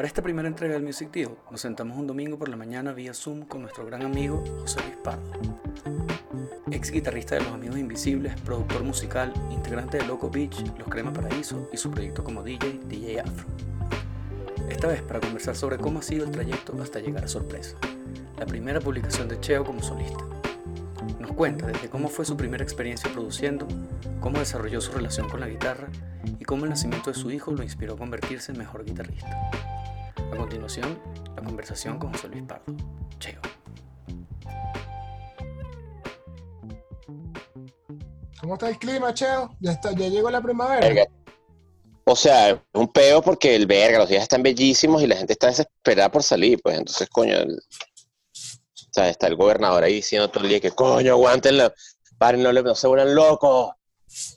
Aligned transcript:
Para 0.00 0.08
esta 0.08 0.22
primera 0.22 0.48
entrega 0.48 0.72
del 0.72 0.82
Music 0.82 1.10
Deal, 1.12 1.36
nos 1.50 1.60
sentamos 1.60 1.94
un 1.98 2.06
domingo 2.06 2.38
por 2.38 2.48
la 2.48 2.56
mañana 2.56 2.94
vía 2.94 3.12
Zoom 3.12 3.42
con 3.42 3.60
nuestro 3.60 3.84
gran 3.84 4.00
amigo 4.00 4.42
José 4.62 4.80
Luis 4.80 4.96
Pardo. 4.96 5.30
Ex 6.70 6.90
guitarrista 6.90 7.34
de 7.34 7.42
Los 7.42 7.52
Amigos 7.52 7.76
Invisibles, 7.76 8.32
productor 8.40 8.82
musical, 8.82 9.30
integrante 9.50 9.98
de 9.98 10.06
Loco 10.06 10.30
Beach, 10.30 10.64
Los 10.78 10.88
Crema 10.88 11.12
Paraíso 11.12 11.68
y 11.70 11.76
su 11.76 11.90
proyecto 11.90 12.24
como 12.24 12.42
DJ, 12.42 12.80
DJ 12.86 13.20
Afro. 13.20 13.46
Esta 14.70 14.88
vez 14.88 15.02
para 15.02 15.20
conversar 15.20 15.54
sobre 15.54 15.76
cómo 15.76 15.98
ha 15.98 16.02
sido 16.02 16.24
el 16.24 16.30
trayecto 16.30 16.80
hasta 16.80 17.00
llegar 17.00 17.24
a 17.24 17.28
Sorpresa, 17.28 17.76
la 18.38 18.46
primera 18.46 18.80
publicación 18.80 19.28
de 19.28 19.38
Cheo 19.38 19.66
como 19.66 19.82
solista. 19.82 20.24
Nos 21.18 21.32
cuenta 21.32 21.66
desde 21.66 21.90
cómo 21.90 22.08
fue 22.08 22.24
su 22.24 22.38
primera 22.38 22.64
experiencia 22.64 23.12
produciendo, 23.12 23.68
cómo 24.20 24.38
desarrolló 24.38 24.80
su 24.80 24.92
relación 24.92 25.28
con 25.28 25.40
la 25.40 25.48
guitarra 25.48 25.88
y 26.38 26.44
cómo 26.46 26.64
el 26.64 26.70
nacimiento 26.70 27.10
de 27.10 27.18
su 27.18 27.30
hijo 27.30 27.52
lo 27.52 27.62
inspiró 27.62 27.92
a 27.92 27.98
convertirse 27.98 28.52
en 28.52 28.56
mejor 28.56 28.86
guitarrista. 28.86 29.50
A 30.50 30.52
continuación, 30.52 31.00
la 31.36 31.42
conversación 31.44 31.98
con 32.00 32.12
José 32.12 32.26
Luis 32.26 32.42
Pardo. 32.42 32.74
Cheo. 33.20 33.40
¿Cómo 38.40 38.54
está 38.54 38.68
el 38.68 38.76
clima, 38.76 39.14
Cheo? 39.14 39.56
Ya, 39.60 39.70
está, 39.70 39.92
ya 39.92 40.08
llegó 40.08 40.28
la 40.28 40.40
primavera. 40.42 40.80
Verga. 40.80 41.04
O 42.02 42.16
sea, 42.16 42.50
es 42.50 42.58
un 42.72 42.88
peo 42.88 43.22
porque 43.22 43.54
el 43.54 43.66
verga, 43.68 43.98
los 43.98 44.08
días 44.08 44.24
están 44.24 44.42
bellísimos 44.42 45.00
y 45.00 45.06
la 45.06 45.14
gente 45.18 45.34
está 45.34 45.46
desesperada 45.46 46.10
por 46.10 46.24
salir, 46.24 46.60
pues 46.60 46.76
entonces, 46.76 47.08
coño, 47.08 47.36
el- 47.36 47.54
o 47.54 48.92
sea, 48.92 49.08
está 49.08 49.28
el 49.28 49.36
gobernador 49.36 49.84
ahí 49.84 49.94
diciendo 49.94 50.30
todo 50.30 50.42
el 50.42 50.50
día 50.50 50.58
que, 50.58 50.72
coño, 50.72 51.12
aguántenla, 51.12 51.72
paren, 52.18 52.42
no, 52.42 52.52
no 52.52 52.74
se 52.74 52.88
vuelvan 52.88 53.14
locos. 53.14 53.70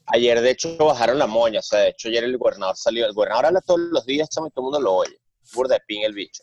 Ayer, 0.05 0.39
de 0.41 0.51
hecho, 0.51 0.77
bajaron 0.77 1.17
la 1.17 1.25
moña, 1.25 1.61
o 1.61 1.63
sea, 1.63 1.79
de 1.79 1.89
hecho, 1.89 2.09
ayer 2.09 2.23
el 2.23 2.37
gobernador 2.37 2.77
salió, 2.77 3.07
el 3.07 3.13
gobernador 3.13 3.47
habla 3.47 3.61
todos 3.61 3.79
los 3.79 4.05
días, 4.05 4.29
chamo, 4.29 4.45
y 4.45 4.51
todo 4.51 4.61
el 4.67 4.71
mundo 4.73 4.79
lo 4.79 4.93
oye, 4.93 5.19
burda 5.53 5.75
de 5.75 5.81
pin 5.87 6.03
el 6.03 6.13
bicho. 6.13 6.41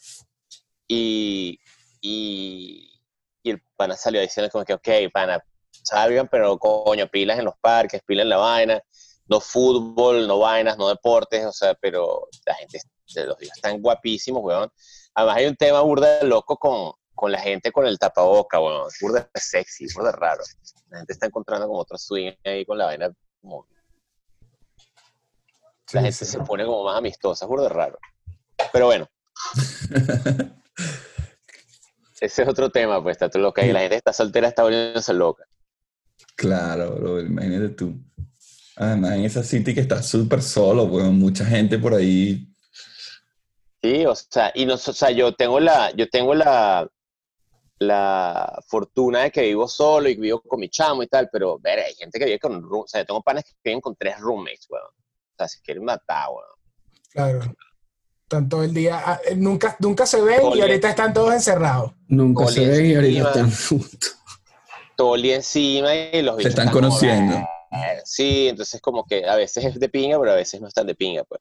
Y, 0.88 1.58
y, 2.00 3.00
y 3.42 3.50
el 3.50 3.62
pana 3.76 3.96
salió 3.96 4.20
diciendo 4.20 4.50
como 4.50 4.64
que, 4.64 4.74
ok, 4.74 4.88
pana, 5.12 5.42
salgan, 5.84 6.28
pero 6.28 6.58
coño, 6.58 7.06
pilas 7.08 7.38
en 7.38 7.44
los 7.46 7.54
parques, 7.60 8.02
pilas 8.06 8.24
en 8.24 8.30
la 8.30 8.36
vaina, 8.38 8.80
no 9.26 9.40
fútbol, 9.40 10.26
no 10.26 10.38
vainas, 10.40 10.76
no 10.76 10.88
deportes, 10.88 11.46
o 11.46 11.52
sea, 11.52 11.74
pero 11.74 12.28
la 12.46 12.54
gente 12.56 12.80
de 13.14 13.26
los 13.26 13.38
días 13.38 13.56
están 13.56 13.80
guapísimos, 13.80 14.42
weón. 14.42 14.70
Además 15.14 15.36
hay 15.36 15.46
un 15.46 15.56
tema 15.56 15.80
burda 15.82 16.18
de 16.18 16.26
loco 16.26 16.56
con, 16.56 16.92
con 17.14 17.30
la 17.32 17.38
gente 17.40 17.70
con 17.72 17.86
el 17.86 17.98
tapaboca, 17.98 18.58
weón. 18.60 18.88
Burda 19.00 19.30
sexy, 19.34 19.86
burda 19.94 20.12
raro. 20.12 20.42
La 20.88 20.98
gente 20.98 21.12
está 21.12 21.26
encontrando 21.26 21.66
como 21.68 21.78
otro 21.80 21.96
swing 21.98 22.32
ahí 22.44 22.64
con 22.64 22.76
la 22.78 22.86
vaina, 22.86 23.10
como 23.40 23.66
la 23.70 23.80
Sí, 25.86 25.98
gente 25.98 26.12
sí. 26.12 26.24
se 26.24 26.38
pone 26.40 26.64
como 26.64 26.84
más 26.84 26.96
amistosa, 26.98 27.46
burda 27.46 27.68
raro. 27.68 27.98
Pero 28.72 28.86
bueno, 28.86 29.08
ese 32.20 32.42
es 32.42 32.48
otro 32.48 32.70
tema, 32.70 33.02
pues, 33.02 33.14
está 33.14 33.28
todo 33.30 33.42
loca. 33.42 33.64
Y 33.64 33.72
la 33.72 33.80
gente 33.80 33.96
está 33.96 34.12
soltera, 34.12 34.48
está 34.48 34.62
volviéndose 34.62 35.12
loca. 35.14 35.44
Claro, 36.36 36.96
bro, 36.96 37.20
imagínate 37.20 37.70
tú. 37.70 37.94
Además, 38.76 39.12
en 39.12 39.24
esa 39.24 39.42
city 39.42 39.74
que 39.74 39.80
está 39.80 40.02
súper 40.02 40.42
solo, 40.42 40.84
weón, 40.84 41.18
mucha 41.18 41.44
gente 41.44 41.78
por 41.78 41.94
ahí. 41.94 42.46
Sí, 43.82 44.04
o 44.06 44.14
sea, 44.14 44.52
y 44.54 44.66
no, 44.66 44.74
o 44.74 44.78
sea, 44.78 45.10
yo 45.10 45.34
tengo 45.34 45.58
la, 45.60 45.90
yo 45.92 46.08
tengo 46.08 46.34
la, 46.34 46.86
la 47.78 48.62
fortuna 48.68 49.20
de 49.22 49.30
que 49.30 49.42
vivo 49.42 49.66
solo 49.68 50.08
y 50.08 50.16
vivo 50.16 50.40
con 50.42 50.60
mi 50.60 50.68
chamo 50.68 51.02
y 51.02 51.06
tal, 51.08 51.28
pero 51.32 51.58
ver, 51.58 51.78
hay 51.80 51.94
gente 51.94 52.18
que 52.18 52.26
vive 52.26 52.38
con, 52.38 52.62
room- 52.62 52.84
o 52.84 52.88
sea, 52.88 53.00
yo 53.02 53.06
tengo 53.06 53.22
panes 53.22 53.44
que 53.44 53.52
viven 53.64 53.80
con 53.80 53.96
tres 53.96 54.18
roommates, 54.18 54.66
weón. 54.68 54.84
O 54.86 55.34
sea, 55.38 55.48
se 55.48 55.60
quieren 55.62 55.84
matar, 55.84 56.28
weón. 56.28 56.44
Claro. 57.10 57.40
Están 58.30 58.48
todo 58.48 58.62
el 58.62 58.72
día. 58.72 59.02
ah, 59.04 59.20
eh, 59.28 59.34
nunca, 59.34 59.74
nunca 59.80 60.06
se 60.06 60.20
ven 60.22 60.52
y 60.54 60.60
ahorita 60.60 60.88
están 60.90 61.12
todos 61.12 61.34
encerrados. 61.34 61.90
Nunca 62.06 62.46
se 62.46 62.64
ven 62.64 62.86
y 62.86 62.94
ahorita 62.94 63.28
están 63.28 63.50
juntos. 63.50 64.16
Todo 64.96 65.16
el 65.16 65.22
día 65.22 65.34
encima 65.34 65.92
y 65.92 66.22
los 66.22 66.40
Se 66.40 66.48
están 66.50 66.70
conociendo. 66.70 67.34
"Eh", 67.72 68.00
Sí, 68.04 68.46
entonces 68.46 68.80
como 68.80 69.04
que 69.04 69.26
a 69.28 69.34
veces 69.34 69.64
es 69.64 69.80
de 69.80 69.88
pinga, 69.88 70.16
pero 70.20 70.30
a 70.30 70.36
veces 70.36 70.60
no 70.60 70.68
están 70.68 70.86
de 70.86 70.94
pinga, 70.94 71.24
pues. 71.24 71.40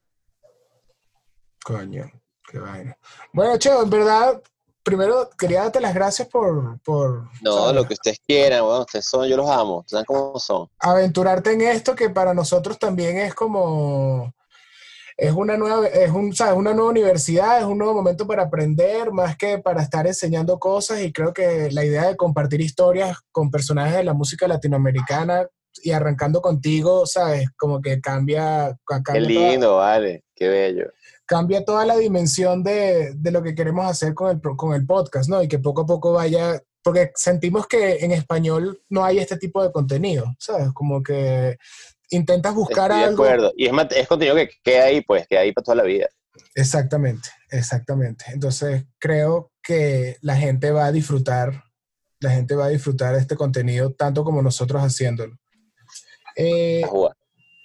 Coño, 1.64 2.10
qué 2.50 2.58
vaina. 2.58 2.98
Bueno, 3.32 3.56
Cheo, 3.56 3.84
en 3.84 3.90
verdad, 3.90 4.42
primero 4.82 5.30
quería 5.38 5.60
darte 5.62 5.80
las 5.80 5.94
gracias 5.94 6.26
por, 6.26 6.80
por 6.80 7.28
No, 7.40 7.56
¿sabes? 7.58 7.74
lo 7.76 7.84
que 7.84 7.94
ustedes 7.94 8.18
quieran, 8.26 8.62
weón, 8.64 8.80
ustedes 8.80 9.04
son, 9.06 9.28
yo 9.28 9.36
los 9.36 9.48
amo, 9.48 9.84
saben 9.86 10.06
cómo 10.06 10.40
son. 10.40 10.68
aventurarte 10.80 11.52
en 11.52 11.60
esto 11.60 11.94
que 11.94 12.10
para 12.10 12.34
nosotros 12.34 12.80
también 12.80 13.16
es 13.18 13.32
como 13.32 14.34
es 15.20 15.32
una 15.32 15.58
nueva 15.58 15.86
es 15.86 16.10
un 16.10 16.34
¿sabes? 16.34 16.54
una 16.56 16.72
nueva 16.72 16.90
universidad 16.90 17.58
es 17.58 17.64
un 17.66 17.76
nuevo 17.76 17.92
momento 17.92 18.26
para 18.26 18.44
aprender 18.44 19.12
más 19.12 19.36
que 19.36 19.58
para 19.58 19.82
estar 19.82 20.06
enseñando 20.06 20.58
cosas 20.58 21.02
y 21.02 21.12
creo 21.12 21.34
que 21.34 21.70
la 21.70 21.84
idea 21.84 22.06
de 22.08 22.16
compartir 22.16 22.62
historias 22.62 23.18
con 23.30 23.50
personajes 23.50 23.96
de 23.96 24.04
la 24.04 24.14
música 24.14 24.48
latinoamericana 24.48 25.46
y 25.82 25.90
arrancando 25.92 26.40
contigo 26.40 27.04
sabes 27.04 27.48
como 27.58 27.82
que 27.82 28.00
cambia 28.00 28.70
Qué 28.88 29.02
cambia 29.02 29.34
toda, 29.34 29.50
lindo, 29.50 29.76
vale, 29.76 30.24
qué 30.34 30.48
bello. 30.48 30.86
cambia 31.26 31.64
toda 31.66 31.84
la 31.84 31.96
dimensión 31.98 32.62
de, 32.62 33.12
de 33.14 33.30
lo 33.30 33.42
que 33.42 33.54
queremos 33.54 33.84
hacer 33.86 34.14
con 34.14 34.30
el, 34.30 34.40
con 34.56 34.72
el 34.74 34.86
podcast, 34.86 35.28
¿no? 35.28 35.42
Y 35.42 35.48
que 35.48 35.58
poco 35.58 35.82
a 35.82 35.86
poco 35.86 36.12
vaya, 36.12 36.60
porque 36.82 37.12
sentimos 37.14 37.66
que 37.66 37.98
en 38.04 38.10
español 38.12 38.82
no 38.88 39.04
hay 39.04 39.18
este 39.18 39.36
tipo 39.36 39.62
de 39.62 39.70
contenido, 39.70 40.34
¿sabes? 40.38 40.72
Como 40.72 41.02
que 41.02 41.58
intentas 42.10 42.54
buscar 42.54 42.90
Estoy 42.90 43.00
de 43.00 43.06
algo. 43.08 43.24
acuerdo. 43.24 43.52
Y 43.56 43.66
es, 43.66 43.72
es 43.96 44.08
contenido 44.08 44.36
que 44.36 44.50
queda 44.62 44.84
ahí, 44.84 45.00
pues, 45.00 45.26
queda 45.28 45.40
ahí 45.40 45.52
para 45.52 45.64
toda 45.64 45.76
la 45.76 45.84
vida. 45.84 46.08
Exactamente, 46.54 47.28
exactamente. 47.50 48.24
Entonces 48.32 48.84
creo 48.98 49.50
que 49.62 50.16
la 50.20 50.36
gente 50.36 50.70
va 50.70 50.86
a 50.86 50.92
disfrutar, 50.92 51.64
la 52.20 52.30
gente 52.30 52.54
va 52.54 52.66
a 52.66 52.68
disfrutar 52.68 53.14
de 53.14 53.20
este 53.20 53.36
contenido 53.36 53.92
tanto 53.92 54.24
como 54.24 54.42
nosotros 54.42 54.82
haciéndolo. 54.82 55.36
Eh, 56.36 56.82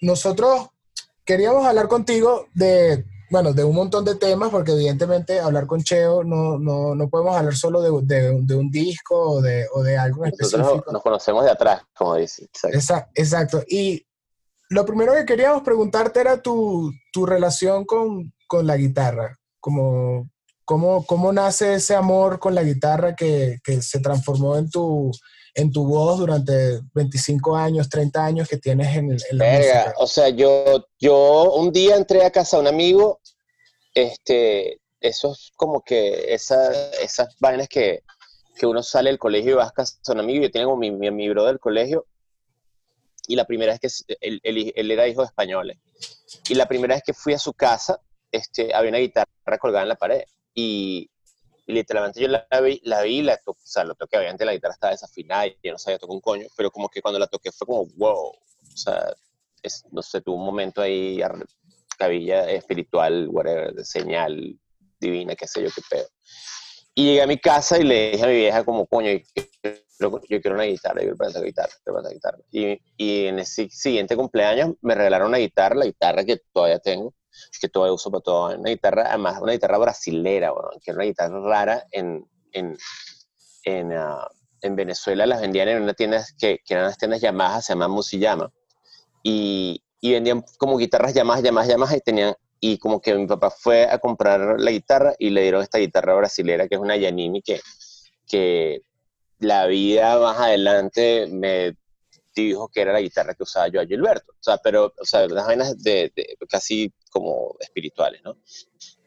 nosotros 0.02 0.68
queríamos 1.24 1.66
hablar 1.66 1.88
contigo 1.88 2.48
de, 2.54 3.06
bueno, 3.32 3.54
de 3.54 3.64
un 3.64 3.76
montón 3.76 4.04
de 4.06 4.16
temas, 4.16 4.50
porque 4.50 4.72
evidentemente 4.74 5.40
hablar 5.40 5.66
con 5.68 5.82
Cheo 5.84 6.24
no, 6.24 6.58
no, 6.60 6.96
no 6.96 7.10
podemos 7.10 7.36
hablar 7.36 7.56
solo 7.56 7.82
de, 7.82 7.92
de- 8.16 8.40
de 8.42 8.56
un 8.56 8.70
disco 8.70 9.16
o 9.32 9.42
de, 9.42 9.66
o 9.74 9.82
de 9.84 9.98
algo 9.98 10.26
en 10.26 10.32
Nosotros 10.38 10.62
específico. 10.62 10.92
nos 10.92 11.02
conocemos 11.02 11.44
de 11.46 11.52
atrás, 11.52 11.82
como 11.96 12.16
dice. 12.16 12.48
Exacto. 12.72 13.12
Exacto. 13.16 13.64
Y 13.68 14.06
lo 14.70 14.86
primero 14.86 15.14
que 15.14 15.26
queríamos 15.26 15.64
preguntarte 15.64 16.20
era 16.20 16.42
tu, 16.42 16.92
tu 17.12 17.26
relación 17.26 17.86
con, 17.86 18.34
con 18.48 18.68
la 18.68 18.78
guitarra, 18.78 19.38
como 19.60 20.30
cómo, 20.66 21.06
cómo 21.06 21.32
nace 21.32 21.76
ese 21.76 21.96
amor 21.96 22.40
con 22.40 22.56
la 22.56 22.64
guitarra 22.64 23.16
que, 23.16 23.60
que 23.64 23.82
se 23.82 24.00
transformó 24.00 24.58
en 24.58 24.70
tu, 24.70 25.12
en 25.54 25.72
tu 25.72 25.88
voz 25.88 26.20
durante 26.20 26.82
25 26.94 27.56
años, 27.56 27.88
30 27.88 28.26
años 28.26 28.50
que 28.50 28.58
tienes 28.58 28.96
en, 28.98 29.12
en 29.12 29.38
la 29.38 29.46
Verga, 29.46 29.80
música. 29.82 29.94
o 29.98 30.08
sea, 30.08 30.30
yo, 30.30 30.86
yo 31.00 31.54
un 31.54 31.72
día 31.72 31.96
entré 31.96 32.26
a 32.26 32.32
casa 32.32 32.58
de 32.58 32.62
un 32.64 32.68
amigo, 32.68 33.22
este, 33.94 34.82
eso 35.00 35.32
es 35.32 35.52
como 35.56 35.82
que 35.82 36.34
esa, 36.34 36.92
esas 37.02 37.36
vainas 37.40 37.70
que, 37.70 38.02
que 38.58 38.66
uno 38.66 38.84
sale 38.84 39.10
del 39.10 39.20
colegio 39.20 39.52
y 39.52 39.56
vas 39.56 39.70
a 39.70 39.74
casa 39.74 39.96
de 40.06 40.14
un 40.14 40.20
amigo, 40.20 40.46
yo 40.46 40.64
como 40.66 40.78
mi, 40.78 40.92
mi, 40.92 41.10
mi 41.12 41.30
bro 41.30 41.46
del 41.46 41.60
colegio, 41.60 42.06
y 43.28 43.36
la 43.36 43.46
primera 43.46 43.72
vez 43.74 43.80
que, 43.80 44.16
él, 44.22 44.40
él- 44.44 44.74
él 44.76 44.92
era 44.92 45.08
hijo 45.08 45.22
de 45.22 45.28
españoles, 45.28 45.78
y 46.50 46.56
la 46.56 46.68
primera 46.68 46.96
vez 46.96 47.04
que 47.06 47.14
fui 47.14 47.34
a 47.34 47.40
su 47.40 47.54
casa, 47.54 48.00
este, 48.32 48.74
había 48.74 48.90
una 48.90 49.00
guitarra 49.00 49.58
colgada 49.60 49.84
en 49.84 49.90
la 49.90 49.96
pared, 49.96 50.24
y, 50.54 51.10
y 51.68 51.74
literalmente 51.74 52.20
yo 52.22 52.28
la 52.28 52.46
vi, 52.62 52.82
la 52.84 53.02
vi, 53.02 53.22
la 53.22 53.38
to- 53.38 53.52
o 53.52 53.58
sea, 53.64 53.84
lo 53.84 53.96
toqué, 53.96 54.18
obviamente 54.18 54.46
la 54.46 54.54
guitarra 54.54 54.74
estaba 54.74 54.92
desafinada 54.92 55.48
y 55.48 55.58
yo 55.64 55.72
no 55.72 55.78
sabía 55.78 55.98
tocar 56.00 56.14
un 56.16 56.22
coño, 56.22 56.48
pero 56.56 56.70
como 56.72 56.90
que 56.90 57.02
cuando 57.02 57.20
la 57.20 57.28
toqué 57.28 57.52
fue 57.52 57.66
como, 57.68 57.86
wow, 57.98 58.28
o 58.30 58.78
sea, 58.78 59.14
es- 59.64 59.84
no 59.92 60.02
sé, 60.02 60.22
tuvo 60.22 60.36
un 60.38 60.46
momento 60.46 60.82
ahí, 60.82 61.20
cabilla 61.98 62.50
espiritual, 62.52 63.28
whatever, 63.30 63.74
de 63.74 63.86
señal 63.86 64.60
divina, 65.00 65.36
qué 65.36 65.48
sé 65.48 65.64
yo, 65.64 65.70
qué 65.74 65.82
pedo. 65.90 66.08
Y 66.98 67.06
llegué 67.06 67.22
a 67.22 67.28
mi 67.28 67.38
casa 67.38 67.78
y 67.78 67.84
le 67.84 68.12
dije 68.12 68.24
a 68.24 68.28
mi 68.28 68.36
vieja 68.36 68.64
como, 68.64 68.88
coño, 68.88 69.12
yo 69.12 70.22
yo 70.30 70.42
quiero 70.42 70.56
una 70.56 70.64
guitarra, 70.64 71.02
yo 71.02 71.02
quiero 71.02 71.16
aprender 71.16 71.44
a 71.44 71.46
guitarra, 71.46 71.70
quiero 71.84 72.00
aprender 72.00 72.12
a 72.12 72.14
guitarra. 72.14 72.38
Y, 72.52 72.82
y 72.98 73.26
en 73.28 73.40
ese 73.40 73.70
siguiente 73.70 74.16
cumpleaños 74.16 74.76
me 74.82 74.96
regalaron 74.96 75.30
una 75.30 75.38
guitarra, 75.38 75.76
la 75.76 75.86
guitarra 75.86 76.24
que 76.24 76.42
todavía 76.54 76.80
tengo, 76.80 77.14
que 77.60 77.70
todavía 77.70 77.94
uso 77.94 78.12
para 78.12 78.22
todo, 78.22 78.58
una 78.58 78.70
guitarra, 78.70 79.10
además 79.10 79.42
una 79.42 79.54
guitarra 79.54 79.78
brasilera, 79.78 80.52
bueno, 80.52 80.70
que 80.82 80.92
era 80.92 80.98
una 80.98 81.06
guitarra 81.06 81.40
rara 81.42 81.84
en, 81.92 82.26
en, 82.52 82.78
en, 83.64 83.94
ah, 83.94 84.28
en 84.62 84.76
Venezuela, 84.76 85.26
las 85.26 85.42
vendían 85.42 85.70
en 85.70 85.84
una 85.84 85.94
tienda 85.94 86.26
que, 86.38 86.60
que 86.66 86.74
eran 86.74 86.86
las 86.88 86.98
tiendas 86.98 87.22
Yamaha, 87.22 87.62
se 87.62 87.74
llama 87.74 87.88
Musiyama, 87.88 88.52
y, 89.24 89.84
y 90.02 90.14
vendían 90.14 90.44
como 90.58 90.78
guitarras 90.78 91.14
Yamaha, 91.14 91.42
Yamaha, 91.42 91.68
Yamaha, 91.68 91.98
y 91.98 92.02
tenían, 92.02 92.36
y 92.68 92.78
como 92.80 93.00
que 93.00 93.14
mi 93.14 93.28
papá 93.28 93.52
fue 93.52 93.84
a 93.90 94.00
comprar 94.00 94.60
la 94.60 94.72
guitarra 94.72 95.14
y 95.20 95.30
le 95.30 95.44
dieron 95.44 95.62
esta 95.62 95.78
guitarra 95.78 96.16
brasilera 96.16 96.68
que 96.68 96.76
es 96.76 96.82
una 96.82 96.98
Yanini 96.98 97.42
que, 97.44 97.62
que 98.28 98.82
la 99.40 99.68
vida 99.68 100.18
más 100.20 100.40
adelante 100.40 101.28
me 101.30 101.78
dijo 102.36 102.68
que 102.70 102.82
era 102.82 102.92
la 102.92 103.02
guitarra 103.02 103.36
que 103.36 103.44
usaba 103.44 103.68
yo 103.68 103.80
a 103.80 103.86
Gilberto. 103.86 104.32
O 104.34 104.44
sea, 104.44 104.58
pero, 104.58 104.92
o 105.00 105.06
sea, 105.06 105.26
unas 105.26 105.46
vainas 105.46 105.82
de, 105.84 106.12
de- 106.16 106.38
casi 106.50 106.92
como 107.12 107.56
espirituales, 107.60 108.22
¿no? 108.24 108.36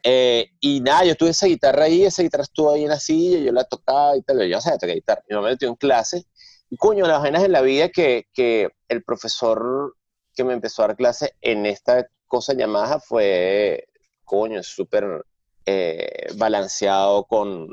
Eh, 0.03 0.51
y 0.61 0.79
nada, 0.79 1.03
yo 1.03 1.15
tuve 1.15 1.31
esa 1.31 1.47
guitarra 1.47 1.83
ahí, 1.83 2.05
esa 2.05 2.23
guitarra 2.23 2.43
estuvo 2.43 2.71
ahí 2.73 2.83
en 2.83 2.89
la 2.89 2.99
silla, 2.99 3.39
yo 3.39 3.51
la 3.51 3.65
tocaba 3.65 4.15
y 4.15 4.21
tal, 4.21 4.47
yo 4.47 4.61
sabía 4.61 4.77
tocar 4.79 4.95
guitarra. 4.95 5.23
Mi 5.29 5.35
mamá 5.35 5.47
me 5.47 5.53
metió 5.53 5.67
en 5.67 5.75
clase. 5.75 6.23
Y 6.69 6.77
coño, 6.77 7.05
las 7.05 7.21
vainas 7.21 7.43
en 7.43 7.51
la 7.51 7.61
vida 7.61 7.89
que, 7.89 8.27
que 8.33 8.69
el 8.87 9.03
profesor 9.03 9.95
que 10.33 10.43
me 10.45 10.53
empezó 10.53 10.83
a 10.83 10.87
dar 10.87 10.95
clase 10.95 11.33
en 11.41 11.65
esta 11.65 12.07
cosa 12.29 12.53
llamada 12.53 13.01
fue, 13.01 13.89
coño, 14.23 14.63
súper 14.63 15.25
eh, 15.65 16.27
balanceado 16.37 17.25
con 17.25 17.67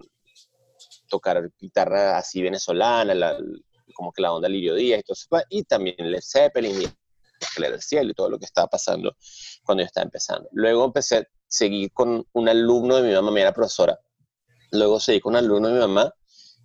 tocar 1.08 1.53
guitarra 1.61 2.19
así 2.19 2.43
venezolana, 2.43 3.37
como 3.94 4.12
que 4.12 4.23
la 4.23 4.32
onda 4.32 4.49
Lirio 4.49 4.75
Díaz 4.75 5.00
y 5.00 5.03
todo 5.05 5.14
eso, 5.14 5.47
y 5.49 5.62
también 5.62 5.94
Led 5.99 6.20
Zeppelin 6.20 6.82
y 6.82 6.87
del 7.61 7.81
cielo 7.81 8.11
y 8.11 8.14
todo 8.14 8.31
lo 8.31 8.38
que 8.38 8.47
estaba 8.47 8.67
pasando 8.67 9.17
cuando 9.64 9.82
yo 9.82 9.87
estaba 9.87 10.05
empezando. 10.05 10.49
Luego 10.53 10.85
empecé, 10.87 11.29
seguí 11.47 11.88
con 11.91 12.26
un 12.32 12.49
alumno 12.49 12.97
de 12.97 13.09
mi 13.09 13.14
mamá, 13.14 13.31
mi 13.31 13.41
era 13.41 13.52
profesora. 13.52 13.99
Luego 14.73 14.99
seguí 14.99 15.20
con 15.20 15.35
un 15.35 15.37
alumno 15.38 15.69
de 15.69 15.75
mi 15.75 15.81
mamá 15.81 16.12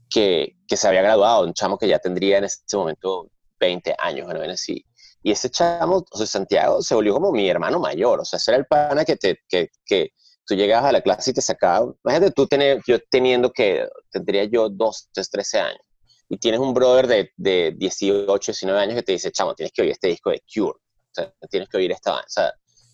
que, 0.09 0.55
que 0.67 0.77
se 0.77 0.87
había 0.87 1.01
graduado, 1.01 1.45
un 1.45 1.53
chamo 1.53 1.77
que 1.77 1.87
ya 1.87 1.99
tendría 1.99 2.39
en 2.39 2.45
ese 2.45 2.59
momento 2.73 3.29
20 3.59 3.95
años, 3.99 4.25
bueno, 4.25 4.41
así. 4.51 4.83
Y 5.23 5.31
ese 5.31 5.49
chamo, 5.49 6.03
o 6.09 6.17
sea, 6.17 6.25
Santiago, 6.25 6.81
se 6.81 6.95
volvió 6.95 7.13
como 7.13 7.31
mi 7.31 7.47
hermano 7.47 7.79
mayor, 7.79 8.21
o 8.21 8.25
sea, 8.25 8.37
ese 8.37 8.51
era 8.51 8.57
el 8.57 8.65
pana 8.65 9.05
que, 9.05 9.15
te, 9.17 9.39
que, 9.47 9.69
que 9.85 10.09
tú 10.45 10.55
llegabas 10.55 10.89
a 10.89 10.91
la 10.91 11.01
clase 11.01 11.31
y 11.31 11.33
te 11.33 11.41
sacaba, 11.41 11.93
imagínate 12.03 12.31
tú 12.31 12.47
tener, 12.47 12.81
yo 12.87 12.97
teniendo 13.09 13.51
que, 13.51 13.87
tendría 14.09 14.45
yo 14.45 14.69
2, 14.69 15.09
13 15.13 15.59
años, 15.59 15.81
y 16.27 16.37
tienes 16.37 16.59
un 16.59 16.73
brother 16.73 17.07
de, 17.07 17.29
de 17.37 17.75
18, 17.77 18.51
19 18.51 18.79
años 18.79 18.95
que 18.95 19.03
te 19.03 19.11
dice, 19.11 19.31
chamo, 19.31 19.53
tienes 19.53 19.73
que 19.73 19.81
oír 19.81 19.91
este 19.91 20.07
disco 20.07 20.31
de 20.31 20.41
Cure, 20.51 20.79
o 20.79 21.13
sea, 21.13 21.33
tienes 21.49 21.69
que 21.69 21.77
oír 21.77 21.91
esta 21.91 22.11
banda. 22.11 22.25
O 22.25 22.29
sea, 22.29 22.53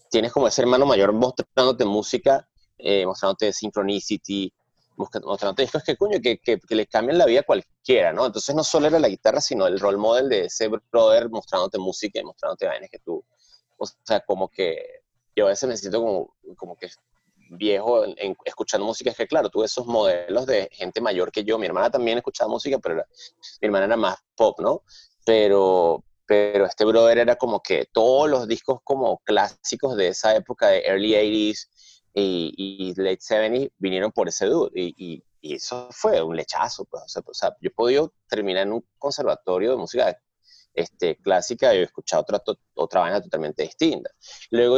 tienes 0.09 0.31
como 0.31 0.47
ese 0.47 0.61
hermano 0.61 0.85
mayor 0.85 1.13
mostrándote 1.13 1.85
música, 1.85 2.47
eh, 2.77 3.05
mostrándote 3.05 3.53
Synchronicity, 3.53 4.51
mostrándote 4.97 5.61
discos 5.61 5.83
que, 5.83 5.95
coño, 5.95 6.19
que, 6.21 6.39
que, 6.39 6.59
le 6.69 6.87
cambian 6.87 7.17
la 7.17 7.25
vida 7.25 7.41
a 7.41 7.43
cualquiera, 7.43 8.11
¿no? 8.13 8.25
Entonces 8.25 8.55
no 8.55 8.63
solo 8.63 8.87
era 8.87 8.99
la 8.99 9.07
guitarra, 9.07 9.39
sino 9.39 9.67
el 9.67 9.79
role 9.79 9.97
model 9.97 10.29
de 10.29 10.45
ese 10.45 10.67
brother 10.67 11.29
mostrándote 11.29 11.77
música 11.77 12.19
y 12.19 12.23
mostrándote 12.23 12.67
vainas 12.67 12.89
que 12.89 12.99
tú, 12.99 13.23
o 13.77 13.85
sea, 14.03 14.19
como 14.21 14.49
que 14.49 14.83
yo 15.35 15.45
a 15.45 15.49
veces 15.49 15.69
me 15.69 15.77
siento 15.77 16.01
como, 16.01 16.35
como 16.55 16.75
que 16.75 16.89
viejo 17.51 18.03
en, 18.05 18.35
escuchando 18.43 18.85
música, 18.85 19.11
es 19.11 19.17
que 19.17 19.27
claro, 19.27 19.49
tuve 19.49 19.65
esos 19.65 19.85
modelos 19.85 20.45
de 20.45 20.69
gente 20.71 20.99
mayor 20.99 21.31
que 21.31 21.43
yo. 21.43 21.57
Mi 21.57 21.67
hermana 21.67 21.89
también 21.89 22.17
escuchaba 22.17 22.49
música, 22.49 22.79
pero 22.79 22.95
mi 22.95 23.67
hermana 23.67 23.85
era 23.85 23.97
más 23.97 24.17
pop, 24.35 24.59
¿no? 24.59 24.81
Pero, 25.25 26.03
pero 26.25 26.65
este 26.65 26.85
brother 26.85 27.19
era 27.19 27.35
como 27.35 27.61
que 27.61 27.87
todos 27.91 28.29
los 28.29 28.47
discos 28.47 28.79
como 28.83 29.19
clásicos 29.19 29.95
de 29.95 30.09
esa 30.09 30.35
época 30.35 30.67
de 30.69 30.81
early 30.85 31.13
80s 31.13 31.67
y, 32.19 32.93
late 32.97 33.19
70s 33.19 33.71
vinieron 33.77 34.11
por 34.11 34.27
ese 34.27 34.45
dude. 34.47 34.71
Y, 34.73 34.93
y, 34.97 35.23
eso 35.53 35.87
fue 35.91 36.21
un 36.21 36.35
lechazo. 36.35 36.85
Pues, 36.85 37.03
o 37.03 37.07
sea, 37.07 37.21
o 37.25 37.33
sea, 37.33 37.55
yo 37.61 37.69
he 37.69 37.71
podido 37.71 38.13
terminar 38.27 38.63
en 38.63 38.73
un 38.73 38.85
conservatorio 38.97 39.71
de 39.71 39.77
música 39.77 40.17
este, 40.73 41.15
clásica 41.17 41.73
y 41.73 41.79
he 41.79 41.83
escuchado 41.83 42.23
otra, 42.23 42.41
otra 42.75 43.01
vaina 43.01 43.21
totalmente 43.21 43.63
distinta. 43.63 44.09
Luego 44.51 44.77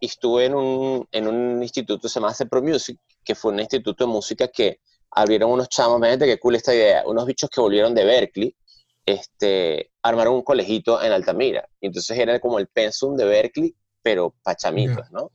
estuve 0.00 0.46
en 0.46 0.54
un, 0.54 1.08
en 1.10 1.28
un 1.28 1.62
instituto 1.62 2.02
que 2.02 2.08
se 2.08 2.20
llama 2.20 2.34
Pro 2.50 2.62
Music, 2.62 2.98
que 3.24 3.34
fue 3.34 3.52
un 3.52 3.60
instituto 3.60 4.04
de 4.04 4.12
música 4.12 4.48
que 4.48 4.80
abrieron 5.10 5.50
unos 5.50 5.68
chamos, 5.68 5.98
imagínate 5.98 6.26
qué 6.26 6.38
cool 6.38 6.54
esta 6.56 6.74
idea, 6.74 7.04
unos 7.06 7.26
bichos 7.26 7.50
que 7.50 7.60
volvieron 7.60 7.94
de 7.94 8.04
Berkeley, 8.04 8.56
este, 9.04 9.90
armaron 10.02 10.34
un 10.34 10.42
colegito 10.42 11.02
en 11.02 11.12
Altamira. 11.12 11.68
Y 11.80 11.86
entonces 11.86 12.18
era 12.18 12.38
como 12.40 12.58
el 12.58 12.68
pensum 12.68 13.16
de 13.16 13.24
Berkeley, 13.24 13.74
pero 14.02 14.34
pachamitos, 14.42 15.10
¿no? 15.10 15.30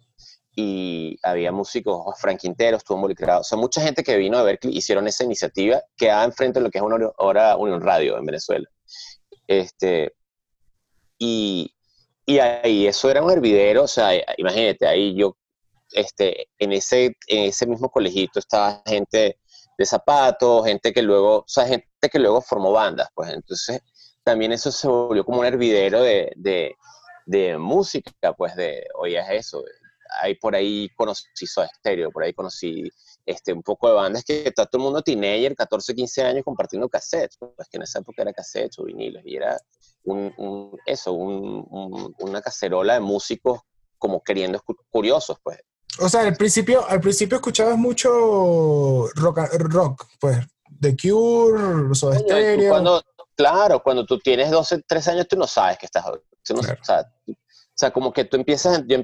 Y 0.60 1.20
había 1.22 1.52
músicos, 1.52 2.20
Frank 2.20 2.40
Quintero 2.40 2.78
estuvo 2.78 2.98
involucrado. 2.98 3.42
O 3.42 3.44
sea, 3.44 3.60
mucha 3.60 3.80
gente 3.80 4.04
que 4.04 4.18
vino 4.18 4.40
de 4.40 4.44
Berkeley 4.44 4.76
hicieron 4.76 5.08
esa 5.08 5.24
iniciativa 5.24 5.84
que 5.96 6.08
da 6.08 6.24
enfrente 6.24 6.60
de 6.60 6.64
lo 6.64 6.72
que 6.72 6.80
es 6.80 6.84
una 6.84 7.12
hora 7.18 7.56
Unión 7.58 7.80
Radio 7.80 8.18
en 8.18 8.26
Venezuela. 8.26 8.68
Este, 9.46 10.14
y, 11.20 11.72
y 12.26 12.40
ahí 12.40 12.88
eso 12.88 13.10
era 13.10 13.24
un 13.24 13.32
hervidero, 13.32 13.84
o 13.84 13.88
sea, 13.88 14.12
imagínate, 14.38 14.88
ahí 14.88 15.16
yo, 15.16 15.38
este, 15.92 16.50
en 16.58 16.74
ese, 16.74 17.16
en 17.28 17.46
ese 17.46 17.68
mismo 17.68 17.90
colegito 17.90 18.40
estaba 18.40 18.82
gente 18.86 19.40
de 19.78 19.86
zapatos, 19.86 20.66
gente 20.66 20.92
que 20.92 21.02
luego, 21.02 21.38
o 21.40 21.48
sea, 21.48 21.68
gente 21.68 21.88
que 22.12 22.20
luego 22.20 22.42
formó 22.42 22.72
bandas, 22.72 23.10
pues 23.14 23.32
entonces 23.32 23.82
también 24.24 24.52
eso 24.52 24.72
se 24.72 24.88
volvió 24.88 25.24
como 25.24 25.40
un 25.40 25.46
hervidero 25.46 26.02
de, 26.02 26.34
de, 26.36 27.58
música, 27.58 28.34
pues 28.36 28.56
de, 28.56 28.86
oye, 28.96 29.20
es 29.20 29.46
eso, 29.46 29.64
ahí 30.22 30.36
por 30.36 30.56
ahí 30.56 30.90
conocí 30.96 31.46
Soda 31.46 31.70
Stereo, 31.78 32.12
por 32.12 32.24
ahí 32.24 32.34
conocí 32.34 32.90
este, 33.26 33.54
un 33.54 33.62
poco 33.62 33.90
de 33.90 33.96
bandas 33.96 34.24
que 34.24 34.48
está 34.48 34.66
todo 34.66 34.82
el 34.82 34.86
mundo 34.86 35.02
teenager, 35.02 35.56
14, 35.56 35.94
15 35.94 36.24
años 36.24 36.44
compartiendo 36.46 36.88
cassettes, 36.88 37.38
pues 37.38 37.68
que 37.70 37.78
en 37.78 37.84
esa 37.84 38.00
época 38.00 38.22
era 38.22 38.34
cassettes 38.34 38.80
o 38.80 38.86
vinilos, 38.86 39.22
y 39.26 39.36
era 39.36 39.58
un, 40.06 40.78
eso, 40.86 41.14
una 41.14 42.42
cacerola 42.42 42.96
de 42.96 43.00
músicos 43.02 43.62
como 43.98 44.22
queriendo 44.24 44.62
curiosos, 44.90 45.38
pues. 45.44 45.60
O 46.00 46.08
sea, 46.08 46.22
al 46.22 46.36
principio, 46.36 46.88
al 46.88 47.02
principio 47.02 47.38
escuchabas 47.38 47.78
mucho 47.78 49.08
rock, 49.16 49.40
rock 49.54 50.06
pues, 50.20 50.38
The 50.80 50.96
Cure, 50.96 51.96
Soda 51.96 52.20
Stereo. 52.20 52.70
Cuando, 52.70 53.02
claro, 53.36 53.82
cuando 53.82 54.06
tú 54.06 54.20
tienes 54.20 54.52
12, 54.52 54.84
13 54.88 55.12
años, 55.12 55.28
tú 55.28 55.38
no 55.38 55.48
sabes 55.48 55.78
que 55.78 55.88
estás... 55.88 56.06
o, 56.06 56.84
sea, 56.84 57.06
como 57.94 58.12
que 58.12 58.26
tú 58.26 58.38
empiezas, 58.38 58.84
yo 58.88 58.98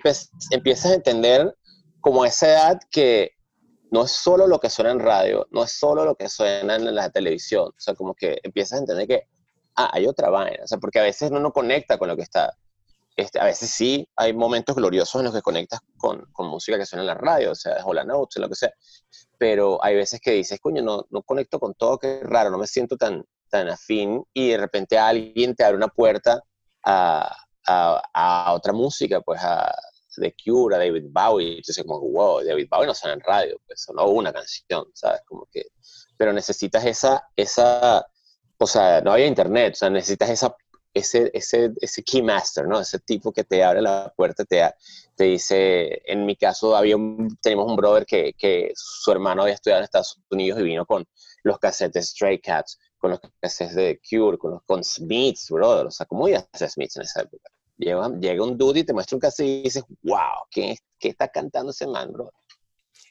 empiezas 0.52 0.92
a 0.92 0.96
entender 0.96 1.56
como 2.02 2.26
esa 2.26 2.48
edad 2.48 2.80
que 2.92 3.32
no 3.92 4.04
es 4.04 4.12
solo 4.12 4.48
lo 4.48 4.60
que 4.60 4.70
suena 4.70 4.92
en 4.92 5.00
radio, 5.00 5.48
no 5.52 5.64
es 5.64 5.72
solo 5.72 6.04
lo 6.04 6.16
que 6.16 6.28
suena 6.28 6.76
en 6.76 6.96
la 6.96 7.10
televisión, 7.12 7.68
o 7.68 7.80
sea, 7.80 7.94
como 7.94 8.16
que 8.16 8.40
empiezas 8.44 8.78
a 8.78 8.82
entender 8.82 9.08
que, 9.08 9.28
ah, 9.76 9.92
hay 9.94 10.08
otra 10.08 10.30
vaina, 10.30 10.64
o 10.64 10.68
sea, 10.68 10.80
porque 10.80 11.00
a 11.00 11.04
veces 11.04 11.32
no 11.32 11.40
no 11.40 11.52
conecta 11.54 11.98
con 12.00 12.08
lo 12.08 12.16
que 12.16 12.24
está, 12.24 12.58
este, 13.16 13.40
a 13.40 13.46
veces 13.46 13.70
sí, 13.70 14.10
hay 14.16 14.34
momentos 14.34 14.76
gloriosos 14.76 15.20
en 15.20 15.26
los 15.26 15.34
que 15.36 15.44
conectas 15.44 15.82
con, 15.98 16.26
con 16.32 16.48
música 16.48 16.78
que 16.78 16.88
suena 16.88 17.04
en 17.04 17.08
la 17.08 17.14
radio, 17.14 17.52
o 17.52 17.56
sea, 17.56 17.78
Hola 17.86 18.04
Notes, 18.04 18.42
lo 18.42 18.50
que 18.50 18.56
sea, 18.56 18.74
pero 19.38 19.84
hay 19.84 19.96
veces 19.96 20.20
que 20.20 20.32
dices, 20.32 20.60
coño, 20.60 20.82
no, 20.82 21.06
no 21.12 21.22
conecto 21.22 21.60
con 21.60 21.76
todo, 21.76 22.00
que 22.00 22.22
raro, 22.24 22.50
no 22.50 22.58
me 22.58 22.68
siento 22.68 22.98
tan, 22.98 23.24
tan 23.50 23.70
afín, 23.70 24.24
y 24.34 24.50
de 24.50 24.58
repente 24.58 24.98
alguien 24.98 25.56
te 25.56 25.64
abre 25.64 25.78
una 25.78 25.90
puerta 25.90 26.42
a, 26.84 27.36
a, 27.68 28.02
a 28.14 28.54
otra 28.54 28.74
música, 28.74 29.22
pues 29.22 29.42
a 29.42 29.74
de 30.18 30.36
Cure, 30.44 30.76
a 30.76 30.80
David 30.80 31.06
Bowie, 31.10 31.58
entonces 31.58 31.84
como, 31.84 32.00
wow, 32.00 32.44
David 32.44 32.68
Bowie 32.70 32.88
no 32.88 32.94
suena 32.94 33.16
en 33.16 33.22
radio, 33.22 33.60
pues 33.66 33.82
sonó 33.84 34.08
una 34.08 34.32
canción, 34.32 34.86
¿sabes? 34.94 35.22
Como 35.26 35.48
que, 35.52 35.68
pero 36.18 36.34
necesitas 36.34 36.86
esa, 36.86 37.28
esa, 37.36 38.06
o 38.58 38.68
sea, 38.68 39.02
no 39.02 39.14
había 39.14 39.28
internet, 39.28 39.74
o 39.74 39.78
sea, 39.78 39.90
necesitas 39.90 40.30
esa, 40.30 40.56
ese, 40.94 41.32
ese, 41.34 41.72
ese 41.82 42.04
keymaster, 42.04 42.68
¿no? 42.68 42.80
Ese 42.80 43.00
tipo 43.00 43.32
que 43.32 43.44
te 43.44 43.64
abre 43.64 43.82
la 43.82 44.14
puerta, 44.16 44.46
te, 44.46 44.62
te 45.16 45.24
dice, 45.26 46.02
en 46.06 46.26
mi 46.26 46.36
caso 46.36 46.76
había 46.76 46.96
un, 46.96 47.38
tenemos 47.42 47.68
un 47.68 47.76
brother 47.76 48.06
que, 48.06 48.34
que 48.38 48.72
su 48.76 49.12
hermano 49.12 49.44
había 49.44 49.56
estudiado 49.56 49.80
en 49.80 49.86
Estados 49.86 50.20
Unidos 50.30 50.60
y 50.60 50.64
vino 50.64 50.86
con 50.86 51.06
los 51.44 51.58
cassettes 51.60 52.10
Stray 52.10 52.40
Cats, 52.40 52.78
con 53.04 53.12
los 53.12 53.20
cassettes 53.42 53.76
de 53.76 54.00
Cure, 54.10 54.38
con 54.38 54.52
los 54.52 54.64
con 54.64 54.82
Smiths, 54.82 55.50
brother, 55.50 55.88
o 55.88 55.92
sea, 55.92 56.06
¿cómo 56.06 56.26
iba 56.30 56.40
a 56.40 56.48
hacer 56.54 56.70
Smiths 56.70 56.96
en 56.96 57.02
esa 57.02 57.24
época? 57.24 57.50
Llega, 57.76 58.08
llega 58.18 58.42
un 58.46 58.58
dude 58.58 58.80
y 58.80 58.84
te 58.86 58.94
muestra 58.94 59.18
un 59.18 59.20
cassette 59.20 59.46
y 59.46 59.64
dices, 59.64 59.84
wow, 60.04 60.48
¿qué, 60.50 60.78
qué 60.98 61.10
está 61.10 61.28
cantando 61.28 61.72
ese 61.72 61.86
man, 61.86 62.14
bro? 62.14 62.32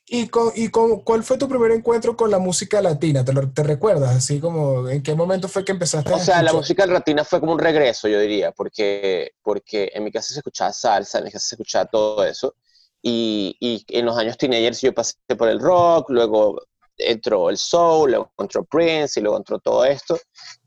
¿Y, 0.07 0.29
con, 0.29 0.51
y 0.57 0.71
con, 0.71 1.01
cuál 1.01 1.23
fue 1.23 1.37
tu 1.37 1.47
primer 1.47 1.73
encuentro 1.73 2.17
con 2.17 2.31
la 2.31 2.39
música 2.39 2.81
latina? 2.81 3.23
¿Te, 3.23 3.35
¿Te, 3.35 3.63
recuerdas? 3.63 4.17
Así 4.17 4.41
como, 4.41 4.89
¿en 4.89 5.03
qué 5.03 5.15
momento 5.15 5.47
fue 5.47 5.63
que 5.63 5.73
empezaste 5.73 6.11
a 6.11 6.17
O 6.17 6.19
sea, 6.19 6.43
la 6.43 6.55
música 6.55 6.87
latina 6.87 7.23
fue 7.23 7.41
como 7.41 7.53
un 7.53 7.59
regreso, 7.59 8.09
yo 8.09 8.19
diría, 8.19 8.51
porque, 8.53 9.33
porque 9.43 9.91
en 9.93 10.05
mi 10.05 10.11
casa 10.11 10.33
se 10.33 10.39
escuchaba 10.39 10.73
salsa, 10.73 11.19
en 11.19 11.25
mi 11.25 11.31
casa 11.31 11.49
se 11.49 11.57
escuchaba 11.57 11.85
todo 11.85 12.25
eso. 12.25 12.55
Y, 13.03 13.59
y 13.61 13.85
en 13.89 14.07
los 14.07 14.17
años 14.17 14.39
teenagers 14.39 14.81
yo 14.81 14.95
pasé 14.95 15.17
por 15.37 15.49
el 15.49 15.61
rock, 15.61 16.09
luego 16.09 16.63
entró 16.97 17.51
el 17.51 17.57
soul, 17.57 18.11
luego 18.11 18.33
entró 18.39 18.65
Prince 18.65 19.19
y 19.19 19.23
luego 19.23 19.37
entró 19.37 19.59
todo 19.59 19.85
esto. 19.85 20.19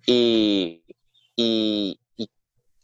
Y, 0.06 0.84
y, 1.36 2.00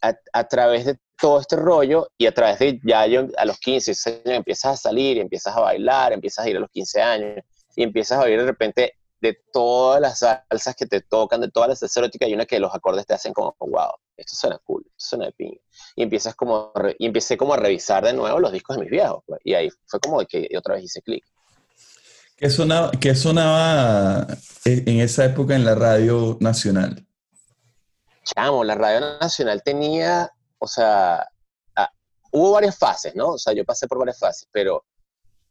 a, 0.00 0.14
a, 0.32 0.48
través 0.48 0.84
de 0.86 0.98
todo 1.20 1.40
este 1.40 1.56
rollo 1.56 2.08
y 2.18 2.26
a 2.26 2.34
través 2.34 2.58
de 2.58 2.80
ya 2.84 3.06
yo 3.06 3.28
a 3.36 3.44
los 3.44 3.58
15 3.58 4.22
años 4.24 4.36
empiezas 4.38 4.72
a 4.72 4.76
salir, 4.76 5.18
empiezas 5.18 5.56
a 5.56 5.60
bailar, 5.60 6.12
empiezas 6.12 6.44
a 6.44 6.50
ir 6.50 6.56
a 6.56 6.60
los 6.60 6.70
15 6.70 7.00
años 7.00 7.44
y 7.76 7.82
empiezas 7.82 8.18
a 8.18 8.22
oír 8.22 8.40
de 8.40 8.46
repente 8.46 8.94
de 9.20 9.38
todas 9.52 10.00
las 10.00 10.18
salsas 10.18 10.74
que 10.74 10.86
te 10.86 11.00
tocan, 11.00 11.40
de 11.40 11.50
todas 11.50 11.68
las 11.68 11.78
salsas 11.78 11.96
eróticas, 11.98 12.26
hay 12.26 12.34
una 12.34 12.44
que 12.44 12.58
los 12.58 12.74
acordes 12.74 13.06
te 13.06 13.14
hacen 13.14 13.32
como, 13.32 13.54
wow, 13.60 13.92
esto 14.16 14.34
suena 14.34 14.58
cool, 14.64 14.82
esto 14.84 15.10
suena 15.10 15.26
de 15.26 15.32
ping. 15.32 15.56
Y 15.94 16.02
empiezas 16.02 16.34
como, 16.34 16.72
y 16.98 17.06
empecé 17.06 17.36
como 17.36 17.54
a 17.54 17.56
revisar 17.56 18.04
de 18.04 18.12
nuevo 18.12 18.40
los 18.40 18.52
discos 18.52 18.76
de 18.76 18.82
mis 18.82 18.90
viejos, 18.90 19.22
pues, 19.24 19.40
y 19.44 19.54
ahí 19.54 19.70
fue 19.86 20.00
como 20.00 20.18
que 20.26 20.48
otra 20.58 20.74
vez 20.74 20.84
hice 20.84 21.02
clic. 21.02 21.24
¿Qué 22.42 22.50
sonaba, 22.50 22.90
¿Qué 23.00 23.14
sonaba 23.14 24.26
en 24.64 24.98
esa 24.98 25.26
época 25.26 25.54
en 25.54 25.64
la 25.64 25.76
radio 25.76 26.38
nacional? 26.40 27.06
Chamo, 28.24 28.64
la 28.64 28.74
radio 28.74 28.98
nacional 29.20 29.62
tenía 29.62 30.28
o 30.58 30.66
sea, 30.66 31.24
ah, 31.76 31.90
hubo 32.32 32.50
varias 32.50 32.76
fases, 32.76 33.14
¿no? 33.14 33.28
O 33.28 33.38
sea, 33.38 33.52
yo 33.52 33.64
pasé 33.64 33.86
por 33.86 34.00
varias 34.00 34.18
fases, 34.18 34.48
pero 34.50 34.84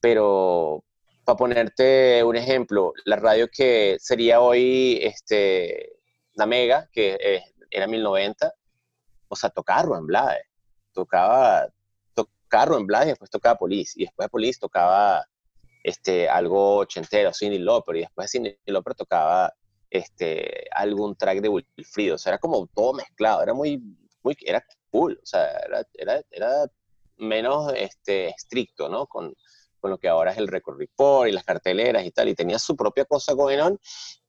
pero 0.01 0.83
para 1.24 1.38
ponerte 1.38 2.25
un 2.25 2.36
ejemplo, 2.36 2.91
la 3.05 3.15
radio 3.15 3.48
que 3.48 3.95
sería 3.98 4.41
hoy 4.41 5.00
este, 5.01 5.93
la 6.33 6.45
Mega, 6.45 6.89
que 6.91 7.17
eh, 7.21 7.43
era 7.69 7.88
1090, 7.88 8.53
o 9.29 9.36
sea, 9.38 9.50
tocaba 9.50 9.83
Rubén 9.83 10.07
Blades, 10.07 10.45
tocaba, 10.91 11.69
tocaba 12.13 12.65
Rubén 12.65 12.86
Blades 12.86 13.07
y 13.07 13.12
después 13.12 13.31
tocaba 13.31 13.57
Police, 13.57 13.93
y 13.95 14.03
después 14.03 14.25
de 14.25 14.29
Police 14.29 14.60
tocaba 14.60 15.25
este, 15.83 16.29
algo 16.29 16.77
ochentero, 16.77 17.31
Cindy 17.33 17.59
Lauper, 17.59 17.95
y 17.97 18.00
después 18.01 18.25
de 18.25 18.29
Cindy 18.29 18.57
Lauper 18.65 18.95
tocaba 18.95 19.53
este, 19.89 20.67
algún 20.71 21.15
track 21.15 21.41
de 21.41 21.50
Wilfrido, 21.50 22.15
o 22.15 22.17
sea, 22.17 22.31
era 22.31 22.39
como 22.39 22.67
todo 22.67 22.93
mezclado, 22.93 23.43
era 23.43 23.53
muy, 23.53 23.81
muy 24.23 24.35
era 24.41 24.63
cool, 24.89 25.19
o 25.21 25.25
sea, 25.25 25.45
era, 25.65 25.85
era, 25.93 26.21
era 26.31 26.65
menos 27.17 27.73
este, 27.75 28.29
estricto, 28.29 28.89
¿no? 28.89 29.07
Con, 29.07 29.33
con 29.79 29.91
lo 29.91 29.97
que 29.97 30.07
ahora 30.07 30.31
es 30.31 30.38
el 30.38 30.47
Record 30.47 30.77
Report 30.77 31.27
y 31.27 31.31
las 31.31 31.43
carteleras 31.43 32.05
y 32.05 32.11
tal, 32.11 32.29
y 32.29 32.35
tenía 32.35 32.59
su 32.59 32.75
propia 32.75 33.05
cosa 33.05 33.33
going 33.33 33.59
on, 33.59 33.79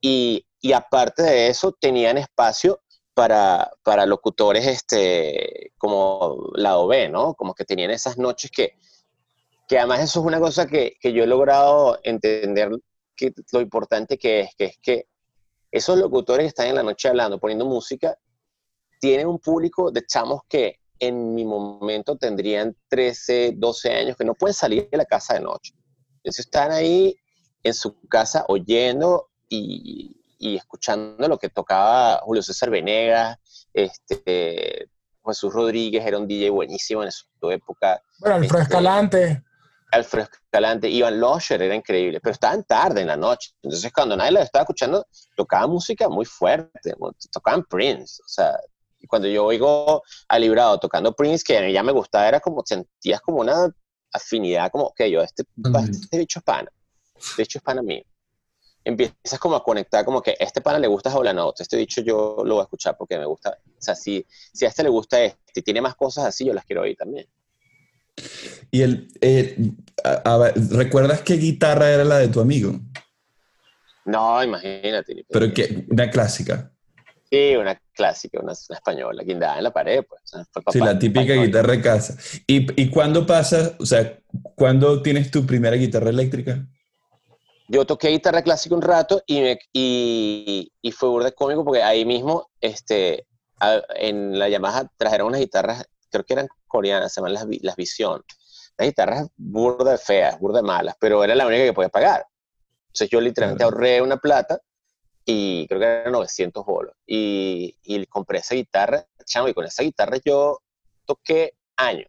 y, 0.00 0.46
y 0.60 0.72
aparte 0.72 1.22
de 1.22 1.48
eso 1.48 1.72
tenían 1.72 2.18
espacio 2.18 2.80
para, 3.14 3.70
para 3.82 4.06
locutores 4.06 4.66
este, 4.66 5.72
como 5.78 6.50
lado 6.54 6.86
B, 6.86 7.08
¿no? 7.08 7.34
Como 7.34 7.54
que 7.54 7.64
tenían 7.64 7.90
esas 7.90 8.16
noches 8.18 8.50
que, 8.50 8.78
que 9.68 9.78
además 9.78 10.00
eso 10.00 10.20
es 10.20 10.26
una 10.26 10.40
cosa 10.40 10.66
que, 10.66 10.96
que 11.00 11.12
yo 11.12 11.24
he 11.24 11.26
logrado 11.26 11.98
entender 12.02 12.70
que 13.16 13.32
lo 13.52 13.60
importante 13.60 14.18
que 14.18 14.40
es, 14.40 14.54
que 14.56 14.64
es 14.64 14.78
que 14.80 15.06
esos 15.70 15.98
locutores 15.98 16.44
que 16.44 16.48
están 16.48 16.66
en 16.66 16.74
la 16.74 16.82
noche 16.82 17.08
hablando, 17.08 17.38
poniendo 17.38 17.64
música, 17.64 18.16
tienen 19.00 19.26
un 19.26 19.38
público 19.38 19.90
de 19.90 20.04
chamos 20.06 20.42
que 20.48 20.80
en 20.98 21.34
mi 21.34 21.44
momento 21.44 22.16
tendrían 22.16 22.76
13, 22.88 23.54
12 23.56 23.92
años, 23.92 24.16
que 24.16 24.24
no 24.24 24.34
pueden 24.34 24.54
salir 24.54 24.88
de 24.90 24.98
la 24.98 25.04
casa 25.04 25.34
de 25.34 25.40
noche. 25.40 25.74
Entonces 26.18 26.44
están 26.44 26.70
ahí 26.70 27.16
en 27.62 27.74
su 27.74 28.00
casa 28.08 28.44
oyendo 28.48 29.30
y, 29.48 30.16
y 30.38 30.56
escuchando 30.56 31.26
lo 31.28 31.38
que 31.38 31.48
tocaba 31.48 32.20
Julio 32.24 32.42
César 32.42 32.70
Venegas, 32.70 33.38
este, 33.72 34.88
Jesús 35.24 35.52
Rodríguez 35.52 36.04
era 36.04 36.18
un 36.18 36.26
DJ 36.26 36.50
buenísimo 36.50 37.02
en 37.02 37.10
su 37.12 37.50
época. 37.50 38.02
Bueno, 38.20 38.36
Alfredo 38.36 38.62
Este, 38.62 38.74
Escalante. 38.74 39.42
Alfredo 39.92 40.28
Escalante, 40.32 40.88
Iván 40.88 41.20
Losher 41.20 41.60
era 41.60 41.74
increíble, 41.74 42.18
pero 42.20 42.32
estaban 42.32 42.64
tarde 42.64 43.02
en 43.02 43.08
la 43.08 43.16
noche. 43.16 43.50
Entonces, 43.62 43.92
cuando 43.92 44.16
nadie 44.16 44.32
los 44.32 44.42
estaba 44.42 44.62
escuchando, 44.62 45.06
tocaban 45.36 45.70
música 45.70 46.08
muy 46.08 46.24
fuerte, 46.24 46.94
tocaban 47.30 47.62
Prince. 47.64 48.22
O 48.24 48.28
sea, 48.28 48.58
y 48.98 49.06
cuando 49.06 49.28
yo 49.28 49.44
oigo 49.44 50.02
a 50.28 50.38
Librado 50.38 50.78
tocando 50.78 51.12
Prince, 51.14 51.44
que 51.46 51.58
a 51.58 51.60
mí 51.60 51.72
ya 51.72 51.82
me 51.82 51.92
gustaba, 51.92 52.26
era 52.26 52.40
como, 52.40 52.62
sentías 52.64 53.20
como 53.20 53.40
una 53.40 53.68
afinidad, 54.12 54.70
como, 54.70 54.92
que 54.94 55.10
yo, 55.10 55.20
este, 55.20 55.44
este 55.90 56.18
bicho 56.18 56.38
es 56.38 56.44
pana, 56.44 56.72
este 57.14 57.42
bicho 57.42 57.58
es 57.58 57.62
pana 57.62 57.82
mío. 57.82 58.02
Empiezas 58.84 59.38
como 59.38 59.56
a 59.56 59.62
conectar, 59.62 60.04
como 60.04 60.22
que 60.22 60.36
este 60.40 60.60
pana 60.60 60.78
le 60.78 60.88
gusta 60.88 61.10
Note, 61.10 61.62
este 61.62 61.76
bicho 61.76 62.00
yo 62.00 62.42
lo 62.44 62.54
voy 62.54 62.60
a 62.60 62.64
escuchar 62.64 62.96
porque 62.96 63.18
me 63.18 63.26
gusta. 63.26 63.58
O 63.66 63.82
sea, 63.82 63.94
si, 63.94 64.26
si 64.52 64.64
a 64.64 64.68
este 64.68 64.82
le 64.82 64.88
gusta 64.88 65.22
este 65.22 65.60
y 65.60 65.62
tiene 65.62 65.80
más 65.80 65.94
cosas 65.94 66.24
así, 66.24 66.44
yo 66.46 66.54
las 66.54 66.64
quiero 66.64 66.82
oír 66.82 66.96
también. 66.96 67.28
Y 68.70 68.82
el, 68.82 69.08
eh, 69.20 69.56
a- 70.04 70.34
a 70.34 70.38
ver, 70.38 70.54
¿recuerdas 70.70 71.22
qué 71.22 71.34
guitarra 71.34 71.90
era 71.90 72.04
la 72.04 72.18
de 72.18 72.28
tu 72.28 72.40
amigo? 72.40 72.78
No, 74.04 74.42
imagínate. 74.42 75.24
Pero 75.30 75.52
que 75.54 75.84
una 75.90 76.10
clásica. 76.10 76.70
Sí, 77.30 77.56
una 77.56 77.80
clásica, 77.94 78.40
una, 78.40 78.52
una 78.68 78.76
española, 78.78 79.22
guindada 79.22 79.56
en 79.58 79.64
la 79.64 79.72
pared, 79.72 80.04
pues. 80.06 80.20
Sí, 80.70 80.78
la 80.80 80.98
típica 80.98 81.20
español. 81.22 81.46
guitarra 81.46 81.72
de 81.72 81.80
casa. 81.80 82.16
¿Y, 82.46 82.82
¿Y 82.82 82.90
cuándo 82.90 83.26
pasas, 83.26 83.74
o 83.78 83.86
sea, 83.86 84.18
cuándo 84.54 85.00
tienes 85.02 85.30
tu 85.30 85.46
primera 85.46 85.76
guitarra 85.76 86.10
eléctrica? 86.10 86.66
Yo 87.68 87.86
toqué 87.86 88.08
guitarra 88.08 88.42
clásica 88.42 88.74
un 88.74 88.82
rato 88.82 89.22
y, 89.26 89.40
me- 89.40 89.58
y, 89.72 90.70
y 90.82 90.92
fue 90.92 91.08
burda 91.08 91.30
cómico 91.32 91.64
porque 91.64 91.82
ahí 91.82 92.04
mismo, 92.04 92.50
este, 92.60 93.26
a- 93.60 93.80
en 93.96 94.38
la 94.38 94.48
Yamaha 94.50 94.90
trajeron 94.98 95.28
unas 95.28 95.40
guitarras, 95.40 95.86
creo 96.10 96.24
que 96.24 96.34
eran 96.34 96.48
coreanas, 96.72 97.12
se 97.12 97.20
llaman 97.20 97.34
las, 97.34 97.46
las 97.60 97.76
Vision. 97.76 98.22
Las 98.78 98.88
guitarras 98.88 99.28
burda 99.36 99.96
feas, 99.98 100.40
burda 100.40 100.62
malas, 100.62 100.96
pero 100.98 101.22
era 101.22 101.34
la 101.34 101.46
única 101.46 101.64
que 101.64 101.72
podía 101.72 101.90
pagar. 101.90 102.26
Entonces 102.88 103.10
yo 103.10 103.20
literalmente 103.20 103.62
ahorré 103.64 104.00
una 104.02 104.16
plata 104.16 104.60
y 105.24 105.66
creo 105.68 105.78
que 105.80 105.86
eran 105.86 106.12
900 106.12 106.64
bolos. 106.64 106.94
Y, 107.06 107.76
y 107.84 108.04
compré 108.06 108.38
esa 108.38 108.54
guitarra, 108.54 109.06
chamo, 109.24 109.48
y 109.48 109.54
con 109.54 109.64
esa 109.66 109.82
guitarra 109.82 110.16
yo 110.24 110.60
toqué 111.04 111.54
años, 111.76 112.08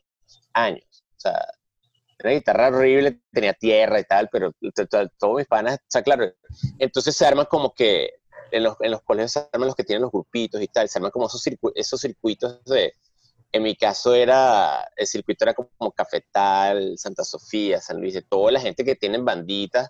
años. 0.53 0.85
O 1.17 1.19
sea, 1.19 1.33
era 2.19 2.29
una 2.29 2.31
guitarra 2.31 2.67
horrible, 2.69 3.21
tenía 3.31 3.53
tierra 3.53 3.99
y 3.99 4.03
tal, 4.05 4.29
pero 4.31 4.51
todos 5.19 5.35
mis 5.35 5.47
panas, 5.47 5.75
o 5.75 5.85
sea, 5.89 6.01
claro, 6.01 6.31
entonces 6.79 7.15
se 7.15 7.25
arman 7.25 7.45
como 7.47 7.73
que 7.73 8.11
en 8.51 8.63
los, 8.63 8.75
en 8.81 8.91
los 8.91 9.01
colegios 9.01 9.31
se 9.33 9.39
arman 9.51 9.67
los 9.67 9.75
que 9.75 9.83
tienen 9.83 10.03
los 10.03 10.11
grupitos 10.11 10.61
y 10.61 10.67
tal, 10.67 10.87
se 10.87 10.99
arman 10.99 11.11
como 11.11 11.27
esos, 11.27 11.45
circu- 11.45 11.71
esos 11.75 11.99
circuitos 11.99 12.63
de, 12.65 12.93
en 13.53 13.61
mi 13.61 13.75
caso 13.75 14.15
era, 14.15 14.89
el 14.95 15.05
circuito 15.05 15.45
era 15.45 15.53
como, 15.53 15.91
Cafetal, 15.91 16.97
Santa 16.97 17.23
Sofía, 17.23 17.79
San 17.79 18.01
Luis, 18.01 18.15
de 18.15 18.23
toda 18.23 18.51
la 18.51 18.59
gente 18.59 18.83
que 18.83 18.95
tienen 18.95 19.23
banditas 19.23 19.89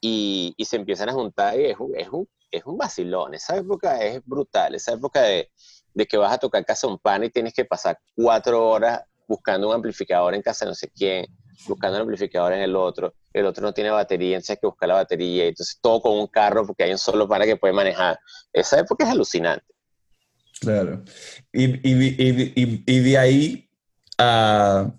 y, 0.00 0.54
se 0.64 0.76
empiezan 0.76 1.08
a 1.08 1.12
juntar 1.12 1.58
y 1.58 1.66
es 1.66 1.78
un, 1.80 1.98
es 1.98 2.08
un, 2.08 2.28
es 2.50 2.64
un 2.64 2.78
vacilón, 2.78 3.34
esa 3.34 3.56
época 3.56 4.00
es 4.00 4.24
brutal, 4.24 4.76
esa 4.76 4.92
época 4.92 5.20
de, 5.22 5.50
de 5.92 6.06
que 6.06 6.16
vas 6.16 6.32
a 6.32 6.38
tocar 6.38 6.64
casa 6.64 6.86
un 6.86 6.98
pan 6.98 7.24
y 7.24 7.30
tienes 7.30 7.52
que 7.52 7.64
pasar 7.64 7.98
cuatro 8.14 8.68
horas 8.68 9.02
buscando 9.26 9.68
un 9.68 9.74
amplificador 9.74 10.34
en 10.34 10.42
casa 10.42 10.64
de 10.64 10.70
no 10.70 10.74
sé 10.76 10.88
quién, 10.88 11.26
buscando 11.66 11.96
un 11.96 12.02
amplificador 12.02 12.52
en 12.52 12.60
el 12.60 12.76
otro, 12.76 13.14
el 13.32 13.46
otro 13.46 13.64
no 13.64 13.74
tiene 13.74 13.90
batería, 13.90 14.36
entonces 14.36 14.50
hay 14.50 14.60
que 14.60 14.66
buscar 14.68 14.88
la 14.88 14.94
batería, 14.94 15.46
entonces 15.46 15.76
todo 15.82 16.00
con 16.00 16.12
un 16.18 16.28
carro 16.28 16.64
porque 16.64 16.84
hay 16.84 16.92
un 16.92 16.98
solo 16.98 17.26
para 17.26 17.46
que 17.46 17.56
puede 17.56 17.72
manejar. 17.72 18.20
Esa 18.52 18.78
época 18.78 19.04
es 19.04 19.10
alucinante. 19.10 19.71
Claro. 20.62 21.02
Y, 21.52 21.64
y, 21.64 21.92
y, 21.92 22.52
y, 22.54 22.84
y 22.86 23.00
de 23.00 23.18
ahí 23.18 23.68
a 24.16 24.94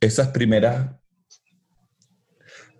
esas 0.00 0.28
primeras... 0.28 0.90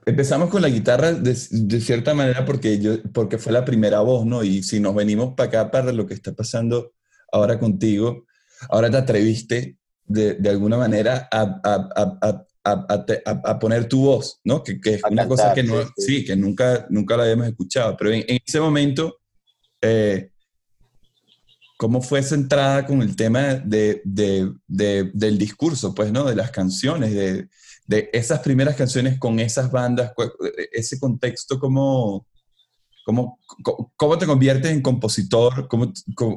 Empezamos 0.06 0.48
con 0.48 0.62
la 0.62 0.70
guitarra 0.70 1.12
de, 1.12 1.36
de, 1.50 1.80
cierta 1.80 2.14
manera 2.14 2.44
porque, 2.46 2.80
yo, 2.80 3.02
porque 3.12 3.36
fue 3.36 3.52
la 3.52 3.66
primera 3.66 4.00
voz, 4.00 4.24
¿no? 4.24 4.42
Y 4.42 4.62
si 4.62 4.80
nos 4.80 4.94
venimos 4.94 5.34
para 5.36 5.48
acá, 5.48 5.70
para 5.70 5.92
lo 5.92 6.06
que 6.06 6.14
está 6.14 6.32
pasando 6.32 6.94
ahora 7.30 7.58
contigo, 7.58 8.24
ahora 8.70 8.90
te 8.90 8.96
atreviste 8.96 9.76
de, 10.04 10.34
de 10.34 10.48
alguna 10.48 10.78
manera 10.78 11.28
a, 11.30 11.60
a, 11.62 11.88
a, 12.24 12.46
a, 12.64 13.42
a, 13.44 13.58
poner 13.58 13.88
tu 13.88 14.04
voz, 14.06 14.40
¿no? 14.42 14.64
Que, 14.64 14.80
que 14.80 14.94
es 14.94 15.04
una 15.04 15.22
cantar, 15.22 15.28
cosa 15.28 15.54
que, 15.54 15.62
no, 15.62 15.82
sí, 15.82 15.88
sí. 15.98 16.06
sí, 16.06 16.24
que 16.24 16.34
nunca, 16.34 16.86
nunca 16.88 17.16
la 17.16 17.24
habíamos 17.24 17.46
escuchado. 17.46 17.94
Pero 17.96 18.10
en, 18.10 18.24
en 18.26 18.38
ese 18.44 18.58
momento, 18.58 19.18
eh, 19.82 20.31
¿cómo 21.82 22.00
fue 22.00 22.20
esa 22.20 22.36
entrada 22.36 22.86
con 22.86 23.02
el 23.02 23.16
tema 23.16 23.54
de, 23.54 24.02
de, 24.04 24.52
de, 24.68 25.10
del 25.12 25.36
discurso, 25.36 25.92
pues, 25.92 26.12
¿no? 26.12 26.22
De 26.22 26.36
las 26.36 26.52
canciones, 26.52 27.12
de, 27.12 27.48
esas 28.12 28.38
primeras 28.38 28.76
canciones 28.76 29.18
con 29.18 29.40
esas 29.40 29.68
bandas, 29.68 30.12
ese 30.70 31.00
contexto, 31.00 31.58
¿cómo, 31.58 32.28
cómo, 33.04 33.40
cómo 33.96 34.16
te 34.16 34.26
conviertes 34.26 34.70
en 34.70 34.80
compositor? 34.80 35.66
¿Cómo, 35.66 35.92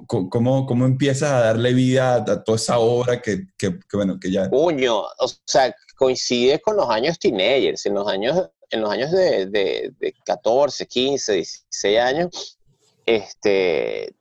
cómo, 0.07 0.65
cómo 0.65 0.85
empiezas 0.87 1.31
a 1.31 1.39
darle 1.41 1.73
vida 1.73 2.15
a 2.15 2.43
toda 2.43 2.55
esa 2.55 2.79
obra 2.79 3.21
que, 3.21 3.45
que, 3.55 3.77
que 3.87 3.97
bueno, 3.97 4.19
que 4.19 4.31
ya... 4.31 4.49
Puño, 4.49 5.01
o 5.01 5.27
sea, 5.45 5.75
coincide 5.95 6.59
con 6.59 6.75
los 6.75 6.89
años 6.89 7.19
teenagers, 7.19 7.85
en 7.85 7.93
los 7.93 8.07
años, 8.07 8.49
en 8.71 8.81
los 8.81 8.89
años 8.89 9.11
de, 9.11 9.45
de, 9.45 9.93
de 9.99 10.15
14, 10.25 10.87
15, 10.87 11.33
16 11.33 11.99
años, 11.99 12.57
este, 13.05 14.15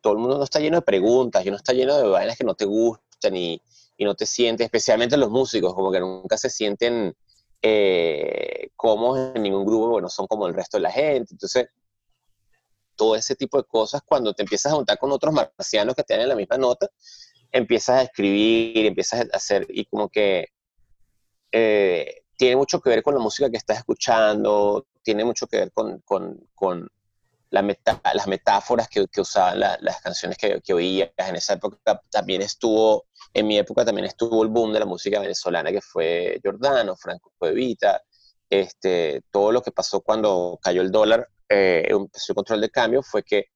todo 0.00 0.14
el 0.14 0.18
mundo 0.18 0.38
no 0.38 0.44
está 0.44 0.60
lleno 0.60 0.78
de 0.78 0.82
preguntas, 0.82 1.44
y 1.44 1.50
no 1.50 1.56
está 1.56 1.72
lleno 1.72 1.96
de 1.96 2.08
vainas 2.08 2.36
que 2.36 2.44
no 2.44 2.54
te 2.54 2.64
gustan 2.64 3.36
y, 3.36 3.60
y 3.96 4.04
no 4.04 4.14
te 4.14 4.26
sientes, 4.26 4.64
especialmente 4.64 5.16
los 5.16 5.30
músicos, 5.30 5.74
como 5.74 5.92
que 5.92 6.00
nunca 6.00 6.38
se 6.38 6.48
sienten 6.50 7.14
eh, 7.62 8.70
cómodos 8.76 9.34
en 9.34 9.42
ningún 9.42 9.66
grupo, 9.66 9.90
porque 9.90 10.02
no 10.02 10.08
son 10.08 10.26
como 10.26 10.46
el 10.46 10.54
resto 10.54 10.78
de 10.78 10.82
la 10.82 10.90
gente. 10.90 11.34
Entonces, 11.34 11.68
todo 12.96 13.16
ese 13.16 13.34
tipo 13.34 13.58
de 13.58 13.64
cosas, 13.64 14.02
cuando 14.04 14.32
te 14.32 14.42
empiezas 14.42 14.72
a 14.72 14.76
juntar 14.76 14.98
con 14.98 15.12
otros 15.12 15.34
marcianos 15.34 15.94
que 15.94 16.02
tienen 16.02 16.28
la 16.28 16.34
misma 16.34 16.56
nota, 16.56 16.88
empiezas 17.52 17.96
a 17.98 18.02
escribir, 18.02 18.86
empiezas 18.86 19.20
a 19.20 19.36
hacer, 19.36 19.66
y 19.68 19.84
como 19.84 20.08
que 20.08 20.46
eh, 21.52 22.22
tiene 22.36 22.56
mucho 22.56 22.80
que 22.80 22.90
ver 22.90 23.02
con 23.02 23.14
la 23.14 23.20
música 23.20 23.50
que 23.50 23.56
estás 23.58 23.78
escuchando, 23.78 24.86
tiene 25.02 25.24
mucho 25.24 25.46
que 25.46 25.58
ver 25.58 25.72
con, 25.72 26.00
con, 26.00 26.48
con 26.54 26.88
la 27.50 27.62
meta, 27.62 28.00
las 28.14 28.26
metáforas 28.26 28.88
que, 28.88 29.06
que 29.08 29.20
usaban 29.20 29.60
la, 29.60 29.76
las 29.80 30.00
canciones 30.00 30.38
que, 30.38 30.60
que 30.60 30.72
oías. 30.72 31.10
En 31.16 31.36
esa 31.36 31.54
época 31.54 32.00
también 32.10 32.42
estuvo, 32.42 33.06
en 33.34 33.46
mi 33.46 33.58
época 33.58 33.84
también 33.84 34.06
estuvo 34.06 34.42
el 34.42 34.48
boom 34.48 34.72
de 34.72 34.80
la 34.80 34.86
música 34.86 35.20
venezolana, 35.20 35.70
que 35.70 35.80
fue 35.80 36.38
Giordano, 36.42 36.96
Franco 36.96 37.32
Evita, 37.40 38.02
este, 38.48 39.22
todo 39.30 39.52
lo 39.52 39.62
que 39.62 39.72
pasó 39.72 40.00
cuando 40.00 40.58
cayó 40.62 40.82
el 40.82 40.90
dólar, 40.90 41.28
eh, 41.48 41.86
empezó 41.88 42.32
el 42.32 42.36
control 42.36 42.60
de 42.60 42.70
cambio, 42.70 43.02
fue 43.02 43.22
que 43.22 43.46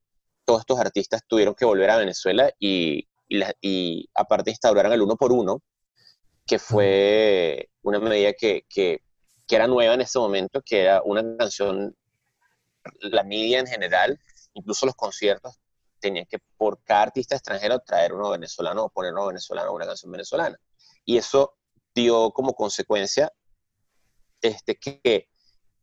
todos 0.45 0.61
estos 0.61 0.79
artistas 0.79 1.23
tuvieron 1.27 1.55
que 1.55 1.65
volver 1.65 1.91
a 1.91 1.97
Venezuela 1.97 2.51
y, 2.59 3.09
y, 3.29 3.39
la, 3.39 3.53
y 3.61 4.09
aparte 4.15 4.51
instauraron 4.51 4.93
el 4.93 5.03
uno 5.03 5.17
por 5.17 5.33
uno, 5.33 5.63
que 6.47 6.59
fue 6.59 7.71
una 7.83 7.99
medida 8.01 8.33
que, 8.35 8.67
que, 8.69 9.01
que 9.47 9.57
era 9.57 9.67
nueva 9.67 9.95
en 9.95 10.03
ese 10.03 10.19
momento, 10.19 10.61
que 10.65 10.83
era 10.83 11.03
una 11.03 11.25
canción, 11.37 11.97
la 13.01 13.25
media 13.25 13.61
en 13.61 13.67
general, 13.67 14.19
incluso 14.55 14.87
los 14.87 14.95
conciertos, 14.95 15.59
tenían 16.01 16.27
que 16.27 16.39
por 16.57 16.83
cada 16.85 17.03
artista 17.03 17.35
extranjero 17.35 17.79
traer 17.81 18.13
uno 18.13 18.31
venezolano 18.31 18.85
o 18.85 18.91
poner 18.91 19.13
uno 19.13 19.27
venezolano 19.27 19.73
una 19.73 19.87
canción 19.87 20.13
venezolana. 20.13 20.59
Y 21.05 21.17
eso 21.17 21.55
dio 21.95 22.31
como 22.33 22.55
consecuencia 22.55 23.33
este, 24.43 24.77
que, 24.77 25.29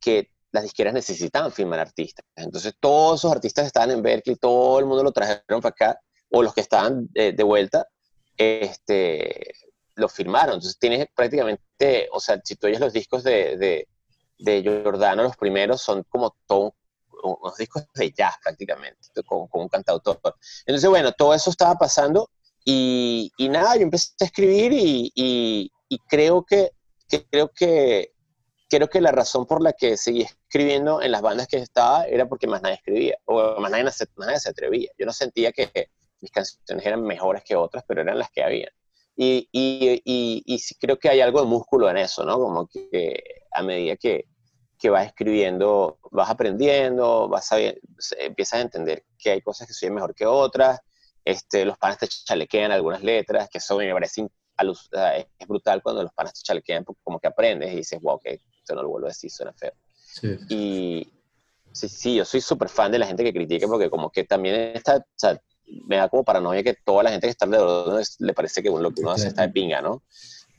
que 0.00 0.30
las 0.52 0.62
disqueras 0.62 0.94
necesitaban 0.94 1.50
firmar 1.50 1.80
artistas. 1.80 2.24
Entonces 2.36 2.74
todos 2.78 3.20
esos 3.20 3.32
artistas 3.32 3.66
estaban 3.66 3.90
en 3.90 4.02
Berkeley, 4.02 4.36
todo 4.36 4.78
el 4.78 4.86
mundo 4.86 5.02
lo 5.02 5.12
trajeron 5.12 5.60
para 5.60 5.70
acá, 5.70 6.00
o 6.30 6.42
los 6.42 6.54
que 6.54 6.60
estaban 6.60 7.08
de, 7.10 7.42
vuelta, 7.42 7.86
este, 8.36 9.54
lo 9.96 10.08
firmaron. 10.08 10.54
Entonces 10.54 10.78
tienes 10.78 11.06
prácticamente, 11.14 12.08
o 12.12 12.20
sea, 12.20 12.40
si 12.44 12.54
tú 12.56 12.68
oyes 12.68 12.80
los 12.80 12.92
discos 12.92 13.24
de, 13.24 13.56
de, 13.56 13.88
de 14.38 14.62
Giordano, 14.62 15.24
los 15.24 15.36
primeros 15.36 15.82
son 15.82 16.04
como 16.04 16.36
todos 16.46 16.72
unos 17.22 17.56
discos 17.56 17.84
de 17.94 18.10
jazz 18.10 18.34
prácticamente, 18.42 19.08
con, 19.26 19.48
un 19.50 19.68
cantautor. 19.68 20.20
Entonces, 20.66 20.88
bueno, 20.88 21.12
todo 21.12 21.34
eso 21.34 21.50
estaba 21.50 21.74
pasando 21.74 22.30
y, 22.64 23.32
nada, 23.38 23.76
yo 23.76 23.82
empecé 23.82 24.12
a 24.20 24.24
escribir 24.24 24.72
y, 24.74 25.70
creo 26.08 26.44
que, 26.44 26.72
creo 27.30 27.48
que 27.48 28.12
creo 28.68 28.88
que 28.88 29.02
la 29.02 29.12
razón 29.12 29.44
por 29.44 29.62
la 29.62 29.74
que 29.74 29.98
seguí 29.98 30.22
escribiendo 30.22 31.02
en 31.02 31.12
las 31.12 31.20
bandas 31.20 31.46
que 31.46 31.58
estaba 31.58 32.06
era 32.06 32.26
porque 32.26 32.46
más 32.46 32.62
nadie 32.62 32.76
escribía, 32.76 33.18
o 33.26 33.60
más 33.60 33.70
nadie, 33.70 33.90
se, 33.90 34.06
nadie 34.16 34.40
se 34.40 34.48
atrevía. 34.48 34.90
Yo 34.98 35.04
no 35.04 35.12
sentía 35.12 35.52
que 35.52 35.90
mis 36.22 36.30
canciones 36.30 36.86
eran 36.86 37.02
mejores 37.02 37.42
que 37.44 37.54
otras, 37.54 37.84
pero 37.86 38.00
eran 38.00 38.18
las 38.18 38.30
que 38.30 38.42
había. 38.42 38.72
Y, 39.14 39.46
y, 39.52 40.02
y, 40.04 40.58
creo 40.80 40.98
que 40.98 41.10
hay 41.10 41.20
algo 41.20 41.40
de 41.40 41.46
músculo 41.46 41.90
en 41.90 41.98
eso, 41.98 42.24
¿no? 42.24 42.38
Como 42.38 42.66
que 42.66 43.22
a 43.52 43.62
medida 43.62 43.96
que, 43.96 44.24
que 44.82 44.90
vas 44.90 45.06
escribiendo, 45.06 46.00
vas 46.10 46.28
aprendiendo, 46.28 47.28
vas 47.28 47.52
a, 47.52 47.58
empiezas 48.18 48.54
a 48.54 48.62
entender 48.62 49.04
que 49.16 49.30
hay 49.30 49.40
cosas 49.40 49.68
que 49.68 49.74
son 49.74 49.94
mejor 49.94 50.12
que 50.12 50.26
otras, 50.26 50.80
este, 51.24 51.64
los 51.64 51.78
panas 51.78 51.98
te 51.98 52.08
chalequean 52.08 52.72
algunas 52.72 53.00
letras, 53.04 53.48
que 53.48 53.58
eso 53.58 53.78
me 53.78 53.92
parece 53.92 54.26
es 55.38 55.48
brutal 55.48 55.84
cuando 55.84 56.02
los 56.02 56.12
panas 56.12 56.34
te 56.34 56.40
chalequean, 56.42 56.84
como 57.04 57.20
que 57.20 57.28
aprendes 57.28 57.72
y 57.72 57.76
dices, 57.76 58.00
wow, 58.02 58.18
que 58.18 58.40
esto 58.58 58.74
no 58.74 58.82
lo 58.82 58.88
vuelvo 58.88 59.06
a 59.06 59.10
decir, 59.10 59.30
suena 59.30 59.52
feo. 59.52 59.72
Y 60.48 61.08
sí, 61.70 61.88
sí, 61.88 62.16
yo 62.16 62.24
soy 62.24 62.40
súper 62.40 62.68
fan 62.68 62.90
de 62.90 62.98
la 62.98 63.06
gente 63.06 63.22
que 63.22 63.32
critica 63.32 63.68
porque 63.68 63.88
como 63.88 64.10
que 64.10 64.24
también 64.24 64.72
está, 64.74 64.96
o 64.96 65.04
sea, 65.14 65.40
me 65.86 65.96
da 65.96 66.08
como 66.08 66.24
paranoia 66.24 66.64
que 66.64 66.74
toda 66.74 67.04
la 67.04 67.10
gente 67.10 67.28
que 67.28 67.30
está 67.30 67.44
alrededor 67.44 68.02
le 68.18 68.34
parece 68.34 68.64
que 68.64 68.68
lo 68.68 68.90
que 68.90 69.00
uno 69.00 69.12
hace 69.12 69.28
está 69.28 69.42
de 69.42 69.52
pinga, 69.52 69.80
¿no? 69.80 70.02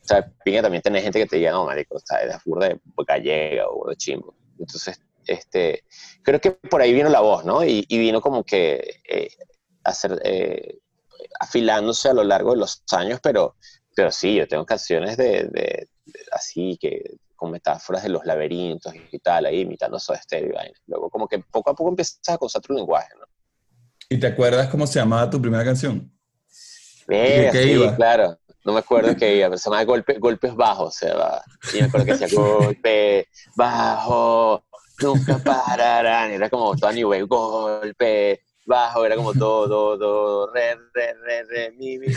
O 0.03 0.05
sea, 0.05 0.29
pinga 0.43 0.62
también 0.62 0.81
tiene 0.81 1.01
gente 1.01 1.19
que 1.19 1.25
te 1.25 1.38
diga, 1.38 1.51
no, 1.51 1.65
marico, 1.65 1.98
está 1.98 2.19
de 2.19 2.36
burda 2.45 2.67
de 2.67 2.79
gallega 3.07 3.69
o 3.69 3.89
de 3.89 3.95
chimbo. 3.95 4.36
Entonces, 4.60 5.01
este, 5.25 5.86
creo 6.22 6.41
que 6.41 6.51
por 6.51 6.81
ahí 6.81 6.93
vino 6.93 7.10
la 7.10 7.22
voz, 7.22 7.45
¿no? 7.45 7.63
Y, 7.63 7.86
vino 7.89 8.19
como 8.19 8.43
que 8.43 9.01
eh, 9.07 9.29
hacer, 9.83 10.22
eh, 10.25 10.79
afilándose 11.39 12.10
a 12.10 12.13
lo 12.13 12.24
largo 12.25 12.51
de 12.51 12.57
los 12.57 12.83
años, 12.91 13.19
pero, 13.24 13.55
pero 13.95 14.12
sí, 14.12 14.36
yo 14.36 14.48
tengo 14.48 14.65
canciones 14.65 15.15
de, 15.15 15.45
de 15.45 15.88
así 16.31 16.77
que 16.79 17.15
con 17.36 17.51
metáforas 17.51 18.03
de 18.03 18.10
los 18.10 18.25
laberintos 18.25 18.93
y 19.12 19.19
tal, 19.19 19.45
ahí 19.45 19.62
imitando 19.62 19.98
eso 19.98 20.15
Stereo. 20.15 20.57
Luego 20.88 21.10
como 21.10 21.27
que 21.27 21.39
poco 21.39 21.72
a 21.72 21.75
poco 21.75 21.89
empiezas 21.89 22.19
a 22.27 22.38
usar 22.39 22.60
otro 22.60 22.75
lenguaje, 22.75 23.10
¿no? 23.19 23.25
¿Y 24.10 24.19
te 24.19 24.27
acuerdas 24.27 24.67
cómo 24.69 24.86
se 24.86 25.00
llamaba 25.00 25.29
tu 25.29 25.41
primera 25.41 25.63
canción? 25.63 26.12
Eh, 27.10 27.50
sí, 27.51 27.95
claro. 27.95 28.38
No 28.63 28.74
me 28.74 28.79
acuerdo 28.79 29.16
qué 29.16 29.35
iba, 29.35 29.48
pero 29.48 29.57
se 29.57 29.70
llamaba 29.70 29.83
golpe, 29.83 30.18
Golpes 30.20 30.55
Bajos. 30.55 30.87
O 30.87 30.92
sea, 30.92 31.44
y 31.74 31.81
me 31.81 31.87
acuerdo 31.87 32.05
que 32.05 32.14
decía 32.14 32.27
Golpe 32.31 33.27
Bajo, 33.55 34.64
nunca 35.01 35.37
pararán. 35.37 36.31
Era 36.31 36.50
como 36.50 36.75
toda 36.75 36.94
New 36.94 37.09
Wave, 37.09 37.24
Golpe 37.24 38.42
Bajo, 38.66 39.05
era 39.05 39.16
como 39.16 39.33
do, 39.33 39.68
do, 39.68 39.98
do, 39.98 40.51
re, 40.53 40.75
re, 40.94 41.14
re, 41.14 41.44
re, 41.44 41.72
mi, 41.72 41.98
mi. 42.00 42.07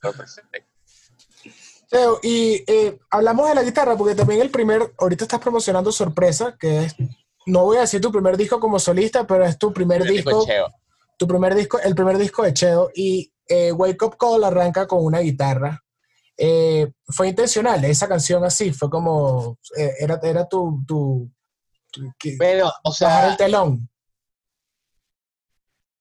Perfecto 0.00 0.68
y 2.22 2.64
eh, 2.66 2.98
hablamos 3.10 3.48
de 3.48 3.54
la 3.54 3.62
guitarra 3.62 3.96
porque 3.96 4.14
también 4.14 4.40
el 4.40 4.50
primer, 4.50 4.92
ahorita 4.98 5.24
estás 5.24 5.40
promocionando 5.40 5.90
Sorpresa, 5.90 6.56
que 6.58 6.84
es, 6.84 6.94
no 7.46 7.64
voy 7.64 7.78
a 7.78 7.82
decir 7.82 8.00
tu 8.00 8.12
primer 8.12 8.36
disco 8.36 8.60
como 8.60 8.78
solista, 8.78 9.26
pero 9.26 9.44
es 9.44 9.58
tu 9.58 9.72
primer 9.72 10.04
disco. 10.04 10.46
Tu 11.16 11.26
primer 11.26 11.54
disco, 11.54 11.80
el 11.80 11.94
primer 11.94 12.16
disco 12.16 12.44
de 12.44 12.54
Cheo. 12.54 12.90
Y 12.94 13.32
eh, 13.48 13.72
Wake 13.72 14.04
Up 14.04 14.16
Call 14.16 14.44
arranca 14.44 14.86
con 14.86 15.04
una 15.04 15.20
guitarra. 15.20 15.82
Eh, 16.36 16.92
fue 17.08 17.28
intencional, 17.28 17.84
esa 17.84 18.06
canción 18.06 18.44
así, 18.44 18.72
fue 18.72 18.88
como, 18.88 19.58
era, 19.98 20.20
era 20.22 20.48
tu, 20.48 20.84
tu, 20.86 21.28
bueno, 22.38 22.72
o 22.84 22.92
sea, 22.92 23.30
el 23.30 23.36
telón. 23.36 23.88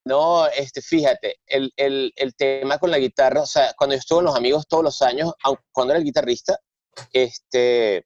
No, 0.05 0.47
este, 0.47 0.81
fíjate, 0.81 1.41
el, 1.45 1.71
el, 1.75 2.13
el, 2.15 2.35
tema 2.35 2.77
con 2.77 2.91
la 2.91 2.97
guitarra, 2.97 3.41
o 3.41 3.45
sea, 3.45 3.73
cuando 3.77 3.95
yo 3.95 3.99
estuve 3.99 4.17
con 4.19 4.25
los 4.25 4.35
amigos 4.35 4.67
todos 4.67 4.83
los 4.83 5.01
años, 5.01 5.33
cuando 5.71 5.93
era 5.93 5.99
el 5.99 6.05
guitarrista, 6.05 6.57
este, 7.11 8.05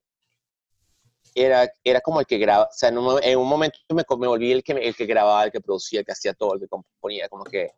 era, 1.35 1.71
era 1.83 2.01
como 2.01 2.19
el 2.19 2.25
que 2.25 2.39
graba, 2.39 2.63
o 2.63 2.73
sea, 2.73 2.89
en 2.89 2.97
un, 2.97 3.47
momento 3.47 3.77
me, 3.89 4.03
me, 4.17 4.27
volví 4.27 4.51
el 4.51 4.63
que, 4.63 4.73
el 4.73 4.95
que 4.95 5.05
grababa, 5.05 5.43
el 5.43 5.51
que 5.51 5.61
producía, 5.61 5.99
el 5.99 6.05
que 6.05 6.11
hacía 6.13 6.33
todo, 6.33 6.55
el 6.55 6.61
que 6.61 6.67
componía, 6.67 7.29
como 7.29 7.43
que, 7.43 7.71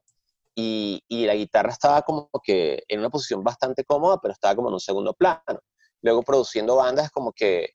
y, 0.56 1.04
y 1.08 1.26
la 1.26 1.36
guitarra 1.36 1.72
estaba 1.72 2.02
como 2.04 2.30
que 2.44 2.84
en 2.88 3.00
una 3.00 3.10
posición 3.10 3.44
bastante 3.44 3.84
cómoda, 3.84 4.20
pero 4.22 4.34
estaba 4.34 4.56
como 4.56 4.70
en 4.70 4.76
un 4.76 4.80
segundo 4.80 5.14
plano. 5.14 5.62
Luego 6.02 6.24
produciendo 6.24 6.76
bandas 6.76 7.12
como 7.12 7.32
que, 7.34 7.72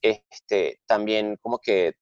este, 0.00 0.80
también 0.86 1.36
como 1.40 1.58
que 1.58 1.94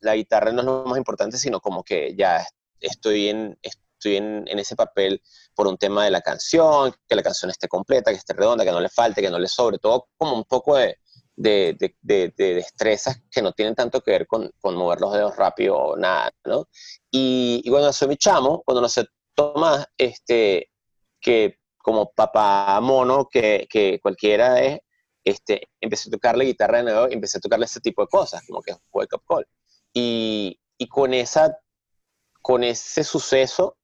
la 0.00 0.14
guitarra 0.14 0.52
no 0.52 0.60
es 0.60 0.66
lo 0.66 0.84
más 0.84 0.98
importante, 0.98 1.38
sino 1.38 1.60
como 1.60 1.82
que 1.82 2.14
ya 2.16 2.46
estoy 2.80 3.28
en, 3.28 3.58
estoy 3.62 4.16
en, 4.16 4.46
ese 4.58 4.76
papel 4.76 5.22
por 5.54 5.66
un 5.66 5.78
tema 5.78 6.04
de 6.04 6.10
la 6.10 6.20
canción, 6.20 6.94
que 7.08 7.16
la 7.16 7.22
canción 7.22 7.50
esté 7.50 7.68
completa, 7.68 8.10
que 8.10 8.18
esté 8.18 8.34
redonda, 8.34 8.64
que 8.64 8.72
no 8.72 8.80
le 8.80 8.88
falte, 8.88 9.22
que 9.22 9.30
no 9.30 9.38
le 9.38 9.48
sobre, 9.48 9.78
todo 9.78 10.08
como 10.16 10.34
un 10.34 10.44
poco 10.44 10.76
de, 10.76 10.98
de, 11.34 11.76
de, 12.02 12.34
de, 12.36 12.54
destrezas 12.54 13.20
que 13.30 13.42
no 13.42 13.52
tienen 13.52 13.74
tanto 13.74 14.00
que 14.00 14.10
ver 14.12 14.26
con, 14.26 14.50
con, 14.60 14.74
mover 14.76 15.00
los 15.00 15.12
dedos 15.12 15.36
rápido 15.36 15.76
o 15.76 15.96
nada, 15.96 16.30
¿no? 16.44 16.68
Y, 17.10 17.62
y 17.64 17.70
cuando 17.70 17.92
soy 17.92 18.08
mi 18.08 18.16
chamo, 18.16 18.62
cuando 18.64 18.80
no 18.80 18.88
toma, 19.36 19.86
este, 19.96 20.70
que 21.20 21.58
como 21.78 22.10
papá 22.10 22.80
mono 22.80 23.28
que, 23.30 23.68
que 23.70 24.00
cualquiera 24.02 24.60
es, 24.60 24.80
este, 25.24 25.68
empecé 25.80 26.08
a 26.08 26.12
tocar 26.12 26.36
la 26.36 26.44
guitarra 26.44 26.78
de 26.78 26.84
nuevo 26.84 27.08
y 27.08 27.12
empecé 27.14 27.38
a 27.38 27.40
tocarle 27.40 27.66
ese 27.66 27.80
tipo 27.80 28.02
de 28.02 28.08
cosas, 28.08 28.44
como 28.46 28.60
que 28.62 28.74
Wake 28.92 29.14
Up 29.14 29.22
Call. 29.28 29.46
Y, 29.92 30.58
y 30.78 30.88
con 30.88 31.14
esa 31.14 31.58
con 32.42 32.62
ese 32.62 33.02
suceso 33.02 33.76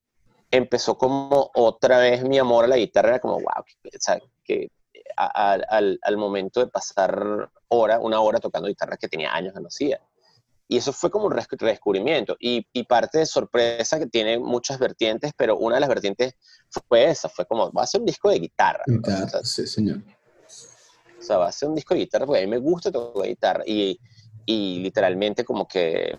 empezó 0.52 0.96
como 0.96 1.50
otra 1.54 1.98
vez 1.98 2.22
mi 2.22 2.38
amor 2.38 2.64
a 2.64 2.68
la 2.68 2.76
guitarra, 2.76 3.08
era 3.08 3.18
como, 3.18 3.34
wow, 3.34 3.44
o 3.58 3.98
sea, 3.98 4.20
que 4.44 4.68
al, 5.16 5.98
al, 6.00 6.16
momento 6.16 6.60
de 6.60 6.68
pasar 6.68 7.50
hora, 7.66 7.98
una 7.98 8.20
hora 8.20 8.38
tocando 8.38 8.68
guitarra 8.68 8.96
que 8.96 9.08
tenía 9.08 9.34
años 9.34 9.52
que 9.52 9.60
no 9.60 9.66
hacía. 9.66 10.00
Y 10.68 10.79
eso 10.79 10.92
fue 10.92 11.11
como 11.11 11.27
un 11.27 11.33
redescubrimiento. 11.33 12.37
Y, 12.40 12.66
y, 12.72 12.85
parte 12.85 13.18
de 13.18 13.27
sorpresa 13.27 13.98
que 13.98 14.07
tiene 14.07 14.38
muchas 14.38 14.79
vertientes, 14.79 15.33
pero 15.37 15.57
una 15.59 15.77
de 15.77 15.81
las 15.81 15.88
vertientes 15.88 16.35
fue 16.88 17.11
esa, 17.11 17.29
fue 17.29 17.46
como, 17.46 17.70
va 17.72 17.83
a 17.83 17.87
ser 17.87 18.01
un 18.01 18.07
disco 18.07 18.31
de 18.31 18.38
guitarra. 18.38 18.85
sí, 19.42 19.66
señor. 19.66 20.03
O 21.18 21.22
sea, 21.22 21.38
va 21.38 21.48
a 21.48 21.53
ser 21.53 21.68
un 21.68 21.75
disco 21.75 21.94
de 21.94 22.01
guitarra 22.01 22.27
porque 22.27 22.42
a 22.42 22.44
mí 22.44 22.51
me 22.51 22.59
gusta 22.59 22.90
tocar 22.90 23.29
guitarra. 23.29 23.64
Y, 23.66 23.98
y 24.46 24.81
literalmente 24.81 25.44
como 25.44 25.68
que 25.68 26.18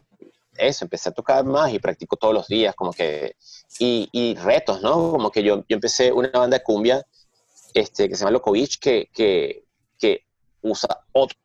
eso, 0.58 0.86
empecé 0.86 1.10
a 1.10 1.13
tocar 1.13 1.43
más 1.45 1.73
y 1.73 1.79
practico 1.79 2.15
todos 2.15 2.34
los 2.34 2.47
días, 2.47 2.75
como 2.75 2.91
que, 2.91 3.36
y, 3.79 4.08
y 4.12 4.36
retos, 4.36 4.82
¿no? 4.82 5.12
Como 5.12 5.32
que 5.32 5.43
yo, 5.43 5.65
yo 5.67 5.75
empecé 5.75 6.12
una 6.12 6.29
banda 6.29 6.58
de 6.58 6.63
cumbia 6.63 7.06
este, 7.73 8.08
que 8.08 8.15
se 8.15 8.21
llama 8.21 8.32
Lokovich, 8.32 8.79
que, 8.79 9.10
que, 9.13 9.65
que 9.97 10.25
usa 10.62 11.06
otro 11.12 11.38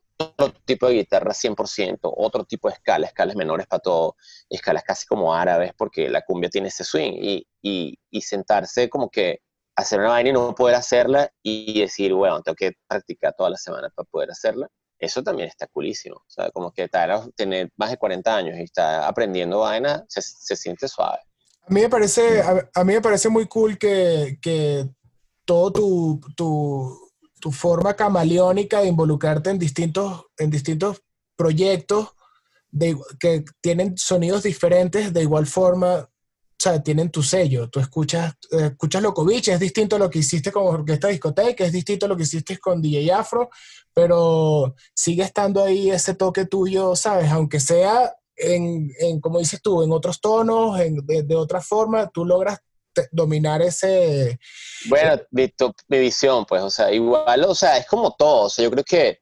tipo 0.64 0.88
de 0.88 0.94
guitarra 0.94 1.32
100%, 1.32 1.98
otro 2.02 2.44
tipo 2.44 2.68
de 2.68 2.74
escala, 2.74 3.06
escalas 3.06 3.36
menores 3.36 3.66
para 3.66 3.80
todo, 3.80 4.16
escalas 4.48 4.82
casi 4.84 5.06
como 5.06 5.34
árabes, 5.34 5.72
porque 5.76 6.08
la 6.08 6.22
cumbia 6.22 6.50
tiene 6.50 6.68
ese 6.68 6.84
swing, 6.84 7.12
y, 7.14 7.46
y, 7.62 7.98
y 8.10 8.20
sentarse 8.22 8.88
como 8.88 9.08
que 9.10 9.40
hacer 9.76 10.00
una 10.00 10.10
vaina 10.10 10.30
y 10.30 10.32
no 10.32 10.54
poder 10.54 10.74
hacerla 10.74 11.30
y 11.42 11.80
decir, 11.80 12.12
bueno, 12.12 12.42
tengo 12.42 12.56
que 12.56 12.72
practicar 12.88 13.34
toda 13.36 13.50
la 13.50 13.56
semana 13.56 13.88
para 13.94 14.08
poder 14.08 14.30
hacerla 14.30 14.68
eso 14.98 15.22
también 15.22 15.48
está 15.48 15.66
coolísimo. 15.66 16.16
O 16.16 16.30
sea, 16.30 16.50
como 16.50 16.72
que 16.72 16.88
tener 17.36 17.70
más 17.76 17.90
de 17.90 17.96
40 17.96 18.36
años 18.36 18.58
y 18.58 18.62
está 18.62 19.06
aprendiendo 19.06 19.60
vaina, 19.60 20.04
se, 20.08 20.20
se 20.22 20.56
siente 20.56 20.88
suave. 20.88 21.18
A 21.62 21.72
mí 21.72 21.82
me 21.82 21.88
parece, 21.88 22.42
a, 22.42 22.84
mí 22.84 22.94
me 22.94 23.00
parece 23.00 23.28
muy 23.28 23.46
cool 23.46 23.78
que, 23.78 24.38
que 24.40 24.88
todo 25.44 25.72
tu, 25.72 26.20
tu, 26.34 27.07
tu, 27.40 27.52
forma 27.52 27.94
camaleónica 27.94 28.80
de 28.80 28.88
involucrarte 28.88 29.50
en 29.50 29.58
distintos, 29.58 30.26
en 30.36 30.50
distintos 30.50 31.02
proyectos 31.36 32.08
de, 32.70 32.96
que 33.18 33.44
tienen 33.60 33.96
sonidos 33.96 34.42
diferentes, 34.42 35.12
de 35.12 35.22
igual 35.22 35.46
forma 35.46 36.08
o 36.58 36.60
sea, 36.60 36.82
tienen 36.82 37.10
tu 37.10 37.22
sello. 37.22 37.70
Tú 37.70 37.78
escuchas, 37.78 38.34
escuchas 38.50 39.00
Lokovic, 39.00 39.46
es 39.46 39.60
distinto 39.60 39.94
a 39.94 39.98
lo 40.00 40.10
que 40.10 40.18
hiciste 40.18 40.50
con 40.50 40.66
Orquesta 40.66 41.06
Discoteca, 41.06 41.64
es 41.64 41.72
distinto 41.72 42.06
a 42.06 42.08
lo 42.08 42.16
que 42.16 42.24
hiciste 42.24 42.58
con 42.58 42.82
DJ 42.82 43.12
Afro, 43.12 43.48
pero 43.94 44.74
sigue 44.92 45.22
estando 45.22 45.62
ahí 45.62 45.88
ese 45.88 46.14
toque 46.14 46.46
tuyo, 46.46 46.96
¿sabes? 46.96 47.30
Aunque 47.30 47.60
sea 47.60 48.12
en, 48.34 48.92
en 48.98 49.20
como 49.20 49.38
dices 49.38 49.62
tú, 49.62 49.84
en 49.84 49.92
otros 49.92 50.20
tonos, 50.20 50.80
en, 50.80 50.96
de, 51.06 51.36
otra 51.36 51.60
forma, 51.60 52.08
tú 52.08 52.24
logras 52.24 52.58
dominar 53.12 53.62
ese... 53.62 54.38
Bueno, 54.88 55.20
mi, 55.30 55.52
mi, 55.88 55.98
visión, 55.98 56.44
pues, 56.46 56.62
o 56.62 56.70
sea, 56.70 56.92
igual, 56.92 57.44
o 57.44 57.54
sea, 57.54 57.76
es 57.78 57.86
como 57.86 58.14
todo, 58.16 58.46
o 58.46 58.50
sea, 58.50 58.64
yo 58.64 58.70
creo 58.70 58.84
que 58.84 59.20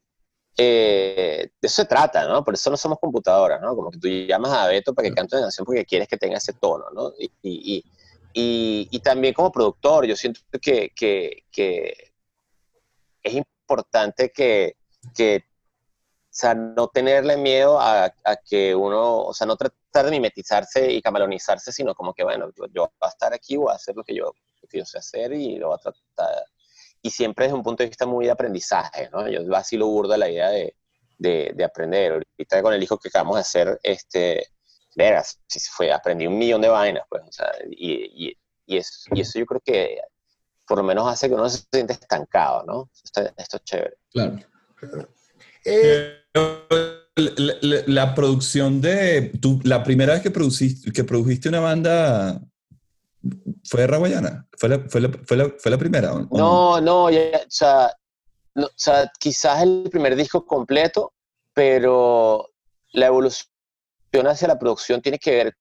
eh, 0.59 1.51
de 1.61 1.67
eso 1.67 1.83
se 1.83 1.89
trata, 1.89 2.27
¿no? 2.27 2.43
Por 2.43 2.55
eso 2.55 2.71
no 2.71 2.77
somos 2.77 2.99
computadoras, 2.99 3.61
¿no? 3.61 3.77
Como 3.77 3.91
que 3.91 3.99
tú 3.99 4.09
llamas 4.09 4.53
a 4.53 4.67
Beto 4.69 4.95
para 4.95 5.09
que 5.09 5.15
cante 5.15 5.37
una 5.37 5.45
canción 5.45 5.67
porque 5.67 5.85
quieres 5.85 6.09
que 6.09 6.17
tenga 6.17 6.39
ese 6.39 6.55
tono, 6.55 6.85
¿no? 6.95 7.13
Y, 7.19 7.31
y, 7.43 7.85
y, 8.33 8.89
y 8.91 9.01
también 9.01 9.35
como 9.35 9.53
productor, 9.53 10.07
yo 10.07 10.17
siento 10.17 10.41
que, 10.61 10.93
que, 10.95 11.45
que 11.51 12.13
es 13.23 13.35
importante 13.35 14.31
que, 14.31 14.77
que, 15.15 15.45
o 16.37 16.39
sea, 16.39 16.55
no 16.55 16.89
tenerle 16.89 17.37
miedo 17.39 17.81
a, 17.81 18.05
a, 18.05 18.37
que 18.37 18.75
uno, 18.75 19.23
o 19.23 19.33
sea, 19.33 19.47
no 19.47 19.57
tratar 19.57 20.05
de 20.05 20.11
mimetizarse 20.11 20.93
y 20.93 21.01
camalonizarse, 21.01 21.73
sino 21.73 21.95
como 21.95 22.13
que, 22.13 22.25
bueno, 22.25 22.51
yo 22.55 22.67
voy 22.75 22.89
a 23.01 23.09
estar 23.09 23.33
aquí, 23.33 23.57
voy 23.57 23.73
a 23.73 23.77
hacer 23.77 23.97
lo 23.97 24.05
que 24.05 24.15
yo, 24.15 24.35
lo 24.61 24.69
que 24.69 24.79
yo 24.79 24.85
sé 24.85 24.99
hacer 24.99 25.33
y 25.33 25.57
lo 25.57 25.69
voy 25.69 25.77
a 25.77 25.79
tratar 25.79 26.45
y 27.07 27.11
siempre 27.11 27.45
desde 27.45 27.57
un 27.57 27.63
punto 27.63 27.83
de 27.85 27.89
vista 27.89 28.05
muy 28.05 28.27
de 28.27 28.33
aprendizaje, 28.33 29.09
¿no? 29.13 29.29
Yo 29.29 29.41
así 29.55 29.77
lo 29.77 29.87
burdo 29.87 30.17
la 30.17 30.29
idea 30.29 30.51
de, 30.51 30.77
de, 31.17 31.53
de, 31.55 31.65
aprender. 31.65 32.13
Ahorita 32.13 32.63
con 32.63 32.75
el 32.75 32.83
hijo 32.83 32.99
que 32.99 33.09
acabamos 33.09 33.37
de 33.37 33.43
hacer, 33.43 33.81
este, 33.83 34.49
veras, 34.97 35.41
si 35.47 35.61
fue, 35.61 35.93
aprendí 35.93 36.27
un 36.27 36.37
millón 36.37 36.61
de 36.63 36.69
vainas, 36.69 37.05
pues, 37.09 37.23
o 37.23 37.33
sea, 37.33 37.53
y, 37.71 38.29
y, 38.29 38.39
y, 38.67 38.77
eso, 38.77 39.09
y 39.15 39.21
eso 39.21 39.39
yo 39.39 39.47
creo 39.47 39.61
que 39.65 40.01
por 40.67 40.79
lo 40.79 40.85
menos 40.85 41.07
hace 41.07 41.29
que 41.29 41.35
uno 41.35 41.49
se 41.49 41.65
siente 41.73 41.93
estancado, 41.93 42.65
¿no? 42.65 42.91
Esto, 43.05 43.21
esto 43.37 43.57
es 43.59 43.65
chévere. 43.65 43.97
Claro. 44.11 44.39
Eh, 45.67 46.17
la, 47.87 48.15
producción 48.15 48.81
de, 48.81 49.33
tú, 49.41 49.61
la 49.65 49.83
primera 49.83 50.15
vez 50.15 50.23
que, 50.23 50.31
produciste, 50.31 50.93
que 50.93 51.05
produjiste 51.05 51.49
una 51.49 51.61
banda 51.61 52.41
¿Fue 53.65 53.81
de 53.83 53.87
Raguayana? 53.87 54.47
¿Fue 54.59 54.69
la, 54.69 54.79
fue 54.89 55.71
la, 55.71 55.79
primera? 55.79 56.13
¿o 56.13 56.39
no, 56.39 56.81
no, 56.81 57.05
o, 57.05 57.11
sea, 57.49 57.93
no, 58.55 58.67
o 58.67 58.71
sea, 58.77 59.11
quizás 59.19 59.63
el 59.63 59.89
primer 59.91 60.17
disco 60.17 60.45
completo, 60.45 61.13
pero 61.53 62.51
la 62.93 63.07
evolución 63.07 63.49
hacia 64.27 64.49
la 64.49 64.59
producción 64.59 65.03
tiene 65.03 65.19
que 65.19 65.31
ver 65.31 65.57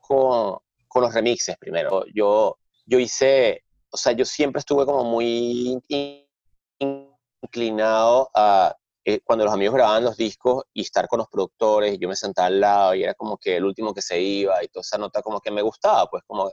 con, 0.00 0.58
con 0.86 1.02
los 1.02 1.12
remixes 1.12 1.56
primero. 1.58 2.04
Yo, 2.14 2.58
yo 2.86 2.98
hice, 2.98 3.64
o 3.90 3.96
sea, 3.96 4.12
yo 4.12 4.24
siempre 4.24 4.60
estuve 4.60 4.86
como 4.86 5.04
muy 5.04 5.78
inclinado 7.42 8.30
a 8.34 8.74
eh, 9.04 9.20
cuando 9.24 9.44
los 9.44 9.54
amigos 9.54 9.74
grababan 9.74 10.04
los 10.04 10.16
discos 10.16 10.64
y 10.72 10.82
estar 10.82 11.08
con 11.08 11.18
los 11.18 11.28
productores, 11.28 11.98
yo 11.98 12.08
me 12.08 12.16
sentaba 12.16 12.48
al 12.48 12.60
lado 12.60 12.94
y 12.94 13.02
era 13.04 13.14
como 13.14 13.38
que 13.38 13.56
el 13.56 13.64
último 13.64 13.94
que 13.94 14.02
se 14.02 14.20
iba 14.20 14.62
y 14.62 14.68
toda 14.68 14.82
esa 14.82 14.98
nota 14.98 15.22
como 15.22 15.40
que 15.40 15.50
me 15.50 15.62
gustaba, 15.62 16.06
pues 16.10 16.22
como 16.26 16.52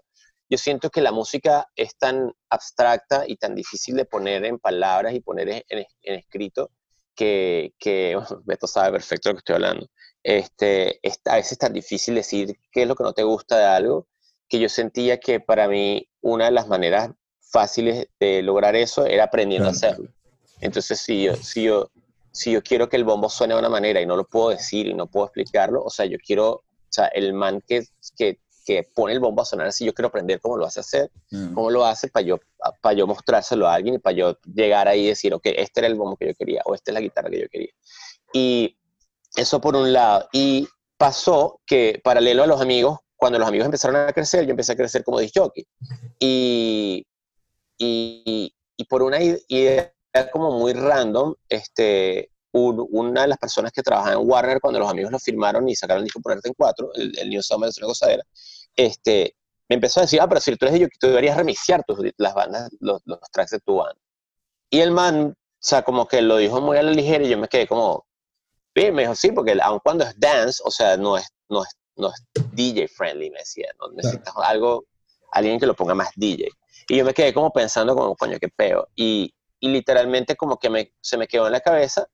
yo 0.50 0.58
siento 0.58 0.89
que 0.89 1.02
la 1.02 1.12
música 1.12 1.67
es 1.76 1.98
tan 1.98 2.32
abstracta 2.50 3.26
y 3.28 3.36
tan 3.38 3.56
difícil 3.56 3.95
de 3.95 4.06
poner 4.06 4.45
en 4.45 4.60
palabras 4.60 5.13
y 5.13 5.19
poner 5.19 5.50
en, 5.50 5.86
en 6.02 6.15
escrito 6.15 6.71
que, 7.15 7.74
que 7.80 8.15
bueno, 8.15 8.43
Beto 8.45 8.67
sabe 8.67 8.91
perfecto 8.91 9.30
lo 9.30 9.36
que 9.36 9.39
estoy 9.39 9.56
hablando. 9.56 9.88
Este, 10.24 11.00
es, 11.08 11.19
a 11.26 11.36
veces 11.36 11.54
es 11.54 11.58
tan 11.58 11.74
difícil 11.74 12.15
decir 12.15 12.58
qué 12.71 12.84
es 12.84 12.88
lo 12.88 12.95
que 12.95 13.04
no 13.04 13.13
te 13.13 13.24
gusta 13.24 13.58
de 13.58 13.65
algo, 13.65 14.08
que 14.48 14.60
yo 14.60 14.69
sentía 14.69 15.19
que 15.19 15.39
para 15.39 15.67
mí 15.67 16.10
una 16.21 16.45
de 16.45 16.52
las 16.52 16.67
maneras 16.67 17.12
fáciles 17.39 18.08
de 18.19 18.41
lograr 18.43 18.76
eso 18.76 19.06
era 19.06 19.26
aprendiendo 19.26 19.67
a 19.67 19.71
hacerlo. 19.71 20.10
Entonces, 20.65 20.99
si 20.99 21.23
yo, 21.23 21.36
si 21.36 21.63
yo 21.63 21.89
si 22.36 22.51
yo 22.51 22.62
quiero 22.62 22.89
que 22.89 22.97
el 22.97 23.06
bombo 23.06 23.30
suene 23.30 23.54
de 23.54 23.62
una 23.62 23.69
manera 23.69 24.01
y 24.01 24.06
no 24.06 24.17
lo 24.17 24.25
puedo 24.25 24.49
decir 24.49 24.88
y 24.88 24.93
no 24.93 25.08
puedo 25.08 25.28
explicarlo, 25.28 25.82
o 25.82 25.89
sea, 25.89 26.06
yo 26.06 26.17
quiero, 26.17 26.49
o 26.51 26.63
sea, 26.89 27.06
el 27.08 27.34
man 27.34 27.63
que, 27.65 27.86
que, 28.17 28.41
que 28.65 28.84
pone 28.93 29.13
el 29.13 29.21
bombo 29.21 29.41
a 29.41 29.45
sonar 29.45 29.67
así, 29.67 29.86
yo 29.86 29.93
quiero 29.93 30.10
aprender 30.10 30.41
cómo 30.41 30.58
lo 30.58 30.65
hace 30.65 30.82
hacer, 30.82 31.10
mm. 31.32 31.54
cómo 31.54 31.71
lo 31.71 31.86
hace 31.86 32.10
para 32.10 32.25
yo, 32.25 32.38
para 32.82 32.93
yo 32.93 33.08
mostrárselo 33.08 33.69
a 33.69 33.73
alguien 33.73 33.95
y 33.95 33.99
para 33.99 34.17
yo 34.17 34.38
llegar 34.54 34.89
ahí 34.89 35.06
y 35.06 35.08
decir, 35.08 35.34
ok, 35.34 35.43
este 35.45 35.80
era 35.80 35.88
el 35.88 35.95
bombo 35.95 36.17
que 36.17 36.28
yo 36.28 36.34
quería 36.36 36.62
o 36.65 36.75
esta 36.75 36.91
es 36.91 36.93
la 36.95 36.99
guitarra 36.99 37.30
que 37.30 37.39
yo 37.39 37.47
quería. 37.47 37.71
Y 38.34 38.78
eso 39.38 39.62
por 39.62 39.78
un 39.78 39.93
lado. 39.93 40.28
Y 40.34 40.67
pasó 40.97 41.62
que, 41.65 42.01
paralelo 42.04 42.43
a 42.43 42.47
los 42.47 42.60
amigos, 42.60 42.99
cuando 43.15 43.39
los 43.39 43.47
amigos 43.47 43.63
empezaron 43.63 43.95
a 43.95 44.12
crecer, 44.12 44.43
yo 44.43 44.51
empecé 44.51 44.73
a 44.73 44.75
crecer 44.75 45.06
como 45.06 45.21
disc 45.21 45.36
jockey. 45.38 45.65
Y, 46.19 47.08
y, 47.78 48.54
y 48.75 48.86
por 48.86 49.04
una 49.04 49.19
idea 49.21 49.95
como 50.32 50.51
muy 50.51 50.73
random, 50.73 51.36
este, 51.49 52.32
una 52.51 53.23
de 53.23 53.28
las 53.28 53.38
personas 53.38 53.71
que 53.71 53.82
trabaja 53.82 54.13
en 54.13 54.19
Warner, 54.21 54.62
cuando 54.62 54.80
los 54.80 54.89
amigos 54.89 55.12
lo 55.12 55.19
firmaron 55.19 55.67
y 55.67 55.75
sacaron 55.75 55.99
el 55.99 56.06
disco 56.06 56.21
Ponerte 56.21 56.47
en 56.47 56.54
Cuatro, 56.58 56.89
el, 56.95 57.17
el 57.19 57.30
New 57.30 57.41
Summer 57.41 57.69
es 57.69 57.78
una 57.78 57.88
gozadera, 57.88 58.23
este, 58.75 59.36
me 59.67 59.75
empezó 59.75 59.99
a 59.99 60.04
decir, 60.04 60.21
ah, 60.21 60.28
pero 60.28 60.41
si 60.41 60.56
tú 60.56 60.65
eres 60.67 60.80
yo, 60.80 60.88
tú 60.99 61.08
deberías 61.08 61.38
remixear 61.38 61.84
tus, 61.86 61.99
las 62.17 62.34
bandas, 62.34 62.69
los, 62.80 63.01
los, 63.06 63.19
tracks 63.32 63.51
de 63.51 63.60
tu 63.60 63.78
banda. 63.78 63.99
Y 64.69 64.80
el 64.80 64.91
man, 64.91 65.32
o 65.32 65.36
sea, 65.60 65.84
como 65.84 66.08
que 66.08 66.21
lo 66.21 66.38
dijo 66.38 66.62
muy 66.62 66.78
a 66.78 66.84
la 66.84 66.91
ligera 66.91 67.23
y 67.23 67.30
yo 67.30 67.38
me 67.38 67.47
quedé 67.47 67.67
como, 67.67 68.06
bien, 68.73 68.93
me 68.93 69.04
dijo, 69.04 69.15
sí, 69.15 69.32
porque 69.32 69.58
aun 69.62 69.80
cuando 69.84 70.04
es 70.04 70.19
dance, 70.19 70.62
o 70.63 70.71
sea, 70.71 70.97
no 70.97 71.17
es, 71.17 71.28
no 71.49 71.63
es, 71.63 71.69
no 71.95 72.10
es 72.10 72.23
DJ 72.51 72.88
friendly, 72.88 73.32
me 73.32 73.39
decía, 73.39 73.67
¿no? 73.80 73.89
necesitas 73.93 74.34
algo, 74.38 74.86
alguien 75.32 75.60
que 75.60 75.65
lo 75.65 75.75
ponga 75.75 75.95
más 75.95 76.10
DJ. 76.15 76.47
Y 76.88 76.97
yo 76.97 77.06
me 77.06 77.13
quedé 77.13 77.34
como 77.34 77.51
pensando 77.51 77.95
como, 77.95 78.15
coño, 78.15 78.38
qué 78.39 78.49
peo. 78.49 78.88
Y, 78.95 79.34
y 79.65 79.69
literalmente 79.69 80.36
como 80.36 80.60
que 80.60 80.69
me, 80.69 80.93
se 81.01 81.17
me 81.17 81.28
quedó 81.28 81.47
en 81.47 81.54
la 81.54 81.60
cabeza 81.60 82.08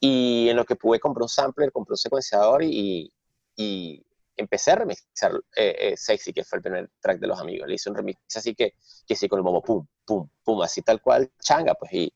y 0.00 0.48
en 0.48 0.56
lo 0.56 0.64
que 0.64 0.74
pude 0.74 0.98
compré 0.98 1.22
un 1.22 1.28
sampler, 1.28 1.70
compré 1.70 1.92
un 1.92 1.98
secuenciador 1.98 2.64
y, 2.64 3.12
y 3.54 4.04
empecé 4.36 4.72
a 4.72 4.74
remixar 4.74 5.32
eh, 5.54 5.76
eh, 5.78 5.96
Sexy, 5.96 6.32
que 6.32 6.42
fue 6.42 6.58
el 6.58 6.62
primer 6.62 6.90
track 7.00 7.20
de 7.20 7.28
los 7.28 7.38
amigos. 7.38 7.68
Le 7.68 7.76
hice 7.76 7.90
un 7.90 7.94
remix 7.94 8.18
así 8.34 8.56
que, 8.56 8.74
que 9.06 9.14
sí, 9.14 9.28
con 9.28 9.38
el 9.38 9.44
bombo, 9.44 9.62
pum, 9.62 9.86
pum, 10.04 10.28
pum, 10.42 10.62
así 10.62 10.82
tal 10.82 11.00
cual, 11.00 11.30
changa, 11.40 11.74
pues, 11.74 11.92
y, 11.92 12.12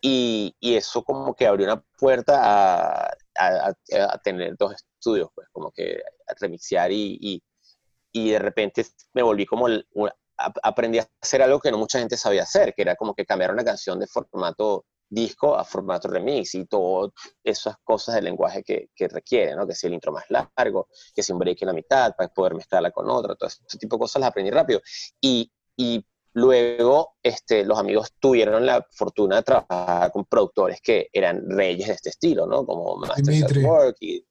y, 0.00 0.54
y 0.60 0.76
eso 0.76 1.02
como 1.02 1.34
que 1.34 1.48
abrió 1.48 1.66
una 1.66 1.82
puerta 1.98 2.38
a, 2.40 3.08
a, 3.36 3.74
a, 4.08 4.18
tener 4.18 4.56
dos 4.56 4.72
estudios, 4.72 5.30
pues, 5.34 5.48
como 5.50 5.72
que 5.72 6.00
remixear 6.38 6.92
y, 6.92 7.18
y, 7.20 7.42
y 8.12 8.30
de 8.30 8.38
repente 8.38 8.86
me 9.14 9.22
volví 9.24 9.46
como 9.46 9.66
aprendí 10.62 10.98
a 10.98 11.08
hacer 11.20 11.42
algo 11.42 11.60
que 11.60 11.70
no 11.70 11.78
mucha 11.78 11.98
gente 11.98 12.16
sabía 12.16 12.42
hacer, 12.42 12.74
que 12.74 12.82
era 12.82 12.96
como 12.96 13.14
que 13.14 13.26
cambiar 13.26 13.52
una 13.52 13.64
canción 13.64 13.98
de 13.98 14.06
formato 14.06 14.84
disco 15.10 15.56
a 15.56 15.64
formato 15.64 16.08
remix 16.08 16.54
y 16.54 16.66
todas 16.66 17.12
esas 17.42 17.76
cosas 17.82 18.16
del 18.16 18.24
lenguaje 18.24 18.62
que, 18.62 18.90
que 18.94 19.08
requiere, 19.08 19.54
¿no? 19.54 19.66
Que 19.66 19.74
si 19.74 19.86
el 19.86 19.94
intro 19.94 20.12
más 20.12 20.24
largo, 20.28 20.88
que 21.14 21.22
si 21.22 21.32
un 21.32 21.38
break 21.38 21.62
en 21.62 21.68
la 21.68 21.72
mitad 21.72 22.14
para 22.14 22.28
poder 22.28 22.54
mezclarla 22.54 22.90
con 22.90 23.08
otra, 23.08 23.34
todo 23.34 23.48
ese 23.48 23.78
tipo 23.78 23.96
de 23.96 24.00
cosas 24.00 24.20
las 24.20 24.30
aprendí 24.30 24.50
rápido. 24.50 24.80
Y, 25.20 25.50
y 25.76 26.04
luego 26.34 27.16
este, 27.22 27.64
los 27.64 27.78
amigos 27.78 28.12
tuvieron 28.18 28.66
la 28.66 28.86
fortuna 28.90 29.36
de 29.36 29.42
trabajar 29.42 30.12
con 30.12 30.26
productores 30.26 30.80
que 30.82 31.08
eran 31.12 31.48
reyes 31.48 31.88
de 31.88 31.94
este 31.94 32.10
estilo, 32.10 32.46
¿no? 32.46 32.66
Como 32.66 32.96
Master 32.96 33.64
Work 33.64 33.96
y, 34.00 34.24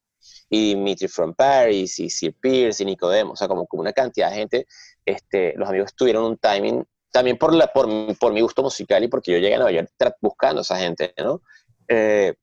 y 0.49 0.75
Dimitri 0.75 1.07
from 1.07 1.33
Paris 1.33 1.99
y 1.99 2.09
Sir 2.09 2.35
Pierce 2.39 2.83
y 2.83 2.85
Nicodemo, 2.85 3.33
o 3.33 3.35
sea, 3.35 3.47
como, 3.47 3.65
como 3.65 3.81
una 3.81 3.93
cantidad 3.93 4.29
de 4.29 4.35
gente 4.35 4.67
este, 5.07 5.53
los 5.55 5.69
amigos 5.69 5.95
tuvieron 5.95 6.25
un 6.25 6.37
timing, 6.37 6.83
también 7.11 7.37
por, 7.37 7.53
la, 7.53 7.67
por, 7.67 7.87
por 8.17 8.33
mi 8.33 8.41
gusto 8.41 8.61
musical 8.61 9.03
y 9.03 9.07
porque 9.07 9.31
yo 9.31 9.37
llegué 9.37 9.55
a 9.55 9.59
Nueva 9.59 9.71
York 9.71 9.91
buscando 10.21 10.59
a 10.59 10.63
esa 10.63 10.77
gente, 10.77 11.13
¿no? 11.17 11.41
Eh, 11.87 12.35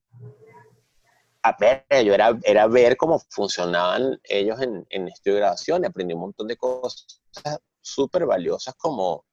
a 1.42 1.56
ver, 1.60 1.84
yo 2.04 2.14
era, 2.14 2.38
era 2.42 2.66
ver 2.66 2.96
cómo 2.96 3.20
funcionaban 3.28 4.18
ellos 4.24 4.60
en, 4.62 4.86
en 4.88 5.08
estudio 5.08 5.34
de 5.34 5.40
grabación 5.42 5.82
y 5.82 5.86
aprendí 5.86 6.14
un 6.14 6.20
montón 6.20 6.48
de 6.48 6.56
cosas 6.56 7.20
súper 7.82 8.24
valiosas 8.24 8.74
como, 8.76 9.26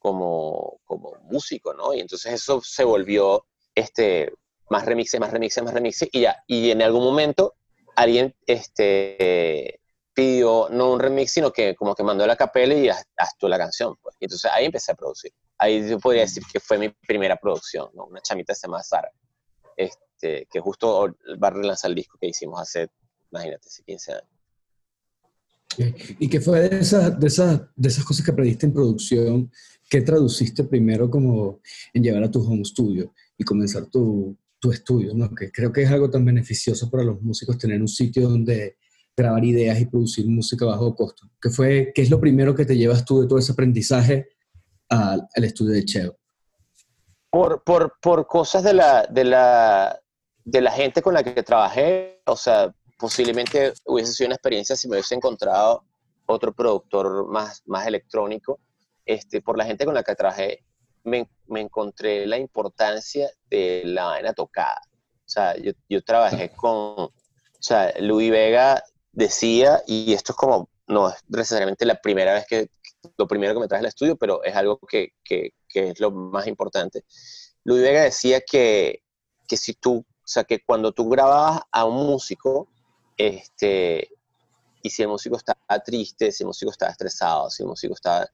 como, 0.00 0.80
como 0.84 1.12
músico, 1.30 1.72
¿no? 1.72 1.94
Y 1.94 2.00
entonces 2.00 2.32
eso 2.32 2.60
se 2.62 2.82
volvió 2.82 3.46
este, 3.76 4.32
más 4.68 4.84
remixes, 4.84 5.20
más 5.20 5.30
remixes, 5.30 5.62
más 5.62 5.72
remixes 5.72 6.08
y 6.10 6.22
ya, 6.22 6.42
y 6.48 6.72
en 6.72 6.82
algún 6.82 7.04
momento 7.04 7.54
alguien 7.94 8.34
este, 8.46 9.80
pidió 10.14 10.68
no 10.70 10.92
un 10.92 11.00
remix, 11.00 11.32
sino 11.32 11.52
que 11.52 11.74
como 11.74 11.94
que 11.94 12.02
mandó 12.02 12.26
la 12.26 12.36
capela 12.36 12.74
y 12.74 12.88
haz, 12.88 13.04
tú 13.38 13.48
la 13.48 13.58
canción. 13.58 13.96
Pues. 14.02 14.16
Y 14.20 14.26
entonces 14.26 14.50
ahí 14.52 14.66
empecé 14.66 14.92
a 14.92 14.94
producir. 14.94 15.32
Ahí 15.58 15.88
yo 15.88 15.98
podría 15.98 16.22
decir 16.22 16.42
que 16.52 16.60
fue 16.60 16.78
mi 16.78 16.88
primera 17.06 17.36
producción, 17.36 17.88
¿no? 17.94 18.06
Una 18.06 18.20
chamita 18.20 18.54
se 18.54 18.66
llama 18.66 18.82
Sara, 18.82 19.10
este, 19.76 20.46
que 20.50 20.60
justo 20.60 21.14
va 21.42 21.48
a 21.48 21.50
relanzar 21.50 21.90
el 21.90 21.96
disco 21.96 22.18
que 22.20 22.28
hicimos 22.28 22.60
hace, 22.60 22.88
imagínate, 23.30 23.68
hace 23.68 23.82
15 23.84 24.12
años. 24.12 24.28
¿Y 26.18 26.28
qué 26.28 26.40
fue 26.40 26.68
de 26.68 26.80
esas, 26.80 27.18
de, 27.18 27.26
esas, 27.26 27.62
de 27.74 27.88
esas 27.88 28.04
cosas 28.04 28.24
que 28.24 28.30
aprendiste 28.30 28.66
en 28.66 28.74
producción? 28.74 29.50
¿Qué 29.88 30.02
traduciste 30.02 30.64
primero 30.64 31.10
como 31.10 31.60
en 31.94 32.02
llevar 32.02 32.24
a 32.24 32.30
tu 32.30 32.42
home 32.42 32.64
studio 32.64 33.14
y 33.38 33.44
comenzar 33.44 33.86
tu, 33.86 34.36
tu 34.58 34.70
estudio? 34.70 35.14
¿no? 35.14 35.34
Que 35.34 35.50
creo 35.50 35.72
que 35.72 35.82
es 35.82 35.90
algo 35.90 36.10
tan 36.10 36.24
beneficioso 36.24 36.90
para 36.90 37.04
los 37.04 37.22
músicos 37.22 37.56
tener 37.56 37.80
un 37.80 37.88
sitio 37.88 38.28
donde 38.28 38.76
grabar 39.16 39.44
ideas 39.44 39.80
y 39.80 39.86
producir 39.86 40.26
música 40.26 40.64
bajo 40.64 40.94
costo? 40.94 41.28
¿Qué, 41.40 41.50
fue, 41.50 41.92
¿Qué 41.94 42.02
es 42.02 42.10
lo 42.10 42.20
primero 42.20 42.54
que 42.54 42.64
te 42.64 42.76
llevas 42.76 43.04
tú 43.04 43.20
de 43.20 43.28
todo 43.28 43.38
ese 43.38 43.52
aprendizaje 43.52 44.28
al, 44.88 45.26
estudio 45.34 45.74
de 45.74 45.84
Cheo? 45.84 46.18
Por, 47.30 47.62
por, 47.64 47.94
por 48.00 48.26
cosas 48.26 48.62
de 48.62 48.74
la, 48.74 49.06
de, 49.06 49.24
la, 49.24 50.00
de 50.44 50.60
la 50.60 50.70
gente 50.70 51.02
con 51.02 51.14
la 51.14 51.22
que 51.22 51.42
trabajé, 51.42 52.20
o 52.26 52.36
sea, 52.36 52.74
posiblemente 52.98 53.72
hubiese 53.86 54.12
sido 54.12 54.28
una 54.28 54.36
experiencia 54.36 54.76
si 54.76 54.88
me 54.88 54.96
hubiese 54.96 55.14
encontrado 55.14 55.84
otro 56.26 56.52
productor 56.52 57.26
más, 57.28 57.62
más 57.66 57.86
electrónico. 57.86 58.60
Este, 59.04 59.42
por 59.42 59.58
la 59.58 59.64
gente 59.64 59.84
con 59.84 59.94
la 59.94 60.04
que 60.04 60.14
trabajé, 60.14 60.64
me, 61.04 61.28
me 61.48 61.60
encontré 61.60 62.26
la 62.26 62.38
importancia 62.38 63.28
de 63.50 63.82
la 63.84 64.04
vaina 64.04 64.32
tocada. 64.32 64.80
O 65.24 65.28
sea, 65.28 65.56
yo, 65.56 65.72
yo 65.88 66.02
trabajé 66.02 66.52
con, 66.52 66.72
o 66.72 67.12
sea, 67.58 67.92
Luis 67.98 68.30
Vega 68.30 68.82
decía, 69.12 69.82
y 69.86 70.12
esto 70.12 70.32
es 70.32 70.36
como, 70.36 70.68
no 70.86 71.08
es 71.08 71.16
necesariamente 71.28 71.86
la 71.86 72.00
primera 72.00 72.34
vez 72.34 72.46
que, 72.48 72.68
lo 73.16 73.26
primero 73.26 73.54
que 73.54 73.60
me 73.60 73.68
traje 73.68 73.80
al 73.80 73.88
estudio, 73.88 74.16
pero 74.16 74.42
es 74.44 74.54
algo 74.54 74.78
que, 74.78 75.10
que, 75.24 75.54
que 75.68 75.90
es 75.90 76.00
lo 76.00 76.10
más 76.10 76.46
importante. 76.46 77.04
Luis 77.64 77.82
Vega 77.82 78.02
decía 78.02 78.40
que, 78.40 79.02
que 79.46 79.56
si 79.56 79.74
tú, 79.74 79.98
o 79.98 80.26
sea, 80.26 80.44
que 80.44 80.60
cuando 80.64 80.92
tú 80.92 81.08
grababas 81.08 81.62
a 81.70 81.84
un 81.84 82.06
músico, 82.06 82.68
este, 83.16 84.08
y 84.82 84.90
si 84.90 85.02
el 85.02 85.08
músico 85.08 85.36
estaba 85.36 85.78
triste, 85.84 86.32
si 86.32 86.42
el 86.42 86.48
músico 86.48 86.70
estaba 86.70 86.90
estresado, 86.90 87.50
si 87.50 87.62
el 87.62 87.68
músico 87.68 87.94
estaba... 87.94 88.26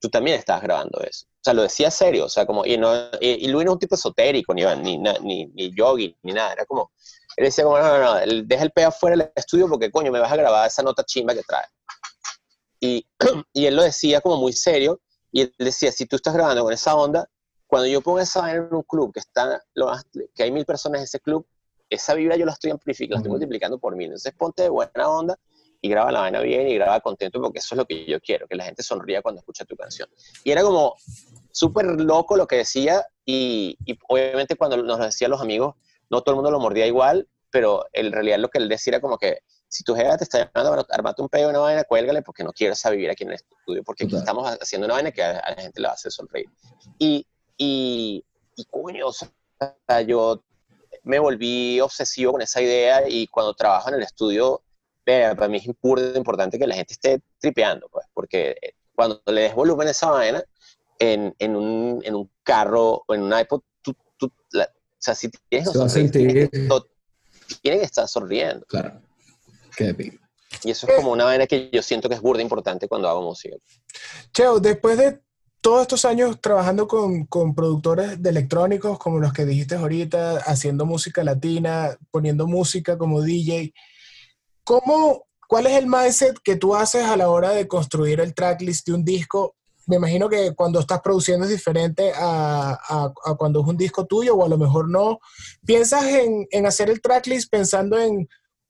Tú 0.00 0.08
también 0.08 0.38
estabas 0.38 0.62
grabando 0.62 1.00
eso. 1.00 1.26
O 1.26 1.44
sea, 1.44 1.54
lo 1.54 1.62
decía 1.62 1.90
serio, 1.90 2.24
o 2.24 2.28
sea, 2.28 2.44
como... 2.44 2.66
Y, 2.66 2.76
no, 2.76 2.92
y, 3.20 3.46
Luis 3.48 3.64
no 3.64 3.70
es 3.70 3.74
un 3.74 3.78
tipo 3.78 3.94
esotérico, 3.94 4.52
ni, 4.52 4.64
ni, 4.64 4.98
ni, 4.98 5.46
ni 5.46 5.74
yogi, 5.74 6.16
ni 6.22 6.32
nada. 6.32 6.52
Era 6.52 6.66
como... 6.66 6.90
Él 7.36 7.44
decía 7.46 7.64
como, 7.64 7.78
no, 7.78 7.98
no, 7.98 8.14
no, 8.14 8.42
deja 8.44 8.62
el 8.62 8.70
peo 8.70 8.88
afuera 8.88 9.16
del 9.16 9.32
estudio 9.34 9.68
porque, 9.68 9.90
coño, 9.90 10.12
me 10.12 10.20
vas 10.20 10.32
a 10.32 10.36
grabar 10.36 10.66
esa 10.66 10.82
nota 10.82 11.04
chimba 11.04 11.34
que 11.34 11.42
trae. 11.42 11.64
Y, 12.80 13.06
y 13.52 13.66
él 13.66 13.76
lo 13.76 13.82
decía 13.82 14.20
como 14.20 14.36
muy 14.36 14.52
serio, 14.52 15.00
y 15.30 15.42
él 15.42 15.54
decía, 15.58 15.90
si 15.92 16.06
tú 16.06 16.16
estás 16.16 16.34
grabando 16.34 16.62
con 16.62 16.72
esa 16.72 16.94
onda, 16.94 17.28
cuando 17.66 17.88
yo 17.88 18.02
pongo 18.02 18.20
esa 18.20 18.42
vaina 18.42 18.66
en 18.68 18.74
un 18.74 18.82
club 18.82 19.14
que, 19.14 19.20
está, 19.20 19.62
que 20.34 20.42
hay 20.42 20.52
mil 20.52 20.66
personas 20.66 21.00
en 21.00 21.04
ese 21.04 21.20
club, 21.20 21.46
esa 21.88 22.14
vibra 22.14 22.36
yo 22.36 22.44
la 22.44 22.52
estoy 22.52 22.70
amplificando, 22.70 23.14
la 23.14 23.18
estoy 23.20 23.30
multiplicando 23.30 23.78
por 23.78 23.96
mil. 23.96 24.08
Entonces 24.08 24.34
ponte 24.36 24.62
de 24.62 24.68
buena 24.68 25.08
onda 25.08 25.38
y 25.80 25.88
graba 25.88 26.12
la 26.12 26.20
vaina 26.20 26.40
bien 26.40 26.68
y 26.68 26.74
graba 26.74 27.00
contento 27.00 27.40
porque 27.40 27.60
eso 27.60 27.74
es 27.74 27.78
lo 27.78 27.86
que 27.86 28.04
yo 28.04 28.20
quiero, 28.20 28.46
que 28.46 28.56
la 28.56 28.64
gente 28.64 28.82
sonría 28.82 29.22
cuando 29.22 29.40
escucha 29.40 29.64
tu 29.64 29.74
canción. 29.74 30.08
Y 30.44 30.50
era 30.50 30.62
como 30.62 30.96
súper 31.50 31.86
loco 31.86 32.36
lo 32.36 32.46
que 32.46 32.56
decía 32.56 33.06
y, 33.24 33.76
obviamente 34.08 34.54
cuando 34.56 34.76
nos 34.76 34.98
lo 34.98 35.04
decían 35.04 35.30
los 35.30 35.40
amigos, 35.40 35.74
no 36.12 36.20
todo 36.20 36.34
el 36.34 36.36
mundo 36.36 36.50
lo 36.50 36.60
mordía 36.60 36.86
igual, 36.86 37.26
pero 37.50 37.86
en 37.92 38.12
realidad 38.12 38.38
lo 38.38 38.50
que 38.50 38.58
él 38.58 38.68
decía 38.68 38.92
era 38.92 39.00
como 39.00 39.18
que 39.18 39.38
si 39.66 39.82
tu 39.82 39.94
jefa 39.94 40.18
te 40.18 40.24
está 40.24 40.50
llamando, 40.54 40.86
armate 40.90 41.22
un 41.22 41.30
pedo, 41.30 41.48
una 41.48 41.60
vaina, 41.60 41.84
cuélgale 41.84 42.20
porque 42.20 42.44
no 42.44 42.52
quiero 42.52 42.74
vivir 42.90 43.10
aquí 43.10 43.24
en 43.24 43.30
el 43.30 43.36
estudio, 43.36 43.82
porque 43.82 44.04
aquí 44.04 44.16
estamos 44.16 44.46
haciendo 44.60 44.84
una 44.84 44.94
vaina 44.94 45.10
que 45.10 45.22
a, 45.22 45.32
la 45.32 45.62
gente 45.62 45.80
le 45.80 45.88
hacer 45.88 46.12
sonreír. 46.12 46.50
Y, 46.98 47.26
y, 47.56 48.22
y 48.56 48.64
coño, 48.66 49.08
o 49.08 49.12
sea, 49.12 50.00
yo 50.02 50.44
me 51.02 51.18
volví 51.18 51.80
obsesivo 51.80 52.32
con 52.32 52.42
esa 52.42 52.60
idea 52.60 53.08
y 53.08 53.26
cuando 53.28 53.54
trabajo 53.54 53.88
en 53.88 53.94
el 53.94 54.02
estudio, 54.02 54.62
para 55.04 55.48
mí 55.48 55.56
es 55.56 55.66
importante 55.66 56.58
que 56.58 56.66
la 56.66 56.74
gente 56.74 56.92
esté 56.92 57.22
tripeando, 57.38 57.88
pues, 57.88 58.06
porque 58.12 58.54
cuando 58.94 59.22
le 59.26 59.40
des 59.40 59.54
volumen 59.54 59.88
a 59.88 59.92
esa 59.92 60.10
vaina 60.10 60.44
en, 60.98 61.34
en, 61.38 61.56
un, 61.56 62.02
en 62.04 62.14
un 62.14 62.30
carro 62.42 63.02
o 63.06 63.14
en 63.14 63.22
un 63.22 63.38
iPod, 63.38 63.62
tú, 63.80 63.96
tú 64.18 64.30
o 64.54 64.58
sea, 65.02 65.14
si 65.14 65.30
tienes 65.48 65.68
que 65.70 66.68
tienen 67.60 67.80
que 67.80 67.86
estar 67.86 68.08
sonriendo. 68.08 68.64
Claro. 68.66 69.00
Qué 69.76 69.94
y 70.64 70.70
eso 70.70 70.86
es 70.86 70.94
como 70.94 71.12
una 71.12 71.24
vaina 71.24 71.46
que 71.46 71.70
yo 71.72 71.82
siento 71.82 72.08
que 72.08 72.14
es 72.14 72.20
burda 72.20 72.42
importante 72.42 72.88
cuando 72.88 73.08
hago 73.08 73.22
música. 73.22 73.56
Cheo, 74.32 74.60
después 74.60 74.98
de 74.98 75.20
todos 75.60 75.82
estos 75.82 76.04
años 76.04 76.40
trabajando 76.40 76.86
con, 76.86 77.26
con, 77.26 77.54
productores 77.54 78.20
de 78.22 78.30
electrónicos 78.30 78.98
como 78.98 79.18
los 79.18 79.32
que 79.32 79.44
dijiste 79.44 79.76
ahorita, 79.76 80.38
haciendo 80.38 80.84
música 80.84 81.24
latina, 81.24 81.96
poniendo 82.10 82.46
música 82.46 82.98
como 82.98 83.22
DJ, 83.22 83.72
¿cómo, 84.64 85.24
¿cuál 85.48 85.66
es 85.66 85.74
el 85.74 85.86
mindset 85.86 86.38
que 86.42 86.56
tú 86.56 86.74
haces 86.74 87.04
a 87.04 87.16
la 87.16 87.28
hora 87.28 87.50
de 87.50 87.68
construir 87.68 88.20
el 88.20 88.34
tracklist 88.34 88.86
de 88.86 88.94
un 88.94 89.04
disco? 89.04 89.56
Me 89.86 89.96
imagino 89.96 90.28
que 90.28 90.54
cuando 90.54 90.80
estás 90.80 91.00
produciendo 91.00 91.44
es 91.44 91.50
diferente 91.50 92.12
a, 92.14 92.78
a, 92.88 93.12
a 93.24 93.34
cuando 93.34 93.60
es 93.60 93.66
un 93.66 93.76
disco 93.76 94.06
tuyo 94.06 94.36
o 94.36 94.44
a 94.44 94.48
lo 94.48 94.58
mejor 94.58 94.88
no. 94.88 95.18
¿Piensas 95.64 96.04
en, 96.04 96.46
en 96.50 96.66
hacer 96.66 96.90
el 96.90 97.00
tracklist 97.00 97.50
pensando 97.50 97.98
en 97.98 98.28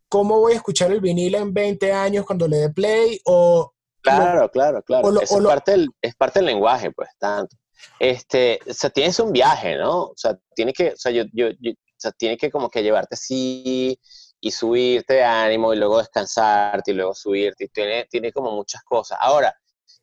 cómo 0.09 0.39
voy 0.41 0.53
a 0.53 0.57
escuchar 0.57 0.91
el 0.93 1.01
vinilo 1.01 1.39
en 1.39 1.53
20 1.53 1.93
años 1.93 2.25
cuando 2.27 2.49
le 2.49 2.59
dé 2.59 2.71
play 2.71 3.21
o 3.25 3.73
Claro, 4.03 4.51
claro, 4.51 4.83
claro. 4.83 5.21
es, 5.21 5.31
parte 5.31 5.71
del, 5.71 5.89
es 6.03 6.15
parte 6.17 6.41
del 6.41 6.47
lenguaje, 6.47 6.91
pues, 6.91 7.09
tanto. 7.19 7.57
Este, 7.99 8.59
o 8.69 8.75
sea, 8.75 8.91
tienes 8.91 9.19
un 9.21 9.33
viaje, 9.33 9.77
¿no? 9.77 10.07
O 10.07 10.15
sea, 10.17 10.37
tiene 10.55 10.73
que, 10.73 10.91
o 10.91 10.97
sea, 10.97 11.13
yo, 11.13 11.25
yo, 11.33 11.49
o 11.49 11.75
sea, 11.97 12.11
tiene 12.13 12.37
que 12.37 12.51
como 12.51 12.69
que 12.69 12.83
llevarte 12.83 13.15
así 13.15 13.99
y 14.41 14.51
subirte 14.51 15.15
de 15.15 15.25
ánimo 15.25 15.73
y 15.73 15.77
luego 15.77 15.99
descansarte 15.99 16.91
y 16.91 16.95
luego 16.95 17.15
subirte. 17.15 17.65
Y 17.65 17.69
tiene, 17.69 18.07
tiene 18.11 18.33
como 18.33 18.51
muchas 18.51 18.83
cosas. 18.83 19.19
Ahora, 19.21 19.55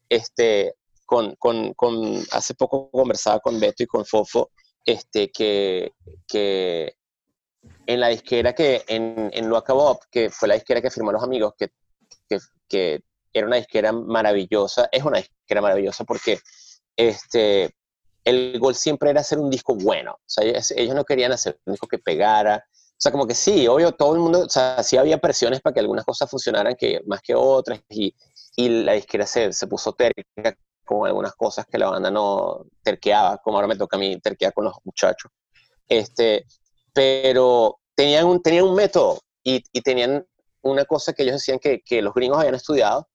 este, 0.07 0.75
con, 1.09 1.35
con, 1.39 1.73
con, 1.73 2.23
hace 2.33 2.53
poco 2.53 2.91
conversaba 2.91 3.39
con 3.39 3.59
Beto 3.59 3.81
y 3.81 3.87
con 3.87 4.05
Fofo, 4.05 4.51
este, 4.85 5.31
que, 5.31 5.93
que 6.27 6.93
en 7.87 7.99
la 7.99 8.09
disquera 8.09 8.53
que, 8.53 8.83
en, 8.87 9.31
en 9.33 9.49
Loaca 9.49 9.73
Bob, 9.73 10.01
que 10.11 10.29
fue 10.29 10.47
la 10.47 10.53
disquera 10.53 10.83
que 10.83 10.91
firmó 10.91 11.11
los 11.11 11.23
amigos, 11.23 11.55
que, 11.57 11.69
que, 12.29 12.37
que 12.67 13.01
era 13.33 13.47
una 13.47 13.55
disquera 13.55 13.91
maravillosa, 13.91 14.87
es 14.91 15.03
una 15.03 15.17
disquera 15.17 15.61
maravillosa 15.61 16.03
porque 16.03 16.41
este, 16.95 17.73
el 18.23 18.59
gol 18.59 18.75
siempre 18.75 19.09
era 19.09 19.21
hacer 19.21 19.39
un 19.39 19.49
disco 19.49 19.73
bueno. 19.73 20.11
O 20.11 20.23
sea, 20.27 20.45
ellos 20.45 20.93
no 20.93 21.05
querían 21.05 21.31
hacer 21.31 21.59
un 21.65 21.73
disco 21.73 21.87
que 21.87 21.97
pegara. 21.97 22.63
O 22.67 23.01
sea, 23.01 23.11
como 23.11 23.25
que 23.25 23.33
sí, 23.33 23.67
obvio, 23.67 23.93
todo 23.93 24.13
el 24.13 24.19
mundo, 24.19 24.41
o 24.45 24.49
sea, 24.49 24.83
sí 24.83 24.95
había 24.95 25.17
presiones 25.17 25.59
para 25.59 25.73
que 25.73 25.79
algunas 25.79 26.05
cosas 26.05 26.29
funcionaran 26.29 26.75
que, 26.75 27.01
más 27.07 27.21
que 27.23 27.33
otras 27.33 27.81
y, 27.89 28.13
y 28.55 28.83
la 28.83 28.93
disquera 28.93 29.25
se, 29.25 29.51
se 29.53 29.65
puso 29.65 29.93
terca 29.93 30.21
con 30.89 31.05
algunas 31.05 31.35
cosas 31.35 31.67
que 31.67 31.77
la 31.77 31.91
banda 31.91 32.09
no 32.09 32.65
terqueaba, 32.81 33.37
como 33.37 33.57
ahora 33.57 33.67
me 33.67 33.75
toca 33.75 33.95
a 33.95 33.99
mí 33.99 34.19
terquear 34.19 34.53
con 34.53 34.65
los 34.65 34.73
muchachos. 34.83 35.31
Este, 35.87 36.45
pero 36.93 37.79
tenían 37.93 38.25
un, 38.25 38.41
tenían 38.41 38.65
un 38.65 38.73
método 38.75 39.19
y, 39.43 39.63
y 39.71 39.81
tenían 39.81 40.25
una 40.63 40.85
cosa 40.85 41.13
que 41.13 41.21
ellos 41.21 41.35
decían 41.35 41.59
que, 41.59 41.81
que 41.81 42.01
los 42.01 42.13
gringos 42.15 42.39
habían 42.39 42.55
estudiado, 42.55 43.07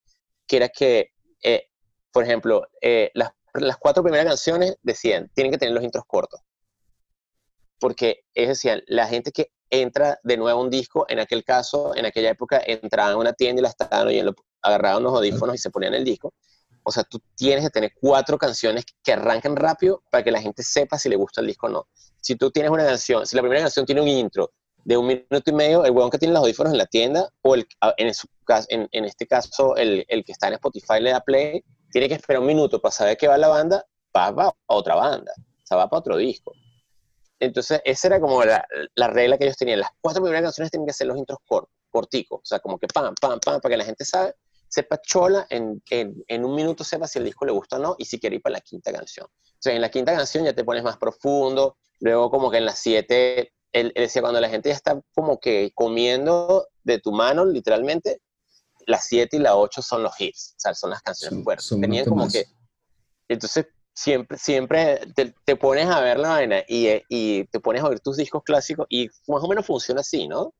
que 0.47 0.57
era 0.57 0.69
que, 0.69 1.11
eh, 1.43 1.65
por 2.13 2.23
ejemplo, 2.23 2.65
eh, 2.81 3.11
las, 3.15 3.33
las, 3.55 3.77
cuatro 3.77 4.05
primeras 4.05 4.27
canciones 4.27 4.77
decían, 4.83 5.29
tienen 5.35 5.51
que 5.51 5.59
tener 5.59 5.75
los 5.75 5.83
intros 5.83 6.05
cortos. 6.07 6.41
Porque 7.81 8.21
es 8.35 8.47
decían, 8.47 8.83
la 8.87 9.09
gente 9.09 9.33
que 9.33 9.51
entra 9.69 10.21
de 10.23 10.37
nuevo 10.37 10.61
a 10.61 10.63
un 10.63 10.71
disco, 10.71 11.07
en 11.09 11.19
aquel 11.19 11.43
caso, 11.43 11.97
en 11.97 12.07
aquella 12.07 12.31
época, 12.31 12.63
entraban 12.65 13.15
a 13.15 13.17
una 13.17 13.33
tienda 13.33 13.59
y 13.59 13.63
la 13.65 13.71
estaban 13.71 14.07
oyendo, 14.07 14.33
agarraban 14.63 15.03
los 15.03 15.13
audífonos 15.13 15.57
y 15.57 15.59
se 15.59 15.71
ponían 15.71 15.95
el 15.95 16.05
disco. 16.05 16.33
O 16.85 16.93
sea, 16.93 17.03
tú 17.05 17.21
tienes 17.35 17.65
que 17.65 17.71
tener 17.71 17.93
cuatro 18.01 18.39
canciones 18.39 18.85
que 19.03 19.13
arranquen 19.13 19.57
rápido 19.57 20.03
para 20.11 20.23
que 20.23 20.31
la 20.31 20.41
gente 20.41 20.63
sepa 20.63 20.99
si 20.99 21.09
le 21.09 21.17
gusta 21.17 21.41
el 21.41 21.47
disco 21.47 21.67
o 21.67 21.71
no. 21.71 21.89
Si 22.21 22.37
tú 22.37 22.51
tienes 22.51 22.71
una 22.71 22.85
canción, 22.85 23.27
si 23.27 23.35
la 23.35 23.43
primera 23.43 23.63
canción 23.63 23.87
tiene 23.87 24.03
un 24.03 24.09
intro 24.09 24.53
de 24.85 24.97
un 24.99 25.07
minuto 25.07 25.43
y 25.47 25.53
medio, 25.53 25.85
el 25.85 25.93
huevón 25.93 26.11
que 26.11 26.19
tiene 26.19 26.35
los 26.35 26.43
audífonos 26.43 26.73
en 26.73 26.79
la 26.79 26.87
tienda, 26.87 27.29
o 27.43 27.57
en, 27.57 27.65
en, 27.99 29.05
este 29.05 29.27
caso 29.27 29.77
el, 29.77 30.05
que 30.07 30.33
está 30.33 30.49
en 30.49 30.55
Spotify 30.55 31.01
le 31.01 31.11
da 31.11 31.21
play, 31.21 31.65
tiene 31.91 32.09
que 32.09 32.15
esperar 32.15 32.41
un 32.41 32.47
minuto 32.47 32.81
para 32.81 32.93
saber 32.93 33.17
que 33.17 33.27
va 33.27 33.39
la 33.39 33.49
banda, 33.49 33.85
va, 34.15 34.31
va 34.31 34.49
a 34.49 34.75
otra 34.75 34.95
banda, 34.95 35.33
o 35.39 35.67
sea, 35.67 35.79
va 35.79 35.89
para 35.89 36.01
otro 36.01 36.17
disco. 36.19 36.53
Entonces, 37.41 37.81
esa 37.85 38.09
era 38.09 38.21
como 38.21 38.45
la, 38.45 38.65
la, 38.95 39.09
regla 39.09 39.39
que 39.39 39.45
ellos 39.45 39.57
tenían. 39.57 39.81
Las 39.81 39.91
cuatro 40.01 40.23
primeras 40.23 40.45
canciones 40.45 40.71
tienen 40.71 40.87
que 40.87 40.93
ser 40.93 41.07
los 41.07 41.17
intros 41.17 41.39
cortos, 41.47 41.75
corticos, 41.91 42.41
o 42.43 42.45
sea, 42.45 42.59
como 42.59 42.79
que 42.79 42.87
pam, 42.87 43.15
pam, 43.21 43.41
pam, 43.41 43.61
para 43.61 43.73
que 43.73 43.77
la 43.79 43.85
gente 43.85 44.05
sabe, 44.05 44.35
sepa 44.75 45.01
chola, 45.01 45.47
en, 45.51 45.83
en, 45.91 46.25
en, 46.27 46.45
un 46.45 46.55
minuto 46.55 46.83
sepa 46.83 47.07
si 47.07 47.19
el 47.19 47.25
disco 47.25 47.45
le 47.45 47.53
gusta 47.53 47.77
o 47.77 47.79
no, 47.79 47.95
y 47.99 48.05
si 48.05 48.19
quiere 48.19 48.37
ir 48.37 48.43
para 48.43 48.55
la 48.55 48.61
quinta 48.61 48.93
canción. 48.93 49.27
O 49.27 49.57
sea, 49.61 49.73
en 49.73 49.81
la 49.81 49.91
quinta 49.91 50.15
canción 50.15 50.45
ya 50.45 50.53
te 50.53 50.65
pones 50.65 50.83
más 50.83 50.97
profundo, 50.97 51.77
luego 52.01 52.31
como 52.31 52.51
que 52.51 52.59
en 52.59 52.65
las 52.65 52.81
siete 52.81 53.53
él, 53.73 53.93
decía, 53.95 54.23
cuando 54.23 54.41
la 54.41 54.49
gente 54.49 54.69
ya 54.69 54.75
está 54.75 55.01
como 55.15 55.39
que 55.39 55.73
comiendo 55.75 56.69
de 56.85 57.01
tu 57.01 57.13
mano, 57.13 57.45
literalmente, 57.45 58.21
las 58.87 59.07
7 59.07 59.37
y 59.37 59.41
las 59.41 59.55
8 59.57 59.83
son 59.83 60.03
los 60.03 60.13
hits, 60.21 60.55
o 60.57 60.61
sea, 60.61 60.75
son 60.75 60.91
las 60.91 61.03
canciones 61.03 61.43
fuertes. 61.43 61.69
Tenían 61.81 62.05
como 62.05 62.29
que... 62.29 62.45
Entonces, 63.29 63.67
siempre, 63.93 64.39
siempre 64.39 65.01
te, 65.17 65.35
te, 65.45 65.57
pones 65.57 65.89
a 65.89 66.01
ver 66.01 66.19
la 66.19 66.29
vaina 66.29 66.63
y, 66.69 67.03
y, 67.09 67.45
te 67.47 67.59
pones 67.59 67.83
a 67.83 67.89
oír 67.89 68.01
tus 68.01 68.17
discos 68.17 68.43
clásicos 68.45 68.87
y 68.91 69.09
más 69.27 69.43
o 69.43 69.49
menos 69.49 69.67
funciona 69.67 70.03
así, 70.03 70.29
¿no? 70.29 70.55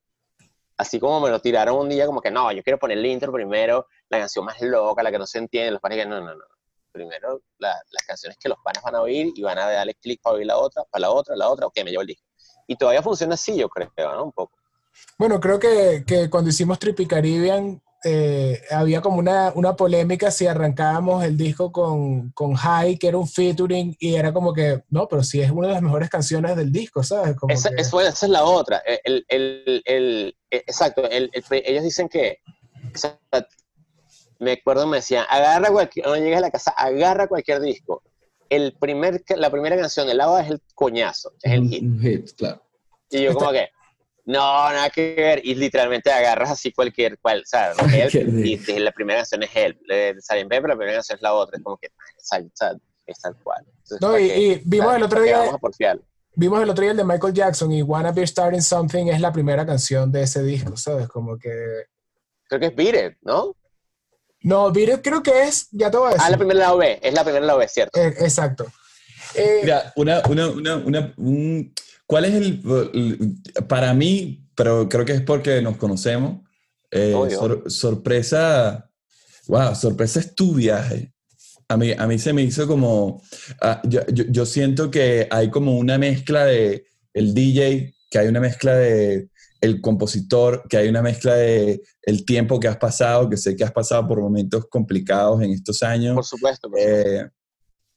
Así 0.77 0.99
como 0.99 1.21
me 1.21 1.31
lo 1.31 1.41
tiraron 1.41 1.77
un 1.77 1.89
día, 1.89 2.07
como 2.07 2.21
que 2.21 2.31
no, 2.31 2.51
yo 2.53 2.63
quiero 2.63 2.79
poner 2.79 2.99
el 2.99 3.07
intro 3.07 3.33
primero, 3.33 3.87
la 4.09 4.19
canción 4.19 4.45
más 4.45 4.61
loca, 4.61 5.03
la 5.03 5.11
que 5.11 5.19
no 5.19 5.27
se 5.27 5.39
entiende, 5.39 5.71
los 5.71 5.81
panes 5.81 5.99
que 5.99 6.07
no, 6.07 6.21
no, 6.21 6.35
no. 6.35 6.45
Primero 6.91 7.43
la, 7.59 7.69
las 7.69 8.07
canciones 8.07 8.39
que 8.39 8.49
los 8.49 8.59
panes 8.63 8.83
van 8.83 8.95
a 8.95 9.03
oír 9.03 9.33
y 9.35 9.43
van 9.43 9.59
a 9.59 9.69
darle 9.71 9.95
clic 9.95 10.21
para 10.23 10.37
oír 10.37 10.47
la 10.47 10.57
otra, 10.57 10.85
para 10.91 11.03
la 11.03 11.11
otra, 11.11 11.37
la 11.37 11.49
otra, 11.49 11.67
ok, 11.67 11.75
me 11.85 11.91
llevo 11.91 12.03
el 12.03 12.09
disco. 12.09 12.25
Y 12.67 12.77
todavía 12.77 13.03
funciona 13.03 13.35
así, 13.35 13.57
yo 13.57 13.69
creo, 13.69 13.91
¿no? 13.97 14.25
Un 14.25 14.33
poco. 14.33 14.57
Bueno, 15.19 15.41
creo 15.41 15.59
que, 15.59 16.05
que 16.07 16.31
cuando 16.31 16.51
hicimos 16.51 16.79
Trippy 16.79 17.07
Caribbean 17.07 17.83
eh, 18.05 18.63
había 18.71 19.01
como 19.01 19.19
una, 19.19 19.53
una, 19.55 19.77
polémica 19.77 20.31
si 20.31 20.47
arrancábamos 20.47 21.25
el 21.25 21.37
disco 21.37 21.73
con, 21.73 22.31
con 22.33 22.55
High, 22.55 22.99
que 22.99 23.09
era 23.09 23.19
un 23.19 23.27
featuring, 23.27 23.97
y 23.99 24.15
era 24.15 24.33
como 24.33 24.53
que, 24.53 24.83
no, 24.91 25.09
pero 25.09 25.23
sí 25.23 25.41
es 25.41 25.51
una 25.51 25.69
de 25.69 25.75
las 25.75 25.83
mejores 25.83 26.11
canciones 26.11 26.55
del 26.57 26.71
disco, 26.71 27.03
¿sabes? 27.03 27.35
Como 27.35 27.53
esa, 27.53 27.71
que... 27.71 27.81
esa, 27.81 28.09
es 28.09 28.23
la 28.29 28.45
otra. 28.45 28.83
El, 29.05 29.25
el, 29.29 29.83
el, 29.87 30.37
exacto, 30.51 31.03
ellos 31.11 31.83
dicen 31.83 32.09
que, 32.09 32.39
o 32.95 32.99
sea, 32.99 33.19
me 34.39 34.53
acuerdo, 34.53 34.87
me 34.87 34.99
decían, 34.99 35.25
agarra 35.29 35.71
cualquier, 35.71 36.05
cuando 36.05 36.23
llegues 36.23 36.39
a 36.39 36.43
la 36.43 36.51
casa, 36.51 36.71
agarra 36.73 37.27
cualquier 37.27 37.61
disco. 37.61 38.03
El 38.51 38.75
primer, 38.79 39.25
la 39.37 39.51
primera 39.51 39.77
canción, 39.77 40.09
el 40.09 40.19
lava 40.19 40.43
es 40.43 40.51
el 40.51 40.61
coñazo, 40.75 41.33
es 41.43 41.53
el 41.53 41.69
hit. 41.69 41.83
Un 41.83 42.01
hit, 42.01 42.31
claro. 42.37 42.63
Y 43.11 43.23
yo 43.23 43.35
como 43.35 43.53
que, 43.53 43.71
no, 44.27 44.71
nada 44.71 44.91
que 44.91 45.15
ver. 45.15 45.41
Y 45.45 45.55
literalmente 45.55 46.11
agarras 46.11 46.51
así 46.51 46.73
cualquier 46.73 47.19
cual, 47.19 47.43
¿sabes? 47.47 47.77
y, 48.15 48.55
y, 48.55 48.79
la 48.79 48.93
primera 48.93 49.21
canción 49.21 49.43
es 49.43 49.51
Help. 49.55 49.81
De 49.87 50.17
Silent 50.21 50.51
Pepper, 50.51 50.71
la 50.71 50.77
primera 50.77 50.97
canción 50.99 51.17
es 51.17 51.23
la 51.23 51.35
otra. 51.35 51.59
Es 51.59 51.63
como 51.63 51.77
que 51.77 51.89
es 53.07 53.21
tal 53.21 53.37
cual. 53.43 53.65
Entonces, 53.67 54.01
no, 54.01 54.19
y, 54.19 54.25
y, 54.25 54.63
vimos 54.65 54.97
el 54.97 55.03
otro 55.03 55.23
día. 55.23 55.45
Vimos 56.37 56.63
el 56.63 56.71
otro 56.71 56.83
día 56.83 56.91
el 56.91 56.97
de 56.97 57.05
Michael 57.05 57.33
Jackson 57.33 57.71
y 57.71 57.83
Wanna 57.83 58.11
Be 58.11 58.27
Starting 58.27 58.63
Something 58.63 59.07
es 59.07 59.21
la 59.21 59.33
primera 59.33 59.65
canción 59.65 60.11
de 60.11 60.23
ese 60.23 60.43
disco, 60.43 60.77
¿sabes? 60.77 61.07
Como 61.09 61.39
que. 61.39 61.85
Creo 62.49 62.61
que 62.61 62.67
es 62.67 62.75
Beat 62.75 63.13
It, 63.13 63.19
¿no? 63.23 63.55
No, 64.41 64.73
Beat 64.73 64.99
It 64.99 65.01
creo 65.03 65.23
que 65.23 65.45
es, 65.45 65.69
ya 65.71 65.91
te 65.91 65.97
voy 65.97 66.09
a 66.09 66.11
decir. 66.15 66.25
Ah, 66.27 66.31
la 66.31 66.37
primera 66.37 66.61
la 66.61 66.75
B, 66.75 66.99
es 67.01 67.15
la 67.15 67.23
primera 67.23 67.47
la 67.47 67.55
B, 67.55 67.69
¿cierto? 67.69 68.01
Eh, 68.01 68.09
exacto. 68.19 68.67
Eh, 69.35 69.61
Mira, 69.63 69.93
una, 69.97 70.23
una, 70.29 70.49
una, 70.49 70.77
una 70.77 71.15
un, 71.17 71.73
¿Cuál 72.07 72.27
es 72.27 72.35
el, 72.35 72.63
para 73.69 73.95
mí, 73.95 74.47
pero 74.55 74.89
creo 74.89 75.05
que 75.05 75.13
es 75.13 75.23
porque 75.23 75.63
nos 75.63 75.77
conocemos, 75.77 76.43
eh, 76.91 77.13
sor, 77.31 77.65
sorpresa, 77.71 78.91
wow, 79.47 79.75
sorpresa 79.75 80.21
es 80.21 80.35
tu 80.35 80.55
viaje. 80.55 81.13
A 81.69 81.77
mí, 81.77 81.93
a 81.97 82.07
mí 82.07 82.19
se 82.19 82.33
me 82.33 82.43
hizo 82.43 82.67
como, 82.67 83.23
uh, 83.63 83.89
yo, 83.89 84.07
yo, 84.13 84.25
yo, 84.29 84.45
siento 84.45 84.91
que 84.91 85.27
hay 85.31 85.51
como 85.51 85.79
una 85.79 85.97
mezcla 85.97 86.45
de 86.45 86.87
el 87.15 87.33
DJ, 87.33 87.95
que 88.11 88.19
hay 88.19 88.29
una 88.29 88.41
mezcla 88.41 88.75
de 88.77 89.31
el 89.63 89.81
compositor, 89.81 90.65
que 90.69 90.77
hay 90.77 90.89
una 90.89 91.01
mezcla 91.01 91.35
de 91.35 91.81
el 92.03 92.27
tiempo 92.27 92.61
que 92.61 92.69
has 92.69 92.77
pasado, 92.77 93.31
que 93.31 93.39
sé 93.39 93.57
que 93.57 93.65
has 93.65 93.73
pasado 93.73 94.07
por 94.07 94.21
momentos 94.21 94.67
complicados 94.69 95.43
en 95.43 95.53
estos 95.53 95.83
años. 95.83 96.15
Por 96.15 96.25
supuesto. 96.25 96.71
Por 96.71 96.79
supuesto. 96.79 97.11
Eh, 97.11 97.31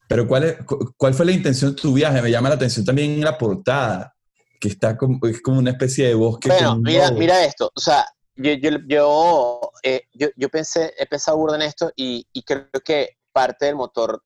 pero 0.07 0.27
¿cuál, 0.27 0.43
es, 0.43 0.57
¿cuál 0.95 1.13
fue 1.13 1.25
la 1.25 1.31
intención 1.31 1.75
de 1.75 1.81
tu 1.81 1.93
viaje? 1.93 2.21
Me 2.21 2.31
llama 2.31 2.49
la 2.49 2.55
atención 2.55 2.85
también 2.85 3.19
la 3.21 3.37
portada, 3.37 4.15
que 4.59 4.69
está 4.69 4.97
como, 4.97 5.19
es 5.27 5.41
como 5.41 5.59
una 5.59 5.71
especie 5.71 6.07
de 6.07 6.15
bosque. 6.15 6.49
Bueno, 6.49 6.77
mira, 6.77 7.11
mira 7.11 7.43
esto, 7.43 7.71
o 7.73 7.79
sea, 7.79 8.05
yo, 8.35 8.53
yo, 8.53 8.69
yo, 8.87 9.71
eh, 9.83 10.03
yo, 10.13 10.27
yo, 10.35 10.49
pensé, 10.49 10.93
he 10.97 11.05
pensado 11.07 11.37
burda 11.37 11.55
en 11.55 11.63
esto 11.63 11.91
y, 11.95 12.25
y, 12.31 12.43
creo 12.43 12.67
que 12.85 13.17
parte 13.31 13.65
del 13.65 13.75
motor 13.75 14.23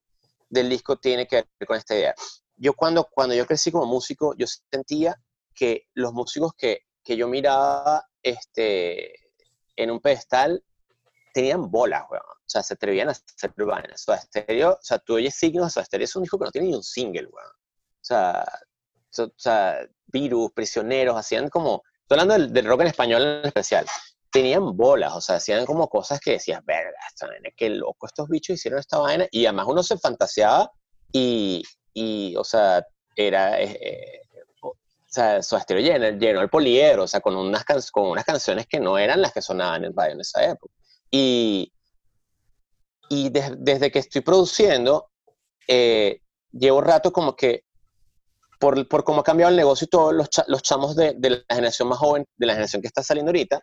del 0.50 0.70
disco 0.70 0.98
tiene 0.98 1.28
que 1.28 1.38
ver 1.38 1.68
con 1.68 1.78
esta 1.78 1.96
idea. 1.96 2.14
Yo 2.58 2.74
cuando, 2.74 3.08
cuando 3.10 3.34
yo 3.34 3.48
crecí 3.48 3.72
como 3.72 3.86
músico, 3.86 4.36
yo 4.38 4.46
sentía 4.72 5.16
que 5.56 5.88
los 5.94 6.14
músicos 6.14 6.54
que, 6.58 6.82
que 7.04 7.16
yo 7.16 7.28
miraba 7.28 8.06
este, 8.22 9.14
en 9.76 9.92
un 9.92 10.00
pedestal 10.00 10.64
tenían 11.34 11.70
bolas, 11.70 12.04
weón. 12.10 12.24
O 12.24 12.50
sea, 12.52 12.64
se 12.64 12.74
atrevían 12.74 13.10
a 13.10 13.12
hacer 13.12 13.54
vainas. 13.58 14.08
O 14.08 14.16
sea, 14.16 14.70
o 14.70 14.78
sea, 14.82 15.00
tú 15.00 15.16
oyes 15.16 15.36
signos, 15.36 15.74
sea, 15.74 15.86
Stereo 15.86 16.06
es 16.06 16.16
un 16.16 16.24
disco 16.24 16.38
que 16.38 16.46
no 16.46 16.52
tiene 16.52 16.68
ni 16.68 16.76
un 16.76 16.84
single, 16.84 17.28
weón. 17.28 17.50
O 17.50 18.04
sea, 18.04 18.46
o 19.20 19.32
sea, 19.38 19.88
Virus, 20.08 20.52
Prisioneros, 20.52 21.18
hacían 21.18 21.50
como, 21.50 21.84
estoy 22.02 22.20
hablando 22.20 22.48
del, 22.48 22.66
rock 22.66 22.82
en 22.82 22.88
español 22.88 23.22
en 23.22 23.46
especial, 23.46 23.86
tenían 24.32 24.76
bolas, 24.76 25.14
o 25.14 25.22
sea, 25.22 25.36
hacían 25.36 25.66
como 25.66 25.90
cosas 25.90 26.20
que 26.20 26.32
decías, 26.32 26.64
verga, 26.66 26.98
esta 27.10 27.28
vaina, 27.28 27.50
qué 27.56 27.70
loco 27.70 28.06
estos 28.06 28.28
bichos 28.30 28.56
hicieron 28.56 28.80
esta 28.80 28.98
vaina, 28.98 29.28
y 29.32 29.46
además 29.46 29.66
uno 29.70 29.84
se 29.84 29.98
fantaseaba 29.98 30.72
y, 31.12 31.64
y 31.94 32.36
o 32.38 32.44
sea, 32.44 32.86
era, 33.16 33.62
eh, 33.62 33.78
eh 33.82 34.22
o 34.64 35.14
sea, 35.14 35.44
su 35.44 35.58
estéreo 35.58 35.84
llenó, 36.18 36.40
el 36.40 36.50
poliedro, 36.50 37.04
o 37.04 37.08
sea, 37.08 37.20
con 37.20 37.36
unas, 37.36 37.66
con 37.92 38.08
unas 38.08 38.24
canciones 38.24 38.66
que 38.66 38.80
no 38.80 38.98
eran 38.98 39.22
las 39.22 39.34
que 39.34 39.42
sonaban 39.42 39.84
en 39.84 39.94
radio 39.94 40.14
en 40.14 40.22
esa 40.22 40.42
época. 40.46 40.74
Y, 41.12 41.74
y 43.10 43.30
de, 43.30 43.56
desde 43.58 43.92
que 43.92 44.00
estoy 44.00 44.22
produciendo, 44.22 45.10
eh, 45.68 46.22
llevo 46.52 46.82
rato 46.82 47.12
como 47.12 47.36
que, 47.36 47.66
por, 48.60 48.88
por 48.88 49.04
cómo 49.04 49.22
ha 49.22 49.24
cambiado 49.24 49.50
el 49.50 49.58
negocio 49.58 49.86
y 49.86 49.90
todos 49.90 50.14
los, 50.14 50.30
cha, 50.30 50.46
los 50.48 50.62
chamos 50.62 50.96
de, 50.96 51.14
de, 51.18 51.30
la 51.32 51.44
generación 51.50 51.90
más 51.90 51.98
joven, 51.98 52.26
de 52.38 52.46
la 52.46 52.54
generación 52.54 52.82
que 52.82 52.88
está 52.88 53.04
saliendo 53.04 53.30
ahorita, 53.30 53.60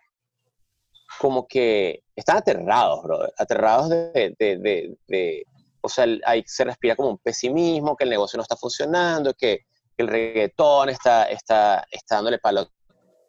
como 1.19 1.47
que 1.47 2.03
están 2.15 2.37
aterrados, 2.37 3.03
brother, 3.03 3.33
aterrados 3.39 3.89
de, 3.89 4.35
de, 4.39 5.45
o 5.81 5.89
sea, 5.89 6.07
ahí 6.27 6.45
se 6.47 6.65
respira 6.65 6.97
como 6.97 7.11
un 7.11 7.19
pesimismo, 7.19 7.97
que 7.97 8.05
el 8.05 8.11
negocio 8.11 8.37
no 8.37 8.43
está 8.43 8.57
funcionando, 8.57 9.33
que, 9.33 9.61
que 9.97 10.03
el 10.03 10.09
reggaetón 10.09 10.91
está, 10.91 11.25
está, 11.25 11.87
está 11.91 12.17
dándole 12.17 12.39
palo 12.39 12.61
a 12.61 12.69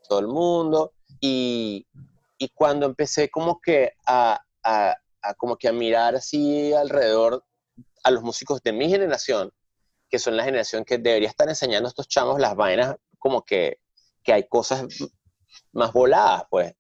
todo 0.08 0.20
el 0.20 0.28
mundo. 0.28 0.94
Y, 1.22 1.86
y 2.39 2.49
cuando 2.49 2.86
empecé 2.86 3.30
como 3.30 3.60
que 3.60 3.91
a, 4.08 4.39
a, 4.63 4.95
a, 5.21 5.34
como 5.36 5.58
que 5.58 5.67
a 5.67 5.73
mirar 5.73 6.15
así 6.15 6.73
alrededor 6.73 7.45
a 8.04 8.12
los 8.12 8.23
músicos 8.23 8.62
de 8.63 8.71
mi 8.71 8.89
generación, 8.89 9.52
que 10.10 10.17
son 10.17 10.38
la 10.38 10.45
generación 10.45 10.86
que 10.86 10.97
debería 10.97 11.28
estar 11.28 11.47
enseñando 11.49 11.88
a 11.88 11.91
estos 11.91 12.08
chamos 12.08 12.39
las 12.39 12.56
vainas, 12.56 12.95
como 13.19 13.43
que, 13.43 13.80
que 14.23 14.32
hay 14.34 14.47
cosas 14.47 14.86
más 15.73 15.91
voladas, 15.91 16.43
pues. 16.49 16.73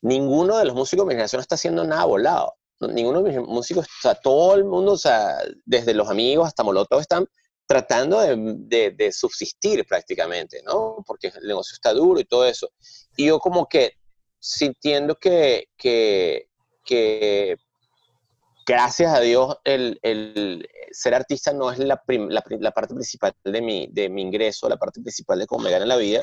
Ninguno 0.00 0.56
de 0.56 0.64
los 0.64 0.74
músicos 0.74 1.04
de 1.04 1.08
mi 1.08 1.12
generación 1.14 1.40
está 1.40 1.56
haciendo 1.56 1.84
nada 1.84 2.04
volado. 2.04 2.54
Ninguno 2.80 3.20
de 3.22 3.30
mis 3.32 3.46
músicos, 3.46 3.86
o 3.86 4.00
sea, 4.00 4.14
todo 4.14 4.54
el 4.54 4.64
mundo, 4.64 4.92
o 4.92 4.96
sea, 4.96 5.38
desde 5.66 5.92
los 5.92 6.08
amigos 6.08 6.46
hasta 6.46 6.62
Molotov, 6.62 7.00
están 7.00 7.26
tratando 7.66 8.20
de, 8.20 8.36
de, 8.36 8.90
de 8.92 9.12
subsistir 9.12 9.84
prácticamente, 9.86 10.62
¿no? 10.64 11.04
Porque 11.06 11.26
el 11.28 11.46
negocio 11.46 11.74
está 11.74 11.92
duro 11.92 12.18
y 12.20 12.24
todo 12.24 12.46
eso. 12.46 12.70
Y 13.16 13.26
yo 13.26 13.38
como 13.38 13.68
que 13.68 13.99
sintiendo 14.40 15.16
que, 15.16 15.68
que, 15.76 16.48
gracias 18.66 19.14
a 19.14 19.20
Dios, 19.20 19.56
el, 19.64 19.98
el, 20.02 20.68
ser 20.90 21.14
artista 21.14 21.52
no 21.52 21.70
es 21.70 21.78
la, 21.78 22.02
la, 22.06 22.70
parte 22.72 22.94
principal 22.94 23.34
de 23.44 23.60
mi, 23.60 23.88
de 23.92 24.08
mi 24.08 24.22
ingreso, 24.22 24.68
la 24.68 24.76
parte 24.76 25.00
principal 25.00 25.38
de 25.38 25.46
cómo 25.46 25.64
me 25.64 25.70
gana 25.70 25.86
la 25.86 25.96
vida. 25.96 26.22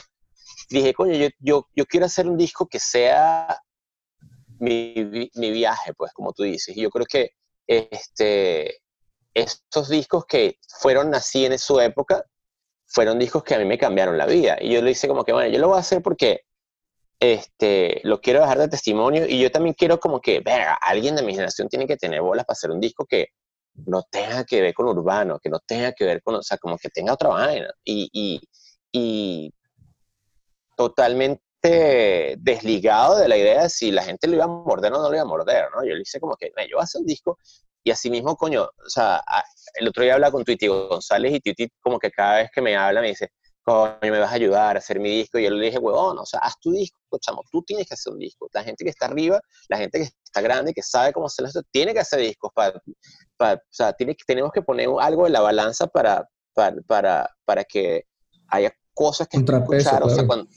Dije, 0.70 0.94
coño, 0.94 1.14
yo, 1.14 1.28
yo, 1.40 1.68
yo 1.76 1.86
quiero 1.86 2.08
hacer 2.08 2.28
un 2.28 2.38
disco 2.38 2.68
que 2.68 2.80
sea 2.80 3.62
mi, 4.60 5.30
mi, 5.36 5.52
viaje, 5.52 5.94
pues, 5.94 6.12
como 6.14 6.34
tú 6.34 6.44
dices. 6.44 6.76
Y 6.76 6.82
yo 6.82 6.90
creo 6.90 7.06
que 7.06 7.32
este, 7.68 8.82
estos 9.34 9.90
discos 9.90 10.26
que 10.26 10.58
fueron 10.80 11.14
así 11.14 11.46
en 11.46 11.58
su 11.60 11.80
época, 11.80 12.26
fueron 12.88 13.20
discos 13.20 13.44
que 13.44 13.56
a 13.56 13.60
mí 13.60 13.66
me 13.66 13.78
cambiaron 13.78 14.18
la 14.18 14.26
vida. 14.26 14.58
Y 14.60 14.74
yo 14.74 14.82
le 14.82 14.92
hice 14.92 15.08
como 15.08 15.24
que, 15.24 15.34
bueno, 15.34 15.50
yo 15.50 15.60
lo 15.60 15.68
voy 15.68 15.78
a 15.78 15.82
hacer 15.82 16.02
porque 16.02 16.47
este, 17.20 18.02
lo 18.04 18.22
quiero 18.22 18.42
dejar 18.42 18.60
de 18.60 18.68
testimonio 18.68 19.26
y 19.28 19.40
yo 19.40 19.52
también 19.52 19.74
quiero 19.74 20.00
como 20.00 20.22
que, 20.22 20.40
verga, 20.40 20.76
alguien 20.76 21.16
de 21.16 21.24
mi 21.24 21.34
generación 21.34 21.68
tiene 21.70 21.88
que 21.88 21.98
tener 21.98 22.22
bolas 22.22 22.46
para 22.46 22.56
hacer 22.56 22.72
un 22.72 22.80
disco 22.80 23.06
que 23.06 23.30
no 23.86 24.04
tenga 24.10 24.44
que 24.44 24.62
ver 24.62 24.74
con 24.74 24.88
urbano, 24.88 25.40
que 25.40 25.50
no 25.50 25.60
tenga 25.60 25.94
que 25.94 26.06
ver 26.06 26.22
con, 26.22 26.36
o 26.36 26.44
sea, 26.44 26.58
como 26.58 26.78
que 26.78 26.90
tenga 26.90 27.14
otra 27.14 27.30
vaina 27.30 27.70
y, 27.84 28.10
y, 28.12 28.42
y 28.92 29.54
totalmente 30.76 31.42
desligado 32.40 33.18
de 33.18 33.28
la 33.28 33.38
idea 33.38 33.64
de 33.64 33.70
si 33.70 33.92
la 33.92 34.04
gente 34.04 34.28
lo 34.28 34.36
iba 34.36 34.46
a 34.46 34.48
morder 34.48 34.94
o 34.94 35.02
no 35.02 35.10
lo 35.10 35.16
iba 35.16 35.24
a 35.24 35.26
morder, 35.26 35.66
¿no? 35.76 35.84
Yo 35.84 35.96
le 35.96 36.02
hice 36.02 36.20
como 36.20 36.36
que, 36.36 36.52
yo 36.70 36.80
hacer 36.80 37.02
un 37.02 37.08
disco 37.08 37.38
y 37.84 37.92
así 37.92 38.10
mismo, 38.10 38.36
coño, 38.36 38.64
o 38.64 38.90
sea, 38.90 39.22
el 39.76 39.88
otro 39.88 40.04
día 40.04 40.16
hablaba 40.16 40.32
con 40.34 40.44
Twitty 40.44 40.68
González 40.68 41.34
y 41.34 41.40
Twitty 41.40 41.70
como 41.80 41.98
que 42.00 42.12
cada 42.12 42.38
vez 42.38 42.50
que 42.54 42.62
me 42.62 42.76
habla 42.76 43.02
me 43.02 43.08
dice, 43.10 43.32
coño, 43.68 43.98
me 44.00 44.20
vas 44.20 44.32
a 44.32 44.36
ayudar 44.36 44.78
a 44.78 44.80
hacer 44.80 44.98
mi 44.98 45.10
disco. 45.10 45.38
Y 45.38 45.44
yo 45.44 45.50
le 45.50 45.66
dije, 45.66 45.78
huevón, 45.78 46.18
o 46.18 46.26
sea, 46.26 46.40
haz 46.40 46.58
tu 46.60 46.72
disco, 46.72 46.98
chamo, 47.20 47.44
tú 47.52 47.62
tienes 47.64 47.86
que 47.86 47.96
hacer 47.96 48.14
un 48.14 48.20
disco. 48.20 48.48
La 48.54 48.64
gente 48.64 48.86
que 48.86 48.90
está 48.90 49.08
arriba, 49.08 49.42
la 49.68 49.78
gente 49.78 50.00
que 50.00 50.04
está 50.06 50.40
grande, 50.40 50.74
que 50.74 50.82
sabe 50.82 51.12
cómo 51.12 51.26
hacerlo, 51.26 51.52
tiene 51.70 51.94
que 51.94 52.00
hacer 52.00 52.20
discos. 52.20 52.50
Para, 52.56 52.82
para, 53.36 53.56
o 53.56 53.60
sea, 53.70 53.92
tiene, 53.92 54.16
tenemos 54.26 54.52
que 54.54 54.62
poner 54.62 54.88
algo 55.02 55.28
en 55.28 55.34
la 55.34 55.42
balanza 55.42 55.86
para, 55.88 56.26
para, 56.54 56.78
para, 56.88 57.30
para 57.44 57.64
que 57.66 58.06
haya 58.48 58.72
cosas 58.94 59.28
que 59.28 59.38
escuchar, 59.38 60.02
o 60.02 60.10
sea, 60.10 60.26
cuando, 60.26 60.50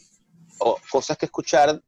o 0.61 0.77
cosas 0.91 1.19
que 1.19 1.27
escuchar 1.27 1.83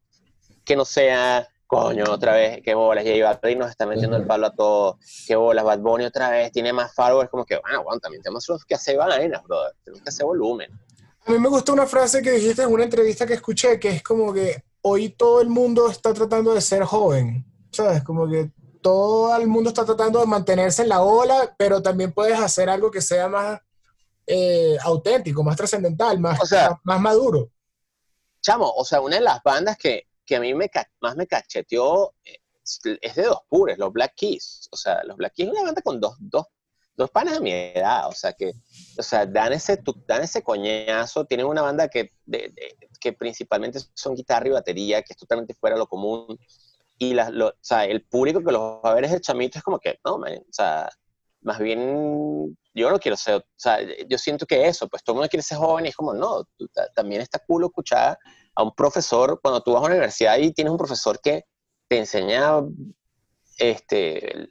que 0.65 0.75
no 0.75 0.85
sea, 0.85 1.47
coño, 1.69 2.05
otra 2.09 2.35
vez, 2.35 2.61
qué 2.65 2.75
bolas, 2.75 3.05
J 3.05 3.39
Balvin 3.41 3.61
nos 3.61 3.71
está 3.71 3.87
metiendo 3.87 4.17
el 4.17 4.27
palo 4.27 4.49
a 4.49 4.55
todos, 4.55 4.97
qué 5.27 5.37
bolas, 5.37 5.65
Bad 5.65 5.79
Bunny 5.79 6.05
otra 6.05 6.31
vez, 6.31 6.51
tiene 6.51 6.73
más 6.73 6.93
followers, 6.95 7.31
como 7.31 7.45
que, 7.45 7.59
bueno, 7.59 7.85
bueno, 7.85 8.01
también 8.01 8.23
tenemos 8.23 8.45
que 8.67 8.75
hacer 8.75 8.97
vainas, 8.97 9.43
brother, 9.45 9.73
tenemos 9.85 10.03
que 10.03 10.09
hacer 10.09 10.27
volumen. 10.27 10.71
A 11.25 11.31
mí 11.31 11.39
me 11.39 11.49
gustó 11.49 11.73
una 11.73 11.87
frase 11.87 12.21
que 12.21 12.33
dijiste 12.33 12.63
en 12.63 12.73
una 12.73 12.85
entrevista 12.85 13.27
que 13.27 13.35
escuché, 13.35 13.79
que 13.79 13.91
es 13.91 14.03
como 14.03 14.33
que 14.33 14.65
hoy 14.83 15.11
todo 15.11 15.41
el 15.41 15.49
mundo 15.49 15.89
está 15.89 16.13
tratando 16.13 16.53
de 16.53 16.61
ser 16.61 16.83
joven, 16.83 17.45
¿sabes? 17.71 18.03
Como 18.03 18.29
que 18.29 18.51
todo 18.81 19.37
el 19.37 19.47
mundo 19.47 19.71
está 19.71 19.85
tratando 19.85 20.19
de 20.19 20.27
mantenerse 20.27 20.83
en 20.83 20.89
la 20.89 21.03
ola, 21.03 21.55
pero 21.57 21.81
también 21.81 22.13
puedes 22.13 22.39
hacer 22.39 22.69
algo 22.69 22.91
que 22.91 23.01
sea 23.01 23.29
más 23.29 23.61
eh, 24.27 24.77
auténtico, 24.83 25.45
más 25.45 25.57
trascendental, 25.57 26.19
más, 26.19 26.41
o 26.41 26.47
sea, 26.47 26.81
más 26.83 27.01
maduro. 27.01 27.51
chamo, 28.41 28.69
o 28.71 28.85
sea, 28.85 29.01
una 29.01 29.17
de 29.17 29.23
las 29.23 29.41
bandas 29.45 29.79
que, 29.79 30.09
que 30.27 30.37
a 30.37 30.41
mí 30.41 30.53
me, 30.55 30.69
más 31.01 31.17
me 31.17 31.29
cacheteó 31.29 32.15
eh, 32.25 32.39
es 33.01 33.15
de 33.15 33.23
dos 33.23 33.41
pures, 33.49 33.79
los 33.79 33.93
Black 33.93 34.15
Keys. 34.17 34.69
O 34.73 34.77
sea, 34.77 35.03
los 35.05 35.17
Black 35.17 35.35
Keys 35.35 35.49
es 35.49 35.55
una 35.55 35.65
banda 35.65 35.83
con 35.83 36.01
dos, 36.01 36.17
dos, 36.19 36.47
dos 36.97 37.11
panas 37.11 37.35
de 37.35 37.41
mi 37.41 37.53
edad, 37.53 38.07
o 38.09 38.13
sea, 38.13 38.33
que 38.33 38.53
o 38.99 39.03
sea, 39.03 39.27
dan, 39.27 39.53
ese, 39.53 39.79
dan 40.07 40.23
ese 40.23 40.43
coñazo, 40.43 41.25
tienen 41.25 41.47
una 41.47 41.63
banda 41.63 41.89
que, 41.89 42.13
que 43.01 43.13
principalmente 43.13 43.81
son 43.95 44.15
guitarra 44.15 44.49
y 44.49 44.53
batería, 44.53 45.03
que 45.03 45.13
es 45.13 45.17
totalmente 45.17 45.55
fuera 45.55 45.75
de 45.75 45.81
lo 45.81 45.87
común, 45.87 46.39
y 46.99 47.15
la, 47.15 47.29
o 47.29 47.53
sea, 47.61 47.85
el 47.85 48.05
público 48.05 48.41
que 48.41 48.53
los 48.53 48.61
va 48.85 48.91
a 48.91 48.95
ver 48.95 49.05
es 49.05 49.13
el 49.13 49.21
chamito, 49.21 49.59
es 49.59 49.65
como 49.65 49.79
que, 49.79 49.99
no, 50.05 50.17
o 50.17 50.27
sea, 50.51 50.89
más 51.41 51.59
bien 51.59 52.57
yo 52.75 52.91
no 52.91 52.99
quiero 52.99 53.17
ser, 53.17 53.37
o 53.37 53.45
sea, 53.57 53.79
yo 54.09 54.19
siento 54.19 54.47
que 54.47 54.69
eso, 54.69 54.89
pues 54.89 55.03
todo 55.03 55.15
el 55.15 55.17
mundo 55.19 55.29
quiere 55.29 55.43
ser 55.43 55.59
joven 55.59 55.87
y 55.87 55.89
es 55.89 55.97
como, 55.97 56.15
no, 56.15 56.47
también 56.95 57.21
está 57.21 57.39
cool 57.41 57.65
escuchar 57.65 58.19
a 58.55 58.63
un 58.63 58.75
profesor, 58.75 59.41
cuando 59.43 59.63
tú 59.63 59.73
vas 59.73 59.83
a 59.83 59.89
la 59.89 59.95
universidad 59.95 60.39
y 60.39 60.53
tienes 60.53 60.71
un 60.71 60.79
profesor 60.79 61.21
que 61.21 61.45
te 61.89 61.99
enseña 61.99 62.63
este, 63.59 64.49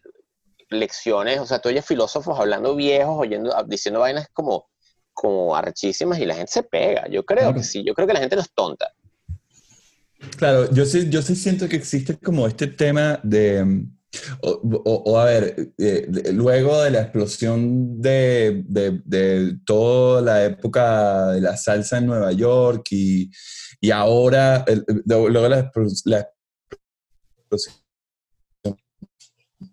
lecciones, 0.71 1.39
o 1.39 1.45
sea, 1.45 1.59
tú 1.59 1.69
oyes 1.69 1.85
filósofos 1.85 2.39
hablando 2.39 2.75
viejos, 2.75 3.15
oyendo, 3.17 3.53
diciendo 3.67 3.99
vainas 3.99 4.27
como, 4.33 4.69
como 5.13 5.55
arrechísimas 5.55 6.19
y 6.19 6.25
la 6.25 6.35
gente 6.35 6.51
se 6.51 6.63
pega. 6.63 7.07
Yo 7.09 7.23
creo 7.23 7.53
que 7.53 7.63
sí, 7.63 7.83
yo 7.85 7.93
creo 7.93 8.07
que 8.07 8.13
la 8.13 8.19
gente 8.19 8.35
no 8.35 8.41
es 8.41 8.51
tonta. 8.53 8.91
Claro, 10.37 10.71
yo 10.71 10.85
sí, 10.85 11.09
yo 11.09 11.21
sí 11.21 11.35
siento 11.35 11.67
que 11.67 11.75
existe 11.75 12.17
como 12.17 12.47
este 12.47 12.67
tema 12.67 13.19
de, 13.23 13.85
o, 14.41 15.19
a 15.19 15.25
ver, 15.25 15.73
eh, 15.77 16.07
luego 16.33 16.83
de 16.83 16.91
la 16.91 17.01
explosión 17.01 18.01
de, 18.01 18.63
de, 18.67 19.57
toda 19.65 20.21
la 20.21 20.45
época 20.45 21.31
de 21.31 21.41
la 21.41 21.57
salsa 21.57 21.97
en 21.97 22.07
Nueva 22.07 22.31
York 22.31 22.87
y, 22.91 23.31
y 23.79 23.89
ahora, 23.89 24.65
luego 25.05 25.41
de 25.43 25.49
la, 25.49 25.71
la 26.05 26.29
explosión 27.39 27.80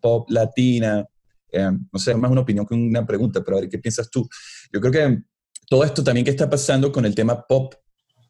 pop 0.00 0.28
latina. 0.30 1.06
Eh, 1.50 1.70
no 1.92 1.98
sé, 1.98 2.14
más 2.14 2.30
una 2.30 2.42
opinión 2.42 2.66
que 2.66 2.74
una 2.74 3.06
pregunta, 3.06 3.42
pero 3.42 3.56
a 3.56 3.60
ver, 3.60 3.68
¿qué 3.68 3.78
piensas 3.78 4.10
tú? 4.10 4.28
Yo 4.72 4.80
creo 4.80 4.92
que 4.92 5.22
todo 5.68 5.84
esto 5.84 6.02
también 6.02 6.24
que 6.24 6.30
está 6.30 6.48
pasando 6.48 6.90
con 6.92 7.04
el 7.04 7.14
tema 7.14 7.46
pop 7.46 7.74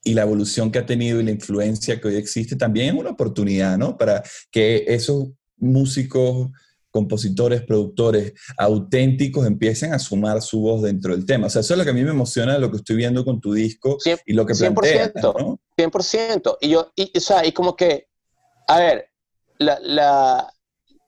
y 0.05 0.15
la 0.15 0.23
evolución 0.23 0.71
que 0.71 0.79
ha 0.79 0.87
tenido 0.87 1.21
y 1.21 1.25
la 1.25 1.31
influencia 1.31 2.01
que 2.01 2.09
hoy 2.09 2.17
existe 2.17 2.57
también 2.57 2.95
es 2.95 3.01
una 3.01 3.11
oportunidad, 3.11 3.77
¿no? 3.79 3.97
Para 3.97 4.23
que 4.51 4.85
esos 4.89 5.29
músicos, 5.57 6.51
compositores, 6.91 7.63
productores 7.63 8.33
auténticos 8.57 9.47
empiecen 9.47 9.93
a 9.93 9.99
sumar 9.99 10.41
su 10.41 10.61
voz 10.61 10.83
dentro 10.83 11.15
del 11.15 11.27
tema. 11.27 11.49
O 11.49 11.51
sea, 11.51 11.61
eso 11.61 11.75
es 11.75 11.79
lo 11.79 11.85
que 11.85 11.91
a 11.91 11.95
mí 11.95 12.03
me 12.03 12.11
emociona 12.11 12.59
lo 12.59 12.71
que 12.71 12.79
estoy 12.79 12.97
viendo 12.97 13.25
con 13.25 13.41
tu 13.41 13.53
disco 13.53 13.99
y 14.25 14.33
lo 14.33 14.47
que 14.47 14.55
100%, 14.55 14.75
planteas, 14.75 15.13
¿no? 15.23 15.61
100%. 15.77 16.59
Y 16.61 16.71
yo, 16.71 16.93
y, 16.97 17.17
o 17.17 17.21
sea, 17.21 17.45
y 17.47 17.53
como 17.53 17.77
que, 17.77 18.09
a 18.67 18.79
ver, 18.79 19.11
la, 19.59 19.79
la 19.81 20.55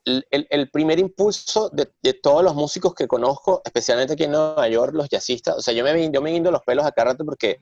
el, 0.05 0.71
primer 0.71 0.99
impulso 0.99 1.71
de, 1.71 2.15
todos 2.15 2.43
los 2.43 2.55
músicos 2.55 2.95
que 2.95 3.07
conozco, 3.07 3.63
especialmente 3.65 4.15
aquí 4.15 4.25
en 4.25 4.33
Nueva 4.33 4.69
York, 4.69 4.95
los 4.95 5.09
jazzistas, 5.09 5.57
o 5.57 5.61
sea, 5.61 5.75
yo 5.75 5.85
me, 5.85 6.11
yo 6.11 6.23
me 6.23 6.31
guindo 6.31 6.51
los 6.51 6.63
pelos 6.63 6.85
acá 6.85 7.05
rato 7.05 7.25
porque, 7.25 7.61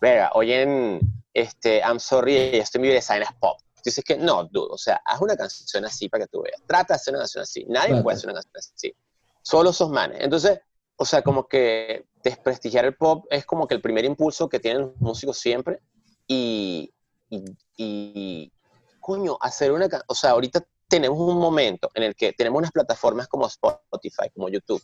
vea, 0.00 0.30
oyen, 0.34 1.00
este, 1.32 1.78
I'm 1.80 1.98
sorry, 1.98 2.36
estoy 2.36 2.80
mi 2.80 2.88
design 2.88 3.22
es 3.22 3.32
pop. 3.40 3.58
Dices 3.84 4.04
que 4.04 4.16
no, 4.16 4.44
dude, 4.44 4.68
o 4.70 4.78
sea, 4.78 5.00
haz 5.04 5.20
una 5.20 5.36
canción 5.36 5.84
así 5.84 6.08
para 6.08 6.24
que 6.24 6.28
tú 6.28 6.42
veas. 6.42 6.62
Trata 6.66 6.94
de 6.94 6.96
hacer 6.96 7.14
una 7.14 7.22
canción 7.22 7.42
así. 7.42 7.64
Nadie 7.68 8.00
puede 8.00 8.16
hacer 8.16 8.30
una 8.30 8.40
canción 8.40 8.74
así. 8.76 8.94
Solo 9.42 9.70
esos 9.70 9.90
manes. 9.90 10.18
Entonces, 10.20 10.60
o 10.94 11.04
sea, 11.04 11.22
como 11.22 11.48
que 11.48 12.06
desprestigiar 12.22 12.84
el 12.84 12.94
pop 12.94 13.26
es 13.28 13.44
como 13.44 13.66
que 13.66 13.74
el 13.74 13.82
primer 13.82 14.04
impulso 14.04 14.48
que 14.48 14.60
tienen 14.60 14.82
los 14.82 15.00
músicos 15.00 15.38
siempre. 15.38 15.80
Y, 16.28 16.94
y, 17.28 17.44
y 17.76 18.52
coño, 19.00 19.36
hacer 19.40 19.72
una, 19.72 19.88
o 20.06 20.14
sea, 20.14 20.30
ahorita 20.30 20.64
tenemos 20.92 21.18
un 21.18 21.38
momento 21.38 21.90
en 21.94 22.02
el 22.02 22.14
que 22.14 22.34
tenemos 22.34 22.58
unas 22.58 22.70
plataformas 22.70 23.26
como 23.26 23.46
Spotify, 23.46 24.28
como 24.34 24.50
YouTube, 24.50 24.82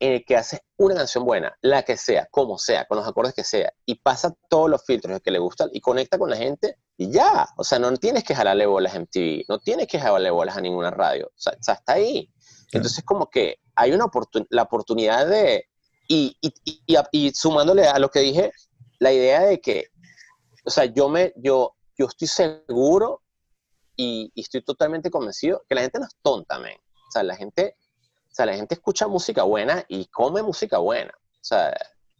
en 0.00 0.14
el 0.14 0.24
que 0.24 0.34
haces 0.34 0.60
una 0.78 0.94
canción 0.94 1.26
buena, 1.26 1.54
la 1.60 1.82
que 1.82 1.98
sea, 1.98 2.26
como 2.30 2.56
sea, 2.56 2.86
con 2.86 2.96
los 2.96 3.06
acordes 3.06 3.34
que 3.34 3.44
sea, 3.44 3.70
y 3.84 3.96
pasa 3.96 4.34
todos 4.48 4.70
los 4.70 4.82
filtros 4.86 5.20
que 5.20 5.30
le 5.30 5.38
gustan 5.38 5.68
y 5.74 5.82
conecta 5.82 6.16
con 6.16 6.30
la 6.30 6.38
gente 6.38 6.78
y 6.96 7.12
ya. 7.12 7.46
O 7.58 7.64
sea, 7.64 7.78
no 7.78 7.94
tienes 7.98 8.24
que 8.24 8.34
jalarle 8.34 8.64
bolas 8.64 8.94
en 8.94 9.06
TV, 9.08 9.44
no 9.46 9.58
tienes 9.58 9.88
que 9.88 10.00
jalarle 10.00 10.30
bolas 10.30 10.56
a 10.56 10.62
ninguna 10.62 10.90
radio. 10.90 11.26
O 11.26 11.38
sea, 11.38 11.52
está 11.52 11.76
ahí. 11.86 12.32
Entonces, 12.72 13.04
como 13.04 13.28
que 13.28 13.58
hay 13.74 13.92
una 13.92 14.06
la 14.48 14.62
oportunidad 14.62 15.26
de. 15.26 15.66
Y, 16.08 16.34
y, 16.40 16.54
y, 16.64 16.96
y, 17.10 17.30
sumándole 17.34 17.86
a 17.86 17.98
lo 17.98 18.08
que 18.08 18.20
dije, 18.20 18.52
la 19.00 19.12
idea 19.12 19.42
de 19.42 19.60
que, 19.60 19.88
o 20.64 20.70
sea, 20.70 20.86
yo 20.86 21.10
me, 21.10 21.34
yo, 21.36 21.76
yo 21.98 22.06
estoy 22.06 22.28
seguro 22.28 23.21
y, 23.96 24.32
estoy 24.34 24.62
totalmente 24.62 25.10
convencido 25.10 25.64
que 25.68 25.74
la 25.74 25.82
gente 25.82 25.98
no 25.98 26.06
es 26.06 26.16
tonta, 26.22 26.58
men. 26.58 26.76
O 26.76 27.10
sea, 27.10 27.22
la 27.22 27.36
gente, 27.36 27.76
o 28.30 28.34
sea, 28.34 28.46
la 28.46 28.54
gente 28.54 28.74
escucha 28.74 29.06
música 29.06 29.42
buena 29.42 29.84
y 29.88 30.06
come 30.06 30.42
música 30.42 30.78
buena. 30.78 31.12
O 31.16 31.44
sea, 31.44 31.74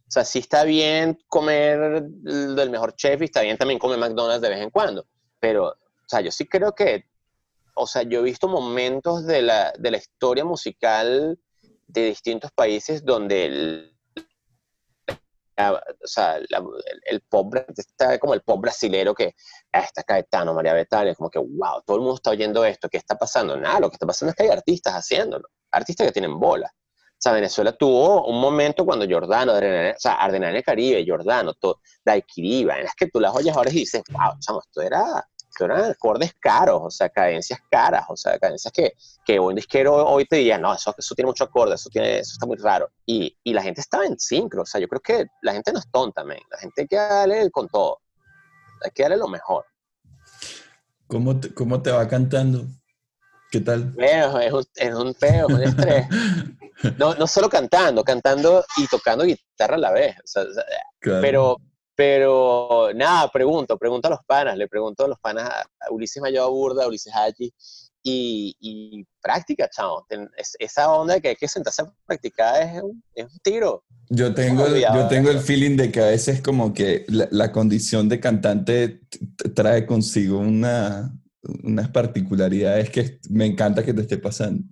o 0.07 0.11
sea, 0.11 0.25
sí 0.25 0.39
está 0.39 0.63
bien 0.63 1.17
comer 1.27 2.03
del 2.03 2.69
mejor 2.69 2.95
chef 2.95 3.21
y 3.21 3.25
está 3.25 3.41
bien 3.41 3.57
también 3.57 3.79
comer 3.79 3.97
McDonald's 3.97 4.41
de 4.41 4.49
vez 4.49 4.61
en 4.61 4.69
cuando. 4.69 5.05
Pero, 5.39 5.69
o 5.69 6.07
sea, 6.07 6.21
yo 6.21 6.31
sí 6.31 6.45
creo 6.45 6.73
que, 6.75 7.05
o 7.75 7.87
sea, 7.87 8.03
yo 8.03 8.19
he 8.19 8.23
visto 8.23 8.47
momentos 8.47 9.25
de 9.25 9.41
la, 9.41 9.73
de 9.77 9.91
la 9.91 9.97
historia 9.97 10.45
musical 10.45 11.39
de 11.87 12.05
distintos 12.05 12.51
países 12.51 13.03
donde 13.03 13.92
o 15.57 16.07
sea, 16.07 16.37
el, 16.37 17.21
pop, 17.21 17.53
está 17.75 18.17
como 18.19 18.33
el 18.33 18.41
pop 18.41 18.61
brasilero 18.61 19.13
que 19.13 19.35
ah, 19.71 19.81
está 19.81 20.03
Caetano, 20.03 20.53
María 20.53 20.73
Bethania, 20.73 21.15
como 21.15 21.29
que, 21.29 21.39
wow, 21.39 21.81
todo 21.85 21.97
el 21.97 22.01
mundo 22.01 22.15
está 22.15 22.31
oyendo 22.31 22.65
esto, 22.65 22.89
¿qué 22.89 22.97
está 22.97 23.15
pasando? 23.15 23.57
Nada, 23.57 23.79
lo 23.79 23.89
que 23.89 23.95
está 23.95 24.05
pasando 24.05 24.31
es 24.31 24.35
que 24.35 24.43
hay 24.43 24.49
artistas 24.49 24.93
haciéndolo, 24.93 25.47
artistas 25.71 26.07
que 26.07 26.13
tienen 26.13 26.39
bola. 26.39 26.71
O 26.75 27.23
sea, 27.23 27.31
Venezuela 27.31 27.71
tuvo 27.71 28.25
un 28.25 28.41
momento 28.41 28.85
cuando 28.85 29.07
Jordano, 29.07 29.53
o 29.53 29.59
sea, 29.97 30.15
Ardenal 30.15 30.61
Caribe, 30.61 31.05
Jordano, 31.07 31.53
todo, 31.53 31.79
Daikiriba, 32.03 32.79
es 32.79 32.93
que 32.95 33.07
tú 33.07 33.19
las 33.21 33.33
oyes 33.33 33.55
ahora 33.55 33.69
y 33.69 33.75
dices, 33.75 34.03
wow, 34.11 34.33
chamo, 34.39 34.59
esto 34.59 34.81
era 34.81 35.25
eran 35.59 35.91
acordes 35.91 36.33
caros, 36.39 36.81
o 36.83 36.89
sea, 36.89 37.09
cadencias 37.09 37.59
caras, 37.69 38.05
o 38.09 38.15
sea, 38.15 38.37
cadencias 38.39 38.71
que, 38.71 38.93
que 39.25 39.39
un 39.39 39.55
disquero 39.55 39.95
hoy 39.95 40.25
te 40.25 40.37
diría, 40.37 40.57
no, 40.57 40.73
eso, 40.73 40.93
eso 40.97 41.15
tiene 41.15 41.27
mucho 41.27 41.43
acorde, 41.43 41.75
eso, 41.75 41.89
tiene, 41.89 42.19
eso 42.19 42.33
está 42.33 42.45
muy 42.45 42.57
raro. 42.57 42.89
Y, 43.05 43.37
y, 43.43 43.53
la 43.53 43.61
gente 43.61 43.81
estaba 43.81 44.05
en 44.05 44.17
sincro, 44.17 44.63
o 44.63 44.65
sea, 44.65 44.81
yo 44.81 44.87
creo 44.87 45.01
que 45.01 45.27
la 45.41 45.53
gente 45.53 45.71
no 45.71 45.79
es 45.79 45.89
tonta, 45.91 46.23
man. 46.23 46.37
la 46.49 46.57
gente 46.57 46.81
hay 46.81 46.87
que 46.87 46.95
darle 46.95 47.51
con 47.51 47.67
todo, 47.67 47.99
hay 48.83 48.91
que 48.91 49.03
darle 49.03 49.17
lo 49.17 49.27
mejor. 49.27 49.65
¿Cómo 51.07 51.39
te, 51.39 51.53
cómo 51.53 51.81
te 51.81 51.91
va 51.91 52.07
cantando? 52.07 52.65
¿Qué 53.51 53.59
tal? 53.59 53.93
Feo, 53.93 54.39
es 54.39 54.51
un, 54.51 54.65
es 54.75 54.95
un 54.95 55.13
feo, 55.13 55.47
un 55.47 55.61
estrés. 55.61 56.07
no, 56.97 57.13
no 57.13 57.27
solo 57.27 57.49
cantando, 57.49 58.03
cantando 58.03 58.65
y 58.77 58.87
tocando 58.87 59.25
guitarra 59.25 59.75
a 59.75 59.79
la 59.79 59.91
vez. 59.91 60.15
O 60.23 60.27
sea, 60.27 60.43
Pero 61.21 61.57
pero 61.95 62.89
nada, 62.95 63.29
pregunto, 63.31 63.77
pregunto 63.77 64.07
a 64.07 64.11
los 64.11 64.23
panas, 64.25 64.57
le 64.57 64.67
pregunto 64.67 65.05
a 65.05 65.07
los 65.07 65.19
panas 65.19 65.49
a 65.49 65.91
Ulises 65.91 66.21
Mayo 66.21 66.49
Burda, 66.49 66.85
a 66.85 66.87
Ulises 66.87 67.13
Hachi, 67.13 67.53
y, 68.05 68.55
y, 68.59 69.05
práctica, 69.21 69.69
chao. 69.69 70.05
esa 70.59 70.91
onda 70.91 71.21
que 71.21 71.29
hay 71.29 71.35
que 71.35 71.47
sentarse 71.47 71.83
a 71.83 71.93
practicar 72.05 72.61
es 72.61 72.83
un, 72.83 73.01
es 73.15 73.25
un 73.25 73.39
tiro. 73.41 73.85
Yo 74.09 74.33
tengo, 74.33 74.67
yo 74.67 75.07
tengo 75.07 75.29
el 75.29 75.39
feeling 75.39 75.77
de 75.77 75.89
que 75.89 76.01
a 76.01 76.07
veces 76.07 76.41
como 76.41 76.73
que 76.73 77.05
la, 77.07 77.51
condición 77.53 78.09
de 78.09 78.19
cantante 78.19 79.01
trae 79.55 79.85
consigo 79.85 80.39
una, 80.39 81.13
unas 81.63 81.87
particularidades 81.89 82.89
que 82.89 83.19
me 83.29 83.45
encanta 83.45 83.83
que 83.83 83.93
te 83.93 84.01
esté 84.01 84.17
pasando. 84.17 84.63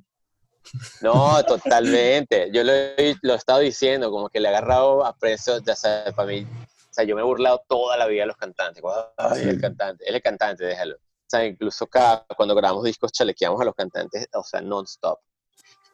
No, 1.01 1.41
totalmente. 1.45 2.51
Yo 2.53 2.63
lo 2.65 2.73
he, 2.73 3.15
lo 3.21 3.33
he 3.33 3.37
estado 3.37 3.59
diciendo, 3.59 4.11
como 4.11 4.29
que 4.29 4.41
le 4.41 4.49
he 4.49 4.51
agarrado 4.51 5.05
a 5.05 5.17
precio, 5.17 5.59
ya 5.65 5.75
sabes, 5.75 6.13
para 6.13 6.27
mí 6.27 6.45
o 6.91 6.93
sea, 6.93 7.05
yo 7.05 7.15
me 7.15 7.21
he 7.21 7.25
burlado 7.25 7.63
toda 7.69 7.95
la 7.95 8.05
vida 8.05 8.23
de 8.23 8.27
los 8.27 8.35
cantantes. 8.35 8.83
Ay, 9.15 9.43
el 9.43 9.61
cantante, 9.61 10.03
él 10.05 10.15
es 10.15 10.21
cantante, 10.21 10.65
déjalo. 10.65 10.95
O 10.95 11.29
sea, 11.31 11.45
incluso 11.45 11.87
cada, 11.87 12.25
cuando 12.35 12.53
grabamos 12.53 12.83
discos 12.83 13.13
chalequeamos 13.13 13.61
a 13.61 13.63
los 13.63 13.73
cantantes, 13.73 14.27
o 14.33 14.43
sea, 14.43 14.59
non-stop. 14.59 15.17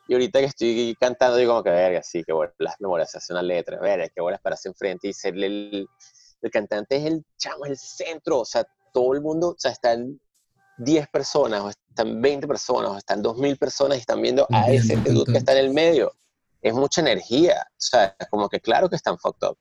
Y 0.07 0.13
ahorita 0.13 0.39
que 0.39 0.45
estoy 0.45 0.97
cantando, 0.99 1.37
digo 1.37 1.51
como 1.51 1.63
que, 1.63 1.69
verga, 1.69 2.01
sí, 2.01 2.23
que 2.23 2.33
bueno, 2.33 2.51
las 2.57 2.81
memorias, 2.81 3.13
hace 3.13 3.31
una 3.31 3.43
letra, 3.43 3.79
verga, 3.79 4.09
que 4.09 4.23
para 4.23 4.39
pararse 4.39 4.69
enfrente 4.69 5.09
y 5.09 5.13
serle 5.13 5.45
el, 5.45 5.87
el 6.41 6.51
cantante 6.51 6.95
es 6.95 7.05
el 7.05 7.23
chamo, 7.37 7.65
es 7.65 7.71
el 7.71 7.77
centro, 7.77 8.39
o 8.39 8.45
sea, 8.45 8.65
todo 8.91 9.13
el 9.13 9.21
mundo, 9.21 9.49
o 9.49 9.55
sea, 9.59 9.71
están 9.71 10.19
10 10.79 11.09
personas, 11.09 11.61
o 11.61 11.69
están 11.69 12.19
20 12.19 12.47
personas, 12.47 12.89
o 12.89 12.97
están 12.97 13.21
2000 13.21 13.57
personas 13.57 13.97
y 13.97 14.01
están 14.01 14.19
viendo 14.19 14.47
a 14.49 14.71
ese 14.71 14.95
dude 14.95 15.31
que 15.31 15.37
está 15.37 15.51
en 15.51 15.59
el 15.59 15.69
medio. 15.71 16.11
Es 16.59 16.73
mucha 16.73 17.01
energía, 17.01 17.67
o 17.69 17.75
sea, 17.77 18.15
como 18.31 18.49
que 18.49 18.59
claro 18.59 18.89
que 18.89 18.95
están 18.95 19.19
fucked 19.19 19.47
up. 19.47 19.57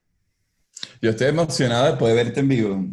Yo 1.01 1.11
estoy 1.11 1.29
emocionado 1.29 1.93
de 1.93 1.99
poder 1.99 2.17
verte 2.17 2.41
en 2.41 2.49
vivo. 2.49 2.85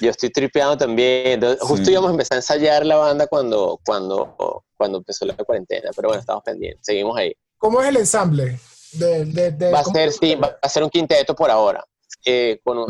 Yo 0.00 0.10
estoy 0.10 0.30
tripeando 0.30 0.76
también. 0.76 1.40
Justo 1.60 1.90
íbamos 1.90 2.08
a 2.08 2.12
empezar 2.12 2.36
a 2.36 2.38
ensayar 2.38 2.86
la 2.86 2.96
banda 2.96 3.26
cuando, 3.26 3.78
cuando, 3.84 4.64
cuando 4.76 4.98
empezó 4.98 5.26
la 5.26 5.34
cuarentena, 5.34 5.90
pero 5.94 6.08
bueno, 6.08 6.20
estamos 6.20 6.42
pendientes, 6.42 6.84
seguimos 6.84 7.16
ahí. 7.18 7.34
¿Cómo 7.58 7.82
es 7.82 7.88
el 7.88 7.96
ensamble? 7.98 8.58
De, 8.92 9.70
va, 9.72 9.80
a 9.80 9.84
ser, 9.84 10.12
sí, 10.12 10.34
va 10.34 10.58
a 10.60 10.68
ser 10.68 10.82
un 10.82 10.90
quinteto 10.90 11.34
por 11.34 11.50
ahora. 11.50 11.84
Eh, 12.24 12.60
con, 12.64 12.86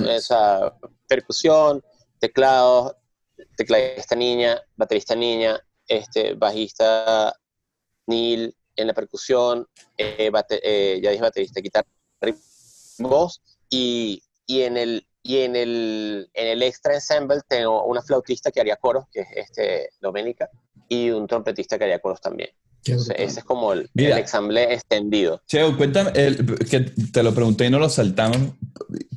percusión, 1.07 1.83
teclados, 2.19 2.95
tecladista 3.57 4.15
niña, 4.15 4.61
baterista 4.77 5.15
niña, 5.15 5.61
este, 5.87 6.35
bajista 6.35 7.35
Neil 8.07 8.55
en 8.77 8.87
la 8.87 8.95
percusión, 8.95 9.67
eh, 9.99 10.31
eh, 10.63 11.01
ya 11.03 11.11
dije 11.11 11.23
baterista, 11.23 11.61
guitarra, 11.61 11.89
voz, 12.99 13.43
y, 13.71 14.23
y, 14.47 14.63
en 14.63 14.77
el, 14.77 15.07
y 15.23 15.39
en 15.39 15.57
el, 15.57 16.31
en 16.35 16.47
el 16.49 16.63
extra 16.63 16.95
ensemble 16.95 17.41
tengo 17.49 17.85
una 17.85 18.03
flautista 18.03 18.51
que 18.51 18.61
haría 18.61 18.77
coros, 18.77 19.07
que 19.13 19.21
es 19.21 19.29
este, 19.37 19.91
Doménica, 20.01 20.51
y 20.89 21.11
un 21.11 21.27
trompetista 21.27 21.79
que 21.79 21.85
haría 21.85 22.01
coros 22.01 22.21
también. 22.21 22.51
ese 22.85 23.15
es 23.17 23.45
como 23.45 23.73
el, 23.73 23.89
el 23.95 24.19
ensamble 24.19 24.75
extendido. 24.75 25.41
Cheo, 25.47 25.77
cuéntame, 25.77 26.13
que 26.69 26.81
te 27.13 27.23
lo 27.23 27.33
pregunté 27.33 27.67
y 27.67 27.71
no 27.71 27.79
lo 27.79 27.89
saltamos, 27.89 28.55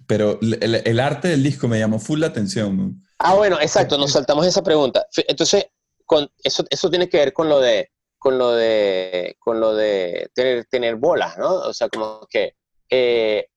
pero 0.08 0.40
el, 0.42 0.76
el, 0.86 1.00
arte 1.00 1.30
del 1.30 1.42
disco 1.42 1.68
me 1.68 1.80
llamó 1.80 2.00
full 2.00 2.20
la 2.20 2.28
atención. 2.28 3.04
Ah, 3.18 3.34
bueno, 3.34 3.60
exacto, 3.60 3.98
nos 3.98 4.12
saltamos 4.12 4.46
esa 4.46 4.62
pregunta. 4.62 5.08
Entonces, 5.28 5.66
con, 6.06 6.30
eso, 6.44 6.64
eso 6.70 6.90
tiene 6.90 7.10
que 7.10 7.18
ver 7.18 7.34
con 7.34 7.50
lo 7.50 7.60
de, 7.60 7.90
con 8.20 8.38
lo 8.38 8.52
de, 8.52 9.36
con 9.40 9.60
lo 9.60 9.74
de 9.74 10.30
tener, 10.34 10.66
tener 10.66 10.96
bolas, 10.98 11.38
¿no? 11.38 11.56
O 11.56 11.74
sea, 11.74 11.90
como 11.90 12.28
que 12.30 12.56
eh, 12.90 13.48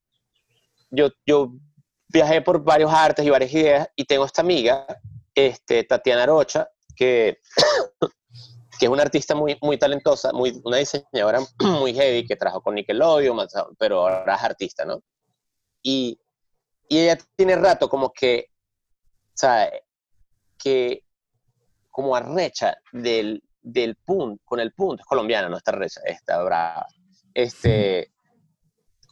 yo, 0.91 1.11
yo 1.27 1.53
viajé 2.09 2.43
por 2.43 2.63
varios 2.63 2.93
artes 2.93 3.25
y 3.25 3.31
varias 3.31 3.53
ideas 3.53 3.89
y 3.97 4.05
tengo 4.05 4.25
esta 4.25 4.43
amiga, 4.43 4.87
este, 5.35 5.85
Tatiana 5.85 6.27
Rocha, 6.27 6.69
que, 6.95 7.39
que 8.79 8.87
es 8.87 8.91
una 8.91 9.03
artista 9.03 9.35
muy, 9.35 9.59
muy 9.61 9.79
talentosa, 9.79 10.33
muy, 10.33 10.61
una 10.65 10.79
diseñadora 10.79 11.41
muy 11.81 11.95
heavy 11.95 12.27
que 12.27 12.37
trabajó 12.37 12.63
con 12.63 12.75
Nickelodeon, 12.75 13.47
pero 13.79 14.01
ahora 14.01 14.35
es 14.35 14.43
artista, 14.43 14.85
¿no? 14.85 15.03
Y, 15.83 16.19
y 16.89 16.99
ella 16.99 17.19
tiene 17.37 17.57
rato 17.57 17.89
como 17.89 18.13
que 18.13 18.47
sea, 19.35 19.71
que 20.59 21.03
como 21.91 22.15
arrecha 22.15 22.77
del, 22.93 23.43
del 23.63 23.97
punto, 23.97 24.43
con 24.45 24.61
el 24.61 24.73
punto, 24.73 25.03
es 25.03 25.07
colombiana, 25.07 25.49
no 25.49 25.57
está 25.57 25.73
recha, 25.73 26.01
está 26.05 26.87
este, 27.35 28.13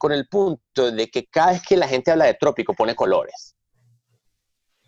con 0.04 0.12
el 0.12 0.28
punto 0.28 0.92
de 0.92 1.08
que 1.08 1.24
cada 1.28 1.52
vez 1.52 1.62
que 1.66 1.78
la 1.78 1.88
gente 1.88 2.10
habla 2.10 2.26
de 2.26 2.34
trópico 2.34 2.74
pone 2.74 2.94
colores. 2.94 3.56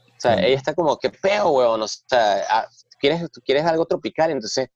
O 0.08 0.20
sea, 0.20 0.34
ella 0.44 0.58
está 0.58 0.74
como 0.74 0.98
que 0.98 1.08
peo, 1.08 1.48
weón, 1.52 1.80
o 1.80 1.88
sea, 1.88 2.44
ah, 2.50 2.68
¿quieres, 3.00 3.26
¿quieres 3.42 3.64
algo 3.64 3.86
tropical? 3.86 4.30
Entonces 4.30 4.68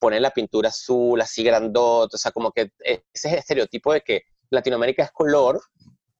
pone 0.00 0.18
la 0.18 0.32
pintura 0.32 0.70
azul, 0.70 1.20
así 1.20 1.44
grandota, 1.44 2.16
o 2.16 2.18
sea, 2.18 2.32
como 2.32 2.50
que 2.50 2.72
ese 2.80 3.02
es 3.12 3.24
el 3.24 3.38
estereotipo 3.38 3.92
de 3.92 4.00
que 4.00 4.22
Latinoamérica 4.50 5.04
es 5.04 5.12
color 5.12 5.62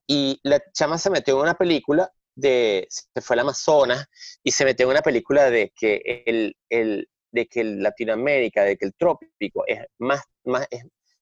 y 0.06 0.38
la 0.44 0.62
chama 0.72 0.96
se 0.96 1.10
metió 1.10 1.34
en 1.34 1.40
una 1.40 1.54
película 1.54 2.08
de, 2.36 2.86
se 2.88 3.20
fue 3.22 3.34
al 3.34 3.40
Amazonas 3.40 4.06
y 4.44 4.52
se 4.52 4.64
metió 4.64 4.86
en 4.86 4.90
una 4.90 5.02
película 5.02 5.50
de 5.50 5.72
que 5.74 6.22
el, 6.26 6.56
el 6.68 7.08
de 7.32 7.46
que 7.48 7.62
el 7.62 7.82
Latinoamérica, 7.82 8.62
de 8.62 8.76
que 8.76 8.84
el 8.84 8.94
trópico 8.94 9.64
es 9.66 9.80
más, 9.98 10.22
más 10.44 10.68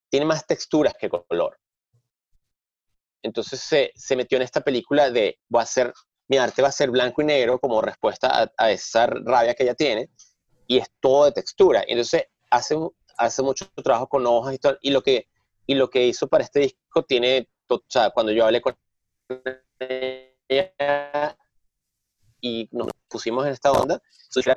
tiene 0.07 0.27
más 0.27 0.45
texturas 0.45 0.93
que 0.99 1.09
color. 1.09 1.57
Entonces 3.23 3.59
se, 3.59 3.91
se, 3.95 4.15
metió 4.15 4.35
en 4.37 4.43
esta 4.43 4.61
película 4.61 5.09
de, 5.09 5.39
voy 5.49 5.61
a 5.61 5.63
hacer, 5.63 5.93
mi 6.27 6.37
arte 6.37 6.61
va 6.61 6.67
a 6.67 6.71
ser 6.71 6.91
blanco 6.91 7.21
y 7.21 7.25
negro 7.25 7.59
como 7.59 7.81
respuesta 7.81 8.51
a, 8.57 8.71
esa 8.71 9.07
rabia 9.07 9.55
que 9.55 9.63
ella 9.63 9.75
tiene, 9.75 10.09
y 10.67 10.77
es 10.77 10.87
todo 10.99 11.25
de 11.25 11.31
textura. 11.31 11.83
Entonces 11.87 12.25
hace, 12.51 12.75
hace 13.17 13.41
mucho 13.41 13.65
trabajo 13.83 14.07
con 14.07 14.27
hojas 14.27 14.53
y 14.53 14.59
todo, 14.59 14.77
y 14.81 14.91
lo 14.91 15.01
que, 15.01 15.27
y 15.65 15.75
lo 15.75 15.89
que 15.89 16.05
hizo 16.05 16.27
para 16.27 16.43
este 16.43 16.59
disco 16.59 17.03
tiene, 17.03 17.49
o 17.69 17.81
sea, 17.87 18.11
cuando 18.11 18.31
yo 18.31 18.45
hablé 18.45 18.61
con 18.61 18.75
y 22.41 22.67
nos 22.71 22.89
pusimos 23.07 23.45
en 23.45 23.53
esta 23.53 23.71
onda, 23.71 24.01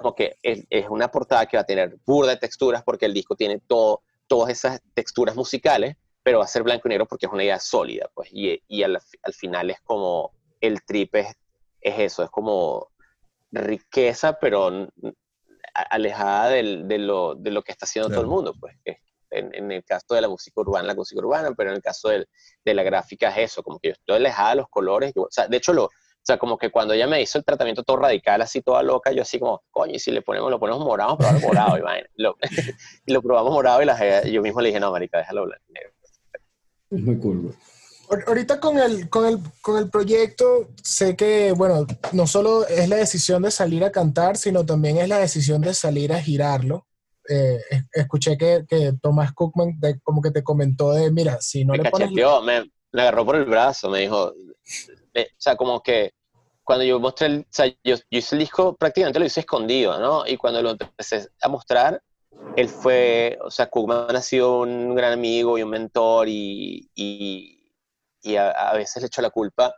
como 0.00 0.14
que 0.14 0.36
es, 0.42 0.86
una 0.90 1.08
portada 1.08 1.46
que 1.46 1.56
va 1.56 1.62
a 1.62 1.66
tener 1.66 1.96
burda 2.04 2.32
de 2.32 2.38
texturas 2.38 2.82
porque 2.82 3.06
el 3.06 3.14
disco 3.14 3.36
tiene 3.36 3.60
todo, 3.60 4.02
todas 4.26 4.50
esas 4.50 4.80
texturas 4.94 5.36
musicales, 5.36 5.96
pero 6.26 6.40
va 6.40 6.44
a 6.44 6.48
ser 6.48 6.64
blanco 6.64 6.88
y 6.88 6.90
negro 6.90 7.06
porque 7.06 7.26
es 7.26 7.32
una 7.32 7.44
idea 7.44 7.60
sólida, 7.60 8.10
pues, 8.12 8.30
y, 8.32 8.60
y 8.66 8.82
al, 8.82 8.98
al, 9.22 9.32
final 9.32 9.70
es 9.70 9.80
como, 9.82 10.32
el 10.60 10.84
trip 10.84 11.14
es, 11.14 11.28
es, 11.80 12.00
eso, 12.00 12.24
es 12.24 12.30
como 12.30 12.88
riqueza, 13.52 14.36
pero 14.36 14.88
alejada 15.72 16.48
del, 16.48 16.88
de, 16.88 16.98
lo, 16.98 17.36
de, 17.36 17.52
lo, 17.52 17.62
que 17.62 17.70
está 17.70 17.86
haciendo 17.86 18.10
todo 18.10 18.22
el 18.22 18.26
mundo, 18.26 18.54
pues, 18.58 18.74
en, 19.30 19.54
en, 19.54 19.70
el 19.70 19.84
caso 19.84 20.16
de 20.16 20.20
la 20.20 20.28
música 20.28 20.60
urbana, 20.62 20.88
la 20.88 20.94
música 20.96 21.20
urbana, 21.20 21.52
pero 21.56 21.70
en 21.70 21.76
el 21.76 21.82
caso 21.82 22.08
del, 22.08 22.26
de 22.64 22.74
la 22.74 22.82
gráfica 22.82 23.30
es 23.30 23.52
eso, 23.52 23.62
como 23.62 23.78
que 23.78 23.90
yo 23.90 23.92
estoy 23.92 24.16
alejada 24.16 24.50
de 24.50 24.56
los 24.56 24.68
colores. 24.68 25.12
o 25.14 25.28
sea, 25.30 25.46
de 25.46 25.58
hecho, 25.58 25.72
lo, 25.72 25.84
o 25.84 25.90
sea, 26.24 26.38
como 26.38 26.58
que 26.58 26.72
cuando 26.72 26.92
ella 26.92 27.06
me 27.06 27.22
hizo 27.22 27.38
el 27.38 27.44
tratamiento 27.44 27.84
todo 27.84 27.98
radical, 27.98 28.42
así 28.42 28.62
toda 28.62 28.82
loca, 28.82 29.12
yo 29.12 29.22
así 29.22 29.38
como, 29.38 29.62
coño, 29.70 29.92
y 29.94 30.00
si 30.00 30.10
le 30.10 30.22
ponemos, 30.22 30.50
lo 30.50 30.58
ponemos 30.58 30.84
morado, 30.84 31.16
probar 31.16 31.40
morado, 31.40 31.78
y, 31.78 32.20
lo, 32.20 32.36
y 33.06 33.12
lo 33.12 33.22
probamos 33.22 33.52
morado 33.52 33.80
y 33.80 33.84
la, 33.84 34.24
yo 34.24 34.42
mismo 34.42 34.60
le 34.60 34.70
dije, 34.70 34.80
no, 34.80 34.90
marica, 34.90 35.18
déjalo 35.18 35.44
blanco 35.44 35.62
Es 36.90 37.00
muy 37.00 37.18
cool, 37.18 37.54
Ahorita 38.28 38.60
con 38.60 38.78
el, 38.78 39.08
con, 39.10 39.26
el, 39.26 39.40
con 39.60 39.78
el 39.78 39.90
proyecto, 39.90 40.68
sé 40.80 41.16
que, 41.16 41.50
bueno, 41.50 41.86
no 42.12 42.28
solo 42.28 42.64
es 42.68 42.88
la 42.88 42.96
decisión 42.96 43.42
de 43.42 43.50
salir 43.50 43.82
a 43.82 43.90
cantar, 43.90 44.36
sino 44.36 44.64
también 44.64 44.98
es 44.98 45.08
la 45.08 45.18
decisión 45.18 45.60
de 45.60 45.74
salir 45.74 46.12
a 46.12 46.22
girarlo. 46.22 46.86
Eh, 47.28 47.58
escuché 47.92 48.38
que, 48.38 48.64
que 48.68 48.92
Tomás 49.02 49.32
Cookman 49.32 49.80
como 50.04 50.22
que 50.22 50.30
te 50.30 50.44
comentó 50.44 50.92
de, 50.92 51.10
mira, 51.10 51.40
si 51.40 51.64
no 51.64 51.72
me 51.72 51.82
le 51.82 51.90
pones... 51.90 52.12
Me, 52.12 52.70
me 52.92 53.02
agarró 53.02 53.26
por 53.26 53.34
el 53.34 53.44
brazo, 53.44 53.90
me 53.90 54.00
dijo, 54.00 54.26
o 54.26 55.24
sea, 55.36 55.56
como 55.56 55.82
que 55.82 56.12
cuando 56.66 56.84
yo 56.84 56.98
mostré, 56.98 57.26
el, 57.26 57.40
o 57.40 57.46
sea, 57.50 57.66
yo, 57.84 57.96
hice 58.10 58.34
el 58.34 58.40
disco 58.40 58.74
prácticamente 58.76 59.20
lo 59.20 59.24
hice 59.26 59.40
escondido, 59.40 59.98
¿no? 60.00 60.26
Y 60.26 60.36
cuando 60.36 60.62
lo 60.62 60.70
empecé 60.70 61.28
a 61.40 61.48
mostrar, 61.48 62.02
él 62.56 62.68
fue, 62.68 63.38
o 63.42 63.50
sea, 63.50 63.68
Cookman 63.68 64.14
ha 64.16 64.22
sido 64.22 64.60
un 64.60 64.94
gran 64.94 65.12
amigo 65.12 65.58
y 65.58 65.62
un 65.62 65.70
mentor 65.70 66.28
y, 66.28 66.90
y, 66.94 68.36
a, 68.36 68.72
veces 68.74 69.02
le 69.02 69.06
echo 69.06 69.22
la 69.22 69.30
culpa 69.30 69.74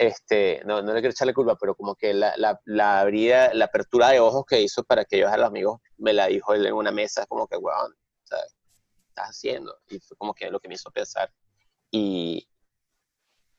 este, 0.00 0.62
no, 0.64 0.80
no 0.80 0.94
le 0.94 1.00
quiero 1.00 1.10
echarle 1.10 1.34
culpa, 1.34 1.56
pero 1.60 1.74
como 1.74 1.94
que 1.94 2.14
la, 2.14 2.32
la, 2.38 2.58
la, 2.64 3.00
abría, 3.00 3.52
la 3.52 3.66
apertura 3.66 4.08
de 4.08 4.18
ojos 4.18 4.46
que 4.48 4.62
hizo 4.62 4.82
para 4.82 5.04
que 5.04 5.18
yo 5.18 5.28
a 5.28 5.36
los 5.36 5.46
amigos 5.46 5.78
me 5.98 6.14
la 6.14 6.26
dijo 6.28 6.54
él 6.54 6.64
en 6.64 6.72
una 6.72 6.90
mesa, 6.90 7.26
como 7.26 7.46
que, 7.46 7.58
weón, 7.58 7.94
estás 8.22 9.28
haciendo? 9.28 9.76
Y 9.90 10.00
fue 10.00 10.16
como 10.16 10.32
que 10.32 10.50
lo 10.50 10.58
que 10.58 10.68
me 10.68 10.76
hizo 10.76 10.90
pensar 10.90 11.30
y, 11.90 12.48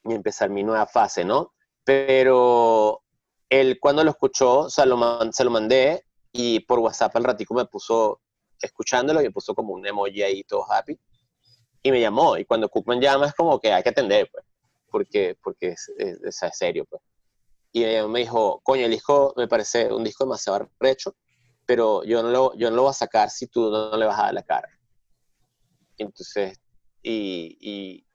y 0.03 0.13
empezar 0.13 0.49
mi 0.49 0.63
nueva 0.63 0.87
fase, 0.87 1.23
¿no? 1.23 1.53
Pero 1.83 3.03
él 3.47 3.77
cuando 3.79 4.03
lo 4.03 4.09
escuchó, 4.09 4.61
o 4.61 4.69
se 4.71 4.83
lo 4.87 4.97
mandé 4.97 6.05
y 6.31 6.61
por 6.61 6.79
WhatsApp 6.79 7.15
al 7.17 7.23
ratico 7.23 7.53
me 7.53 7.65
puso, 7.65 8.19
escuchándolo, 8.67 9.21
y 9.21 9.25
me 9.25 9.31
puso 9.31 9.53
como 9.53 9.73
un 9.73 9.85
emoji 9.85 10.23
ahí 10.23 10.43
todo 10.43 10.65
happy 10.71 10.99
y 11.83 11.91
me 11.91 11.99
llamó. 11.99 12.37
Y 12.37 12.45
cuando 12.45 12.69
Cookman 12.69 13.01
llama 13.01 13.27
es 13.27 13.33
como 13.33 13.59
que 13.59 13.71
hay 13.71 13.83
que 13.83 13.89
atender, 13.89 14.29
pues 14.31 14.45
porque, 14.91 15.37
porque 15.41 15.69
es, 15.69 15.89
es, 15.97 16.39
serio. 16.53 16.85
Pues. 16.85 17.01
Y 17.71 17.85
me 18.07 18.19
dijo, 18.19 18.59
coño, 18.63 18.85
el 18.85 18.91
disco 18.91 19.33
me 19.37 19.47
parece 19.47 19.91
un 19.91 20.03
disco 20.03 20.25
demasiado 20.25 20.69
recho, 20.79 21.15
pero 21.65 22.03
yo 22.03 22.21
no 22.21 22.29
lo, 22.29 22.55
yo 22.57 22.69
no 22.69 22.75
lo 22.75 22.81
voy 22.83 22.91
a 22.91 22.93
sacar 22.93 23.29
si 23.29 23.47
tú 23.47 23.71
no, 23.71 23.95
le 23.95 24.05
vas 24.05 24.19
a 24.19 24.23
dar 24.23 24.33
la 24.33 24.43
cara. 24.43 24.67
Entonces, 25.97 26.59
y, 27.01 27.57
y, 27.61 28.05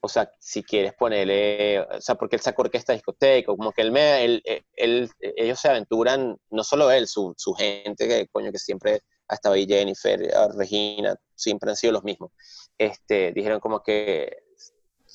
o 0.00 0.08
sea, 0.08 0.30
si 0.38 0.62
quieres 0.62 0.92
ponerle, 0.94 1.80
o 1.80 2.00
sea, 2.00 2.14
porque 2.14 2.36
él 2.36 2.42
sacó 2.42 2.62
orquesta 2.62 2.92
discoteca, 2.92 3.46
como 3.46 3.72
que 3.72 3.82
él 3.82 3.92
me, 3.92 4.24
él, 4.24 4.42
él, 4.74 5.10
ellos 5.20 5.58
se 5.58 5.68
aventuran, 5.68 6.36
no 6.50 6.62
solo 6.62 6.90
él, 6.90 7.08
su, 7.08 7.32
su 7.36 7.54
gente, 7.54 8.06
que 8.06 8.28
coño, 8.28 8.52
que 8.52 8.58
siempre 8.58 9.00
ha 9.28 9.34
estado 9.34 9.54
ahí, 9.54 9.66
Jennifer, 9.66 10.20
Regina, 10.56 11.16
siempre 11.34 11.70
han 11.70 11.76
sido 11.76 11.92
los 11.92 12.04
mismos. 12.04 12.30
Este, 12.78 13.32
dijeron 13.32 13.60
como 13.60 13.82
que 13.82 14.44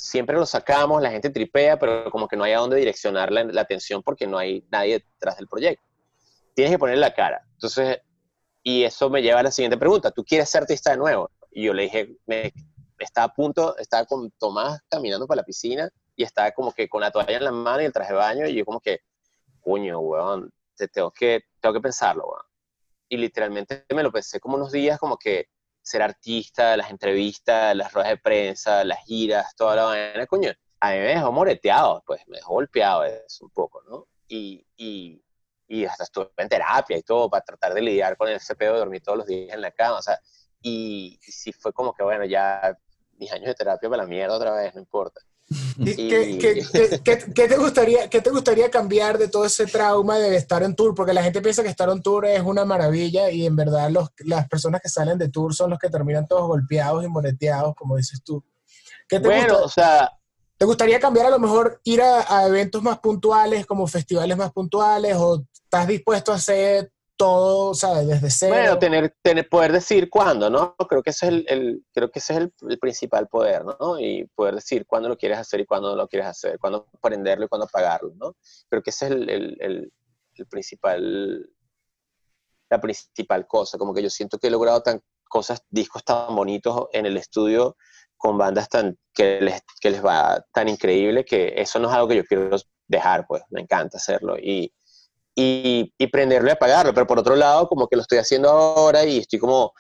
siempre 0.02 0.36
lo 0.36 0.46
sacamos, 0.46 1.02
la 1.02 1.12
gente 1.12 1.30
tripea, 1.30 1.78
pero 1.78 2.10
como 2.10 2.28
que 2.28 2.36
no 2.36 2.44
hay 2.44 2.54
a 2.54 2.60
dónde 2.60 2.78
direccionar 2.78 3.32
la, 3.32 3.62
atención 3.62 4.02
porque 4.02 4.26
no 4.26 4.38
hay 4.38 4.66
nadie 4.72 5.00
detrás 5.00 5.38
del 5.38 5.48
proyecto. 5.48 5.84
Tienes 6.56 6.74
que 6.74 6.80
poner 6.80 6.98
la 6.98 7.14
cara. 7.14 7.42
Entonces, 7.54 8.00
y 8.64 8.84
eso 8.84 9.10
me 9.10 9.22
lleva 9.22 9.40
a 9.40 9.44
la 9.44 9.52
siguiente 9.52 9.78
pregunta. 9.78 10.12
¿Tú 10.12 10.24
quieres 10.24 10.50
ser 10.50 10.64
artista 10.64 10.92
de 10.92 10.98
nuevo? 10.98 11.30
Y 11.52 11.66
yo 11.66 11.74
le 11.74 11.84
dije, 11.84 12.18
me, 12.26 12.52
estaba 12.98 13.26
a 13.26 13.34
punto, 13.34 13.78
estaba 13.78 14.06
con 14.06 14.32
Tomás 14.32 14.82
caminando 14.90 15.28
para 15.28 15.42
la 15.42 15.46
piscina 15.46 15.90
y 16.16 16.24
estaba 16.24 16.52
como 16.52 16.72
que 16.72 16.90
con 16.90 17.02
la 17.02 17.12
toalla 17.12 17.38
en 17.38 17.44
la 17.44 17.52
mano 17.52 17.82
y 17.82 17.86
el 17.86 17.94
traje 17.94 18.14
de 18.14 18.20
baño 18.20 18.48
y 18.48 18.56
yo 18.56 18.66
como 18.66 18.80
que, 18.80 19.00
coño, 19.62 20.00
weón, 20.00 20.52
te 20.76 20.88
tengo 20.88 21.12
que, 21.12 21.42
tengo 21.60 21.74
que 21.74 21.82
pensarlo, 21.82 22.26
weón. 22.26 22.51
Y 23.12 23.18
literalmente 23.18 23.86
me 23.94 24.04
lo 24.04 24.12
pensé 24.12 24.40
como 24.40 24.56
unos 24.56 24.72
días 24.72 24.98
como 24.98 25.18
que 25.18 25.50
ser 25.82 26.02
artista, 26.02 26.78
las 26.78 26.92
entrevistas, 26.92 27.76
las 27.76 27.92
ruedas 27.92 28.12
de 28.12 28.18
prensa, 28.18 28.86
las 28.86 29.00
giras, 29.04 29.54
toda 29.58 29.76
la 29.76 29.84
vaina, 29.84 30.26
coño, 30.28 30.50
a 30.80 30.92
mí 30.92 30.98
me 31.00 31.08
dejó 31.08 31.30
moreteado, 31.34 32.02
pues 32.08 32.26
me 32.28 32.38
dejó 32.38 32.54
golpeado 32.54 33.04
eso 33.04 33.44
un 33.44 33.52
poco, 33.52 33.82
¿no? 33.84 34.08
Y, 34.30 34.66
y, 34.78 35.22
y 35.68 35.84
hasta 35.84 36.06
estuve 36.06 36.30
en 36.38 36.48
terapia 36.48 36.98
y 36.98 37.04
todo 37.04 37.30
para 37.30 37.44
tratar 37.44 37.74
de 37.74 37.82
lidiar 37.82 38.16
con 38.16 38.30
ese 38.30 38.56
pedo 38.56 38.76
de 38.76 38.80
dormir 38.80 39.02
todos 39.04 39.18
los 39.18 39.28
días 39.28 39.54
en 39.54 39.62
la 39.62 39.72
cama, 39.72 39.98
o 40.00 40.02
sea, 40.02 40.18
y, 40.62 41.20
y 41.22 41.32
sí 41.34 41.52
fue 41.52 41.74
como 41.74 41.94
que, 41.94 42.04
bueno, 42.04 42.24
ya 42.24 42.78
mis 43.18 43.30
años 43.34 43.48
de 43.48 43.56
terapia 43.56 43.90
para 43.90 44.04
la 44.04 44.08
mierda 44.08 44.38
otra 44.38 44.54
vez, 44.54 44.74
no 44.74 44.80
importa. 44.80 45.20
¿Y 45.80 45.96
qué, 45.96 46.38
qué- 46.40 46.66
qué- 46.72 47.02
qué- 47.04 47.34
qué 47.34 47.48
te 47.48 47.58
gustaría, 47.58 48.10
¿Qué 48.10 48.22
te 48.22 48.30
gustaría 48.30 48.72
cambiar 48.72 49.18
de 49.18 49.28
todo 49.28 49.44
ese 49.46 49.66
trauma 49.66 50.18
de 50.18 50.36
estar 50.38 50.64
en 50.64 50.76
tour? 50.76 50.96
Porque 50.96 51.14
la 51.14 51.24
gente 51.24 51.42
piensa 51.42 51.62
que 51.62 51.70
estar 51.70 51.90
en 51.90 52.02
tour 52.02 52.26
es 52.26 52.42
una 52.42 52.64
maravilla 52.64 53.30
y 53.30 53.46
en 53.46 53.56
verdad 53.56 53.90
los, 53.90 54.10
las 54.20 54.48
personas 54.48 54.80
que 54.82 54.88
salen 54.90 55.18
de 55.18 55.30
tour 55.30 55.54
son 55.54 55.70
los 55.70 55.80
que 55.80 55.90
terminan 55.90 56.28
todos 56.28 56.48
golpeados 56.48 57.04
y 57.04 57.08
moreteados, 57.10 57.76
como 57.76 57.98
dices 57.98 58.22
tú. 58.24 58.44
¿Qué 59.10 59.20
te, 59.20 59.28
Bueno, 59.28 59.54
gusta- 59.60 59.66
o 59.66 59.70
sea, 59.70 60.12
¿Te 60.58 60.66
gustaría 60.66 61.00
cambiar 61.00 61.26
a 61.26 61.32
lo 61.32 61.40
mejor 61.40 61.82
ir 61.84 62.02
a, 62.04 62.38
a 62.38 62.46
eventos 62.48 62.84
más 62.84 63.00
puntuales, 63.00 63.66
como 63.66 63.88
festivales 63.88 64.38
más 64.38 64.52
puntuales, 64.54 65.16
o 65.18 65.44
estás 65.54 65.88
dispuesto 65.88 66.32
a 66.32 66.36
hacer 66.36 66.92
todo, 67.26 67.74
¿sabes? 67.74 68.08
Desde 68.08 68.30
cero. 68.30 68.56
Bueno, 68.56 68.80
tener, 68.80 69.16
tener, 69.22 69.48
poder 69.50 69.72
decir 69.72 70.10
cuándo, 70.10 70.50
¿no? 70.50 70.76
Creo 70.90 71.04
que 71.04 71.12
ese 71.12 71.28
es 71.28 71.32
el, 71.32 71.46
el- 71.50 71.86
creo 71.94 72.10
que 72.12 72.20
ese 72.20 72.34
es 72.34 72.40
el, 72.40 72.54
el 72.70 72.80
principal 72.80 73.28
poder, 73.28 73.64
¿no? 73.66 74.00
Y 74.00 74.26
poder 74.36 74.56
decir 74.56 74.86
cuándo 74.86 75.08
lo 75.10 75.18
quieres 75.18 75.38
hacer 75.38 75.60
y 75.60 75.66
cuándo 75.66 75.90
no 75.92 75.96
lo 75.96 76.08
quieres 76.08 76.28
hacer, 76.28 76.58
cuándo 76.60 76.88
aprenderlo 76.94 77.46
y 77.46 77.48
cuándo 77.48 77.68
pagarlo, 77.68 78.14
¿no? 78.16 78.36
Creo 78.70 78.82
que 78.82 78.90
ese 78.90 79.06
es 79.06 79.12
el- 79.12 79.58
el 80.40 80.48
principal, 80.50 81.48
la 82.70 82.80
principal 82.82 83.46
cosa, 83.48 83.78
como 83.78 83.94
que 83.94 84.02
yo 84.02 84.10
siento 84.10 84.38
que 84.40 84.48
he 84.48 84.52
logrado 84.52 84.82
tan 84.82 85.02
cosas, 85.30 85.62
discos 85.70 86.04
tan 86.04 86.36
bonitos 86.36 86.88
en 86.94 87.06
el 87.06 87.18
estudio 87.18 87.76
con 88.18 88.38
bandas 88.38 88.70
tan 88.70 88.98
que 89.14 89.40
les, 89.42 89.62
que 89.80 89.90
les 89.92 90.04
va 90.04 90.44
tan 90.54 90.68
increíble 90.70 91.24
que 91.26 91.54
eso 91.58 91.80
no 91.80 91.90
es 91.90 91.96
algo 91.96 92.08
que 92.08 92.16
yo 92.18 92.24
quiero 92.26 92.56
dejar, 92.88 93.26
pues 93.28 93.44
me 93.50 93.62
encanta 93.62 93.98
hacerlo 93.98 94.38
y, 94.38 94.74
y, 95.36 95.94
y 95.98 96.08
prenderlo 96.08 96.50
y 96.50 96.52
apagarlo, 96.52 96.94
pero 96.94 97.08
por 97.08 97.20
otro 97.20 97.36
lado 97.36 97.68
como 97.68 97.88
que 97.88 97.96
lo 97.96 98.02
estoy 98.04 98.18
haciendo 98.20 98.50
ahora 98.50 99.06
y 99.06 99.20
estoy 99.20 99.40
como 99.40 99.74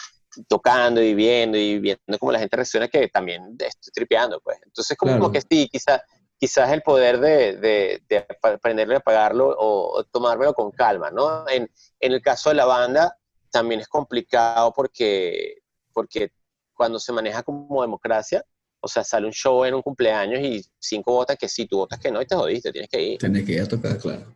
tocando 0.47 1.01
y 1.01 1.13
viendo 1.13 1.57
y 1.57 1.79
viendo 1.79 2.17
como 2.19 2.31
la 2.31 2.39
gente 2.39 2.55
reacciona 2.55 2.87
que 2.87 3.07
también 3.09 3.55
estoy 3.59 3.91
tripeando, 3.93 4.39
pues. 4.41 4.57
Entonces 4.65 4.97
como, 4.97 5.11
Claro. 5.11 5.23
como 5.23 5.31
que 5.31 5.41
sí, 5.41 5.67
quizás 5.69 6.01
quizás 6.39 6.71
el 6.71 6.81
poder 6.81 7.19
de, 7.19 7.57
de, 7.57 8.01
de 8.09 8.17
ap- 8.17 8.45
aprenderlo 8.45 8.93
y 8.93 8.97
apagarlo 8.97 9.49
o, 9.49 9.99
o 9.99 10.03
tomármelo 10.05 10.53
con 10.53 10.71
calma, 10.71 11.11
¿no? 11.11 11.47
En, 11.49 11.69
en 11.99 12.11
el 12.13 12.21
caso 12.21 12.49
de 12.49 12.55
la 12.55 12.65
banda 12.65 13.15
también 13.51 13.81
es 13.81 13.87
complicado 13.87 14.73
porque, 14.73 15.57
porque 15.93 16.31
cuando 16.73 16.97
se 16.99 17.11
maneja 17.13 17.43
como 17.43 17.81
democracia, 17.81 18.43
o 18.79 18.87
sea, 18.87 19.03
sale 19.03 19.27
un 19.27 19.33
show 19.33 19.63
en 19.65 19.75
un 19.75 19.81
cumpleaños 19.83 20.39
y 20.41 20.63
cinco 20.79 21.13
votan 21.13 21.37
que 21.37 21.47
sí, 21.47 21.67
tú 21.67 21.77
votas 21.77 21.99
que 21.99 22.09
no 22.11 22.21
y 22.21 22.25
te 22.25 22.35
jodiste, 22.35 22.71
tienes 22.71 22.89
que 22.89 23.01
ir 23.03 23.19
Tienes 23.19 23.45
que 23.45 23.51
ir 23.53 23.61
a 23.61 23.67
tocar, 23.67 23.97
claro. 23.99 24.35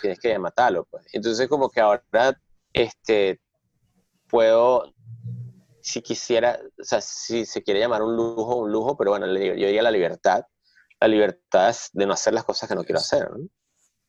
Tienes 0.00 0.18
que 0.18 0.38
matarlo, 0.38 0.84
pues. 0.90 1.06
Entonces, 1.12 1.48
como 1.48 1.68
que 1.68 1.80
ahora, 1.80 2.02
este, 2.72 3.40
puedo, 4.28 4.94
si 5.80 6.02
quisiera, 6.02 6.60
o 6.80 6.84
sea, 6.84 7.00
si 7.00 7.44
se 7.46 7.62
quiere 7.62 7.80
llamar 7.80 8.02
un 8.02 8.16
lujo, 8.16 8.56
un 8.56 8.70
lujo, 8.72 8.96
pero 8.96 9.10
bueno, 9.10 9.26
yo 9.26 9.32
diría 9.66 9.82
la 9.82 9.90
libertad. 9.90 10.44
La 11.00 11.08
libertad 11.08 11.70
es 11.70 11.88
de 11.92 12.06
no 12.06 12.12
hacer 12.12 12.34
las 12.34 12.44
cosas 12.44 12.68
que 12.68 12.74
no 12.74 12.84
quiero 12.84 12.98
hacer, 12.98 13.30
¿no? 13.30 13.48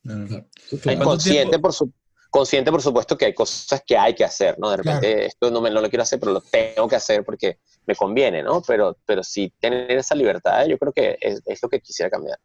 Claro. 0.02 0.46
Hay 0.70 0.80
¿Cuánto 0.96 1.04
consciente, 1.04 1.50
tiempo- 1.50 1.62
por 1.62 1.72
su, 1.72 1.92
consciente, 2.28 2.70
por 2.70 2.82
supuesto, 2.82 3.16
que 3.16 3.26
hay 3.26 3.34
cosas 3.34 3.82
que 3.86 3.96
hay 3.96 4.14
que 4.14 4.24
hacer, 4.24 4.58
¿no? 4.58 4.70
De 4.70 4.78
repente, 4.78 5.26
esto 5.26 5.50
no, 5.50 5.60
me, 5.60 5.70
no 5.70 5.80
lo 5.80 5.88
quiero 5.88 6.02
hacer, 6.02 6.18
pero 6.18 6.32
lo 6.32 6.40
tengo 6.40 6.88
que 6.88 6.96
hacer 6.96 7.24
porque 7.24 7.60
me 7.86 7.94
conviene, 7.94 8.42
¿no? 8.42 8.62
Pero, 8.62 8.96
pero 9.06 9.22
sí 9.22 9.52
tener 9.60 9.90
esa 9.92 10.14
libertad, 10.14 10.66
yo 10.66 10.78
creo 10.78 10.92
que 10.92 11.16
es, 11.20 11.40
es 11.46 11.62
lo 11.62 11.68
que 11.68 11.80
quisiera 11.80 12.10
cambiar. 12.10 12.38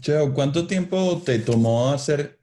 Cheo, 0.00 0.34
¿cuánto 0.34 0.66
tiempo 0.66 1.22
te 1.24 1.38
tomó 1.38 1.90
hacer, 1.90 2.35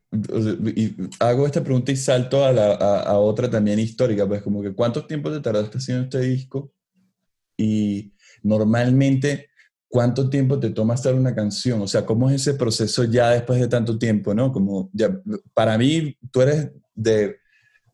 y 0.76 0.96
hago 1.20 1.46
esta 1.46 1.64
pregunta 1.64 1.92
y 1.92 1.96
salto 1.96 2.46
a, 2.46 2.52
la- 2.52 2.74
a- 2.76 3.02
a 3.04 3.18
otra 3.20 3.50
también 3.50 3.80
histórica, 3.80 4.28
pues 4.28 4.42
como 4.42 4.62
que 4.62 4.74
¿cuánto 4.74 5.06
tiempo 5.06 5.32
te 5.32 5.40
tardaste 5.40 5.78
haciendo 5.78 6.04
este 6.04 6.20
disco? 6.20 6.72
Y 7.58 8.14
normalmente, 8.44 9.50
¿cuánto 9.88 10.30
tiempo 10.30 10.60
te 10.60 10.70
toma 10.70 10.94
hacer 10.96 11.16
una 11.16 11.34
canción? 11.36 11.82
O 11.82 11.88
sea, 11.88 12.06
¿cómo 12.06 12.30
es 12.30 12.36
ese 12.42 12.54
proceso 12.56 13.04
ya 13.06 13.30
después 13.32 13.60
de 13.60 13.68
tanto 13.68 13.98
tiempo, 13.98 14.34
no? 14.34 14.52
Como 14.52 14.90
ya, 14.94 15.10
para 15.54 15.78
mí, 15.78 16.18
tú 16.32 16.42
eres 16.42 16.72
de, 16.94 17.38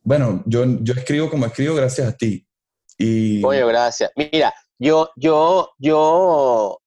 bueno, 0.02 0.42
yo, 0.46 0.64
yo 0.82 0.94
escribo 0.94 1.30
como 1.30 1.46
escribo 1.46 1.74
gracias 1.74 2.08
a 2.08 2.16
ti. 2.16 2.46
Y, 2.98 3.40
Coño, 3.40 3.66
gracias. 3.66 4.10
Mira, 4.16 4.52
yo, 4.78 5.10
yo, 5.16 5.70
yo, 5.78 6.78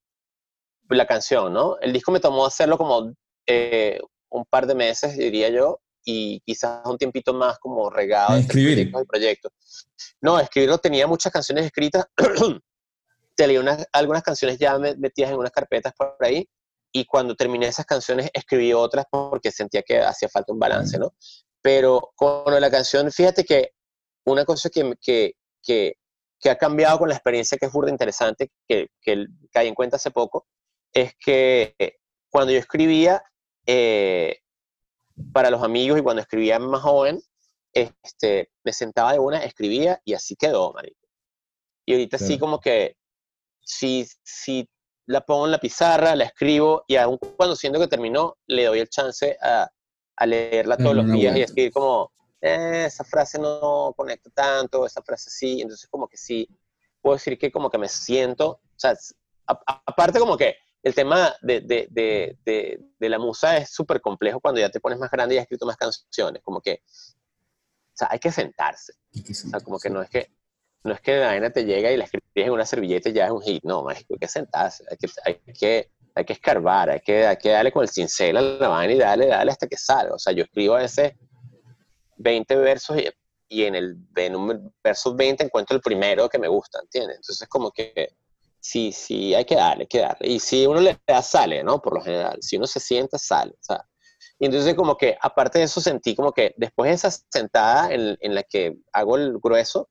la 0.89 1.07
canción, 1.07 1.53
¿no? 1.53 1.77
El 1.79 1.91
disco 1.93 2.11
me 2.11 2.19
tomó 2.19 2.45
hacerlo 2.45 2.77
como 2.77 3.13
eh, 3.47 3.99
un 4.33 4.45
par 4.45 4.67
de 4.67 4.75
meses, 4.75 5.15
diría 5.17 5.49
yo, 5.49 5.79
y 6.05 6.41
quizás 6.41 6.81
un 6.85 6.97
tiempito 6.97 7.33
más 7.33 7.59
como 7.59 7.89
regado. 7.89 8.33
En 8.35 8.41
entre 8.41 8.47
escribir. 8.61 8.91
proyectos 8.91 9.01
y 9.01 9.05
proyectos. 9.05 9.51
No, 10.21 10.39
escribirlo 10.39 10.77
tenía 10.79 11.07
muchas 11.07 11.31
canciones 11.31 11.65
escritas. 11.65 12.05
Tenía 13.35 13.59
unas, 13.59 13.87
algunas 13.93 14.21
canciones 14.21 14.59
ya 14.59 14.77
me- 14.77 14.95
metidas 14.95 15.31
en 15.31 15.37
unas 15.37 15.51
carpetas 15.51 15.93
por 15.97 16.15
ahí. 16.19 16.47
Y 16.91 17.05
cuando 17.05 17.35
terminé 17.35 17.65
esas 17.67 17.85
canciones, 17.87 18.29
escribí 18.33 18.73
otras 18.73 19.05
porque 19.09 19.51
sentía 19.51 19.81
que 19.81 19.99
hacía 19.99 20.29
falta 20.29 20.53
un 20.53 20.59
balance, 20.59 20.99
¿no? 20.99 21.15
Pero 21.61 22.11
con 22.15 22.59
la 22.61 22.69
canción, 22.69 23.11
fíjate 23.11 23.43
que 23.43 23.71
una 24.25 24.45
cosa 24.45 24.69
que, 24.69 24.93
que, 25.01 25.33
que, 25.63 25.93
que 26.39 26.49
ha 26.51 26.57
cambiado 26.57 26.99
con 26.99 27.09
la 27.09 27.15
experiencia 27.15 27.57
que 27.57 27.65
es 27.65 27.71
burda 27.71 27.89
interesante, 27.89 28.51
que, 28.67 28.89
que 29.01 29.25
caí 29.51 29.67
en 29.67 29.73
cuenta 29.73 29.95
hace 29.95 30.11
poco, 30.11 30.45
es 30.93 31.13
que 31.19 31.75
cuando 32.29 32.51
yo 32.53 32.59
escribía 32.59 33.23
eh, 33.65 34.39
para 35.31 35.49
los 35.49 35.63
amigos 35.63 35.99
y 35.99 36.03
cuando 36.03 36.21
escribía 36.21 36.59
más 36.59 36.81
joven, 36.81 37.21
este, 37.73 38.51
me 38.63 38.73
sentaba 38.73 39.13
de 39.13 39.19
una, 39.19 39.43
escribía 39.43 40.01
y 40.05 40.13
así 40.13 40.35
quedó, 40.35 40.73
marico. 40.73 40.99
Y 41.85 41.93
ahorita 41.93 42.17
sí 42.17 42.25
Claro. 42.27 42.39
como 42.39 42.59
que, 42.59 42.95
si, 43.61 44.07
si 44.23 44.69
la 45.07 45.21
pongo 45.21 45.45
en 45.45 45.51
la 45.51 45.57
pizarra, 45.59 46.15
la 46.15 46.25
escribo 46.25 46.83
y 46.87 46.95
aun 46.95 47.17
cuando 47.17 47.55
siento 47.55 47.79
que 47.79 47.87
terminó, 47.87 48.37
le 48.47 48.65
doy 48.65 48.79
el 48.79 48.89
chance 48.89 49.37
a, 49.41 49.69
a 50.15 50.25
leerla 50.25 50.77
todos 50.77 50.95
los 50.95 51.11
días 51.11 51.35
y 51.37 51.41
escribir 51.41 51.71
como, 51.73 52.11
"Eh, 52.41 52.85
esa 52.87 53.03
frase 53.03 53.39
no 53.39 53.93
conecta 53.97 54.29
tanto, 54.29 54.85
esa 54.85 55.01
frase 55.01 55.29
sí, 55.29 55.61
entonces 55.61 55.87
como 55.89 56.07
que 56.07 56.17
sí, 56.17 56.47
puedo 57.01 57.15
decir 57.15 57.37
que 57.37 57.51
como 57.51 57.69
que 57.69 57.77
me 57.77 57.89
siento, 57.89 58.49
o 58.49 58.61
sea, 58.77 58.95
a- 59.47 59.81
aparte 59.85 60.19
como 60.19 60.37
que 60.37 60.55
el 60.83 60.93
tema 60.93 61.33
de, 61.41 61.61
de, 61.61 61.87
de, 61.89 62.37
de, 62.99 63.09
la 63.09 63.17
musa 63.17 63.57
es 63.57 63.69
súper 63.69 64.01
complejo 64.01 64.41
cuando 64.41 64.59
ya 64.59 64.69
te 64.69 64.81
pones 64.81 64.99
más 64.99 65.09
grande 65.09 65.35
y 65.35 65.37
has 65.37 65.43
escrito 65.43 65.65
más 65.65 65.77
canciones, 65.77 66.41
como 66.43 66.59
que, 66.59 66.81
o 66.83 67.95
sea, 67.95 68.09
hay 68.11 68.19
que 68.19 68.31
sentarse, 68.31 68.93
o 69.13 69.33
sea, 69.33 69.61
como 69.61 69.79
que 69.79 69.89
no 69.89 70.01
es 70.01 70.09
que, 70.09 70.29
no 70.83 70.93
es 70.93 70.99
que 70.99 71.17
la 71.17 71.27
vaina 71.27 71.49
te 71.51 71.63
llega 71.63 71.89
y 71.89 71.95
la 71.95 72.03
escribes 72.03 72.27
en 72.35 72.51
una 72.51 72.65
servilleta 72.65 73.09
y 73.09 73.13
ya 73.13 73.27
es 73.27 73.31
un 73.31 73.41
hit, 73.41 73.63
no, 73.63 73.83
mágico, 73.83 74.15
hay 74.15 74.19
que 74.19 74.27
sentarse, 74.27 74.83
hay 74.91 74.97
que, 74.97 75.07
hay 75.23 75.53
que, 75.53 75.91
hay 76.15 76.25
que 76.25 76.33
escarbar, 76.33 76.89
hay 76.89 76.99
que, 76.99 77.27
hay 77.27 77.37
que 77.37 77.49
darle 77.49 77.71
con 77.71 77.83
el 77.83 77.89
cincel 77.89 78.35
a 78.35 78.41
la 78.41 78.67
vaina 78.67 78.93
y 78.93 78.99
darle, 78.99 79.27
darle 79.27 79.53
hasta 79.53 79.67
que 79.67 79.77
salga, 79.77 80.13
o 80.13 80.19
sea, 80.19 80.33
yo 80.33 80.43
escribo 80.43 80.75
a 80.75 80.79
veces 80.79 81.13
20 82.17 82.57
versos 82.57 82.97
y, 82.97 83.07
y 83.47 83.63
en 83.63 83.75
el 83.75 83.97
en 84.17 84.35
un 84.35 84.73
verso 84.83 85.15
20 85.15 85.45
encuentro 85.45 85.77
el 85.77 85.81
primero 85.81 86.27
que 86.27 86.39
me 86.39 86.49
gusta, 86.49 86.79
¿entiendes? 86.81 87.17
Entonces 87.17 87.47
como 87.47 87.71
que 87.71 88.15
sí, 88.63 88.91
sí, 88.93 89.35
hay 89.35 89.45
que 89.45 89.55
darle, 89.55 89.83
hay 89.83 89.87
que 89.87 89.99
darle. 89.99 90.27
Y 90.29 90.39
si 90.39 90.65
uno 90.65 90.79
le 90.79 90.97
da, 91.05 91.21
sale, 91.21 91.63
¿no? 91.63 91.81
Por 91.81 91.95
lo 91.95 92.01
general, 92.01 92.37
si 92.41 92.57
uno 92.57 92.65
se 92.65 92.79
sienta, 92.79 93.17
sale. 93.17 93.53
Y 94.39 94.45
entonces 94.45 94.73
como 94.75 94.97
que, 94.97 95.17
aparte 95.21 95.59
de 95.59 95.65
eso, 95.65 95.81
sentí 95.81 96.15
como 96.15 96.31
que 96.31 96.53
después 96.57 96.89
de 96.89 96.95
esa 96.95 97.11
sentada 97.29 97.91
en, 97.93 98.17
en 98.21 98.35
la 98.35 98.43
que 98.43 98.77
hago 98.93 99.17
el 99.17 99.37
grueso 99.39 99.89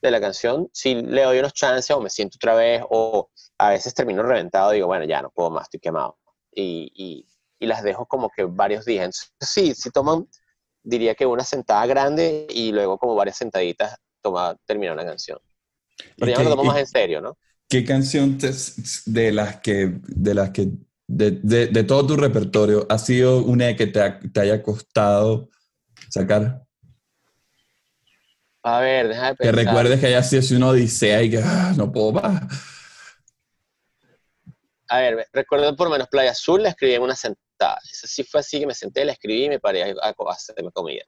de 0.00 0.10
la 0.10 0.20
canción, 0.20 0.68
si 0.72 0.94
le 0.94 1.22
doy 1.22 1.38
unos 1.40 1.52
chances 1.52 1.90
o 1.90 2.00
me 2.00 2.10
siento 2.10 2.36
otra 2.36 2.54
vez 2.54 2.82
o 2.90 3.30
a 3.58 3.70
veces 3.70 3.94
termino 3.94 4.22
reventado 4.22 4.70
digo, 4.70 4.86
bueno, 4.86 5.04
ya 5.04 5.20
no 5.22 5.30
puedo 5.30 5.50
más, 5.50 5.64
estoy 5.64 5.80
quemado. 5.80 6.18
Y, 6.52 6.92
y, 6.94 7.26
y 7.58 7.66
las 7.66 7.82
dejo 7.82 8.06
como 8.06 8.30
que 8.30 8.44
varios 8.44 8.84
días. 8.84 9.04
Entonces, 9.04 9.48
sí, 9.48 9.74
sí 9.74 9.90
toman, 9.90 10.28
diría 10.82 11.14
que 11.14 11.26
una 11.26 11.44
sentada 11.44 11.86
grande 11.86 12.46
y 12.50 12.72
luego 12.72 12.98
como 12.98 13.14
varias 13.14 13.36
sentaditas 13.36 13.96
toma, 14.20 14.56
termina 14.64 14.92
una 14.92 15.04
canción. 15.04 15.38
Pero 16.16 16.30
¿Y 16.30 16.34
ya 16.34 16.38
me 16.38 16.44
lo 16.44 16.50
tomo 16.50 16.64
más 16.64 16.78
en 16.78 16.86
serio, 16.86 17.20
¿no? 17.20 17.36
¿Qué 17.72 17.86
canción 17.86 18.36
te- 18.36 18.52
de 19.06 19.32
las 19.32 19.62
que, 19.62 19.98
de 20.06 20.34
las 20.34 20.50
que, 20.50 20.68
de, 21.08 21.30
de- 21.42 21.68
de 21.68 21.84
todo 21.84 22.06
tu 22.06 22.16
repertorio, 22.18 22.86
ha 22.90 22.98
sido 22.98 23.42
una 23.42 23.74
que 23.74 23.86
te, 23.86 23.98
ha- 23.98 24.20
te 24.20 24.40
haya 24.40 24.62
costado 24.62 25.48
sacar? 26.10 26.62
A 28.62 28.80
ver, 28.80 29.08
déjame 29.08 29.36
Que 29.36 29.50
pensar. 29.50 29.64
recuerdes 29.64 30.00
que 30.00 30.06
haya 30.08 30.22
sido 30.22 30.58
una 30.58 30.68
odisea 30.68 31.22
y 31.22 31.30
que 31.30 31.38
"Ah, 31.42 31.72
no 31.74 31.90
puedo 31.90 32.12
más. 32.12 32.42
A 34.90 34.98
ver, 35.00 35.26
recuerdo 35.32 35.74
por 35.74 35.88
menos 35.88 36.08
Playa 36.08 36.32
Azul, 36.32 36.62
la 36.62 36.68
escribí 36.68 36.92
en 36.92 37.00
una 37.00 37.16
sentada. 37.16 37.78
Esa 37.90 38.06
sí 38.06 38.22
fue 38.22 38.40
así 38.40 38.60
que 38.60 38.66
me 38.66 38.74
senté, 38.74 39.02
la 39.06 39.12
escribí 39.12 39.46
y 39.46 39.48
me 39.48 39.60
paré 39.60 39.82
a 39.82 40.14
hacerme 40.28 40.70
comida. 40.72 41.04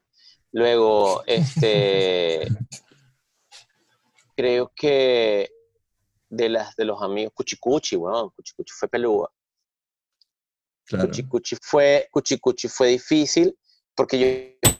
Luego, 0.50 1.22
este. 1.26 2.48
creo 4.36 4.72
que 4.74 5.50
de 6.34 6.48
las 6.48 6.76
de 6.76 6.84
los 6.84 7.02
amigos, 7.02 7.32
Cuchicuchi, 7.34 7.96
weón, 7.96 8.30
Cuchicuchi 8.30 8.72
fue 8.72 8.88
peluda. 8.88 9.28
Claro. 10.86 11.08
Cuchicuchi 11.08 11.56
fue, 11.60 12.08
Cuchicuchi 12.10 12.68
fue 12.68 12.88
difícil 12.88 13.56
porque 13.94 14.18
yo 14.60 14.70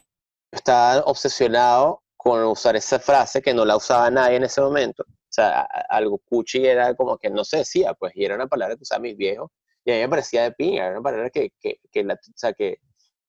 estaba 0.51 1.01
obsesionado 1.01 2.03
con 2.15 2.43
usar 2.43 2.75
esa 2.75 2.99
frase 2.99 3.41
que 3.41 3.53
no 3.53 3.65
la 3.65 3.75
usaba 3.75 4.09
nadie 4.09 4.37
en 4.37 4.43
ese 4.43 4.61
momento. 4.61 5.03
O 5.03 5.35
sea, 5.35 5.61
algo 5.89 6.19
cuchi 6.19 6.65
era 6.65 6.95
como 6.95 7.17
que 7.17 7.29
no 7.29 7.43
se 7.43 7.57
decía, 7.57 7.93
pues, 7.93 8.13
y 8.15 8.23
era 8.23 8.35
una 8.35 8.47
palabra 8.47 8.75
que 8.75 8.83
usaban 8.83 9.01
mis 9.01 9.17
viejos 9.17 9.51
Y 9.83 9.91
a 9.91 9.95
mí 9.95 10.01
me 10.01 10.09
parecía 10.09 10.43
de 10.43 10.51
pinga, 10.53 10.89
una 10.89 11.01
manera 11.01 11.29
que, 11.29 11.51
que, 11.59 11.79
que, 11.91 12.03
la, 12.03 12.13
o 12.13 12.33
sea, 12.35 12.53
que 12.53 12.79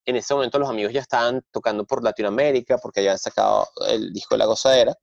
en 0.04 0.16
ese 0.16 0.32
momento 0.34 0.58
los 0.58 0.70
amigos 0.70 0.92
ya 0.92 1.00
estaban 1.00 1.42
tocando 1.50 1.84
por 1.84 2.02
Latinoamérica 2.02 2.78
porque 2.78 3.00
habían 3.00 3.18
sacado 3.18 3.66
el 3.88 4.12
disco 4.12 4.34
de 4.34 4.38
La 4.38 4.46
Gozadera 4.46 4.94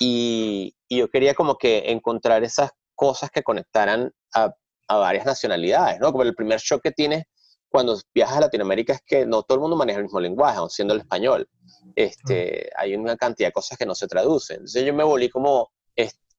y, 0.00 0.74
y 0.88 0.98
yo 0.98 1.08
quería 1.08 1.34
como 1.34 1.56
que 1.56 1.90
encontrar 1.90 2.44
esas 2.44 2.70
cosas 2.94 3.30
que 3.30 3.42
conectaran 3.42 4.12
a, 4.34 4.52
a, 4.88 4.96
varias 4.96 5.26
nacionalidades, 5.26 6.00
¿no? 6.00 6.10
Como 6.12 6.24
el 6.24 6.34
primer 6.34 6.60
shock 6.60 6.82
que 6.82 6.92
tienes 6.92 7.24
cuando 7.68 7.98
viajas 8.14 8.38
a 8.38 8.40
Latinoamérica 8.42 8.94
es 8.94 9.02
que 9.04 9.26
no 9.26 9.42
todo 9.42 9.56
el 9.56 9.60
mundo 9.60 9.76
maneja 9.76 9.98
el 9.98 10.04
mismo 10.04 10.20
lenguaje, 10.20 10.58
aun 10.58 10.70
siendo 10.70 10.94
el 10.94 11.00
español. 11.00 11.48
Este, 11.94 12.70
hay 12.76 12.94
una 12.94 13.16
cantidad 13.16 13.48
de 13.48 13.52
cosas 13.52 13.76
que 13.76 13.86
no 13.86 13.94
se 13.94 14.08
traducen. 14.08 14.56
Entonces 14.56 14.84
yo 14.84 14.94
me 14.94 15.04
volví 15.04 15.28
como, 15.28 15.70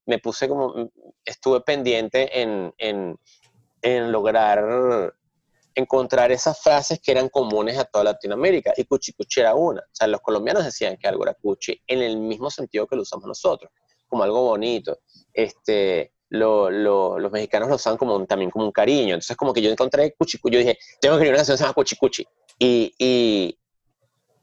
me 0.05 0.17
puse 0.19 0.47
como, 0.47 0.89
estuve 1.23 1.61
pendiente 1.61 2.41
en, 2.41 2.73
en, 2.77 3.15
en 3.83 4.11
lograr 4.11 5.13
encontrar 5.79 6.31
esas 6.31 6.61
frases 6.61 6.99
que 7.01 7.11
eran 7.11 7.29
comunes 7.29 7.77
a 7.77 7.85
toda 7.85 8.03
Latinoamérica. 8.05 8.73
Y 8.77 8.85
cuchi 8.85 9.13
cuchi 9.13 9.41
era 9.41 9.55
una. 9.55 9.81
O 9.81 9.93
sea, 9.93 10.07
los 10.07 10.21
colombianos 10.21 10.65
decían 10.65 10.97
que 10.97 11.07
algo 11.07 11.23
era 11.23 11.33
cuchi 11.33 11.81
en 11.87 12.01
el 12.01 12.17
mismo 12.17 12.49
sentido 12.49 12.87
que 12.87 12.95
lo 12.95 13.01
usamos 13.01 13.25
nosotros, 13.25 13.71
como 14.07 14.23
algo 14.23 14.43
bonito. 14.43 14.99
Este, 15.33 16.13
lo, 16.29 16.69
lo, 16.69 17.17
los 17.19 17.31
mexicanos 17.31 17.69
lo 17.69 17.75
usan 17.75 17.97
como 17.97 18.25
también 18.25 18.51
como 18.51 18.65
un 18.65 18.71
cariño. 18.71 19.15
Entonces, 19.15 19.35
como 19.35 19.53
que 19.53 19.61
yo 19.61 19.71
encontré 19.71 20.13
cuchi 20.15 20.39
yo 20.43 20.59
dije, 20.59 20.77
tengo 21.01 21.15
que 21.17 21.23
escribir 21.23 21.33
una 21.33 21.37
canción 21.37 21.55
que 21.55 21.57
se 21.57 21.63
llama 21.63 21.73
cuchi. 21.73 22.27
Y, 22.59 22.93
y, 22.97 23.59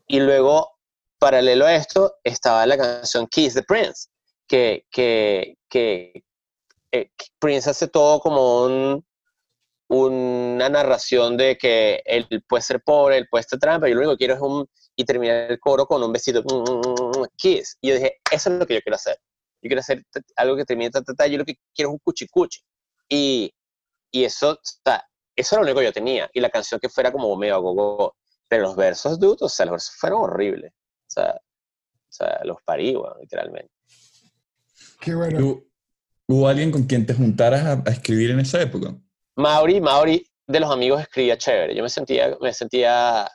y, 0.09 0.21
luego, 0.21 0.73
paralelo 1.19 1.67
a 1.67 1.75
esto, 1.75 2.17
estaba 2.25 2.67
la 2.67 2.77
canción 2.77 3.27
Kiss 3.27 3.55
the 3.55 3.63
Prince, 3.63 4.09
que, 4.47 4.87
que, 4.91 5.59
que 5.69 6.25
eh, 6.93 7.11
Prince 7.39 7.71
hace 7.71 7.89
todo 7.89 8.21
como 8.21 8.65
un 8.65 9.05
una 9.89 10.69
narración 10.69 11.37
de 11.37 11.57
que 11.57 12.03
él 12.05 12.27
puede 12.49 12.63
ser 12.63 12.81
pobre, 12.83 13.19
él 13.19 13.29
puede 13.31 13.45
ser 13.45 13.59
trampa, 13.59 13.89
y 13.89 13.93
lo 13.93 13.99
único 13.99 14.13
que 14.13 14.19
quiero 14.19 14.35
es 14.35 14.41
un, 14.41 14.69
y 14.97 15.05
terminar 15.05 15.51
el 15.51 15.61
coro 15.61 15.87
con 15.87 16.03
un 16.03 16.13
besito, 16.13 16.43
mm, 16.43 17.25
kiss. 17.37 17.77
Y 17.81 17.89
yo 17.89 17.95
dije, 17.95 18.17
eso 18.31 18.51
es 18.51 18.59
lo 18.59 18.67
que 18.67 18.75
yo 18.75 18.81
quiero 18.83 18.97
hacer. 18.97 19.17
Yo 19.63 19.69
quiero 19.69 19.81
hacer 19.81 20.05
algo 20.37 20.57
que 20.57 20.65
termine, 20.65 20.91
ta, 20.91 21.03
ta, 21.03 21.15
ta, 21.15 21.27
yo 21.27 21.39
lo 21.39 21.45
que 21.45 21.57
quiero 21.75 21.91
es 21.91 21.93
un 21.95 21.99
cuchi 21.99 22.27
cuchi. 22.29 22.61
Y, 23.09 23.53
y 24.11 24.25
eso, 24.25 24.53
o 24.53 24.59
sea, 24.63 25.05
eso 25.37 25.55
era 25.55 25.63
lo 25.63 25.67
único 25.67 25.81
que 25.81 25.87
yo 25.87 25.93
tenía. 25.93 26.29
Y 26.33 26.41
la 26.41 26.51
canción 26.51 26.81
que 26.81 26.89
fuera 26.89 27.13
como 27.13 27.35
medio 27.37 27.61
gogo. 27.61 28.17
Pero 28.49 28.63
los 28.63 28.77
versos, 28.77 29.19
dude, 29.19 29.39
o 29.41 29.49
sea, 29.49 29.67
los 29.67 29.73
versos 29.73 29.97
fueron 29.99 30.23
horribles. 30.23 30.73
O 30.73 31.11
sea, 31.11 31.33
o 31.33 32.13
sea 32.13 32.41
los 32.45 32.59
parí, 32.65 32.95
bueno, 32.95 33.17
literalmente. 33.21 33.73
Qué 35.01 35.15
bueno. 35.15 35.63
¿Hubo 36.29 36.49
alguien 36.49 36.71
con 36.71 36.85
quien 36.85 37.07
te 37.07 37.15
juntaras 37.15 37.65
a, 37.65 37.83
a 37.85 37.93
escribir 37.93 38.31
en 38.31 38.41
esa 38.41 38.61
época? 38.61 38.97
Mauri, 39.37 39.81
Mauri 39.81 40.27
de 40.47 40.61
los 40.61 40.71
amigos 40.71 41.01
escribía 41.01 41.37
chévere. 41.37 41.75
Yo 41.75 41.83
me 41.83 41.91
sentía, 41.91 42.37
me 42.41 42.53
sentía, 42.53 43.31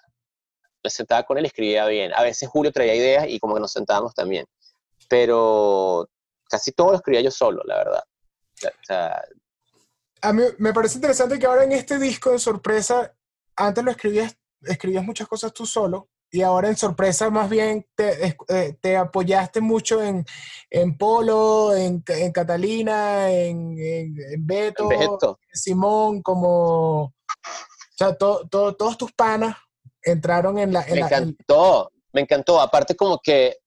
me 0.84 0.90
sentaba 0.90 1.24
con 1.24 1.38
él 1.38 1.46
y 1.46 1.48
escribía 1.48 1.86
bien. 1.86 2.12
A 2.14 2.24
veces 2.24 2.50
Julio 2.50 2.72
traía 2.72 2.96
ideas 2.96 3.26
y 3.28 3.40
como 3.40 3.56
que 3.56 3.62
nos 3.62 3.72
sentábamos 3.72 4.14
también. 4.14 4.46
Pero 5.08 6.10
casi 6.50 6.72
todo 6.72 6.92
lo 6.92 6.98
escribía 6.98 7.22
yo 7.22 7.32
solo, 7.32 7.62
la 7.66 7.78
verdad. 7.78 8.04
A 10.22 10.34
mí 10.34 10.44
me 10.58 10.74
parece 10.74 10.96
interesante 10.96 11.38
que 11.38 11.46
ahora 11.46 11.64
en 11.64 11.72
este 11.72 11.98
disco 11.98 12.32
de 12.32 12.40
sorpresa, 12.40 13.16
antes 13.56 13.84
lo 13.84 13.92
escribías, 13.92 14.36
escribías 14.62 15.04
muchas 15.04 15.28
cosas 15.28 15.54
tú 15.54 15.66
solo, 15.66 16.10
y 16.32 16.42
ahora 16.42 16.70
en 16.70 16.78
sorpresa 16.78 17.30
más 17.30 17.50
bien 17.50 17.86
te, 17.94 18.38
eh, 18.48 18.78
te 18.80 18.96
apoyaste 18.96 19.60
mucho 19.60 20.02
en, 20.02 20.26
en 20.70 20.98
Polo, 20.98 21.76
en, 21.76 22.04
en 22.08 22.32
Catalina, 22.32 23.30
en, 23.30 23.76
en, 23.78 24.48
Beto, 24.48 24.88
Beto, 24.88 25.40
Simón, 25.52 26.22
como... 26.22 27.04
O 27.04 27.14
sea, 27.96 28.16
to, 28.16 28.48
to, 28.50 28.76
todos 28.76 28.98
tus 28.98 29.12
panas 29.12 29.58
entraron 30.02 30.58
en 30.58 30.72
la... 30.72 30.86
Me 30.86 30.96
la, 30.96 31.06
encantó, 31.08 31.92
en... 31.94 32.02
me 32.14 32.22
encantó. 32.22 32.62
Aparte 32.62 32.96
como 32.96 33.20
que 33.20 33.58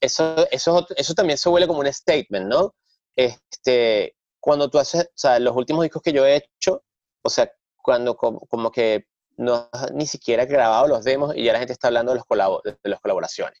eso, 0.00 0.46
eso, 0.50 0.86
eso 0.96 1.14
también 1.14 1.36
se 1.36 1.48
vuelve 1.48 1.66
como 1.66 1.80
un 1.80 1.92
statement, 1.92 2.46
¿no? 2.46 2.74
Este, 3.16 4.16
cuando 4.40 4.70
tú 4.70 4.78
haces, 4.78 5.04
o 5.04 5.12
sea, 5.16 5.38
los 5.40 5.56
últimos 5.56 5.82
discos 5.82 6.00
que 6.00 6.12
yo 6.12 6.24
he 6.24 6.36
hecho, 6.36 6.84
o 7.22 7.28
sea, 7.28 7.50
cuando 7.82 8.16
como, 8.16 8.40
como 8.40 8.70
que 8.70 9.06
no 9.36 9.68
ni 9.92 10.06
siquiera 10.06 10.44
grabado 10.44 10.88
los 10.88 11.04
demos 11.04 11.34
y 11.36 11.44
ya 11.44 11.52
la 11.52 11.58
gente 11.58 11.72
está 11.72 11.88
hablando 11.88 12.12
de 12.12 12.16
los, 12.16 12.24
colabo 12.24 12.60
de 12.64 12.76
las 12.82 13.00
colaboraciones. 13.00 13.60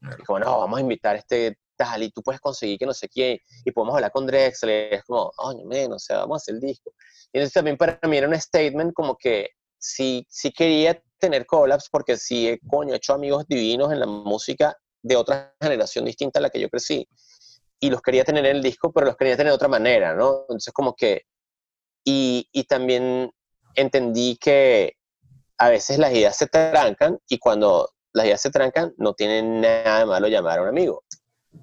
Claro. 0.00 0.16
Y 0.20 0.24
como, 0.24 0.38
no, 0.40 0.58
vamos 0.58 0.78
a 0.78 0.80
invitar 0.80 1.16
a 1.16 1.18
este 1.18 1.58
tal 1.76 2.02
y 2.02 2.10
tú 2.10 2.22
puedes 2.22 2.40
conseguir 2.40 2.78
que 2.78 2.86
no 2.86 2.94
sé 2.94 3.08
quién 3.08 3.38
y 3.64 3.70
podemos 3.70 3.94
hablar 3.94 4.12
con 4.12 4.26
Drexler. 4.26 4.94
Es 4.94 5.04
como, 5.04 5.32
oye, 5.38 5.64
menos, 5.64 5.96
o 5.96 6.04
sea, 6.04 6.18
vamos 6.18 6.36
a 6.36 6.38
hacer 6.42 6.54
el 6.56 6.60
disco. 6.60 6.92
Y 7.32 7.38
entonces 7.38 7.52
también 7.52 7.76
para 7.76 7.98
mí 8.08 8.16
era 8.16 8.28
un 8.28 8.40
statement 8.40 8.92
como 8.94 9.16
que 9.16 9.50
sí, 9.78 10.26
sí 10.28 10.52
quería 10.52 11.00
tener 11.18 11.46
collabs 11.46 11.88
porque 11.90 12.16
sí, 12.16 12.58
coño, 12.68 12.94
he 12.94 12.96
hecho 12.96 13.14
amigos 13.14 13.44
divinos 13.48 13.92
en 13.92 14.00
la 14.00 14.06
música 14.06 14.76
de 15.02 15.16
otra 15.16 15.54
generación 15.60 16.04
distinta 16.04 16.38
a 16.38 16.42
la 16.42 16.50
que 16.50 16.60
yo 16.60 16.68
crecí. 16.68 17.06
Y 17.80 17.90
los 17.90 18.00
quería 18.00 18.24
tener 18.24 18.46
en 18.46 18.56
el 18.56 18.62
disco, 18.62 18.92
pero 18.92 19.06
los 19.06 19.16
quería 19.16 19.36
tener 19.36 19.50
de 19.50 19.56
otra 19.56 19.68
manera, 19.68 20.14
¿no? 20.14 20.42
Entonces 20.42 20.72
como 20.72 20.94
que... 20.94 21.22
Y, 22.06 22.48
y 22.52 22.64
también 22.64 23.30
entendí 23.74 24.36
que 24.36 24.94
a 25.58 25.70
veces 25.70 25.98
las 25.98 26.12
ideas 26.12 26.36
se 26.36 26.46
trancan 26.46 27.18
y 27.28 27.38
cuando 27.38 27.90
las 28.12 28.26
ideas 28.26 28.40
se 28.40 28.50
trancan 28.50 28.94
no 28.96 29.14
tiene 29.14 29.42
nada 29.42 30.00
de 30.00 30.06
malo 30.06 30.28
llamar 30.28 30.58
a 30.58 30.62
un 30.62 30.68
amigo. 30.68 31.04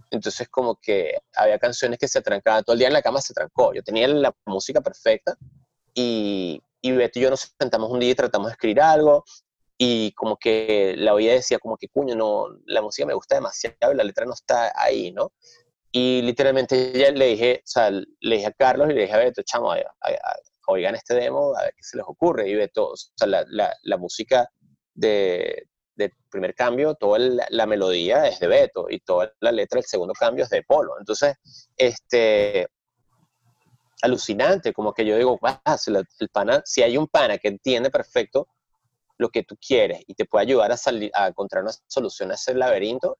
Entonces 0.09 0.47
como 0.49 0.75
que 0.75 1.17
había 1.35 1.59
canciones 1.59 1.99
que 1.99 2.07
se 2.07 2.21
trancaban, 2.21 2.63
todo 2.63 2.73
el 2.73 2.79
día 2.79 2.87
en 2.87 2.93
la 2.93 3.01
cama 3.01 3.21
se 3.21 3.33
trancó. 3.33 3.73
Yo 3.73 3.83
tenía 3.83 4.07
la 4.07 4.33
música 4.45 4.81
perfecta 4.81 5.35
y, 5.93 6.61
y 6.81 6.91
Beto 6.91 7.19
y 7.19 7.23
yo 7.23 7.29
nos 7.29 7.53
sentamos 7.59 7.89
un 7.91 7.99
día 7.99 8.11
y 8.11 8.15
tratamos 8.15 8.47
de 8.47 8.53
escribir 8.53 8.81
algo 8.81 9.23
y 9.77 10.11
como 10.13 10.37
que 10.37 10.93
la 10.95 11.15
oía 11.15 11.33
decía 11.33 11.57
como 11.57 11.75
que, 11.75 11.87
cuño, 11.87 12.15
no, 12.15 12.45
la 12.67 12.83
música 12.83 13.05
me 13.07 13.15
gusta 13.15 13.33
demasiado 13.33 13.91
y 13.91 13.95
la 13.95 14.03
letra 14.03 14.25
no 14.25 14.33
está 14.33 14.71
ahí, 14.75 15.11
¿no? 15.11 15.33
Y 15.91 16.21
literalmente 16.21 16.93
ya 16.97 17.11
le 17.11 17.25
dije, 17.25 17.61
o 17.65 17.67
sea, 17.67 17.89
le 17.89 18.35
dije 18.35 18.45
a 18.45 18.51
Carlos 18.51 18.89
y 18.89 18.93
le 18.93 19.01
dije 19.01 19.13
a 19.13 19.17
Beto, 19.17 19.41
chamo, 19.41 19.71
a, 19.71 19.77
a, 19.77 20.35
oigan 20.67 20.95
este 20.95 21.15
demo, 21.15 21.55
a 21.55 21.63
ver 21.63 21.73
qué 21.75 21.83
se 21.83 21.97
les 21.97 22.05
ocurre. 22.07 22.49
Y 22.49 22.55
Beto, 22.55 22.89
o 22.89 22.95
sea, 22.95 23.27
la, 23.27 23.45
la, 23.49 23.73
la 23.83 23.97
música 23.97 24.47
de, 24.93 25.67
de, 25.95 26.11
primer 26.29 26.55
cambio, 26.55 26.95
toda 26.95 27.19
la, 27.19 27.45
la, 27.49 27.65
melodía 27.65 28.27
es 28.27 28.39
de 28.39 28.47
Beto 28.47 28.87
y 28.89 28.99
toda 28.99 29.31
la 29.39 29.51
letra 29.51 29.77
del 29.77 29.85
segundo 29.85 30.13
cambio 30.13 30.45
es 30.45 30.49
de 30.49 30.63
Polo. 30.63 30.97
Entonces, 30.99 31.35
este, 31.75 32.67
alucinante, 34.01 34.73
como 34.73 34.93
que 34.93 35.05
yo 35.05 35.17
digo, 35.17 35.39
ah, 35.41 35.77
si, 35.77 35.91
el 35.91 36.29
pana, 36.29 36.61
si 36.65 36.81
hay 36.81 36.97
un 36.97 37.07
pana 37.07 37.37
que 37.37 37.47
entiende 37.47 37.89
perfecto 37.89 38.47
lo 39.17 39.29
que 39.29 39.43
tú 39.43 39.55
quieres 39.55 40.01
y 40.07 40.15
te 40.15 40.25
puede 40.25 40.43
ayudar 40.45 40.71
a, 40.71 40.77
salir, 40.77 41.11
a 41.13 41.27
encontrar 41.27 41.63
una 41.63 41.73
solución 41.87 42.31
a 42.31 42.35
ese 42.35 42.55
laberinto, 42.55 43.19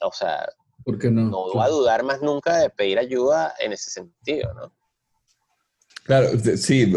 o 0.00 0.12
sea, 0.12 0.48
¿Por 0.84 0.98
qué 0.98 1.10
no? 1.10 1.28
no 1.28 1.54
va 1.54 1.66
a 1.66 1.68
dudar 1.68 2.02
más 2.02 2.20
nunca 2.20 2.56
de 2.56 2.70
pedir 2.70 2.98
ayuda 2.98 3.54
en 3.58 3.72
ese 3.72 3.90
sentido, 3.90 4.52
¿no? 4.54 4.72
Claro, 6.10 6.30
sí, 6.56 6.92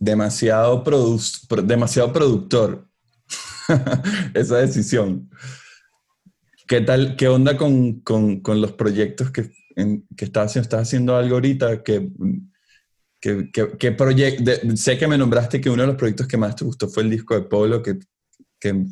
demasiado, 0.00 0.82
produ 0.82 1.20
demasiado 1.62 2.12
productor 2.12 2.88
esa 4.34 4.56
decisión. 4.56 5.30
¿Qué 6.66 6.80
tal, 6.80 7.14
qué 7.14 7.28
onda 7.28 7.56
con, 7.56 8.00
con, 8.00 8.40
con 8.40 8.60
los 8.60 8.72
proyectos 8.72 9.30
que, 9.30 9.52
que 10.16 10.24
estás 10.24 10.46
haciendo? 10.46 10.64
¿Estás 10.64 10.82
haciendo 10.82 11.14
algo 11.14 11.36
ahorita? 11.36 11.84
¿Qué, 11.84 12.10
qué, 13.20 13.48
qué, 13.52 13.68
qué 13.78 13.92
proyecto? 13.92 14.50
Sé 14.74 14.98
que 14.98 15.06
me 15.06 15.16
nombraste 15.16 15.60
que 15.60 15.70
uno 15.70 15.82
de 15.82 15.88
los 15.90 15.96
proyectos 15.96 16.26
que 16.26 16.36
más 16.36 16.56
te 16.56 16.64
gustó 16.64 16.88
fue 16.88 17.04
el 17.04 17.10
disco 17.10 17.34
de 17.34 17.42
Polo, 17.42 17.80
que, 17.84 18.00
que 18.58 18.84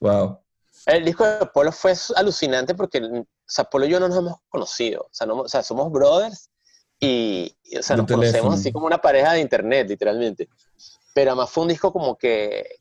wow. 0.00 0.40
El 0.86 1.04
disco 1.04 1.24
de 1.24 1.46
Polo 1.54 1.70
fue 1.70 1.94
alucinante 2.16 2.74
porque, 2.74 2.98
o 2.98 3.26
sea, 3.46 3.64
Polo 3.66 3.86
y 3.86 3.90
yo 3.90 4.00
no 4.00 4.08
nos 4.08 4.18
hemos 4.18 4.38
conocido, 4.48 5.02
o 5.02 5.10
sea, 5.12 5.24
no, 5.24 5.36
o 5.36 5.48
sea 5.48 5.62
somos 5.62 5.92
brothers, 5.92 6.50
y, 7.04 7.78
o 7.78 7.82
sea, 7.82 7.96
nos 7.96 8.06
teléfono. 8.06 8.32
conocemos 8.32 8.54
así 8.54 8.72
como 8.72 8.86
una 8.86 8.98
pareja 8.98 9.32
de 9.32 9.40
internet, 9.40 9.88
literalmente. 9.88 10.48
Pero 11.14 11.32
además 11.32 11.50
fue 11.50 11.62
un 11.62 11.68
disco 11.68 11.92
como 11.92 12.16
que 12.16 12.78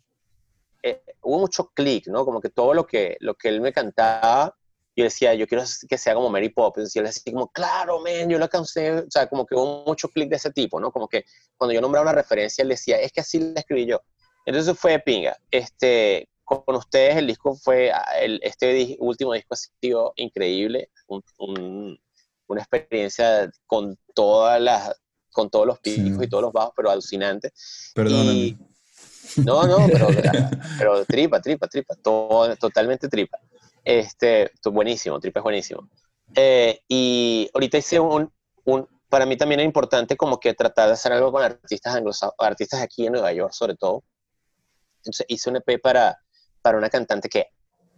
eh, 0.81 1.01
hubo 1.21 1.39
mucho 1.39 1.71
clic, 1.73 2.07
¿no? 2.07 2.25
Como 2.25 2.41
que 2.41 2.49
todo 2.49 2.73
lo 2.73 2.85
que, 2.85 3.17
lo 3.19 3.35
que 3.35 3.49
él 3.49 3.61
me 3.61 3.71
cantaba, 3.71 4.55
yo 4.95 5.03
decía, 5.05 5.33
yo 5.33 5.47
quiero 5.47 5.63
que 5.87 5.97
sea 5.97 6.13
como 6.13 6.29
Mary 6.29 6.49
Poppins. 6.49 6.95
Y 6.95 6.99
él 6.99 7.05
decía 7.05 7.33
como, 7.33 7.51
claro, 7.51 7.99
man, 7.99 8.29
yo 8.29 8.37
la 8.37 8.47
cansé. 8.47 8.91
O 8.91 9.09
sea, 9.09 9.27
como 9.27 9.45
que 9.45 9.55
hubo 9.55 9.83
mucho 9.85 10.09
clic 10.09 10.29
de 10.29 10.35
ese 10.35 10.51
tipo, 10.51 10.79
¿no? 10.79 10.91
Como 10.91 11.07
que 11.07 11.25
cuando 11.57 11.73
yo 11.73 11.81
nombraba 11.81 12.09
una 12.09 12.21
referencia, 12.21 12.61
él 12.61 12.69
decía, 12.69 12.99
es 12.99 13.11
que 13.11 13.21
así 13.21 13.39
la 13.39 13.59
escribí 13.59 13.85
yo. 13.85 14.01
Entonces 14.45 14.77
fue 14.77 14.99
pinga. 14.99 15.37
Este, 15.49 16.27
con 16.43 16.75
ustedes 16.75 17.17
el 17.17 17.27
disco 17.27 17.55
fue, 17.55 17.91
el, 18.19 18.39
este 18.43 18.97
último 18.99 19.33
disco 19.33 19.53
ha 19.53 19.57
sido 19.57 20.13
increíble, 20.15 20.89
un, 21.07 21.23
un, 21.37 21.99
una 22.47 22.61
experiencia 22.61 23.51
con 23.65 23.97
todas 24.13 24.61
las 24.61 24.95
con 25.31 25.49
todos 25.49 25.65
los 25.65 25.79
picos 25.79 26.17
sí. 26.19 26.25
y 26.25 26.29
todos 26.29 26.43
los 26.43 26.53
bajos, 26.53 26.73
pero 26.75 26.91
alucinante. 26.91 27.51
Perdóname. 27.95 28.33
Y, 28.33 28.57
no, 29.43 29.63
no, 29.63 29.87
pero, 29.91 30.07
pero, 30.77 31.05
tripa, 31.05 31.41
tripa, 31.41 31.67
tripa, 31.67 31.95
todo, 31.95 32.55
totalmente 32.55 33.09
tripa. 33.09 33.39
Este, 33.83 34.51
buenísimo, 34.63 35.19
tripa 35.19 35.39
es 35.39 35.43
buenísimo. 35.43 35.89
Eh, 36.35 36.81
y 36.87 37.49
ahorita 37.53 37.77
hice 37.77 37.99
un, 37.99 38.31
un, 38.65 38.87
para 39.09 39.25
mí 39.25 39.37
también 39.37 39.59
es 39.59 39.65
importante 39.65 40.15
como 40.15 40.39
que 40.39 40.53
tratar 40.53 40.87
de 40.87 40.93
hacer 40.93 41.13
algo 41.13 41.31
con 41.31 41.43
artistas 41.43 41.95
artistas 42.39 42.81
aquí 42.81 43.05
en 43.05 43.13
Nueva 43.13 43.33
York 43.33 43.53
sobre 43.53 43.75
todo. 43.75 44.03
Entonces 44.97 45.25
hice 45.27 45.49
un 45.49 45.57
EP 45.57 45.81
para, 45.81 46.17
para 46.61 46.77
una 46.77 46.89
cantante 46.89 47.29
que, 47.29 47.47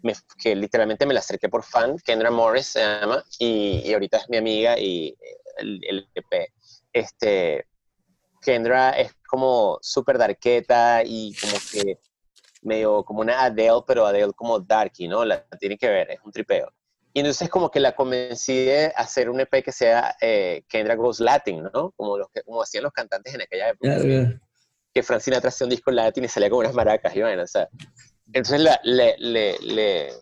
me, 0.05 0.13
que 0.37 0.55
literalmente 0.55 1.05
me 1.05 1.13
la 1.13 1.19
acerqué 1.19 1.49
por 1.49 1.63
fan, 1.63 1.97
Kendra 1.97 2.31
Morris 2.31 2.67
se 2.67 2.79
llama, 2.79 3.23
y, 3.39 3.81
y 3.83 3.93
ahorita 3.93 4.17
es 4.17 4.29
mi 4.29 4.37
amiga 4.37 4.79
y 4.79 5.15
el, 5.57 5.81
el 5.87 6.09
EP. 6.13 6.53
Este, 6.93 7.65
Kendra 8.41 8.91
es 8.91 9.13
como 9.27 9.79
súper 9.81 10.17
darketa 10.17 11.01
y 11.03 11.35
como 11.35 11.53
que 11.71 11.99
medio 12.61 13.03
como 13.03 13.21
una 13.21 13.43
Adele, 13.43 13.81
pero 13.85 14.05
Adele 14.05 14.33
como 14.33 14.59
darky, 14.59 15.07
¿no? 15.07 15.25
La, 15.25 15.45
tiene 15.59 15.77
que 15.77 15.89
ver, 15.89 16.11
es 16.11 16.19
un 16.23 16.31
tripeo. 16.31 16.71
Y 17.13 17.19
entonces 17.19 17.49
como 17.49 17.71
que 17.71 17.79
la 17.79 17.95
convencí 17.95 18.65
de 18.65 18.91
hacer 18.95 19.29
un 19.29 19.39
EP 19.39 19.63
que 19.63 19.71
sea 19.71 20.15
eh, 20.21 20.63
Kendra 20.67 20.95
Goes 20.95 21.19
Latin, 21.19 21.63
¿no? 21.73 21.91
Como, 21.95 22.17
los 22.17 22.27
que, 22.29 22.43
como 22.43 22.61
hacían 22.61 22.83
los 22.83 22.93
cantantes 22.93 23.33
en 23.33 23.41
aquella 23.41 23.69
época. 23.69 24.39
Que 24.93 25.03
Francina 25.03 25.37
hacía 25.37 25.65
un 25.65 25.71
disco 25.71 25.91
latin 25.91 26.23
y 26.23 26.27
salía 26.29 26.49
con 26.49 26.59
unas 26.59 26.73
maracas 26.73 27.13
y 27.15 27.21
bueno, 27.21 27.43
o 27.43 27.47
sea. 27.47 27.67
Entonces 28.33 28.59
la, 28.61 28.79
le, 28.83 29.15
le, 29.17 29.57
le, 29.59 30.13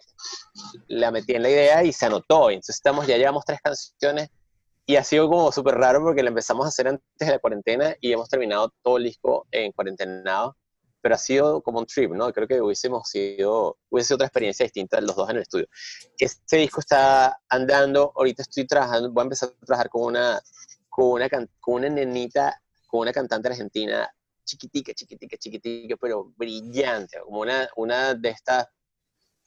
la 0.87 1.11
metí 1.11 1.33
en 1.33 1.43
la 1.43 1.49
idea 1.49 1.83
y 1.83 1.93
se 1.93 2.05
anotó. 2.05 2.49
Entonces 2.49 2.75
estamos, 2.75 3.07
ya 3.07 3.17
llevamos 3.17 3.45
tres 3.45 3.59
canciones 3.61 4.29
y 4.85 4.95
ha 4.97 5.03
sido 5.03 5.29
como 5.29 5.51
súper 5.51 5.75
raro 5.75 6.01
porque 6.01 6.23
la 6.23 6.29
empezamos 6.29 6.65
a 6.65 6.69
hacer 6.69 6.87
antes 6.87 7.05
de 7.17 7.31
la 7.31 7.39
cuarentena 7.39 7.95
y 8.01 8.11
hemos 8.11 8.29
terminado 8.29 8.73
todo 8.81 8.97
el 8.97 9.05
disco 9.05 9.47
en 9.51 9.71
cuarentenado, 9.71 10.57
pero 11.01 11.15
ha 11.15 11.17
sido 11.17 11.61
como 11.61 11.79
un 11.79 11.85
trip, 11.85 12.11
¿no? 12.11 12.31
Creo 12.33 12.47
que 12.47 12.61
hubiésemos 12.61 13.07
sido, 13.07 13.77
hubiese 13.89 14.09
sido 14.09 14.15
otra 14.15 14.27
experiencia 14.27 14.65
distinta 14.65 14.99
los 15.01 15.15
dos 15.15 15.29
en 15.29 15.37
el 15.37 15.41
estudio. 15.43 15.67
Este 16.17 16.57
disco 16.57 16.81
está 16.81 17.39
andando, 17.49 18.11
ahorita 18.15 18.41
estoy 18.41 18.67
trabajando, 18.67 19.11
voy 19.11 19.21
a 19.21 19.23
empezar 19.23 19.49
a 19.49 19.65
trabajar 19.65 19.89
con 19.89 20.03
una, 20.03 20.41
con 20.89 21.05
una, 21.11 21.29
con 21.29 21.75
una 21.75 21.89
nenita, 21.89 22.61
con 22.87 23.01
una 23.01 23.13
cantante 23.13 23.49
argentina 23.49 24.13
chiquitica, 24.43 24.93
chiquitica, 24.93 25.37
chiquitica, 25.37 25.95
pero 25.97 26.33
brillante, 26.35 27.19
como 27.21 27.41
una, 27.41 27.69
una 27.75 28.13
de 28.13 28.29
estas 28.29 28.67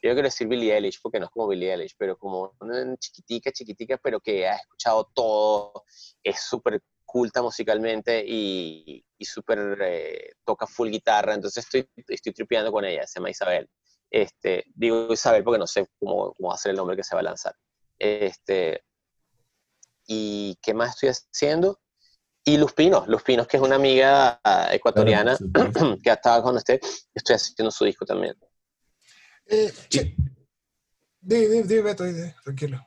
yo 0.02 0.12
quiero 0.12 0.28
decir 0.28 0.46
Billie 0.46 0.74
Eilish 0.74 1.00
porque 1.02 1.18
no 1.18 1.26
es 1.26 1.30
como 1.30 1.48
Billie 1.48 1.72
Eilish, 1.72 1.94
pero 1.98 2.16
como 2.18 2.54
una 2.60 2.96
chiquitica, 2.96 3.50
chiquitica, 3.50 3.98
pero 3.98 4.20
que 4.20 4.46
ha 4.46 4.56
escuchado 4.56 5.10
todo, 5.14 5.84
es 6.22 6.40
súper 6.40 6.80
culta 7.04 7.42
musicalmente 7.42 8.24
y, 8.26 9.04
y 9.16 9.24
súper 9.24 9.78
eh, 9.80 10.32
toca 10.44 10.66
full 10.66 10.90
guitarra, 10.90 11.34
entonces 11.34 11.64
estoy, 11.64 11.88
estoy 12.08 12.32
tripeando 12.32 12.72
con 12.72 12.84
ella, 12.84 13.06
se 13.06 13.18
llama 13.18 13.30
Isabel. 13.30 13.68
Este, 14.10 14.64
digo 14.74 15.12
Isabel 15.12 15.42
porque 15.42 15.58
no 15.58 15.66
sé 15.66 15.88
cómo, 15.98 16.32
cómo 16.34 16.50
va 16.50 16.54
a 16.54 16.58
ser 16.58 16.70
el 16.70 16.76
nombre 16.76 16.96
que 16.96 17.04
se 17.04 17.14
va 17.14 17.20
a 17.20 17.24
lanzar. 17.24 17.54
Este, 17.98 18.84
¿Y 20.06 20.56
qué 20.62 20.74
más 20.74 20.90
estoy 20.90 21.08
haciendo? 21.08 21.80
Y 22.48 22.58
Luz 22.58 22.72
Pinos, 22.74 23.08
Luz 23.08 23.24
Pinos, 23.24 23.48
que 23.48 23.56
es 23.56 23.62
una 23.62 23.74
amiga 23.74 24.40
ah, 24.44 24.68
ecuatoriana 24.70 25.36
que 26.02 26.10
ha 26.10 26.14
estado 26.14 26.44
con 26.44 26.54
usted, 26.54 26.78
estoy 27.12 27.34
haciendo 27.34 27.72
su 27.72 27.84
disco 27.84 28.06
también. 28.06 28.36
Eh, 29.46 29.72
Dime, 31.20 31.82
Beto, 31.82 32.04
tranquilo. 32.44 32.86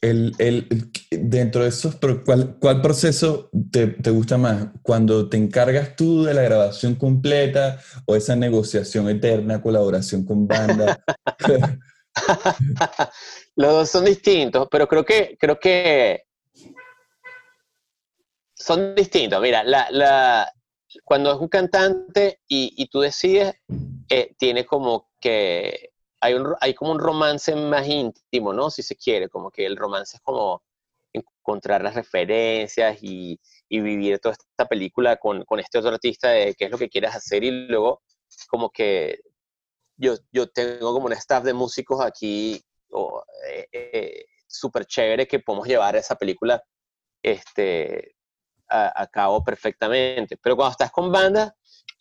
El, 0.00 0.34
el, 0.38 0.90
dentro 1.08 1.62
de 1.62 1.68
esos, 1.68 1.98
¿cuál, 2.24 2.56
cuál 2.58 2.82
proceso 2.82 3.48
te, 3.70 3.86
te, 3.86 4.10
gusta 4.10 4.38
más? 4.38 4.70
¿Cuando 4.82 5.28
te 5.28 5.36
encargas 5.36 5.94
tú 5.94 6.24
de 6.24 6.34
la 6.34 6.42
grabación 6.42 6.96
completa 6.96 7.80
o 8.06 8.16
esa 8.16 8.34
negociación 8.34 9.08
eterna, 9.08 9.62
colaboración 9.62 10.24
con 10.24 10.48
banda? 10.48 11.00
Los 13.54 13.72
dos 13.72 13.88
son 13.88 14.04
distintos, 14.04 14.66
pero 14.68 14.88
creo 14.88 15.04
que, 15.04 15.36
creo 15.38 15.60
que 15.60 16.24
son 18.60 18.94
distintos. 18.94 19.40
Mira, 19.40 19.64
la, 19.64 19.88
la, 19.90 20.52
cuando 21.04 21.32
es 21.32 21.38
un 21.38 21.48
cantante 21.48 22.40
y, 22.46 22.74
y 22.76 22.86
tú 22.88 23.00
decides, 23.00 23.54
eh, 24.08 24.34
tiene 24.38 24.66
como 24.66 25.10
que 25.20 25.90
hay, 26.20 26.34
un, 26.34 26.54
hay 26.60 26.74
como 26.74 26.92
un 26.92 26.98
romance 26.98 27.54
más 27.56 27.86
íntimo, 27.86 28.52
¿no? 28.52 28.70
Si 28.70 28.82
se 28.82 28.96
quiere, 28.96 29.28
como 29.28 29.50
que 29.50 29.64
el 29.64 29.76
romance 29.76 30.18
es 30.18 30.22
como 30.22 30.62
encontrar 31.12 31.82
las 31.82 31.94
referencias 31.94 32.98
y, 33.02 33.40
y 33.68 33.80
vivir 33.80 34.18
toda 34.20 34.34
esta 34.34 34.66
película 34.66 35.16
con, 35.16 35.44
con, 35.44 35.58
este 35.58 35.78
otro 35.78 35.90
artista 35.90 36.28
de 36.28 36.54
qué 36.54 36.66
es 36.66 36.70
lo 36.70 36.78
que 36.78 36.88
quieres 36.88 37.14
hacer 37.14 37.42
y 37.42 37.50
luego 37.50 38.02
como 38.48 38.70
que 38.70 39.20
yo, 39.96 40.14
yo 40.30 40.48
tengo 40.48 40.92
como 40.92 41.06
un 41.06 41.12
staff 41.14 41.42
de 41.42 41.52
músicos 41.52 42.00
aquí 42.00 42.62
oh, 42.90 43.24
súper 44.46 44.84
chévere 44.86 45.26
que 45.26 45.40
podemos 45.40 45.66
llevar 45.66 45.96
esa 45.96 46.14
película 46.14 46.62
este, 47.22 48.14
a, 48.70 49.06
cabo 49.06 49.42
perfectamente. 49.42 50.36
Pero 50.36 50.56
cuando 50.56 50.72
estás 50.72 50.90
con 50.90 51.10
banda, 51.10 51.54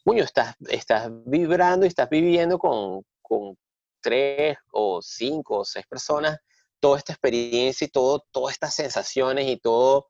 puño, 0.03 0.23
estás, 0.23 0.55
estás 0.69 1.09
vibrando 1.25 1.85
y 1.85 1.89
estás 1.89 2.09
viviendo 2.09 2.59
con, 2.59 3.03
con 3.21 3.57
tres 4.01 4.57
o 4.71 5.01
cinco 5.01 5.59
o 5.59 5.65
seis 5.65 5.85
personas 5.87 6.37
toda 6.79 6.97
esta 6.97 7.13
experiencia 7.13 7.85
y 7.85 7.89
todo, 7.89 8.25
todas 8.31 8.53
estas 8.53 8.73
sensaciones 8.73 9.47
y 9.47 9.57
todo 9.57 10.07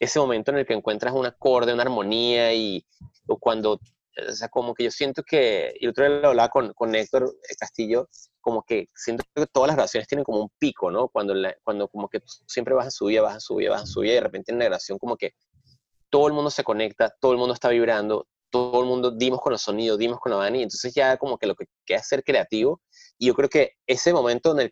ese 0.00 0.18
momento 0.18 0.50
en 0.50 0.58
el 0.58 0.66
que 0.66 0.74
encuentras 0.74 1.14
un 1.14 1.26
acorde, 1.26 1.72
una 1.72 1.82
armonía 1.82 2.54
y 2.54 2.84
o 3.28 3.38
cuando, 3.38 3.72
o 3.72 4.32
sea, 4.32 4.48
como 4.48 4.74
que 4.74 4.84
yo 4.84 4.90
siento 4.90 5.22
que, 5.22 5.74
y 5.80 5.86
otro 5.86 6.08
día 6.08 6.20
lo 6.20 6.28
hablaba 6.28 6.48
con, 6.48 6.72
con 6.74 6.94
Héctor 6.94 7.34
Castillo, 7.58 8.08
como 8.40 8.62
que 8.62 8.86
siento 8.94 9.24
que 9.34 9.46
todas 9.46 9.68
las 9.68 9.76
grabaciones 9.76 10.08
tienen 10.08 10.24
como 10.24 10.42
un 10.42 10.50
pico, 10.58 10.90
¿no? 10.90 11.08
Cuando, 11.08 11.34
cuando 11.64 11.88
como 11.88 12.08
que 12.08 12.20
siempre 12.46 12.74
vas 12.74 12.86
a 12.86 12.90
subir, 12.90 13.20
vas 13.20 13.36
a 13.36 13.40
subir, 13.40 13.70
vas 13.70 13.82
a 13.82 13.86
subir 13.86 14.12
y 14.12 14.14
de 14.14 14.20
repente 14.20 14.52
en 14.52 14.58
la 14.58 14.66
grabación 14.66 14.98
como 14.98 15.16
que 15.16 15.32
todo 16.16 16.28
el 16.28 16.32
mundo 16.32 16.50
se 16.50 16.64
conecta, 16.64 17.14
todo 17.20 17.32
el 17.32 17.38
mundo 17.38 17.52
está 17.52 17.68
vibrando, 17.68 18.26
todo 18.48 18.80
el 18.80 18.88
mundo 18.88 19.10
dimos 19.10 19.38
con 19.38 19.52
los 19.52 19.60
sonidos, 19.60 19.98
dimos 19.98 20.18
con 20.18 20.32
la 20.32 20.38
banda 20.38 20.58
y 20.58 20.62
entonces 20.62 20.94
ya 20.94 21.18
como 21.18 21.36
que 21.36 21.46
lo 21.46 21.54
que 21.54 21.66
queda 21.84 21.98
es 21.98 22.08
ser 22.08 22.24
creativo 22.24 22.80
y 23.18 23.26
yo 23.26 23.34
creo 23.34 23.50
que 23.50 23.72
ese 23.86 24.14
momento 24.14 24.52
en 24.52 24.60
el 24.60 24.70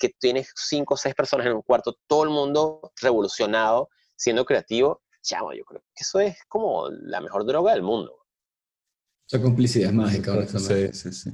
que 0.00 0.08
tienes 0.18 0.50
cinco 0.56 0.94
o 0.94 0.96
seis 0.96 1.14
personas 1.14 1.46
en 1.46 1.52
un 1.52 1.62
cuarto, 1.62 1.94
todo 2.08 2.24
el 2.24 2.30
mundo 2.30 2.90
revolucionado, 3.00 3.88
siendo 4.16 4.44
creativo, 4.44 5.00
chamo, 5.22 5.52
yo 5.52 5.62
creo 5.64 5.80
que 5.94 6.02
eso 6.02 6.18
es 6.18 6.36
como 6.48 6.88
la 6.90 7.20
mejor 7.20 7.46
droga 7.46 7.72
del 7.72 7.82
mundo. 7.82 8.26
Esa 9.28 9.40
complicidad 9.40 9.92
mágica, 9.92 10.44
Sí, 10.58 10.92
sí, 10.92 11.12
sí. 11.12 11.30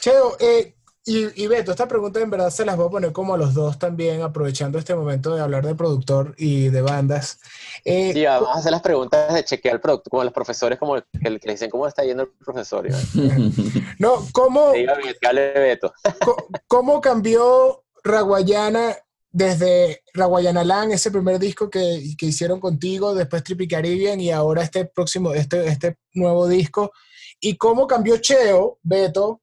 Cheo, 0.00 0.36
eh, 0.40 0.74
y, 1.08 1.40
y, 1.40 1.46
Beto, 1.46 1.70
esta 1.70 1.86
pregunta 1.86 2.20
en 2.20 2.30
verdad 2.30 2.50
se 2.50 2.64
las 2.64 2.76
voy 2.76 2.88
a 2.88 2.90
poner 2.90 3.12
como 3.12 3.34
a 3.34 3.38
los 3.38 3.54
dos 3.54 3.78
también, 3.78 4.22
aprovechando 4.22 4.76
este 4.76 4.92
momento 4.92 5.36
de 5.36 5.40
hablar 5.40 5.64
de 5.64 5.76
productor 5.76 6.34
y 6.36 6.68
de 6.68 6.82
bandas. 6.82 7.38
Eh, 7.84 8.12
sí, 8.12 8.24
vamos 8.24 8.48
a 8.48 8.58
hacer 8.58 8.72
las 8.72 8.82
preguntas 8.82 9.32
de 9.32 9.44
chequear 9.44 9.76
el 9.76 9.80
producto, 9.80 10.10
como 10.10 10.24
los 10.24 10.32
profesores, 10.32 10.80
como 10.80 10.96
el, 10.96 11.04
que 11.12 11.46
le 11.46 11.52
dicen, 11.52 11.70
¿cómo 11.70 11.86
está 11.86 12.02
yendo 12.02 12.24
el 12.24 12.30
profesor? 12.44 12.88
no, 14.00 14.26
¿cómo, 14.32 14.72
Beto. 14.72 15.92
¿cómo 16.66 17.00
cambió 17.00 17.84
Raguayana 18.02 18.96
desde 19.30 20.02
Raguayana 20.12 20.64
Land, 20.64 20.90
ese 20.90 21.12
primer 21.12 21.38
disco 21.38 21.70
que, 21.70 22.16
que 22.18 22.26
hicieron 22.26 22.58
contigo, 22.58 23.14
después 23.14 23.44
Trippy 23.44 23.68
Caribbean 23.68 24.20
y 24.20 24.32
ahora 24.32 24.62
este 24.62 24.86
próximo, 24.86 25.34
este, 25.34 25.68
este 25.68 25.98
nuevo 26.14 26.48
disco? 26.48 26.90
¿Y 27.40 27.56
cómo 27.56 27.86
cambió 27.86 28.16
Cheo, 28.16 28.80
Beto, 28.82 29.42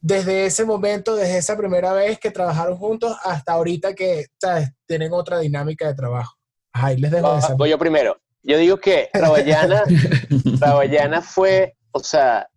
desde 0.00 0.46
ese 0.46 0.64
momento, 0.64 1.14
desde 1.14 1.38
esa 1.38 1.56
primera 1.56 1.92
vez 1.92 2.18
que 2.18 2.30
trabajaron 2.30 2.76
juntos 2.78 3.16
hasta 3.22 3.52
ahorita 3.52 3.94
que 3.94 4.26
¿sabes? 4.40 4.70
tienen 4.86 5.12
otra 5.12 5.38
dinámica 5.38 5.86
de 5.86 5.94
trabajo. 5.94 6.36
Ay, 6.72 6.96
les 6.96 7.10
dejo 7.10 7.36
esa. 7.36 7.54
Voy 7.54 7.70
yo 7.70 7.78
primero. 7.78 8.16
Yo 8.42 8.56
digo 8.56 8.78
que 8.78 9.10
Rawayana, 9.12 9.84
Rawayana 10.60 11.20
fue, 11.20 11.76
o 11.92 12.00
sea, 12.00 12.48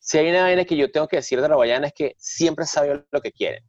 si 0.00 0.18
hay 0.18 0.28
una 0.28 0.42
vaina 0.42 0.64
que 0.64 0.76
yo 0.76 0.90
tengo 0.90 1.06
que 1.06 1.16
decir 1.16 1.40
de 1.40 1.46
Rawayana 1.46 1.86
es 1.86 1.92
que 1.94 2.16
siempre 2.18 2.66
sabe 2.66 3.04
lo 3.10 3.20
que 3.20 3.32
quieren. 3.32 3.62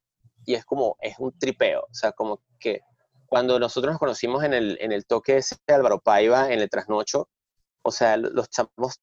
Y 0.46 0.56
es 0.56 0.66
como, 0.66 0.98
es 1.00 1.16
un 1.20 1.38
tripeo. 1.38 1.82
O 1.82 1.94
sea, 1.94 2.12
como 2.12 2.42
que 2.60 2.82
cuando 3.28 3.60
nosotros 3.60 3.94
nos 3.94 4.00
conocimos 4.00 4.44
en 4.44 4.54
el, 4.54 4.78
en 4.82 4.92
el 4.92 5.06
toque 5.06 5.36
de 5.36 5.74
Álvaro 5.74 6.00
Paiva, 6.00 6.52
en 6.52 6.60
el 6.60 6.70
trasnocho, 6.70 7.30
o 7.84 7.92
sea, 7.92 8.18
los 8.18 8.50
chamos 8.50 9.00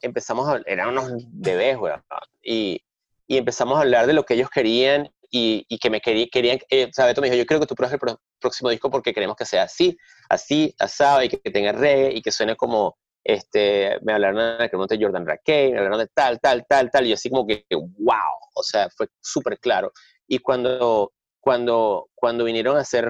empezamos 0.00 0.48
a, 0.48 0.60
eran 0.66 0.88
unos 0.88 1.12
bebés, 1.28 1.76
güey, 1.76 1.94
y, 2.42 2.82
y, 3.26 3.36
empezamos 3.36 3.78
a 3.78 3.82
hablar 3.82 4.06
de 4.06 4.12
lo 4.12 4.24
que 4.24 4.34
ellos 4.34 4.50
querían 4.50 5.10
y, 5.30 5.66
y 5.68 5.78
que 5.78 5.90
me 5.90 6.00
querían, 6.00 6.28
querían 6.30 6.58
eh, 6.70 6.90
¿sabes? 6.92 7.14
Tú 7.14 7.20
me 7.20 7.28
dijo, 7.28 7.36
yo 7.36 7.46
creo 7.46 7.60
que 7.60 7.66
tú 7.66 7.74
pruebas 7.74 7.92
el 8.00 8.16
próximo 8.38 8.70
disco 8.70 8.90
porque 8.90 9.12
queremos 9.12 9.36
que 9.36 9.44
sea 9.44 9.64
así, 9.64 9.96
así, 10.28 10.74
asado, 10.78 11.22
y 11.22 11.28
que, 11.28 11.38
tenga 11.50 11.72
reggae, 11.72 12.14
y 12.14 12.22
que 12.22 12.30
suene 12.30 12.54
como, 12.56 12.96
este, 13.24 13.98
me 14.02 14.12
hablaron 14.12 14.58
de 14.58 14.68
que 14.68 14.76
de 14.76 15.04
Jordan 15.04 15.26
Raquel, 15.26 15.72
me 15.72 15.78
hablaron 15.78 15.98
de 15.98 16.06
tal, 16.14 16.38
tal, 16.40 16.64
tal, 16.68 16.90
tal, 16.90 17.06
y 17.06 17.12
así 17.12 17.30
como 17.30 17.46
que, 17.46 17.64
wow, 17.70 18.16
o 18.54 18.62
sea, 18.62 18.88
fue 18.96 19.08
súper 19.20 19.58
claro. 19.58 19.90
Y 20.28 20.38
cuando, 20.38 21.12
cuando, 21.40 22.10
cuando 22.14 22.44
vinieron 22.44 22.76
a 22.76 22.80
hacer 22.80 23.08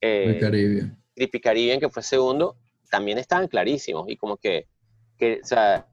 eh, 0.00 0.38
Caribbean. 0.40 1.02
Caribbean, 1.42 1.80
que 1.80 1.88
fue 1.88 2.02
segundo, 2.02 2.56
también 2.90 3.18
estaban 3.18 3.48
clarísimos, 3.48 4.08
y 4.08 4.16
como 4.16 4.36
que 4.36 4.66
que, 5.18 5.40
o 5.42 5.46
sea, 5.46 5.86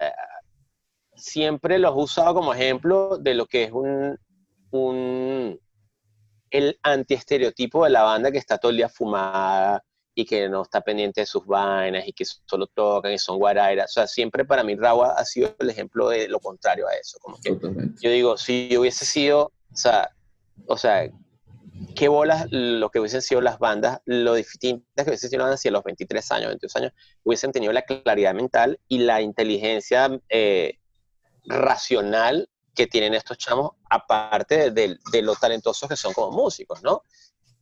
siempre 1.15 1.80
los 1.80 1.91
he 1.95 1.99
usado 1.99 2.36
como 2.36 2.53
ejemplo 2.53 3.17
de 3.17 3.34
lo 3.34 3.45
que 3.45 3.63
es 3.63 3.71
un, 3.71 4.17
un 4.71 5.59
el 6.51 6.80
antiestereotipo 6.84 7.84
de 7.84 7.89
la 7.89 8.03
banda 8.03 8.32
que 8.32 8.38
está 8.38 8.57
todo 8.57 8.71
el 8.71 8.78
día 8.78 8.89
fumada, 8.89 9.84
y 10.17 10.26
que 10.26 10.47
no 10.47 10.61
está 10.61 10.80
pendiente 10.80 11.21
de 11.21 11.28
sus 11.28 11.45
vainas 11.45 12.07
y 12.07 12.13
que 12.13 12.23
solo 12.26 12.67
tocan 12.67 13.11
y 13.11 13.19
son 13.19 13.38
guarairas. 13.38 13.91
O 13.91 13.93
sea, 13.93 14.07
siempre 14.07 14.45
para 14.45 14.63
mí 14.63 14.76
Rawa 14.76 15.11
ha 15.11 15.26
sido 15.26 15.53
el 15.59 15.69
ejemplo 15.69 16.07
de 16.07 16.30
lo 16.30 16.39
contrario 16.39 16.88
a 16.88 16.93
eso. 16.93 17.17
Como 17.19 17.38
que 17.38 17.55
yo 18.01 18.09
digo, 18.09 18.38
si 18.38 18.69
yo 18.69 18.80
hubiese 18.80 19.03
sido, 19.03 19.51
o 19.73 19.76
sea, 19.76 20.09
o 20.67 20.78
sea, 20.78 21.11
qué 21.95 22.07
bolas 22.07 22.47
lo 22.51 22.89
que 22.89 22.99
hubiesen 22.99 23.21
sido 23.21 23.41
las 23.41 23.59
bandas, 23.59 24.01
lo 24.05 24.36
distintas 24.36 25.05
que 25.05 25.09
hubiesen 25.09 25.30
sido 25.30 25.57
si 25.57 25.67
a 25.67 25.71
los 25.71 25.84
23 25.84 26.32
años, 26.32 26.47
22 26.49 26.76
años, 26.76 26.93
hubiesen 27.23 27.51
tenido 27.51 27.73
la 27.73 27.84
claridad 27.84 28.34
mental 28.34 28.80
y 28.88 28.99
la 28.99 29.21
inteligencia 29.21 30.09
eh, 30.30 30.80
racional 31.45 32.49
que 32.73 32.88
tienen 32.88 33.13
estos 33.13 33.38
chamos, 33.38 33.71
aparte 33.89 34.71
de, 34.71 34.97
de, 35.11 35.21
lo 35.21 35.36
talentosos 35.36 35.88
que 35.88 35.95
son 35.95 36.13
como 36.13 36.32
músicos, 36.32 36.84
¿no? 36.84 37.03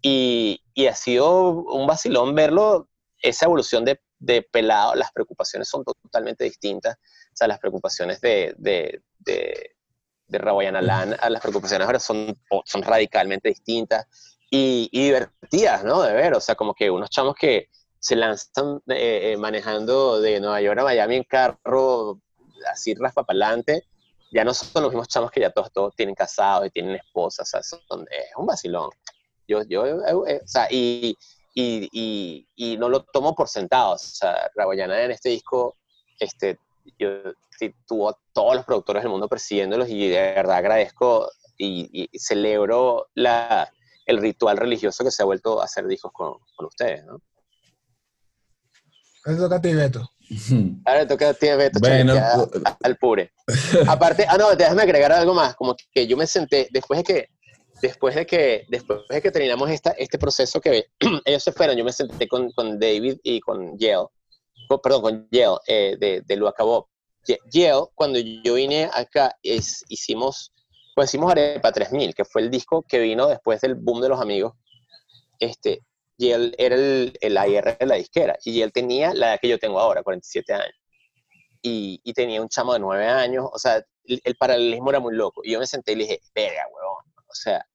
Y, 0.02 0.62
y, 0.74 0.88
ha 0.88 0.96
sido 0.96 1.50
un 1.52 1.88
vacilón 1.88 2.34
verlo, 2.34 2.90
esa 3.22 3.46
evolución 3.46 3.86
de, 3.86 4.02
de, 4.20 4.42
pelado, 4.42 4.96
las 4.96 5.12
preocupaciones 5.12 5.70
son 5.70 5.84
totalmente 5.84 6.44
distintas, 6.44 6.96
o 6.96 7.36
sea, 7.36 7.48
las 7.48 7.60
preocupaciones 7.60 8.20
de, 8.22 8.54
de, 8.58 9.02
de, 9.20 9.73
de 10.34 10.40
Rawayan 10.40 10.76
Alan 10.76 11.16
a 11.20 11.30
las 11.30 11.42
preocupaciones 11.42 11.86
ahora 11.86 12.00
son, 12.00 12.36
son 12.66 12.82
radicalmente 12.82 13.50
distintas 13.50 14.08
y, 14.50 14.90
y, 14.92 15.06
divertidas, 15.06 15.84
¿no? 15.84 16.02
De 16.02 16.14
ver, 16.14 16.34
o 16.34 16.40
sea, 16.42 16.56
como 16.56 16.74
que 16.74 16.90
unos 16.90 17.10
chamos 17.10 17.36
que 17.36 17.70
se 18.00 18.16
lanzan 18.16 18.82
eh, 18.88 19.32
eh, 19.32 19.38
manejando 19.38 20.20
de 20.20 20.40
Nueva 20.40 20.62
York 20.62 20.80
a 20.80 20.84
Miami 20.84 21.16
en 21.18 21.24
carro, 21.24 22.20
así 22.72 22.94
raspa 22.96 23.24
para 23.24 23.46
adelante, 23.46 23.86
ya 24.32 24.44
no 24.44 24.54
son 24.54 24.84
los 24.84 24.92
mismos 24.92 25.08
chamos 25.08 25.32
que 25.32 25.40
ya 25.40 25.52
todos, 25.52 25.72
todos 25.72 25.96
tienen 25.96 26.16
casados 26.16 26.68
y 26.68 26.72
tienen 26.72 26.96
esposas, 26.96 27.48
o 27.48 27.62
sea, 27.62 27.64
son, 27.64 28.06
es 28.12 28.36
un 28.36 28.46
vacilón. 28.46 28.90
Yo, 29.48 29.62
yo, 29.64 29.86
eh, 29.86 30.14
eh, 30.28 30.42
o 30.44 30.48
sea, 30.48 30.68
y, 30.70 31.16
y, 31.54 31.90
y, 31.92 32.48
y, 32.56 32.78
no 32.78 32.90
lo 32.90 33.04
tomo 33.04 33.36
por 33.36 33.48
sentado, 33.48 33.94
o 33.94 33.98
sea, 33.98 34.50
Raboyana 34.56 35.02
en 35.04 35.12
este 35.12 35.30
disco, 35.30 35.78
este, 36.20 36.58
yo, 36.98 37.34
tuvo 37.88 38.18
todos 38.34 38.56
los 38.56 38.66
productores 38.66 39.04
del 39.04 39.12
mundo 39.12 39.28
persiguiéndolos 39.28 39.90
y 39.90 40.10
de 40.10 40.20
verdad 40.20 40.58
agradezco 40.58 41.30
y, 41.58 42.10
y, 42.12 42.20
celebro 42.20 43.08
la, 43.14 43.72
el 44.06 44.18
ritual 44.18 44.58
religioso 44.58 45.04
que 45.04 45.12
se 45.12 45.22
ha 45.22 45.26
vuelto 45.26 45.62
a 45.62 45.66
hacer 45.66 45.86
discos 45.88 46.12
con, 46.14 46.34
con 46.56 46.66
ustedes, 46.68 47.06
¿no? 47.06 47.22
Eso 49.26 49.44
toca 49.44 49.56
a 49.56 49.62
ti, 49.62 49.74
Beto. 49.74 50.10
Ahora 50.86 51.08
toca 51.08 51.30
a 51.30 51.34
ti, 51.34 51.48
Beto, 51.48 51.80
bueno, 51.80 52.14
al 52.84 52.98
pure. 52.98 53.32
Aparte, 53.88 54.26
ah, 54.28 54.38
no, 54.38 54.56
déjame 54.56 54.84
agregar 54.84 55.12
algo 55.12 55.34
más, 55.34 55.56
como 55.56 55.76
que 55.94 56.08
yo 56.08 56.18
me 56.18 56.28
senté, 56.28 56.68
después 56.72 56.98
de 56.98 57.04
que, 57.04 57.30
después 57.82 58.16
de 58.16 58.26
que, 58.26 58.66
después 58.70 59.00
de 59.10 59.22
que 59.22 59.32
terminamos 59.32 59.70
esta, 59.70 59.92
este 59.92 60.18
proceso 60.18 60.60
que 60.60 60.88
ellos 61.26 61.44
se 61.44 61.54
fueron, 61.54 61.78
yo 61.78 61.86
me 61.86 61.94
senté 61.94 62.28
con, 62.28 62.52
con 62.52 62.80
David 62.80 63.18
y 63.24 63.40
con 63.40 63.78
Yale, 63.78 64.08
perdón, 64.68 65.02
con 65.02 65.28
Yale, 65.32 65.58
eh, 65.68 65.98
de, 66.00 66.22
de 66.22 66.36
lo 66.36 66.48
acabó. 66.48 66.90
Yale, 67.52 67.86
cuando 67.96 68.20
yo 68.20 68.56
vine 68.56 68.90
acá, 68.94 69.38
es, 69.44 69.84
hicimos, 69.88 70.52
pues 70.96 71.10
hicimos 71.10 71.32
Arepa 71.32 71.72
3000, 71.72 72.14
que 72.14 72.26
fue 72.26 72.42
el 72.42 72.52
disco 72.52 72.84
que 72.84 73.00
vino 73.00 73.28
después 73.28 73.62
del 73.62 73.76
boom 73.76 74.02
de 74.02 74.10
los 74.10 74.20
amigos, 74.20 74.54
este, 75.40 75.82
y 76.18 76.32
él 76.32 76.56
era 76.58 76.76
el, 76.76 77.18
el 77.22 77.38
AR 77.38 77.78
de 77.78 77.86
la 77.86 77.96
disquera, 77.96 78.38
y 78.44 78.62
él 78.62 78.72
tenía 78.72 79.14
la 79.14 79.30
edad 79.30 79.40
que 79.42 79.50
yo 79.50 79.60
tengo 79.60 79.80
ahora, 79.80 80.04
47 80.04 80.54
años. 80.54 80.76
Y, 81.62 82.02
y 82.04 82.14
tenía 82.14 82.42
un 82.42 82.50
chamo 82.50 82.74
de 82.74 82.80
9 82.80 83.08
años, 83.08 83.46
o 83.52 83.58
sea, 83.58 83.82
el, 84.04 84.22
el, 84.24 84.36
paralelismo 84.36 84.90
era 84.90 85.00
muy 85.00 85.16
loco. 85.16 85.42
Y 85.46 85.52
yo 85.54 85.60
me 85.60 85.68
senté 85.68 85.94
y 85.94 85.96
le 85.96 86.04
dije, 86.04 86.20
verga, 86.36 86.68
huevón, 86.70 87.06
o 87.16 87.34
sea, 87.34 87.66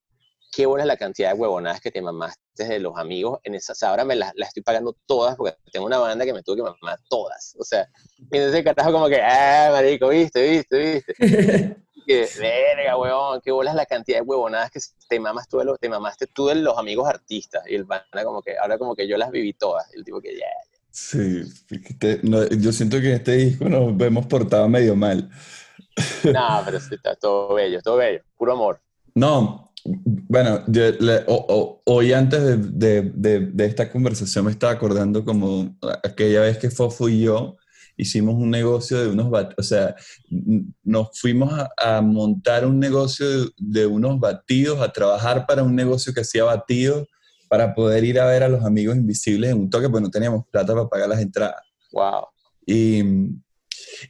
qué 0.52 0.66
buena 0.66 0.84
es 0.84 0.88
la 0.88 0.96
cantidad 0.96 1.32
de 1.32 1.38
huevonadas 1.38 1.80
que 1.80 1.90
te 1.90 2.02
mamaste 2.02 2.64
de 2.64 2.78
los 2.78 2.96
amigos 2.96 3.40
en 3.44 3.54
esas. 3.54 3.82
Ahora 3.82 4.04
me 4.04 4.16
las, 4.16 4.32
las 4.36 4.48
estoy 4.48 4.62
pagando 4.62 4.96
todas 5.06 5.36
porque 5.36 5.56
tengo 5.72 5.86
una 5.86 5.98
banda 5.98 6.24
que 6.24 6.32
me 6.32 6.42
tuvo 6.42 6.56
que 6.56 6.62
mamar 6.62 6.98
todas. 7.08 7.54
O 7.58 7.64
sea, 7.64 7.88
y 8.18 8.36
entonces 8.36 8.64
carajo 8.64 8.92
como 8.92 9.08
que, 9.08 9.20
ah, 9.22 9.70
marico, 9.72 10.08
viste, 10.08 10.42
viste, 10.48 10.78
viste. 10.78 11.14
que, 12.06 12.28
verga, 12.38 12.96
huevón, 12.96 13.40
qué 13.42 13.52
bolas 13.52 13.74
la 13.74 13.86
cantidad 13.86 14.18
de 14.18 14.22
huevonadas 14.22 14.70
que 14.70 14.80
te 15.08 15.20
mamas 15.20 15.48
tú 15.48 15.58
de 15.58 15.66
los, 15.66 15.78
te 15.78 15.88
mamaste 15.88 16.26
tú 16.26 16.46
de 16.46 16.56
los 16.56 16.76
amigos 16.78 17.08
artistas. 17.08 17.62
Y 17.68 17.74
el 17.74 17.84
banda 17.84 18.24
como 18.24 18.42
que, 18.42 18.56
ahora 18.58 18.78
como 18.78 18.94
que 18.94 19.06
yo 19.06 19.16
las 19.16 19.30
viví 19.30 19.52
todas. 19.52 19.86
Y 19.94 19.98
el 19.98 20.04
tipo 20.04 20.20
que, 20.20 20.32
ya, 20.32 20.38
yeah, 20.38 20.68
Sí, 20.90 21.44
te, 22.00 22.20
no, 22.24 22.44
yo 22.48 22.72
siento 22.72 23.00
que 23.00 23.10
en 23.10 23.14
este 23.14 23.32
disco 23.32 23.68
nos 23.68 23.96
vemos 23.96 24.26
portado 24.26 24.68
medio 24.68 24.96
mal. 24.96 25.30
No, 26.24 26.62
pero 26.64 26.80
sí, 26.80 26.94
está 26.94 27.14
todo 27.14 27.54
bello, 27.54 27.80
todo 27.82 27.96
bello, 27.96 28.20
puro 28.36 28.52
amor. 28.52 28.80
No, 29.14 29.67
bueno, 30.28 30.64
yo, 30.66 30.90
le, 31.00 31.24
o, 31.26 31.46
o, 31.48 31.82
hoy 31.86 32.12
antes 32.12 32.42
de, 32.42 33.02
de, 33.02 33.40
de, 33.40 33.64
esta 33.66 33.90
conversación 33.90 34.44
me 34.44 34.50
estaba 34.50 34.72
acordando 34.72 35.24
como 35.24 35.76
aquella 36.04 36.42
vez 36.42 36.58
que 36.58 36.70
Fofo 36.70 37.08
y 37.08 37.22
yo 37.22 37.56
hicimos 37.96 38.34
un 38.34 38.50
negocio 38.50 39.00
de 39.00 39.08
unos 39.08 39.30
batidos, 39.30 39.58
o 39.58 39.62
sea, 39.62 39.96
nos 40.84 41.18
fuimos 41.18 41.52
a, 41.52 41.70
a 41.76 42.00
montar 42.00 42.64
un 42.66 42.78
negocio 42.78 43.28
de, 43.28 43.50
de, 43.56 43.86
unos 43.86 44.20
batidos, 44.20 44.80
a 44.80 44.92
trabajar 44.92 45.46
para 45.46 45.62
un 45.62 45.74
negocio 45.74 46.12
que 46.12 46.20
hacía 46.20 46.44
batidos, 46.44 47.08
para 47.48 47.74
poder 47.74 48.04
ir 48.04 48.20
a 48.20 48.26
ver 48.26 48.42
a 48.42 48.48
los 48.48 48.64
amigos 48.64 48.96
invisibles 48.96 49.50
en 49.50 49.58
un 49.58 49.70
toque, 49.70 49.88
pues 49.88 50.02
no 50.02 50.10
teníamos 50.10 50.46
plata 50.50 50.74
para 50.74 50.88
pagar 50.88 51.08
las 51.08 51.20
entradas. 51.20 51.62
Wow. 51.92 52.26
Y, 52.66 53.02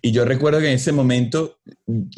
y 0.02 0.12
yo 0.12 0.24
recuerdo 0.24 0.60
que 0.60 0.68
en 0.68 0.74
ese 0.74 0.92
momento 0.92 1.58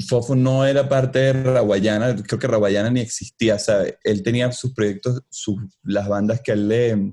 Fofo 0.09 0.35
no 0.35 0.65
era 0.65 0.89
parte 0.89 1.19
de 1.19 1.33
Raguayana, 1.33 2.17
creo 2.17 2.39
que 2.39 2.47
Raguayana 2.47 2.91
ni 2.91 3.01
existía, 3.01 3.59
¿sabes? 3.59 3.97
Él 4.05 4.23
tenía 4.23 4.51
sus 4.53 4.73
proyectos, 4.73 5.23
sus, 5.29 5.57
las 5.83 6.09
bandas 6.09 6.41
que 6.43 6.53
él 6.53 6.69
le... 6.69 7.13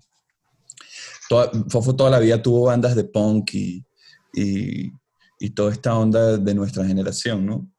Toda, 1.30 1.52
Fofo 1.70 1.96
toda 1.96 2.10
la 2.10 2.20
vida 2.20 2.42
tuvo 2.42 2.66
bandas 2.66 2.96
de 2.96 3.04
punk 3.04 3.54
y, 3.54 3.86
y, 4.34 4.92
y, 5.40 5.50
toda 5.50 5.74
esta 5.74 5.98
onda 5.98 6.38
de 6.38 6.54
nuestra 6.54 6.86
generación, 6.86 7.46
¿no? 7.46 7.70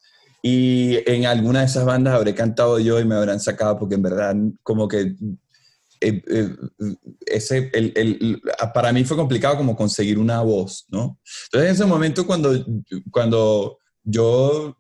Y 0.43 0.99
en 1.11 1.26
alguna 1.26 1.61
de 1.61 1.66
esas 1.66 1.85
bandas 1.85 2.14
habré 2.14 2.35
cantado 2.35 2.79
yo 2.79 3.01
y 3.01 3.05
me 3.05 3.14
habrán 3.14 3.41
sacado 3.41 3.79
porque 3.79 3.97
en 3.97 4.03
verdad 4.03 4.37
como 4.62 4.87
que 4.87 5.16
eh, 6.01 6.22
eh, 6.28 6.57
ese, 7.26 7.70
el, 7.72 7.92
el, 7.96 8.42
para 8.72 8.92
mí 8.92 9.05
fue 9.05 9.16
complicado 9.16 9.57
como 9.57 9.76
conseguir 9.76 10.18
una 10.18 10.40
voz, 10.42 10.86
¿no? 10.88 11.20
Entonces 11.44 11.68
en 11.68 11.74
ese 11.74 11.86
momento 11.86 12.26
cuando, 12.26 12.64
cuando 13.11 13.78
yo 14.05 14.76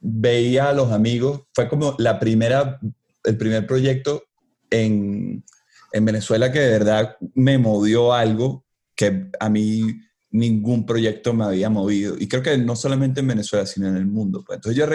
veía 0.00 0.70
a 0.70 0.72
los 0.72 0.92
amigos, 0.92 1.42
fue 1.54 1.68
como 1.68 1.94
la 1.98 2.18
primera, 2.18 2.78
el 3.24 3.36
primer 3.36 3.66
proyecto 3.66 4.24
en, 4.70 5.44
en 5.92 6.04
Venezuela 6.04 6.52
que 6.52 6.60
de 6.60 6.70
verdad 6.70 7.16
me 7.34 7.58
movió 7.58 8.12
algo 8.12 8.64
que 8.94 9.30
a 9.40 9.48
mí 9.48 10.00
ningún 10.30 10.86
proyecto 10.86 11.32
me 11.32 11.44
había 11.44 11.70
movido. 11.70 12.16
Y 12.18 12.28
creo 12.28 12.42
que 12.42 12.56
no 12.58 12.76
solamente 12.76 13.20
en 13.20 13.28
Venezuela, 13.28 13.66
sino 13.66 13.88
en 13.88 13.96
el 13.96 14.06
mundo. 14.06 14.44
Pues. 14.46 14.56
Entonces 14.56 14.78
yo, 14.78 14.86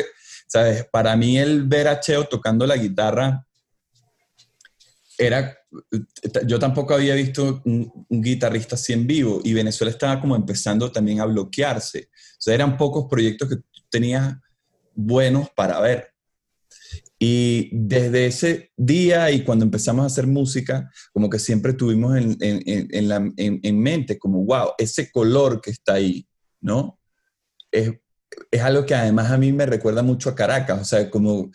¿sabes? 0.48 0.86
Para 0.92 1.16
mí 1.16 1.38
el 1.38 1.68
ver 1.68 1.88
a 1.88 2.00
Cheo 2.00 2.26
tocando 2.26 2.66
la 2.66 2.78
guitarra 2.78 3.46
era, 5.22 5.56
yo 6.48 6.58
tampoco 6.58 6.96
había 6.96 7.14
visto 7.14 7.62
un, 7.66 8.06
guitarrista 8.10 8.76
así 8.76 8.92
en 8.92 9.06
vivo 9.06 9.40
y 9.44 9.54
Venezuela 9.54 9.92
estaba 9.92 10.20
como 10.20 10.36
empezando 10.36 10.92
también 10.92 11.22
a 11.22 11.26
bloquearse. 11.26 12.10
O 12.10 12.42
sea, 12.42 12.56
eran 12.56 12.76
pocos 12.76 13.06
proyectos 13.10 13.50
que 13.50 13.58
tenías 13.90 14.36
buenos 14.96 15.50
para 15.52 15.80
ver. 15.80 16.08
Y 17.20 17.70
desde 17.72 18.26
ese 18.26 18.72
día 18.76 19.30
y 19.30 19.44
cuando 19.44 19.64
empezamos 19.64 20.04
a 20.04 20.08
hacer 20.08 20.26
música, 20.26 20.90
como 21.14 21.30
que 21.30 21.38
siempre 21.38 21.74
tuvimos 21.74 22.18
en, 22.18 22.36
en, 22.40 22.88
en, 22.90 23.08
la, 23.08 23.32
en 23.38 23.80
mente 23.80 24.18
como, 24.18 24.44
wow, 24.44 24.72
ese 24.80 25.12
color 25.12 25.62
que 25.62 25.70
está 25.70 25.94
ahí, 25.94 26.28
¿no? 26.60 27.00
Es, 27.72 27.92
es 28.50 28.62
algo 28.62 28.86
que 28.86 28.96
además 28.96 29.32
a 29.32 29.38
mí 29.38 29.52
me 29.52 29.66
recuerda 29.66 30.04
mucho 30.04 30.30
a 30.30 30.36
Caracas, 30.36 30.82
o 30.82 30.86
sea, 30.86 31.10
como 31.10 31.52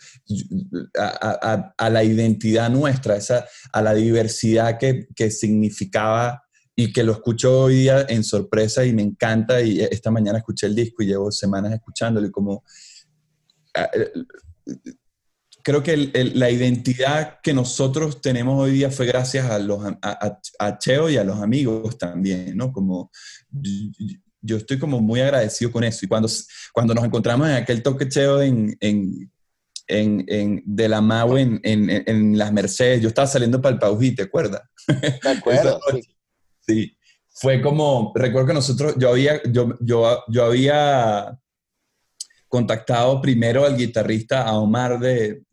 a, 0.97 1.39
a, 1.41 1.73
a 1.77 1.89
la 1.89 2.03
identidad 2.03 2.69
nuestra, 2.69 3.15
esa, 3.15 3.45
a 3.71 3.81
la 3.81 3.93
diversidad 3.93 4.77
que, 4.77 5.07
que, 5.15 5.31
significaba 5.31 6.43
y 6.75 6.93
que 6.93 7.03
lo 7.03 7.13
escucho 7.13 7.61
hoy 7.61 7.77
día 7.77 8.05
en 8.07 8.23
sorpresa 8.23 8.85
y 8.85 8.93
me 8.93 9.01
encanta 9.01 9.61
y 9.61 9.81
esta 9.81 10.11
mañana 10.11 10.37
escuché 10.39 10.67
el 10.67 10.75
disco 10.75 11.01
y 11.01 11.07
llevo 11.07 11.31
semanas 11.31 11.73
escuchándolo 11.73 12.27
y 12.27 12.31
como... 12.31 12.63
Creo 15.63 15.83
que 15.83 15.93
el, 15.93 16.11
el, 16.13 16.39
la 16.39 16.49
identidad 16.49 17.39
que 17.43 17.53
nosotros 17.53 18.21
tenemos 18.21 18.57
hoy 18.57 18.71
día 18.71 18.89
fue 18.89 19.05
gracias 19.05 19.51
a, 19.51 19.59
los, 19.59 19.81
a, 20.01 20.77
Cheo 20.77 21.09
y 21.09 21.17
a 21.17 21.25
los 21.25 21.41
amigos 21.41 21.97
también, 21.97 22.55
¿no? 22.55 22.71
Como 22.71 23.11
yo 24.41 24.57
estoy 24.57 24.79
como 24.79 24.99
muy 24.99 25.21
agradecido 25.21 25.71
con 25.71 25.83
eso. 25.83 26.05
Y 26.05 26.07
cuando, 26.07 26.29
cuando 26.73 26.93
nos 26.93 27.05
encontramos 27.05 27.47
en 27.47 27.55
aquel 27.55 27.83
toquecheo 27.83 28.41
en, 28.41 28.75
en, 28.79 29.31
en, 29.87 30.25
en 30.27 30.63
de 30.65 30.89
la 30.89 31.01
MAU 31.01 31.37
en, 31.37 31.59
en, 31.63 32.37
las 32.37 32.51
Mercedes, 32.51 33.01
yo 33.01 33.09
estaba 33.09 33.27
saliendo 33.27 33.61
para 33.61 33.73
el 33.73 33.79
Paují, 33.79 34.15
¿te 34.15 34.23
acuerdas? 34.23 34.61
¿Te 35.21 35.29
acuerdas? 35.29 35.77
sí. 35.91 36.01
sí. 36.61 36.93
Fue 37.39 37.61
como, 37.61 38.13
recuerdo 38.15 38.47
que 38.47 38.53
nosotros, 38.55 38.95
yo 38.97 39.09
había, 39.09 39.39
yo, 39.43 39.77
yo, 39.79 40.23
yo 40.27 40.45
había 40.45 41.37
contactado 42.47 43.21
primero 43.21 43.65
al 43.65 43.77
guitarrista, 43.77 44.43
a 44.43 44.57
Omar 44.57 44.99
de, 44.99 45.43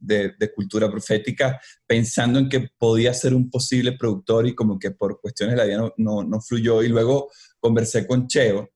Cultura 0.55 0.91
Profética, 0.91 1.61
pensando 1.87 2.39
en 2.39 2.49
que 2.49 2.69
podía 2.79 3.13
ser 3.13 3.35
un 3.35 3.51
posible 3.51 3.93
productor 3.93 4.47
y 4.47 4.55
como 4.55 4.79
que 4.79 4.93
por 4.93 5.21
cuestiones 5.21 5.55
de 5.55 5.59
la 5.59 5.65
vida 5.65 5.93
no, 5.99 6.23
no, 6.23 6.41
fluyó. 6.41 6.83
Y 6.83 6.89
luego 6.89 7.31
conversé 7.59 8.07
con 8.07 8.29
Cheo 8.29 8.71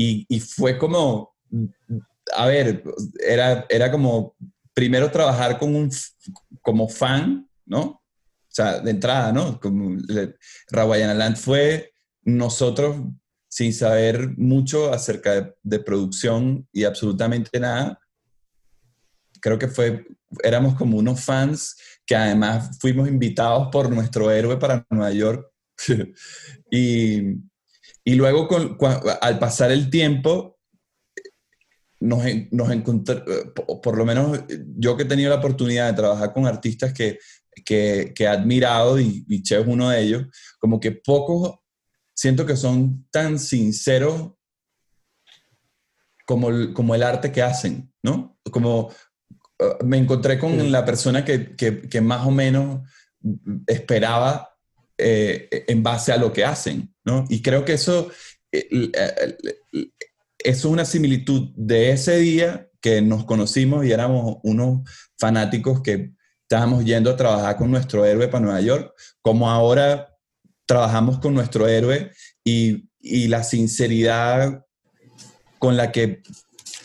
y, 0.00 0.24
y, 0.28 0.38
fue 0.38 0.78
como, 0.78 1.34
a 2.36 2.46
ver, 2.46 2.84
era, 3.18 3.66
era 3.68 3.90
como 3.90 4.36
primero 4.72 5.10
trabajar 5.10 5.58
con 5.58 5.74
un, 5.74 5.90
como 6.62 6.88
fan, 6.88 7.48
¿no? 7.66 7.80
O 7.80 8.02
sea, 8.48 8.78
de 8.78 8.92
entrada, 8.92 9.32
¿no? 9.32 9.58
Como 9.58 9.96
Land 10.70 11.36
fue 11.36 11.92
nosotros 12.22 12.96
sin 13.48 13.72
saber 13.72 14.36
mucho 14.36 14.92
acerca 14.92 15.52
de, 15.64 15.80
producción 15.80 16.68
y 16.72 16.84
absolutamente 16.84 17.58
nada. 17.58 17.98
Creo 19.40 19.58
que 19.58 19.66
fue, 19.66 20.06
éramos 20.44 20.76
como 20.76 20.96
unos 20.96 21.24
fans 21.24 21.76
que 22.06 22.14
además 22.14 22.78
fuimos 22.80 23.08
invitados 23.08 23.68
por 23.72 23.90
nuestro 23.90 24.30
héroe 24.30 24.58
para 24.58 24.86
Nueva 24.90 25.10
York. 25.10 25.50
y, 26.70 27.34
y, 28.10 28.14
luego 28.14 28.48
al 29.20 29.38
pasar 29.38 29.70
el 29.70 29.90
tiempo, 29.90 30.58
nos, 32.00 32.22
nos 32.50 32.70
encontré, 32.70 33.22
por 33.82 33.96
lo 33.96 34.04
menos 34.04 34.40
yo 34.76 34.96
que 34.96 35.02
he 35.02 35.06
tenido 35.06 35.30
la 35.30 35.36
oportunidad 35.36 35.88
de 35.88 35.96
trabajar 35.96 36.32
con 36.32 36.46
artistas 36.46 36.92
que, 36.92 37.18
que, 37.64 38.12
que 38.14 38.24
he 38.24 38.28
admirado 38.28 39.00
y, 39.00 39.24
y 39.28 39.42
Che 39.42 39.58
es 39.58 39.66
uno 39.66 39.90
de 39.90 40.00
ellos, 40.00 40.26
como 40.58 40.78
que 40.78 40.92
pocos 40.92 41.58
siento 42.18 42.44
que 42.44 42.56
son 42.56 43.06
tan 43.12 43.38
sinceros 43.38 44.32
como 46.26 46.50
el, 46.50 46.72
como 46.72 46.96
el 46.96 47.04
arte 47.04 47.30
que 47.30 47.42
hacen, 47.42 47.92
¿no? 48.02 48.38
Como 48.50 48.88
uh, 48.88 49.84
me 49.84 49.98
encontré 49.98 50.36
con 50.38 50.72
la 50.72 50.84
persona 50.84 51.24
que, 51.24 51.54
que, 51.56 52.00
más 52.00 52.26
o 52.26 52.32
menos 52.32 52.80
esperaba 53.66 54.57
eh, 54.98 55.64
en 55.68 55.82
base 55.82 56.12
a 56.12 56.16
lo 56.16 56.32
que 56.32 56.44
hacen, 56.44 56.92
¿no? 57.04 57.24
Y 57.28 57.40
creo 57.40 57.64
que 57.64 57.74
eso, 57.74 58.10
eh, 58.52 58.68
eso 58.92 59.88
es 60.38 60.64
una 60.64 60.84
similitud 60.84 61.50
de 61.56 61.92
ese 61.92 62.18
día 62.18 62.68
que 62.80 63.00
nos 63.00 63.24
conocimos 63.24 63.84
y 63.84 63.92
éramos 63.92 64.38
unos 64.42 64.88
fanáticos 65.18 65.82
que 65.82 66.12
estábamos 66.42 66.84
yendo 66.84 67.10
a 67.10 67.16
trabajar 67.16 67.56
con 67.56 67.70
nuestro 67.70 68.04
héroe 68.04 68.28
para 68.28 68.44
Nueva 68.44 68.60
York, 68.60 68.92
como 69.22 69.50
ahora 69.50 70.16
trabajamos 70.66 71.18
con 71.18 71.34
nuestro 71.34 71.68
héroe 71.68 72.10
y, 72.44 72.84
la 73.28 73.44
sinceridad 73.44 74.66
con 75.58 75.76
la 75.76 75.92
que 75.92 76.22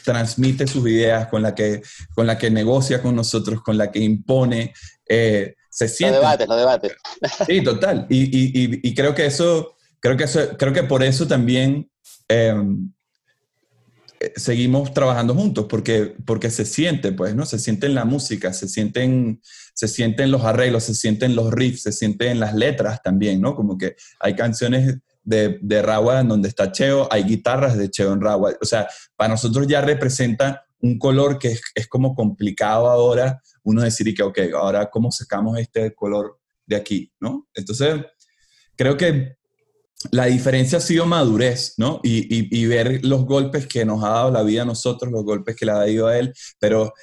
transmite 0.05 0.68
sus 0.68 0.88
ideas, 0.88 1.28
con 1.28 1.41
la 1.41 1.55
que, 1.55 1.82
con 2.14 2.28
la 2.28 2.38
que 2.38 2.49
negocia 2.49 3.01
con 3.01 3.16
nosotros, 3.16 3.61
con 3.61 3.78
la 3.78 3.91
que 3.91 3.99
impone, 3.99 4.74
eh, 5.09 5.55
se 5.74 5.88
siente. 5.88 6.17
Lo 6.17 6.21
debate, 6.21 6.47
lo 6.47 6.55
debate. 6.55 6.91
Sí, 7.47 7.63
total. 7.63 8.05
Y, 8.09 8.93
creo 8.93 9.15
que 9.15 9.26
eso, 9.26 9.76
creo 9.99 10.15
que 10.15 10.26
eso, 10.26 10.39
creo 10.57 10.71
que 10.71 10.84
por 10.84 11.03
eso 11.03 11.28
también 11.28 11.89
em, 12.28 12.93
seguimos 14.36 14.93
trabajando 14.93 15.34
juntos, 15.34 15.65
porque, 15.67 16.15
porque 16.26 16.51
se 16.51 16.65
siente, 16.65 17.11
pues, 17.11 17.34
¿no? 17.34 17.47
Se 17.47 17.57
siente 17.57 17.88
en 17.88 17.95
la 17.95 18.05
música, 18.05 18.53
se 18.53 18.67
sienten, 18.67 19.41
se 19.74 19.88
sienten 19.88 20.30
los 20.30 20.43
arreglos, 20.43 20.84
se 20.84 20.93
sienten 20.93 21.36
los 21.36 21.51
riffs, 21.51 21.82
se 21.82 21.91
sienten 21.91 22.30
en 22.30 22.39
las 22.39 22.53
letras 22.53 23.01
también, 23.01 23.41
¿no? 23.41 23.55
Como 23.55 23.76
que 23.76 23.95
hay 24.19 24.36
canciones 24.36 24.99
de, 25.24 25.57
de 25.59 25.82
Rawa 25.82 26.19
en 26.19 26.28
donde 26.28 26.49
está 26.49 26.71
Cheo, 26.71 27.07
hay 27.11 27.24
guitarras 27.24 27.78
de 27.78 27.89
Cheo 27.89 28.13
en 28.13 28.21
Rawa. 28.21 28.53
O 28.61 28.65
sea, 28.65 28.88
para 29.15 29.30
nosotros 29.30 29.65
ya 29.65 29.82
representa 29.82 30.65
un 30.84 30.99
color 30.99 31.39
que 31.39 31.57
es, 31.74 31.88
como 31.88 32.13
complicado 32.13 32.89
ahora 32.89 33.41
uno 33.64 33.82
decir 33.82 34.07
y 34.07 34.14
que, 34.14 34.24
ok, 34.24 34.39
ahora 34.55 34.89
cómo 34.89 35.11
sacamos 35.11 35.59
este 35.59 35.93
color 35.93 36.39
de 36.66 36.76
aquí, 36.76 37.11
¿no? 37.20 37.47
Entonces, 37.53 38.01
creo 38.76 38.97
que 38.97 39.36
la 40.11 40.26
diferencia 40.26 40.80
ha 40.80 40.82
sido 40.82 41.05
madurez, 41.05 41.76
¿no? 41.78 41.99
Y, 42.03 42.28
y, 42.30 42.66
ver 42.66 43.05
los 43.05 43.26
golpes 43.26 43.68
que 43.68 43.86
nos 43.86 44.03
ha 44.03 44.09
dado 44.09 44.32
la 44.32 44.43
vida 44.43 44.64
a 44.64 44.66
nosotros, 44.66 45.11
los 45.11 45.24
golpes 45.24 45.55
que 45.55 45.66
le 45.66 45.72
ha 45.72 45.86
dado 45.86 46.07
a 46.07 46.18
él, 46.18 46.34
pero 46.59 46.93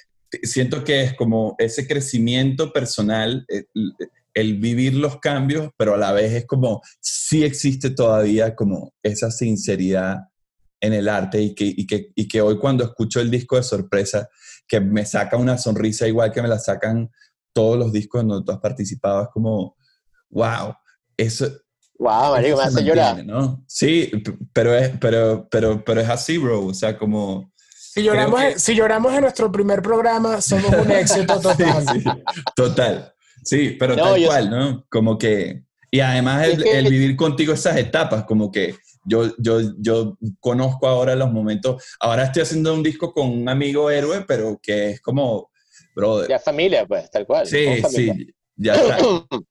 siento 0.43 0.85
que 0.85 1.03
es 1.03 1.15
como 1.15 1.55
ese 1.59 1.87
crecimiento 1.87 2.73
personal, 2.73 3.47
el, 3.49 3.95
el, 4.35 4.59
vivir 4.59 4.95
los 4.95 5.19
cambios, 5.19 5.71
pero 5.77 5.95
a 5.95 5.99
la 5.99 6.13
vez 6.13 6.33
es 6.33 6.47
como, 6.47 6.83
sí 7.01 7.43
existe 7.43 7.91
todavía 7.91 8.55
como 8.55 8.93
esa 9.03 9.31
sinceridad 9.31 10.19
en 10.81 10.93
el 10.93 11.09
arte 11.09 11.43
y 11.43 11.55
que, 11.55 11.65
y 11.65 11.87
que, 11.87 12.11
y 12.15 12.29
que 12.29 12.41
hoy 12.41 12.59
cuando 12.59 12.85
escucho 12.85 13.21
el 13.21 13.31
disco 13.31 13.57
de 13.57 13.63
sorpresa, 13.63 14.29
que 14.71 14.81
me 14.81 15.05
saca 15.05 15.37
una 15.37 15.59
sonrisa 15.59 16.07
igual 16.07 16.31
que 16.33 16.41
me 16.41 16.49
la 16.49 16.61
sacan 16.61 17.11
todos 17.53 17.77
los 17.77 17.93
discos 17.93 18.23
en 18.23 18.29
donde 18.29 18.45
tú 18.47 18.53
has 18.53 18.61
participado, 18.61 19.25
es 19.25 19.29
como, 19.33 19.77
wow, 20.31 20.73
eso, 21.17 21.51
Wow, 21.99 22.31
marico, 22.31 22.57
me 22.57 22.63
hace 22.63 22.83
llorar. 22.83 23.23
Sí, 23.67 24.11
pero 24.55 24.75
es, 24.75 24.91
pero, 24.99 25.47
pero, 25.51 25.85
pero 25.85 26.01
es 26.01 26.09
así, 26.09 26.39
bro. 26.39 26.65
O 26.65 26.73
sea, 26.73 26.97
como. 26.97 27.53
Si 27.69 28.03
lloramos, 28.03 28.41
si 28.57 28.75
lloramos 28.75 29.13
en 29.13 29.21
nuestro 29.21 29.53
primer 29.53 29.83
programa, 29.83 30.41
somos 30.41 30.73
un 30.73 30.91
éxito 30.93 31.39
total. 31.43 31.85
sí, 31.93 32.05
total. 32.57 33.15
Sí, 33.45 33.77
pero 33.79 33.97
tal 33.97 34.25
cual, 34.25 34.51
¿no? 34.51 34.87
Como 34.89 35.19
que. 35.19 35.65
Y 35.91 36.01
además 36.01 36.47
el, 36.47 36.89
vivir 36.89 37.17
contigo 37.17 37.53
esas 37.53 37.77
etapas, 37.77 38.25
como 38.25 38.51
que 38.51 38.77
yo, 39.05 39.35
yo, 39.39 39.61
yo 39.79 40.19
conozco 40.41 40.87
ahora 40.87 41.17
los 41.17 41.31
momentos. 41.31 41.83
Ahora 42.01 42.25
estoy 42.25 42.43
haciendo 42.43 42.75
un 42.75 42.83
disco 42.83 43.13
con 43.13 43.29
un 43.29 43.49
amigo 43.49 43.91
héroe, 43.91 44.25
pero 44.27 44.59
que 44.63 44.91
es 44.91 45.01
como. 45.01 45.51
Brother. 45.95 46.29
Ya 46.29 46.39
familia, 46.39 46.87
pues, 46.87 47.11
tal 47.11 47.27
cual. 47.27 47.47
Sí, 47.47 47.83
sí, 47.89 48.33
ya 48.57 48.75
está. 48.75 48.99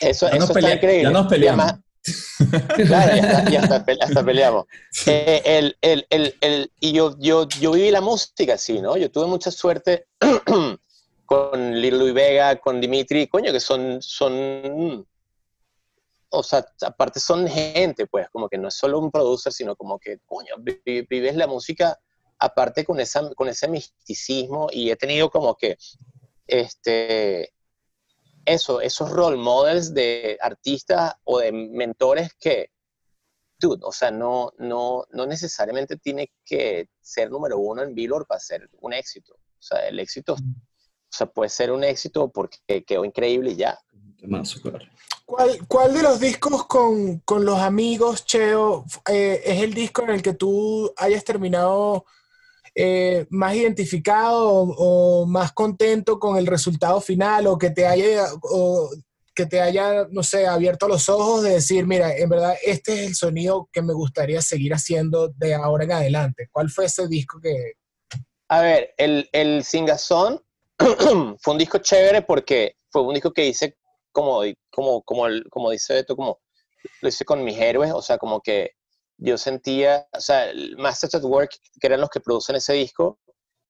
Eso, 0.00 0.28
eso 0.28 0.52
está 0.52 0.74
increíble. 0.74 1.04
Ya 1.04 1.10
nos 1.10 1.26
peleamos. 1.26 1.72
claro, 2.76 3.16
ya, 3.50 3.60
hasta, 4.02 4.24
peleamos. 4.24 4.66
Eh, 5.06 5.42
el, 5.44 5.76
el, 5.80 6.06
el, 6.40 6.70
y 6.80 6.92
yo, 6.92 7.16
yo, 7.18 7.48
yo 7.48 7.72
viví 7.72 7.90
la 7.90 8.00
música 8.00 8.54
así, 8.54 8.80
¿no? 8.80 8.96
Yo 8.96 9.10
tuve 9.10 9.26
mucha 9.26 9.50
suerte 9.50 10.06
con 11.26 11.80
Lil 11.80 11.98
Louis 11.98 12.14
Vega, 12.14 12.56
con 12.56 12.80
Dimitri, 12.80 13.26
coño, 13.26 13.52
que 13.52 13.60
son, 13.60 13.98
son, 14.00 15.06
o 16.30 16.42
sea, 16.42 16.64
aparte 16.82 17.20
son 17.20 17.46
gente, 17.48 18.06
pues, 18.06 18.28
como 18.30 18.48
que 18.48 18.58
no 18.58 18.68
es 18.68 18.74
solo 18.74 18.98
un 18.98 19.10
producer, 19.10 19.52
sino 19.52 19.76
como 19.76 19.98
que, 19.98 20.18
coño, 20.24 20.54
vives 20.84 21.36
la 21.36 21.46
música 21.46 21.98
aparte 22.38 22.84
con, 22.84 23.00
esa, 23.00 23.28
con 23.34 23.48
ese 23.48 23.68
misticismo 23.68 24.68
y 24.72 24.90
he 24.90 24.96
tenido 24.96 25.30
como 25.30 25.56
que, 25.56 25.76
este, 26.46 27.52
eso, 28.44 28.80
esos 28.80 29.10
role 29.10 29.36
models 29.36 29.92
de 29.92 30.38
artistas 30.40 31.14
o 31.24 31.38
de 31.40 31.52
mentores 31.52 32.30
que, 32.38 32.70
dude, 33.58 33.80
o 33.82 33.92
sea, 33.92 34.10
no, 34.10 34.52
no, 34.58 35.04
no 35.10 35.26
necesariamente 35.26 35.96
tiene 35.96 36.32
que 36.44 36.88
ser 37.00 37.30
número 37.30 37.58
uno 37.58 37.82
en 37.82 37.94
Billboard 37.94 38.26
para 38.26 38.40
ser 38.40 38.68
un 38.80 38.92
éxito. 38.92 39.34
O 39.34 39.62
sea, 39.62 39.86
el 39.86 39.98
éxito, 39.98 40.34
o 40.34 40.36
sea, 41.10 41.26
puede 41.26 41.50
ser 41.50 41.70
un 41.70 41.84
éxito 41.84 42.30
porque 42.30 42.84
quedó 42.84 43.04
increíble 43.04 43.50
y 43.50 43.56
ya. 43.56 43.78
¿Cuál, 45.30 45.60
¿Cuál, 45.68 45.94
de 45.94 46.02
los 46.02 46.18
discos 46.18 46.66
con, 46.66 47.20
con 47.20 47.44
los 47.44 47.60
amigos, 47.60 48.24
Cheo, 48.24 48.84
eh, 49.08 49.40
es 49.44 49.62
el 49.62 49.72
disco 49.72 50.02
en 50.02 50.10
el 50.10 50.22
que 50.22 50.34
tú 50.34 50.92
hayas 50.96 51.22
terminado 51.22 52.04
eh, 52.74 53.26
más 53.30 53.54
identificado 53.54 54.50
o, 54.50 55.26
más 55.26 55.52
contento 55.52 56.18
con 56.18 56.36
el 56.36 56.48
resultado 56.48 57.00
final 57.00 57.46
o 57.46 57.56
que 57.58 57.70
te 57.70 57.86
haya, 57.86 58.24
o 58.42 58.90
que 59.32 59.46
te 59.46 59.60
haya, 59.60 60.08
no 60.10 60.24
sé, 60.24 60.48
abierto 60.48 60.88
los 60.88 61.08
ojos 61.08 61.44
de 61.44 61.50
decir, 61.50 61.86
mira, 61.86 62.16
en 62.16 62.28
verdad 62.28 62.56
este 62.64 62.94
es 62.94 63.06
el 63.06 63.14
sonido 63.14 63.68
que 63.72 63.82
me 63.82 63.92
gustaría 63.92 64.42
seguir 64.42 64.74
haciendo 64.74 65.28
de 65.28 65.54
ahora 65.54 65.84
en 65.84 65.92
adelante? 65.92 66.48
¿Cuál 66.50 66.70
fue 66.70 66.86
ese 66.86 67.06
disco 67.06 67.38
que... 67.40 67.74
A 68.48 68.62
ver, 68.62 68.94
el, 68.96 69.28
el 69.30 69.62
Singazón 69.62 70.42
fue 71.38 71.52
un 71.52 71.58
disco 71.58 71.78
chévere 71.78 72.22
porque 72.22 72.74
fue 72.90 73.02
un 73.02 73.14
disco 73.14 73.32
que 73.32 73.46
hice 73.46 73.76
como, 74.12 74.42
como, 74.70 75.02
como, 75.02 75.26
como 75.50 75.70
dice 75.70 75.98
esto 75.98 76.16
como 76.16 76.40
lo 77.02 77.08
hice 77.08 77.24
con 77.24 77.44
mis 77.44 77.58
héroes, 77.58 77.92
o 77.92 78.02
sea, 78.02 78.18
como 78.18 78.40
que 78.40 78.72
yo 79.18 79.36
sentía, 79.36 80.08
o 80.12 80.20
sea, 80.20 80.50
Masters 80.78 81.16
at 81.16 81.24
Work, 81.24 81.50
que 81.78 81.86
eran 81.86 82.00
los 82.00 82.08
que 82.10 82.20
producen 82.20 82.56
ese 82.56 82.72
disco, 82.72 83.18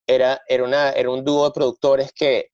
era, 0.06 0.40
era, 0.48 0.64
una, 0.64 0.90
era 0.90 1.10
un 1.10 1.24
dúo 1.24 1.44
de 1.44 1.50
productores 1.52 2.12
que 2.12 2.50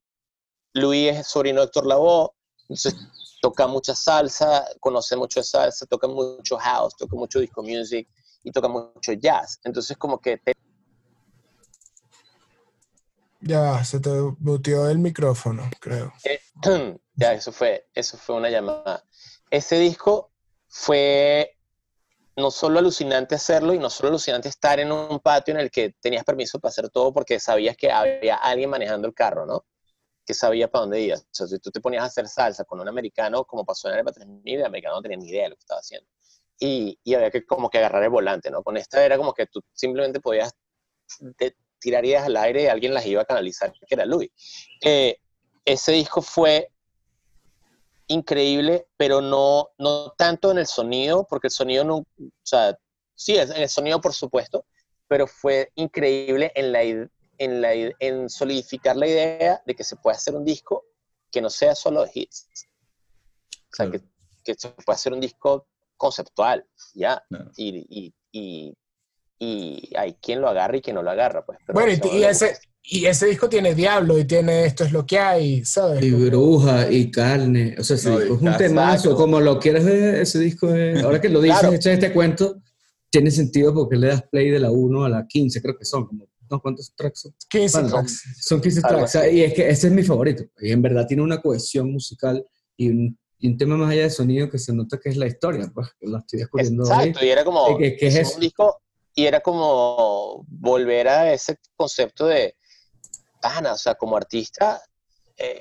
Luis 0.73 1.15
es 1.15 1.27
sobrino 1.27 1.61
de 1.61 1.67
Héctor 1.67 1.87
Lavoe, 1.87 2.31
entonces 2.69 2.95
toca 3.41 3.67
mucha 3.67 3.95
salsa, 3.95 4.67
conoce 4.81 5.17
mucho 5.17 5.41
de 5.41 5.45
salsa, 5.45 5.87
toca 5.87 6.09
mucho 6.09 6.57
house, 6.57 6.97
toca 6.97 7.17
mucho 7.17 7.39
disco 7.41 7.63
music 7.63 8.09
y 8.43 8.51
toca 8.51 8.69
mucho 8.69 9.13
jazz. 9.13 9.61
Entonces 9.65 9.97
como 9.97 10.19
que... 10.21 10.41
Ya, 13.47 13.85
se 13.85 14.01
te 14.01 14.11
muteó 14.41 14.91
el 14.91 14.99
micrófono, 14.99 15.71
creo. 15.81 16.13
Ya, 17.19 17.33
eso 17.33 17.51
fue, 17.51 17.89
eso 17.95 18.19
fue 18.19 18.37
una 18.37 18.51
llamada. 18.51 19.03
Ese 19.51 19.79
disco 19.79 20.33
fue 20.69 21.57
no 22.37 22.51
solo 22.51 22.79
alucinante 22.79 23.35
hacerlo 23.35 23.73
y 23.73 23.79
no 23.79 23.89
solo 23.89 24.11
alucinante 24.11 24.51
estar 24.51 24.79
en 24.81 24.93
un 24.93 25.19
patio 25.21 25.55
en 25.55 25.61
el 25.61 25.71
que 25.71 25.95
tenías 25.99 26.25
permiso 26.25 26.61
para 26.61 26.69
hacer 26.69 26.91
todo 26.91 27.15
porque 27.15 27.41
sabías 27.41 27.75
que 27.75 27.91
había 27.91 28.37
alguien 28.37 28.69
manejando 28.69 29.09
el 29.09 29.15
carro, 29.15 29.47
¿no? 29.47 29.65
Que 30.27 30.35
sabía 30.35 30.71
para 30.71 30.83
dónde 30.83 31.01
ibas. 31.01 31.23
O 31.23 31.29
sea, 31.31 31.47
si 31.47 31.59
tú 31.59 31.71
te 31.71 31.81
ponías 31.81 32.03
a 32.03 32.07
hacer 32.07 32.29
salsa 32.29 32.65
con 32.65 32.81
un 32.81 32.89
americano, 32.89 33.45
como 33.45 33.65
pasó 33.65 33.89
en 33.89 33.99
el 33.99 34.05
3000, 34.05 34.59
el 34.59 34.67
americano 34.67 34.97
no 34.97 35.03
tenía 35.03 35.17
ni 35.17 35.29
idea 35.29 35.45
de 35.45 35.49
lo 35.51 35.57
que 35.57 35.61
estaba 35.61 35.81
haciendo. 35.81 36.07
Y, 36.59 36.99
y, 37.03 37.15
había 37.15 37.31
que 37.31 37.47
como 37.47 37.71
que 37.71 37.79
agarrar 37.79 38.03
el 38.03 38.11
volante, 38.11 38.51
¿no? 38.51 38.63
Con 38.63 38.77
esta 38.77 39.03
era 39.03 39.17
como 39.17 39.33
que 39.33 39.47
tú 39.47 39.63
simplemente 39.73 40.21
podías 40.21 40.55
tirar 41.79 42.05
ideas 42.05 42.25
al 42.27 42.37
aire 42.37 42.65
y 42.65 42.67
alguien 42.67 42.95
las 42.95 43.07
iba 43.07 43.23
a 43.23 43.27
canalizar, 43.27 43.73
que 43.73 43.95
era 43.95 44.07
Louis. 44.07 44.31
Eh, 44.83 45.19
ese 45.65 45.93
disco 45.93 46.23
fue 46.23 46.71
increíble, 48.09 48.87
pero 48.97 49.21
no, 49.21 49.71
no 49.79 50.13
tanto 50.13 50.51
en 50.51 50.59
el 50.59 50.67
sonido, 50.67 51.27
porque 51.29 51.49
el 51.49 51.53
sonido 51.53 51.85
no, 51.85 51.97
o 51.97 52.07
sea, 52.43 52.79
sí, 53.15 53.37
en 53.37 53.51
el 53.53 53.69
sonido 53.69 54.01
por 54.01 54.13
supuesto, 54.13 54.65
pero 55.09 55.27
fue 55.27 55.71
increíble 55.75 56.53
en, 56.55 56.73
la, 56.73 56.83
en, 56.83 57.61
la, 57.61 57.73
en 57.73 58.29
solidificar 58.29 58.97
la 58.97 59.09
idea 59.09 59.63
de 59.67 59.75
que 59.75 59.85
se 59.85 59.97
puede 59.97 60.17
hacer 60.17 60.35
un 60.35 60.45
disco 60.45 60.85
que 61.31 61.41
no 61.41 61.51
sea 61.51 61.75
solo 61.75 62.07
hits. 62.13 62.49
O 63.73 63.77
sea, 63.77 63.91
que, 63.91 64.01
que, 64.45 64.55
se 64.55 64.71
puede 64.71 64.95
hacer 64.95 65.13
un 65.13 65.21
disco 65.21 65.67
conceptual, 65.97 66.67
¿ya? 66.95 67.23
Y, 67.57 67.87
y, 67.91 68.15
y, 68.33 68.75
hay 69.39 70.15
quien 70.15 70.41
lo 70.41 70.49
agarra 70.49 70.77
y 70.77 70.81
quien 70.81 70.97
no 70.97 71.03
lo 71.03 71.11
agarra, 71.11 71.45
pues. 71.45 71.59
bueno, 71.73 71.93
y, 72.13 72.23
ese, 72.23 72.57
y 72.89 73.07
ese 73.07 73.27
disco 73.27 73.49
tiene 73.49 73.75
Diablo 73.75 74.17
y 74.17 74.25
tiene 74.25 74.65
Esto 74.65 74.85
es 74.85 74.93
lo 74.93 75.05
que 75.05 75.19
hay, 75.19 75.65
¿sabes? 75.65 76.05
Y 76.05 76.13
Bruja 76.13 76.91
y 76.91 77.11
Carne. 77.11 77.75
O 77.79 77.85
sea, 77.85 77.97
ese 77.97 78.11
disco 78.11 78.35
es 78.37 78.43
un 78.43 78.57
temazo. 78.57 79.17
Como 79.17 79.41
lo 79.41 79.59
quieres 79.59 79.85
ver, 79.85 80.15
ese 80.17 80.39
disco 80.39 80.73
es. 80.73 81.03
Ahora 81.03 81.21
que 81.21 81.29
lo 81.29 81.41
dices, 81.41 81.61
claro. 81.61 81.75
este 81.75 82.13
cuento, 82.13 82.63
tiene 83.11 83.31
sentido 83.33 83.75
porque 83.75 83.97
le 83.97 84.09
das 84.09 84.23
play 84.31 84.51
de 84.51 84.61
la 84.61 84.71
1 84.71 85.05
a 85.05 85.09
la 85.09 85.27
15, 85.27 85.61
creo 85.61 85.77
que 85.77 85.85
son. 85.85 86.07
Como, 86.07 86.29
¿no? 86.49 86.61
¿Cuántos 86.61 86.95
tracks 86.95 87.23
son? 87.23 87.35
15 87.49 87.83
tracks. 87.85 88.23
Son 88.41 88.61
15 88.61 88.81
tracks. 88.81 89.19
Y 89.33 89.43
es 89.43 89.53
que 89.53 89.69
ese 89.69 89.89
es 89.89 89.93
mi 89.93 90.05
favorito. 90.05 90.45
Y 90.61 90.71
en 90.71 90.81
verdad 90.81 91.09
tiene 91.09 91.25
una 91.25 91.43
cohesión 91.43 91.91
musical 91.91 92.47
y 92.77 92.91
un, 92.91 93.19
y 93.39 93.49
un 93.49 93.59
tema 93.59 93.77
más 93.77 93.91
allá 93.91 94.03
de 94.03 94.11
sonido 94.11 94.49
que 94.49 94.59
se 94.59 94.73
nota 94.73 94.99
que 95.03 95.09
es 95.09 95.17
la 95.17 95.27
historia. 95.27 95.71
Pues, 95.75 95.89
lo 96.03 96.19
estoy 96.19 96.39
descubriendo. 96.39 96.85
Exacto, 96.85 97.19
hoy. 97.21 97.27
y 97.27 97.31
era 97.31 97.45
como. 97.45 97.77
¿Qué, 97.77 97.97
qué 97.97 98.07
es, 98.07 98.15
es 98.15 98.35
un 98.35 98.41
disco. 98.41 98.81
Y 99.17 99.27
era 99.27 99.41
como 99.41 100.45
volver 100.47 101.09
a 101.09 101.33
ese 101.33 101.59
concepto 101.77 102.27
de 102.27 102.55
o 103.73 103.77
sea, 103.77 103.95
como 103.95 104.17
artista, 104.17 104.81
eh, 105.37 105.59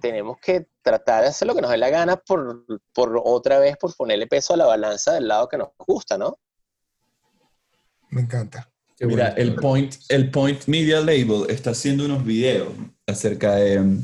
tenemos 0.00 0.38
que 0.40 0.68
tratar 0.82 1.22
de 1.22 1.28
hacer 1.28 1.46
lo 1.46 1.54
que 1.54 1.60
nos 1.60 1.70
dé 1.70 1.76
la 1.76 1.90
gana 1.90 2.16
por, 2.16 2.64
por 2.92 3.20
otra 3.22 3.58
vez, 3.58 3.76
por 3.76 3.94
ponerle 3.94 4.26
peso 4.26 4.54
a 4.54 4.56
la 4.56 4.66
balanza 4.66 5.12
del 5.14 5.28
lado 5.28 5.48
que 5.48 5.58
nos 5.58 5.68
gusta, 5.78 6.16
¿no? 6.16 6.38
Me 8.10 8.22
encanta. 8.22 8.70
Mira, 9.00 9.28
el 9.28 9.54
Point, 9.54 9.94
el 10.08 10.30
Point 10.30 10.66
Media 10.66 11.00
Label 11.00 11.46
está 11.48 11.70
haciendo 11.70 12.04
unos 12.04 12.24
videos 12.24 12.74
acerca 13.06 13.54
de, 13.54 13.98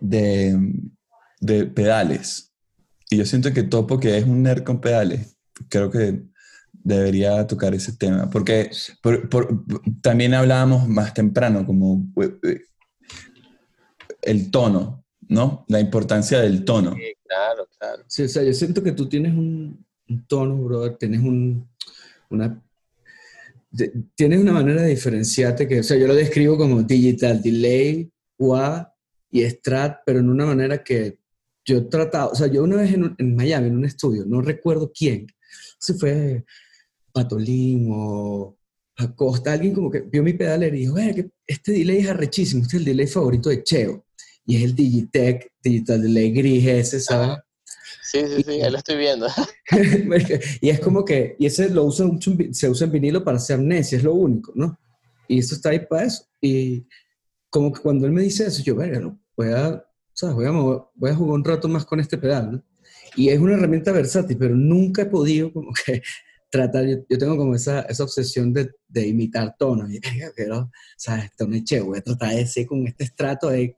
de, 0.00 0.58
de 1.40 1.66
pedales. 1.66 2.52
Y 3.08 3.18
yo 3.18 3.24
siento 3.24 3.52
que 3.52 3.62
Topo, 3.62 4.00
que 4.00 4.18
es 4.18 4.24
un 4.24 4.42
nerd 4.42 4.64
con 4.64 4.80
pedales, 4.80 5.36
creo 5.68 5.90
que 5.90 6.22
debería 6.84 7.46
tocar 7.46 7.74
ese 7.74 7.92
tema, 7.96 8.28
porque 8.30 8.70
también 10.00 10.34
hablábamos 10.34 10.88
más 10.88 11.14
temprano, 11.14 11.64
como 11.66 12.06
eh, 12.20 12.38
eh, 12.42 12.60
el 14.22 14.50
tono, 14.50 15.04
¿no? 15.28 15.64
La 15.68 15.80
importancia 15.80 16.40
del 16.40 16.64
tono. 16.64 16.94
Sí, 16.94 17.14
claro, 17.26 17.68
claro. 17.78 18.04
Sí, 18.06 18.22
o 18.22 18.28
sea, 18.28 18.42
yo 18.42 18.52
siento 18.52 18.82
que 18.82 18.92
tú 18.92 19.08
tienes 19.08 19.32
un, 19.32 19.84
tono, 20.26 20.56
brother, 20.56 20.96
tienes 20.98 21.20
un, 21.20 21.68
una... 22.28 22.62
tienes 24.14 24.40
una 24.40 24.52
manera 24.52 24.82
de 24.82 24.88
diferenciarte 24.88 25.66
que, 25.66 25.80
o 25.80 25.82
sea, 25.82 25.96
yo 25.96 26.06
lo 26.06 26.14
describo 26.14 26.58
como 26.58 26.82
digital 26.82 27.40
delay, 27.40 28.10
wah 28.38 28.88
y 29.30 29.48
strat, 29.48 30.00
pero 30.04 30.18
en 30.18 30.28
una 30.28 30.44
manera 30.44 30.84
que 30.84 31.18
yo 31.64 31.78
he 31.78 31.80
tratado, 31.82 32.30
o 32.32 32.34
sea, 32.34 32.48
yo 32.48 32.64
una 32.64 32.76
vez 32.76 32.92
en, 32.92 33.14
en 33.16 33.36
Miami, 33.36 33.68
en 33.68 33.76
un 33.76 33.84
estudio, 33.84 34.24
no 34.26 34.42
recuerdo 34.42 34.92
quién, 34.92 35.26
se 35.78 35.94
fue 35.94 36.44
Patolín 37.12 37.88
o 37.92 38.56
Acosta, 38.96 39.52
alguien 39.52 39.74
como 39.74 39.90
que 39.90 40.00
vio 40.00 40.22
mi 40.22 40.32
pedal 40.32 40.64
y 40.64 40.70
dijo, 40.70 40.94
que 40.94 41.30
este 41.46 41.72
delay 41.72 41.98
es 41.98 42.08
arrechísimo, 42.08 42.62
este 42.62 42.76
es 42.76 42.80
el 42.80 42.84
delay 42.86 43.06
favorito 43.06 43.48
de 43.48 43.62
Cheo. 43.62 44.04
Y 44.44 44.56
es 44.56 44.64
el 44.64 44.74
Digitech, 44.74 45.52
Digital 45.62 46.02
Delay 46.02 46.32
gris 46.32 46.66
ese, 46.66 47.00
¿sabes? 47.00 47.38
Sí, 48.02 48.20
sí, 48.26 48.42
sí, 48.42 48.60
ahí 48.60 48.70
lo 48.70 48.78
estoy 48.78 48.96
viendo. 48.96 49.26
y 50.60 50.68
es 50.68 50.80
como 50.80 51.04
que, 51.04 51.36
y 51.38 51.46
ese 51.46 51.70
lo 51.70 51.84
usa 51.84 52.06
mucho, 52.06 52.32
se 52.50 52.68
usa 52.68 52.86
en 52.86 52.92
vinilo 52.92 53.24
para 53.24 53.36
hacer 53.36 53.58
amnesia, 53.58 53.96
es 53.96 54.04
lo 54.04 54.14
único, 54.14 54.52
¿no? 54.54 54.78
Y 55.28 55.38
eso 55.38 55.54
está 55.54 55.70
ahí 55.70 55.80
para 55.80 56.04
eso. 56.04 56.24
Y 56.40 56.86
como 57.48 57.72
que 57.72 57.80
cuando 57.80 58.06
él 58.06 58.12
me 58.12 58.22
dice 58.22 58.46
eso, 58.46 58.62
yo, 58.62 58.74
verga, 58.74 59.00
no, 59.00 59.18
voy 59.36 59.48
a, 59.48 59.82
¿sabes? 60.12 60.34
Voy 60.34 60.46
a, 60.46 60.50
voy 60.50 61.10
a 61.10 61.14
jugar 61.14 61.34
un 61.34 61.44
rato 61.44 61.68
más 61.68 61.86
con 61.86 62.00
este 62.00 62.18
pedal, 62.18 62.52
¿no? 62.52 62.64
Y 63.16 63.28
es 63.28 63.38
una 63.38 63.54
herramienta 63.54 63.92
versátil, 63.92 64.36
pero 64.36 64.54
nunca 64.56 65.02
he 65.02 65.06
podido 65.06 65.52
como 65.52 65.72
que 65.72 66.02
tratar, 66.52 66.86
yo, 66.86 66.98
yo, 67.08 67.18
tengo 67.18 67.36
como 67.36 67.54
esa, 67.54 67.80
esa 67.82 68.04
obsesión 68.04 68.52
de, 68.52 68.70
de 68.86 69.08
imitar 69.08 69.56
tonos, 69.58 69.90
y 69.90 69.98
pero, 70.36 70.70
¿sabes? 70.96 71.30
Tono 71.36 71.56
che, 71.64 71.80
voy 71.80 71.98
a 71.98 72.02
tratar 72.02 72.34
de 72.34 72.46
ser 72.46 72.66
con 72.66 72.86
este 72.86 73.04
estrato 73.04 73.48
de 73.48 73.76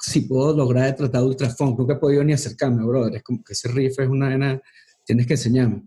si 0.00 0.22
puedo 0.22 0.56
lograr 0.56 0.86
de 0.86 0.92
tratar 0.94 1.20
de 1.20 1.26
ultrafunk, 1.28 1.78
nunca 1.78 1.94
he 1.94 1.96
podido 1.96 2.24
ni 2.24 2.32
acercarme, 2.32 2.84
brother, 2.84 3.16
es 3.16 3.22
como 3.22 3.42
que 3.42 3.52
ese 3.52 3.68
riff 3.68 3.98
es 3.98 4.08
una 4.08 4.28
vena, 4.28 4.60
tienes 5.04 5.26
que 5.26 5.34
enseñarme. 5.34 5.82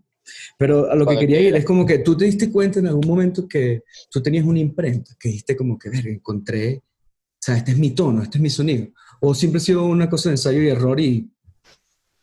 Pero 0.58 0.90
a 0.90 0.94
lo 0.94 1.06
que 1.06 1.18
quería 1.18 1.40
ir 1.40 1.54
es 1.54 1.64
como 1.64 1.86
que 1.86 1.98
tú 1.98 2.16
te 2.16 2.24
diste 2.24 2.50
cuenta 2.50 2.80
en 2.80 2.88
algún 2.88 3.06
momento 3.06 3.46
que 3.46 3.84
tú 4.10 4.22
tenías 4.22 4.44
una 4.44 4.58
imprenta, 4.58 5.14
que 5.18 5.28
dijiste 5.28 5.56
como 5.56 5.78
que, 5.78 5.90
ver, 5.90 6.08
encontré, 6.08 6.76
o 6.76 7.38
sea, 7.38 7.56
este 7.56 7.72
es 7.72 7.78
mi 7.78 7.90
tono, 7.90 8.22
este 8.22 8.38
es 8.38 8.42
mi 8.42 8.50
sonido. 8.50 8.88
O 9.20 9.34
siempre 9.34 9.58
ha 9.58 9.60
sido 9.60 9.84
una 9.84 10.10
cosa 10.10 10.30
de 10.30 10.34
ensayo 10.34 10.62
y 10.62 10.68
error 10.68 10.98
y... 10.98 11.30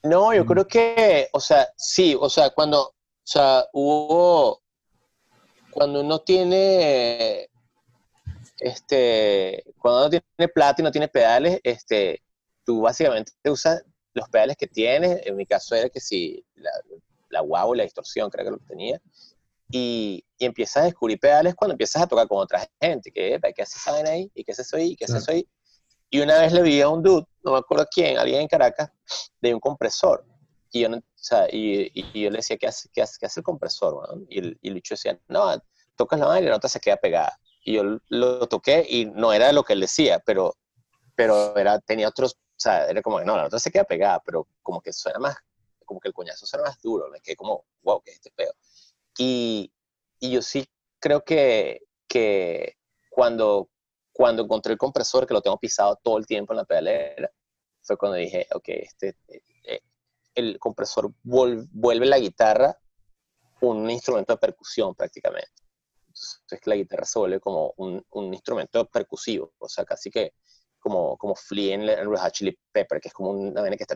No, 0.03 0.34
yo 0.34 0.45
creo 0.45 0.68
que, 0.68 1.27
o 1.31 1.40
sea, 1.40 1.68
sí, 1.77 2.15
o 2.19 2.30
sea, 2.30 2.49
cuando, 2.49 2.94
o 3.24 3.26
sea, 3.26 3.66
hubo, 3.72 4.62
cuando 5.72 6.02
uno 6.02 6.20
tiene, 6.20 7.50
este, 8.60 9.64
cuando 9.80 10.02
uno 10.02 10.10
tiene 10.10 10.52
plata 10.54 10.82
y 10.82 10.84
no 10.84 10.91
tiene 10.91 11.08
pedales, 11.08 11.62
este, 11.64 12.22
tú 12.66 12.82
básicamente 12.82 13.32
usas 13.45 13.82
los 14.14 14.28
pedales 14.28 14.58
que 14.58 14.68
tienes, 14.68 15.26
en 15.26 15.38
mi 15.38 15.45
caso 15.45 15.74
era 15.74 15.90
que 15.90 16.02
si 16.02 16.45
la, 16.56 16.72
la 17.30 17.41
wow 17.41 17.74
la 17.74 17.84
distorsión, 17.84 18.30
creo 18.30 18.45
que 18.45 18.52
lo 18.52 18.58
que 18.58 18.66
tenía, 18.66 19.02
y, 19.72 20.24
y, 20.38 20.45
empiezas 20.45 20.84
a 20.84 20.86
descubrir 20.86 21.18
pedales 21.18 21.56
cuando 21.56 21.74
empiezas 21.74 22.02
a 22.04 22.08
tocar 22.08 22.28
con 22.28 22.40
otra 22.40 22.70
gente, 22.80 23.10
que, 23.10 23.40
¿qué 23.56 23.62
hace 23.62 23.80
saben 23.80 24.06
ahí? 24.06 24.30
¿Y 24.36 24.44
qué 24.44 24.52
es 24.52 24.60
eso 24.60 24.76
ahí? 24.76 24.91
¿Y 24.91 24.95
qué 24.98 25.06
es 25.06 25.14
eso 25.14 25.32
ahí? 25.32 25.48
Y 26.10 26.20
una 26.20 26.40
vez 26.40 26.52
le 26.52 26.62
vi 26.62 26.82
a 26.82 26.90
un 26.90 27.02
dude, 27.02 27.26
no 27.44 27.54
me 27.54 27.58
acuerdo 27.58 27.88
quién, 27.90 28.18
alguien 28.18 28.41
en 28.41 28.48
Caracas, 28.48 28.91
de 29.41 29.54
un 29.54 29.60
compresor. 29.60 30.24
Y 30.76 30.82
yo, 30.82 30.90
o 30.90 31.02
sea, 31.16 31.48
y, 31.52 31.91
y, 31.94 32.24
yo 32.24 32.32
le 32.32 32.38
decía, 32.38 32.58
¿qué 32.58 32.66
hace, 32.66 32.90
qué 32.91 33.04
hace, 33.04 33.18
qué 33.20 33.28
hace 33.28 33.41
el 33.41 33.44
compresor? 33.44 34.26
Y, 34.28 34.40
el, 34.40 34.58
y 34.60 34.70
el 34.70 34.74
bicho 34.74 34.95
decía, 34.95 35.20
no, 35.28 35.56
tocas 35.95 36.20
la 36.20 36.26
mano 36.26 36.41
y 36.41 36.45
la 36.45 36.54
nota 36.54 36.68
se 36.68 36.80
queda 36.80 36.98
pegada. 36.98 37.38
Y 37.64 37.74
yo 37.74 38.00
lo 38.10 38.48
toqué 38.48 38.84
y 38.90 39.06
no 39.06 39.32
era 39.34 39.52
lo 39.54 39.64
que 39.64 39.74
él 39.74 39.82
decía, 39.82 40.20
pero, 40.26 40.58
pero 41.16 41.56
era, 41.58 41.80
tenía 41.80 42.10
otros, 42.10 42.34
o 42.34 42.58
sea, 42.58 42.88
era 42.88 43.04
como 43.04 43.20
que 43.20 43.26
no, 43.26 43.38
la 43.38 43.44
nota 43.44 43.60
se 43.60 43.70
queda 43.70 43.84
pegada, 43.84 44.20
pero 44.26 44.48
como 44.64 44.82
que 44.82 44.91
suena 44.91 45.20
más, 45.20 45.38
como 45.86 46.00
que 46.00 46.08
el 46.08 46.14
coñazo 46.16 46.48
suena 46.48 46.66
más 46.66 46.82
duro, 46.82 47.08
me 47.12 47.22
quedé 47.22 47.36
como, 47.36 47.66
wow, 47.84 48.02
que 48.02 48.10
este 48.10 48.32
peo. 48.32 48.54
Y, 49.20 49.72
y 50.20 50.32
yo 50.32 50.41
sí 50.41 50.66
creo 51.00 51.24
que, 51.24 51.82
que 52.08 52.78
cuando, 53.12 53.70
cuando 54.12 54.41
encontré 54.41 54.74
el 54.74 54.80
compresor, 54.80 55.28
que 55.28 55.36
lo 55.36 55.41
tengo 55.41 55.60
pisado 55.60 56.00
todo 56.02 56.18
el 56.18 56.26
tiempo 56.26 56.54
en 56.54 56.58
la 56.58 56.66
pedalera, 56.66 57.30
fue 57.84 57.95
cuando 57.95 58.18
dije, 58.18 58.48
ok, 58.56 58.70
este, 58.70 59.16
el 60.36 60.60
compresor 60.60 61.14
vuelve 61.24 62.06
la 62.06 62.20
guitarra 62.20 62.78
un 63.62 63.90
instrumento 63.90 64.34
de 64.34 64.38
percusión 64.38 64.94
prácticamente. 64.94 65.52
Entonces 66.08 66.60
la 66.66 66.76
guitarra 66.76 67.06
se 67.06 67.20
vuelve 67.20 67.40
como 67.40 67.74
un, 67.78 68.06
un 68.12 68.34
instrumento 68.34 68.86
percusivo, 68.86 69.54
o 69.58 69.70
sea, 69.70 69.86
casi 69.86 70.12
que 70.12 70.34
como, 70.80 71.18
como 71.18 71.34
Flea 71.34 71.76
en, 71.76 71.88
Red 71.88 72.20
Hot 72.20 72.34
Chili 72.34 72.58
Pepper, 72.72 73.00
que 73.00 73.08
es 73.08 73.14
como 73.14 73.32
una 73.32 73.62
vena 73.62 73.78
que 73.78 73.84
está... 73.84 73.96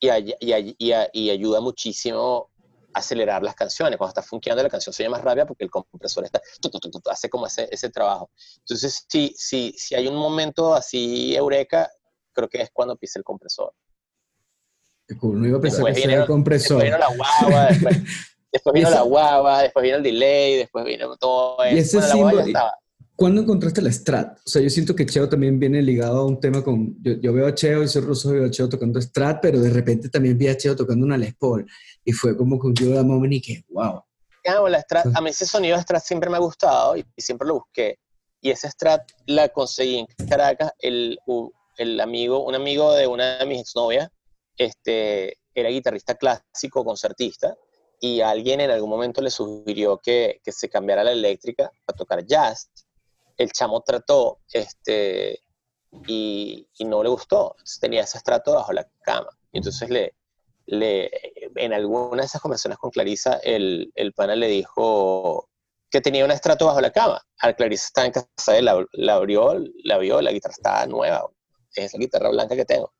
Y, 0.00 1.30
ayuda 1.30 1.60
muchísimo 1.60 2.50
a 2.94 2.98
acelerar 2.98 3.42
las 3.42 3.54
canciones. 3.54 3.98
Cuando 3.98 4.10
está 4.10 4.22
funcionando 4.22 4.62
la 4.62 4.70
canción 4.70 4.94
se 4.94 5.02
llama 5.02 5.18
más 5.18 5.24
rápida 5.24 5.46
porque 5.46 5.64
el 5.64 5.70
compresor 5.70 6.24
está, 6.24 6.40
hace 7.10 7.28
como 7.28 7.46
ese, 7.46 7.68
ese 7.70 7.90
trabajo. 7.90 8.30
Entonces, 8.60 9.04
si, 9.08 9.34
si, 9.36 9.72
si 9.76 9.94
hay 9.94 10.08
un 10.08 10.16
momento 10.16 10.74
así 10.74 11.36
eureka, 11.36 11.90
creo 12.32 12.48
que 12.48 12.62
es 12.62 12.70
cuando 12.72 12.96
pisa 12.96 13.18
el 13.18 13.24
compresor. 13.24 13.74
Cool. 15.20 15.40
No 15.40 15.46
iba 15.46 15.58
a 15.58 15.60
pensar 15.60 15.84
después 15.84 16.02
que 16.02 16.08
vino, 16.08 16.20
el 16.20 16.26
compresor. 16.26 16.82
Después 16.82 16.98
vino 16.98 16.98
la 16.98 17.16
guava, 17.16 17.66
después, 17.68 17.98
después 18.52 18.74
vino 18.74 18.90
la 18.90 19.02
guava, 19.02 19.62
después 19.62 19.82
vino 19.82 19.96
el 19.96 20.02
delay, 20.02 20.56
después 20.56 20.84
vino 20.84 21.16
todo. 21.16 21.56
Y 21.70 21.78
ese, 21.78 21.98
bueno, 21.98 22.12
símbolo, 22.12 22.44
¿Cuándo 23.14 23.42
encontraste 23.42 23.82
la 23.82 23.92
Strat? 23.92 24.38
O 24.38 24.48
sea, 24.50 24.62
yo 24.62 24.70
siento 24.70 24.96
que 24.96 25.06
Cheo 25.06 25.28
también 25.28 25.58
viene 25.58 25.82
ligado 25.82 26.20
a 26.20 26.26
un 26.26 26.40
tema 26.40 26.64
con... 26.64 26.96
Yo, 27.02 27.12
yo 27.20 27.32
veo 27.32 27.46
a 27.46 27.54
Cheo 27.54 27.82
y 27.82 27.88
soy 27.88 28.02
ruso, 28.02 28.30
veo 28.30 28.46
a 28.46 28.50
Cheo 28.50 28.68
tocando 28.68 29.00
Strat, 29.00 29.38
pero 29.40 29.60
de 29.60 29.70
repente 29.70 30.08
también 30.08 30.36
vi 30.36 30.48
a 30.48 30.56
Cheo 30.56 30.74
tocando 30.74 31.04
una 31.04 31.18
Les 31.18 31.34
Paul. 31.34 31.64
Y 32.04 32.12
fue 32.12 32.36
como 32.36 32.58
que 32.58 32.82
yo 32.82 32.94
la 32.94 33.02
moment 33.02 33.34
y 33.34 33.40
que, 33.40 33.64
wow. 33.68 34.02
Ah, 34.46 34.68
la 34.68 34.80
Strat, 34.80 35.06
a 35.14 35.20
mí 35.20 35.30
ese 35.30 35.46
sonido 35.46 35.76
de 35.76 35.82
Strat 35.82 36.02
siempre 36.02 36.30
me 36.30 36.36
ha 36.36 36.40
gustado 36.40 36.96
y, 36.96 37.04
y 37.14 37.22
siempre 37.22 37.46
lo 37.46 37.54
busqué. 37.54 37.98
Y 38.40 38.50
esa 38.50 38.68
Strat 38.68 39.02
la 39.26 39.48
conseguí 39.50 39.98
en 39.98 40.26
Caracas. 40.26 40.72
El, 40.80 41.18
el 41.76 42.00
amigo, 42.00 42.44
un 42.44 42.54
amigo 42.54 42.92
de 42.94 43.06
una 43.06 43.38
de 43.38 43.46
mis 43.46 43.60
exnovias, 43.60 44.10
este, 44.56 45.38
era 45.54 45.68
guitarrista 45.68 46.14
clásico, 46.14 46.84
concertista, 46.84 47.56
y 48.00 48.20
alguien 48.20 48.60
en 48.60 48.70
algún 48.70 48.90
momento 48.90 49.20
le 49.20 49.30
sugirió 49.30 49.98
que, 49.98 50.40
que 50.44 50.50
se 50.52 50.68
cambiara 50.68 51.04
la 51.04 51.12
eléctrica 51.12 51.70
para 51.84 51.96
tocar 51.96 52.26
jazz. 52.26 52.70
El 53.36 53.52
chamo 53.52 53.80
trató, 53.82 54.40
este, 54.52 55.40
y, 56.06 56.66
y 56.78 56.84
no 56.84 57.02
le 57.02 57.08
gustó. 57.08 57.52
Entonces 57.52 57.80
tenía 57.80 58.02
ese 58.02 58.18
estrato 58.18 58.54
bajo 58.54 58.72
la 58.72 58.88
cama. 59.02 59.30
Entonces 59.52 59.88
le, 59.88 60.14
le, 60.66 61.10
en 61.54 61.72
alguna 61.72 62.22
de 62.22 62.26
esas 62.26 62.40
conversaciones 62.40 62.78
con 62.78 62.90
Clarisa, 62.90 63.38
el, 63.42 63.92
el 63.94 64.12
pana 64.12 64.34
le 64.34 64.48
dijo 64.48 65.48
que 65.90 66.00
tenía 66.00 66.24
un 66.24 66.30
estrato 66.30 66.66
bajo 66.66 66.80
la 66.80 66.90
cama. 66.90 67.22
Al 67.38 67.54
Clarisa 67.54 67.86
estaba 67.86 68.06
en 68.06 68.12
casa 68.12 68.52
de 68.52 68.62
la, 68.62 68.84
la 68.92 69.14
abrió, 69.14 69.54
la 69.84 69.98
vio, 69.98 70.20
la 70.20 70.32
guitarra 70.32 70.54
estaba 70.54 70.86
nueva. 70.86 71.30
Es 71.74 71.92
la 71.92 71.98
guitarra 71.98 72.30
blanca 72.30 72.56
que 72.56 72.64
tengo. 72.64 72.92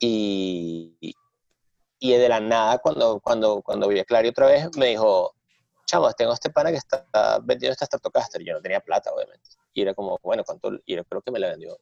Y, 0.00 1.14
y 1.98 2.12
de 2.12 2.28
la 2.28 2.40
nada, 2.40 2.78
cuando, 2.78 3.20
cuando, 3.20 3.62
cuando 3.62 3.86
vi 3.88 3.98
a 3.98 4.04
Clary 4.04 4.28
otra 4.28 4.46
vez, 4.46 4.68
me 4.76 4.86
dijo, 4.86 5.34
chamo, 5.86 6.10
tengo 6.12 6.32
este 6.32 6.50
pana 6.50 6.70
que 6.70 6.78
está 6.78 7.06
vendiendo 7.42 7.72
esta 7.72 7.86
Stratocaster. 7.86 8.42
Yo 8.42 8.54
no 8.54 8.62
tenía 8.62 8.80
plata, 8.80 9.12
obviamente. 9.12 9.50
Y 9.74 9.82
era 9.82 9.94
como, 9.94 10.18
bueno, 10.22 10.42
¿cuánto? 10.44 10.72
Y 10.86 10.96
yo 10.96 11.04
creo 11.04 11.20
que 11.20 11.30
me 11.30 11.38
la 11.38 11.50
vendió 11.50 11.78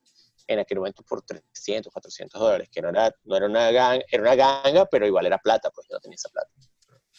en 0.48 0.58
aquel 0.58 0.78
momento 0.78 1.02
por 1.02 1.22
300, 1.22 1.92
400 1.92 2.40
dólares, 2.40 2.68
que 2.72 2.80
no 2.80 2.88
era, 2.88 3.14
no 3.24 3.36
era 3.36 3.46
una 3.46 3.70
ganga, 3.70 4.04
era 4.10 4.22
una 4.22 4.34
ganga, 4.34 4.86
pero 4.86 5.06
igual 5.06 5.26
era 5.26 5.38
plata, 5.38 5.70
pues 5.70 5.86
yo 5.88 5.94
no 5.96 6.00
tenía 6.00 6.16
esa 6.16 6.30
plata. 6.30 6.48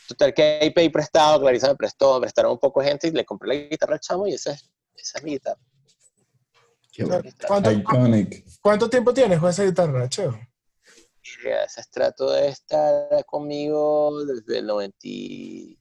Total 0.08 0.34
que 0.34 0.60
ahí 0.62 0.72
pedí 0.72 0.90
prestado, 0.90 1.40
Clarisa 1.40 1.68
me 1.68 1.76
prestó, 1.76 2.16
me 2.16 2.22
prestaron 2.22 2.54
un 2.54 2.60
poco 2.60 2.82
de 2.82 2.88
gente 2.88 3.08
y 3.08 3.12
le 3.12 3.26
compré 3.26 3.48
la 3.50 3.56
guitarra 3.70 3.94
al 3.94 4.00
chamo 4.00 4.26
y 4.26 4.34
esa 4.34 4.54
es, 4.54 4.68
esa 4.96 5.20
es 5.20 5.24
mi 5.24 5.32
guitarra. 5.34 5.62
Qué 6.92 7.04
bueno. 7.06 7.30
¿Cuánto, 7.48 7.72
Iconic. 7.72 8.44
cuánto 8.62 8.90
tiempo 8.90 9.14
tienes 9.14 9.40
con 9.40 9.50
esa 9.52 9.64
guitarra, 9.64 10.10
Cheo? 10.10 10.40
Ese 11.66 11.82
estrato 11.82 12.32
debe 12.32 12.50
estar 12.50 13.26
conmigo 13.26 14.26
desde 14.26 14.60
el 14.60 14.68
96. 14.68 15.78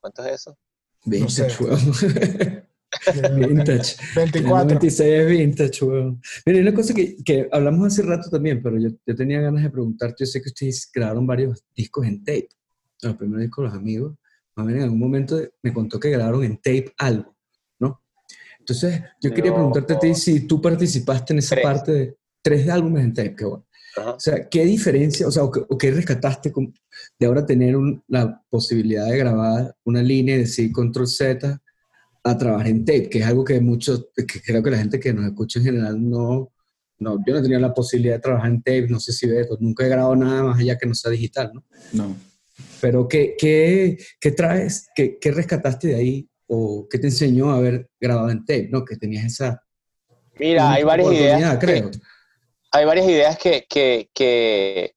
¿Cuánto 0.00 0.24
es 0.24 0.32
eso? 0.34 0.58
Vintage, 1.04 1.50
sé. 1.50 1.64
weón. 1.64 1.80
vintage. 3.48 3.96
El 4.16 4.32
24. 4.32 4.64
96 4.64 5.00
es 5.12 5.26
vintage, 5.28 5.84
weón. 5.84 6.20
Mira, 6.44 6.58
hay 6.58 6.62
una 6.62 6.74
cosa 6.74 6.94
que, 6.94 7.16
que 7.24 7.48
hablamos 7.52 7.86
hace 7.86 8.02
rato 8.02 8.28
también, 8.30 8.62
pero 8.62 8.78
yo, 8.78 8.90
yo 9.06 9.14
tenía 9.14 9.40
ganas 9.40 9.62
de 9.62 9.70
preguntarte. 9.70 10.16
Yo 10.24 10.26
sé 10.26 10.42
que 10.42 10.48
ustedes 10.48 10.90
grabaron 10.92 11.26
varios 11.26 11.62
discos 11.74 12.06
en 12.06 12.24
tape. 12.24 12.48
Los 13.02 13.16
primeros 13.16 13.42
discos, 13.42 13.64
los 13.64 13.74
amigos. 13.74 14.14
Más 14.56 14.66
bien 14.66 14.78
en 14.78 14.84
algún 14.84 14.98
momento 14.98 15.40
me 15.62 15.72
contó 15.72 15.98
que 16.00 16.10
grabaron 16.10 16.44
en 16.44 16.56
tape 16.56 16.92
algo, 16.98 17.34
¿no? 17.78 18.02
Entonces, 18.58 19.00
yo 19.22 19.32
quería 19.32 19.50
No. 19.52 19.56
preguntarte 19.56 19.94
a 19.94 19.98
ti 19.98 20.14
si 20.14 20.46
tú 20.46 20.60
participaste 20.60 21.32
en 21.32 21.38
esa 21.38 21.54
Tres. 21.54 21.64
parte 21.64 21.92
de 21.92 22.16
tres 22.42 22.68
álbumes 22.68 23.04
en 23.04 23.14
tape, 23.14 23.36
qué 23.36 23.44
bueno. 23.44 23.66
Ajá. 23.96 24.10
O 24.12 24.20
sea, 24.20 24.48
¿qué 24.48 24.64
diferencia, 24.64 25.26
o 25.26 25.30
sea, 25.32 25.42
o 25.44 25.50
qué, 25.50 25.60
o 25.68 25.76
qué 25.76 25.90
rescataste 25.90 26.52
con- 26.52 26.72
de 27.18 27.26
ahora 27.26 27.44
tener 27.44 27.76
un- 27.76 28.02
la 28.08 28.40
posibilidad 28.48 29.06
de 29.08 29.18
grabar 29.18 29.74
una 29.84 30.02
línea 30.02 30.36
y 30.36 30.40
decir 30.40 30.70
control 30.72 31.08
Z 31.08 31.60
a 32.22 32.38
trabajar 32.38 32.68
en 32.68 32.84
tape, 32.84 33.08
que 33.08 33.18
es 33.20 33.26
algo 33.26 33.44
que 33.44 33.60
muchos, 33.60 34.06
que 34.14 34.40
creo 34.40 34.62
que 34.62 34.70
la 34.70 34.78
gente 34.78 35.00
que 35.00 35.12
nos 35.12 35.24
escucha 35.26 35.58
en 35.58 35.64
general 35.64 36.08
no, 36.10 36.52
no, 36.98 37.18
yo 37.26 37.34
no 37.34 37.42
tenía 37.42 37.58
la 37.58 37.72
posibilidad 37.74 38.14
de 38.16 38.20
trabajar 38.20 38.50
en 38.50 38.58
tape, 38.62 38.86
no 38.88 39.00
sé 39.00 39.12
si 39.12 39.26
ves, 39.26 39.48
nunca 39.58 39.84
he 39.84 39.88
grabado 39.88 40.14
nada 40.14 40.42
más 40.44 40.60
allá 40.60 40.76
que 40.78 40.86
no 40.86 40.94
sea 40.94 41.10
digital, 41.10 41.50
¿no? 41.54 41.64
No. 41.94 42.16
Pero 42.80 43.08
¿qué, 43.08 43.34
qué, 43.38 43.98
qué 44.20 44.30
traes, 44.32 44.88
qué, 44.94 45.18
qué 45.18 45.30
rescataste 45.32 45.88
de 45.88 45.94
ahí 45.96 46.28
o 46.46 46.86
qué 46.88 46.98
te 46.98 47.06
enseñó 47.08 47.50
a 47.50 47.56
haber 47.56 47.88
grabado 47.98 48.30
en 48.30 48.40
tape, 48.44 48.68
¿no? 48.70 48.84
Que 48.84 48.96
tenías 48.96 49.24
esa 49.24 49.62
Mira, 50.38 50.72
hay 50.72 50.84
varias 50.84 51.12
ideas. 51.12 51.58
que- 51.58 51.66
creo. 51.66 51.90
Hay 52.72 52.84
varias 52.84 53.06
ideas 53.06 53.38
que, 53.38 53.66
que, 53.68 54.10
que, 54.14 54.94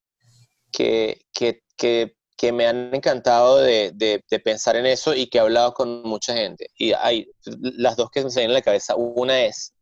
que, 0.72 1.20
que, 1.32 1.62
que- 1.76 2.16
que 2.36 2.50
me 2.50 2.66
han 2.66 2.92
encantado 2.92 3.58
de, 3.58 3.92
de- 3.94 4.22
de 4.28 4.40
pensar 4.40 4.74
en 4.74 4.86
eso 4.86 5.14
y 5.14 5.28
que 5.28 5.38
he 5.38 5.40
hablado 5.40 5.72
con 5.72 6.02
mucha 6.02 6.34
gente. 6.34 6.68
Y 6.76 6.92
hay 6.92 7.30
las 7.44 7.96
dos 7.96 8.10
que 8.10 8.24
me 8.24 8.30
salen 8.30 8.50
en 8.50 8.54
la 8.54 8.60
cabeza. 8.62 8.96
Una 8.96 9.44
es 9.44 9.72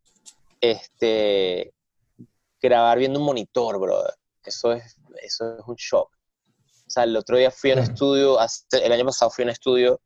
este, 0.61 1.73
grabar 2.61 2.99
viendo 2.99 3.19
un 3.19 3.25
monitor, 3.25 3.79
brother. 3.79 4.13
Eso 4.45 4.71
es, 4.71 4.95
eso 5.23 5.55
es 5.57 5.65
un 5.67 5.75
shock. 5.75 6.09
O 6.87 6.89
sea, 6.89 7.03
el 7.05 7.17
otro 7.17 7.37
día 7.37 7.49
fui 7.49 7.71
a 7.71 7.73
un 7.73 7.79
Claro. 7.79 7.93
estudio, 7.93 8.39
hace- 8.39 8.63
el 8.71 8.91
año 8.91 9.05
pasado 9.05 9.31
fui 9.31 9.43
a 9.43 9.45
un 9.45 9.49
estudio 9.51 10.01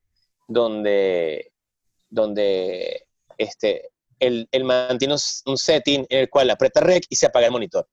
donde, 0.48 1.52
donde 2.10 3.06
este, 3.38 3.90
el, 4.20 4.48
el 4.52 4.64
un, 4.64 5.58
setting 5.58 6.06
en 6.10 6.20
el 6.20 6.30
cual 6.30 6.50
aprieta 6.50 6.80
rec 6.80 7.06
y 7.10 7.16
se 7.16 7.28
apaga 7.28 7.48
el 7.48 7.52
monitor. 7.52 7.88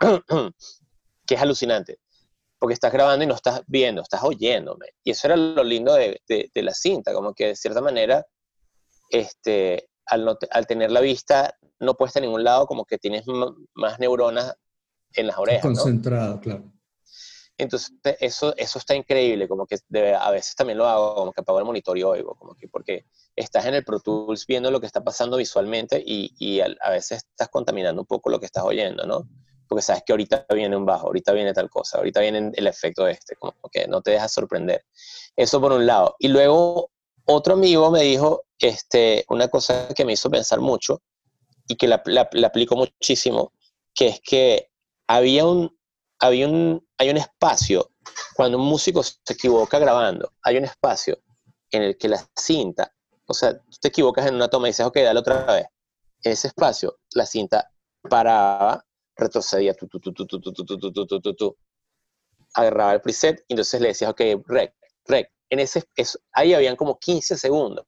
que 1.26 1.34
es 1.34 1.40
alucinante. 1.40 1.98
Porque 2.58 2.74
estás 2.74 2.92
grabando 2.92 3.24
y 3.24 3.28
no 3.28 3.34
estás 3.34 3.62
viendo, 3.66 4.02
estás 4.02 4.22
oyéndome. 4.24 4.86
Y 5.04 5.12
eso 5.12 5.28
era 5.28 5.36
lo 5.36 5.62
lindo 5.62 5.94
de, 5.94 6.20
de- 6.26 6.62
la 6.62 6.74
cinta, 6.74 7.12
como 7.12 7.32
que 7.32 7.48
de 7.48 7.56
cierta 7.56 7.80
manera, 7.80 8.26
este, 9.10 9.88
al, 10.06 10.24
no 10.24 10.36
al 10.50 10.66
tener 10.66 10.90
la 10.90 11.00
vista, 11.00 11.56
no 11.78 11.94
puedes 11.94 12.10
estar 12.10 12.22
en 12.22 12.28
ningún 12.30 12.42
lado, 12.42 12.66
como 12.66 12.84
que 12.84 12.98
tienes 12.98 13.24
más 13.74 13.98
neuronas 14.00 14.56
en 15.12 15.28
las 15.28 15.38
orejas. 15.38 15.64
¿no? 15.64 15.70
Concentrado, 15.70 16.40
claro. 16.40 16.64
Entonces, 17.58 17.92
eso, 18.20 18.54
eso 18.56 18.78
está 18.78 18.94
increíble, 18.94 19.48
como 19.48 19.66
que 19.66 19.78
de- 19.88 20.14
a 20.14 20.30
veces 20.30 20.54
también 20.54 20.78
lo 20.78 20.86
hago, 20.86 21.14
como 21.16 21.32
que 21.32 21.40
apago 21.40 21.58
el 21.58 21.64
monitor 21.64 21.98
y 21.98 22.04
oigo, 22.04 22.36
como 22.36 22.54
que 22.54 22.68
porque 22.68 23.04
estás 23.34 23.66
en 23.66 23.74
el 23.74 23.84
Pro 23.84 23.98
Tools 24.00 24.46
viendo 24.46 24.70
lo 24.70 24.80
que 24.80 24.86
está 24.86 25.02
pasando 25.02 25.36
visualmente 25.36 26.02
y, 26.04 26.32
y 26.38 26.60
al- 26.60 26.78
a 26.80 26.90
veces 26.90 27.24
estás 27.30 27.48
contaminando 27.48 28.00
un 28.02 28.06
poco 28.06 28.30
lo 28.30 28.38
que 28.38 28.46
estás 28.46 28.62
oyendo, 28.64 29.04
¿no? 29.06 29.28
Porque 29.68 29.82
sabes 29.82 30.02
que 30.06 30.12
ahorita 30.12 30.46
viene 30.54 30.76
un 30.76 30.86
bajo, 30.86 31.08
ahorita 31.08 31.32
viene 31.32 31.52
tal 31.52 31.68
cosa, 31.68 31.98
ahorita 31.98 32.20
viene 32.20 32.52
el 32.54 32.66
efecto 32.68 33.06
este, 33.08 33.34
como 33.36 33.54
que 33.72 33.86
no 33.88 34.00
te 34.02 34.12
dejas 34.12 34.32
sorprender. 34.32 34.84
Eso 35.36 35.60
por 35.60 35.72
un 35.72 35.84
lado. 35.86 36.16
Y 36.20 36.28
luego 36.28 36.90
otro 37.26 37.54
amigo 37.54 37.90
me 37.90 38.02
dijo 38.02 38.44
este, 38.60 39.24
una 39.28 39.48
cosa 39.48 39.88
que 39.94 40.04
me 40.04 40.12
hizo 40.14 40.30
pensar 40.30 40.60
mucho 40.60 41.02
y 41.68 41.76
que 41.76 41.88
la, 41.88 42.02
la- 42.06 42.28
la 42.32 42.46
aplico 42.48 42.76
muchísimo, 42.76 43.52
que 43.94 44.08
es 44.08 44.20
que 44.20 44.70
había 45.06 45.46
un, 45.46 45.77
había 46.20 46.48
un, 46.48 46.86
hay 46.98 47.10
un 47.10 47.16
espacio, 47.16 47.90
cuando 48.34 48.58
un 48.58 48.64
músico 48.64 49.02
se 49.02 49.14
equivoca 49.28 49.78
grabando, 49.78 50.32
hay 50.42 50.56
un 50.56 50.64
espacio 50.64 51.18
en 51.70 51.82
el 51.82 51.98
que 51.98 52.08
la 52.08 52.24
cinta, 52.36 52.92
o 53.26 53.34
sea, 53.34 53.58
tú 53.58 53.76
te 53.80 53.88
equivocas 53.88 54.26
en 54.26 54.34
una 54.34 54.48
toma 54.48 54.68
y 54.68 54.70
dices, 54.70 54.86
ok, 54.86 54.96
dale 54.96 55.20
otra 55.20 55.44
vez. 55.44 55.66
Ese 56.22 56.48
espacio, 56.48 56.98
la 57.12 57.26
cinta 57.26 57.70
paraba, 58.08 58.84
retrocedía, 59.16 59.74
tu, 59.74 59.86
tu, 59.86 60.00
tu, 60.00 60.12
tu, 60.12 60.26
tu, 60.26 60.40
tu, 60.40 60.52
tu, 60.52 60.64
tu, 60.78 61.06
tu, 61.06 61.20
tu, 61.20 61.34
tu, 61.34 61.56
agarraba 62.54 62.94
el 62.94 63.00
preset 63.00 63.44
y 63.48 63.52
entonces 63.54 63.80
le 63.80 63.88
decías, 63.88 64.10
ok, 64.10 64.20
rec, 64.46 64.74
rec. 65.04 65.30
En 65.50 65.60
ese, 65.60 65.84
eso- 65.96 66.18
ahí 66.32 66.54
habían 66.54 66.76
como 66.76 66.98
15 66.98 67.36
segundos 67.36 67.86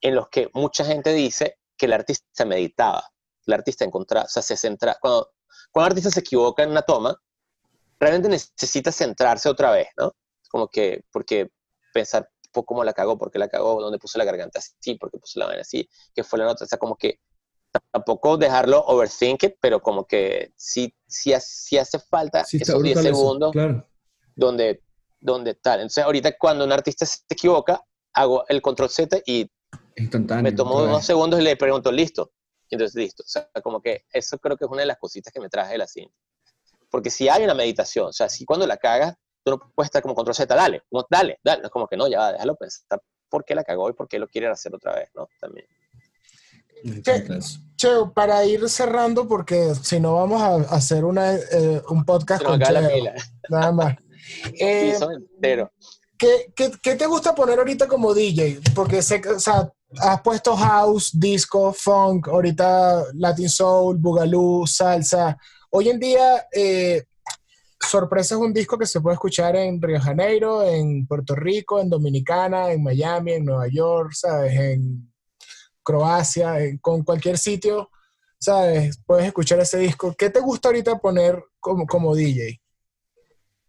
en 0.00 0.14
los 0.14 0.28
que 0.28 0.50
mucha 0.54 0.84
gente 0.84 1.12
dice 1.12 1.58
que 1.76 1.86
el 1.86 1.92
artista 1.92 2.44
meditaba, 2.44 3.04
el 3.46 3.54
artista 3.54 3.84
encontraba, 3.84 4.26
o 4.26 4.28
sea, 4.28 4.42
se 4.42 4.56
centra, 4.56 4.96
cuando, 5.00 5.30
cuando 5.72 5.86
un 5.86 5.92
artista 5.92 6.10
se 6.10 6.20
equivoca 6.20 6.62
en 6.62 6.70
una 6.70 6.82
toma, 6.82 7.16
realmente 8.04 8.28
necesita 8.28 8.92
centrarse 8.92 9.48
otra 9.48 9.70
vez, 9.72 9.88
¿no? 9.96 10.12
Como 10.50 10.68
que, 10.68 11.02
porque 11.10 11.50
pensar 11.92 12.28
cómo 12.52 12.84
la 12.84 12.92
cagó, 12.92 13.18
por 13.18 13.30
qué 13.32 13.38
la 13.40 13.48
cagó, 13.48 13.80
dónde 13.80 13.98
puso 13.98 14.16
la 14.18 14.24
garganta 14.24 14.60
así, 14.60 14.94
por 14.94 15.10
qué 15.10 15.18
puso 15.18 15.40
la 15.40 15.46
vaina 15.46 15.62
así, 15.62 15.88
qué 16.14 16.22
fue 16.22 16.38
la 16.38 16.44
nota, 16.44 16.64
o 16.64 16.66
sea, 16.68 16.78
como 16.78 16.96
que 16.96 17.18
tampoco 17.92 18.36
dejarlo 18.36 18.84
overthink 18.86 19.42
it, 19.42 19.54
pero 19.60 19.80
como 19.82 20.06
que 20.06 20.52
sí, 20.56 20.94
sí, 21.08 21.32
sí 21.40 21.76
hace 21.78 21.98
falta 21.98 22.44
Sí, 22.44 22.58
esos 22.58 22.80
10 22.80 22.94
brutal 22.94 23.06
eso, 23.12 23.16
segundos 23.16 23.52
Claro. 23.52 23.88
donde, 24.36 24.80
donde 25.18 25.54
tal. 25.54 25.80
Entonces, 25.80 26.04
ahorita 26.04 26.38
cuando 26.38 26.64
un 26.64 26.70
artista 26.70 27.04
se 27.04 27.18
equivoca, 27.28 27.82
hago 28.12 28.44
el 28.48 28.62
control 28.62 28.90
Z 28.90 29.18
y 29.26 29.50
Instantáneo. 29.96 30.44
me 30.44 30.52
tomo 30.52 30.76
vez. 30.78 30.88
unos 30.88 31.04
segundos 31.04 31.40
y 31.40 31.42
le 31.42 31.56
pregunto, 31.56 31.90
listo. 31.90 32.32
Y 32.70 32.76
entonces, 32.76 32.94
listo. 32.94 33.24
O 33.24 33.26
sea, 33.26 33.48
como 33.62 33.80
que 33.82 34.04
eso 34.12 34.38
creo 34.38 34.56
que 34.56 34.64
es 34.64 34.70
una 34.70 34.82
de 34.82 34.86
las 34.86 34.98
cositas 34.98 35.32
que 35.32 35.40
me 35.40 35.48
traje 35.48 35.72
de 35.72 35.78
la 35.78 35.88
cinta. 35.88 36.14
Porque 36.94 37.10
si 37.10 37.28
hay 37.28 37.42
una 37.42 37.54
meditación, 37.54 38.06
o 38.06 38.12
sea, 38.12 38.28
si 38.28 38.44
cuando 38.44 38.68
la 38.68 38.76
cagas, 38.76 39.16
tú 39.42 39.50
no 39.50 39.72
puedes 39.74 39.88
estar 39.88 40.00
como 40.00 40.14
control 40.14 40.36
Z, 40.36 40.54
dale, 40.54 40.80
como, 40.88 41.04
dale, 41.10 41.40
dale. 41.42 41.62
No 41.62 41.66
es 41.66 41.72
como 41.72 41.88
que 41.88 41.96
no, 41.96 42.06
ya 42.06 42.20
va, 42.20 42.32
déjalo 42.34 42.54
pensar 42.54 43.02
por 43.28 43.44
qué 43.44 43.56
la 43.56 43.64
cagó 43.64 43.90
y 43.90 43.94
por 43.94 44.06
qué 44.06 44.16
lo 44.20 44.28
quiere 44.28 44.46
hacer 44.46 44.72
otra 44.72 44.94
vez, 44.94 45.08
¿no? 45.12 45.26
También. 45.40 45.66
Eso. 47.04 47.58
Cheo, 47.74 48.12
para 48.12 48.44
ir 48.44 48.68
cerrando, 48.68 49.26
porque 49.26 49.74
si 49.74 49.98
no 49.98 50.14
vamos 50.14 50.40
a 50.40 50.54
hacer 50.72 51.04
una, 51.04 51.34
eh, 51.34 51.82
un 51.88 52.04
podcast 52.04 52.44
nos 52.44 52.52
con 52.52 52.60
Cheo, 52.60 53.12
nada 53.48 53.72
más. 53.72 53.96
Eh, 54.60 54.92
Piso 54.92 55.10
entero. 55.10 55.72
¿qué, 56.16 56.52
qué, 56.54 56.70
qué 56.80 56.94
te 56.94 57.06
gusta 57.06 57.34
poner 57.34 57.58
ahorita 57.58 57.88
como 57.88 58.14
DJ? 58.14 58.60
Porque 58.72 59.02
sé 59.02 59.20
que, 59.20 59.30
o 59.30 59.40
sea, 59.40 59.68
has 59.98 60.20
puesto 60.22 60.56
house, 60.56 61.10
disco, 61.12 61.72
funk, 61.72 62.28
ahorita 62.28 63.06
Latin 63.14 63.48
soul, 63.48 63.98
boogaloo, 63.98 64.64
salsa. 64.64 65.36
Hoy 65.76 65.88
en 65.88 65.98
día, 65.98 66.46
eh, 66.52 67.02
Sorpresa 67.80 68.36
es 68.36 68.40
un 68.40 68.52
disco 68.52 68.78
que 68.78 68.86
se 68.86 69.00
puede 69.00 69.14
escuchar 69.14 69.56
en 69.56 69.82
Río 69.82 70.00
Janeiro, 70.00 70.62
en 70.62 71.04
Puerto 71.04 71.34
Rico, 71.34 71.80
en 71.80 71.90
Dominicana, 71.90 72.70
en 72.70 72.80
Miami, 72.80 73.32
en 73.32 73.44
Nueva 73.44 73.66
York, 73.66 74.12
¿sabes? 74.14 74.54
En 74.56 75.12
Croacia, 75.82 76.60
en- 76.60 76.78
con 76.78 77.02
cualquier 77.02 77.38
sitio, 77.38 77.90
¿sabes? 78.38 79.00
Puedes 79.04 79.26
escuchar 79.26 79.58
ese 79.58 79.78
disco. 79.78 80.14
¿Qué 80.16 80.30
te 80.30 80.38
gusta 80.38 80.68
ahorita 80.68 80.96
poner 81.00 81.42
como, 81.58 81.86
como 81.86 82.14
DJ? 82.14 82.60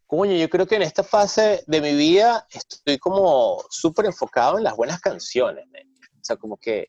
Coño, 0.05 0.33
yo 0.35 0.47
creo 0.47 0.67
que 0.67 0.75
en 0.75 0.83
esta 0.83 1.03
fase 1.03 1.63
de 1.65 1.81
mi 1.81 1.95
vida 1.95 2.45
estoy 2.51 2.99
como 2.99 3.63
súper 3.71 4.05
enfocado 4.05 4.59
en 4.59 4.63
las 4.63 4.75
buenas 4.75 5.01
canciones. 5.01 5.65
O 5.73 6.19
sea, 6.21 6.35
como 6.37 6.57
que 6.57 6.87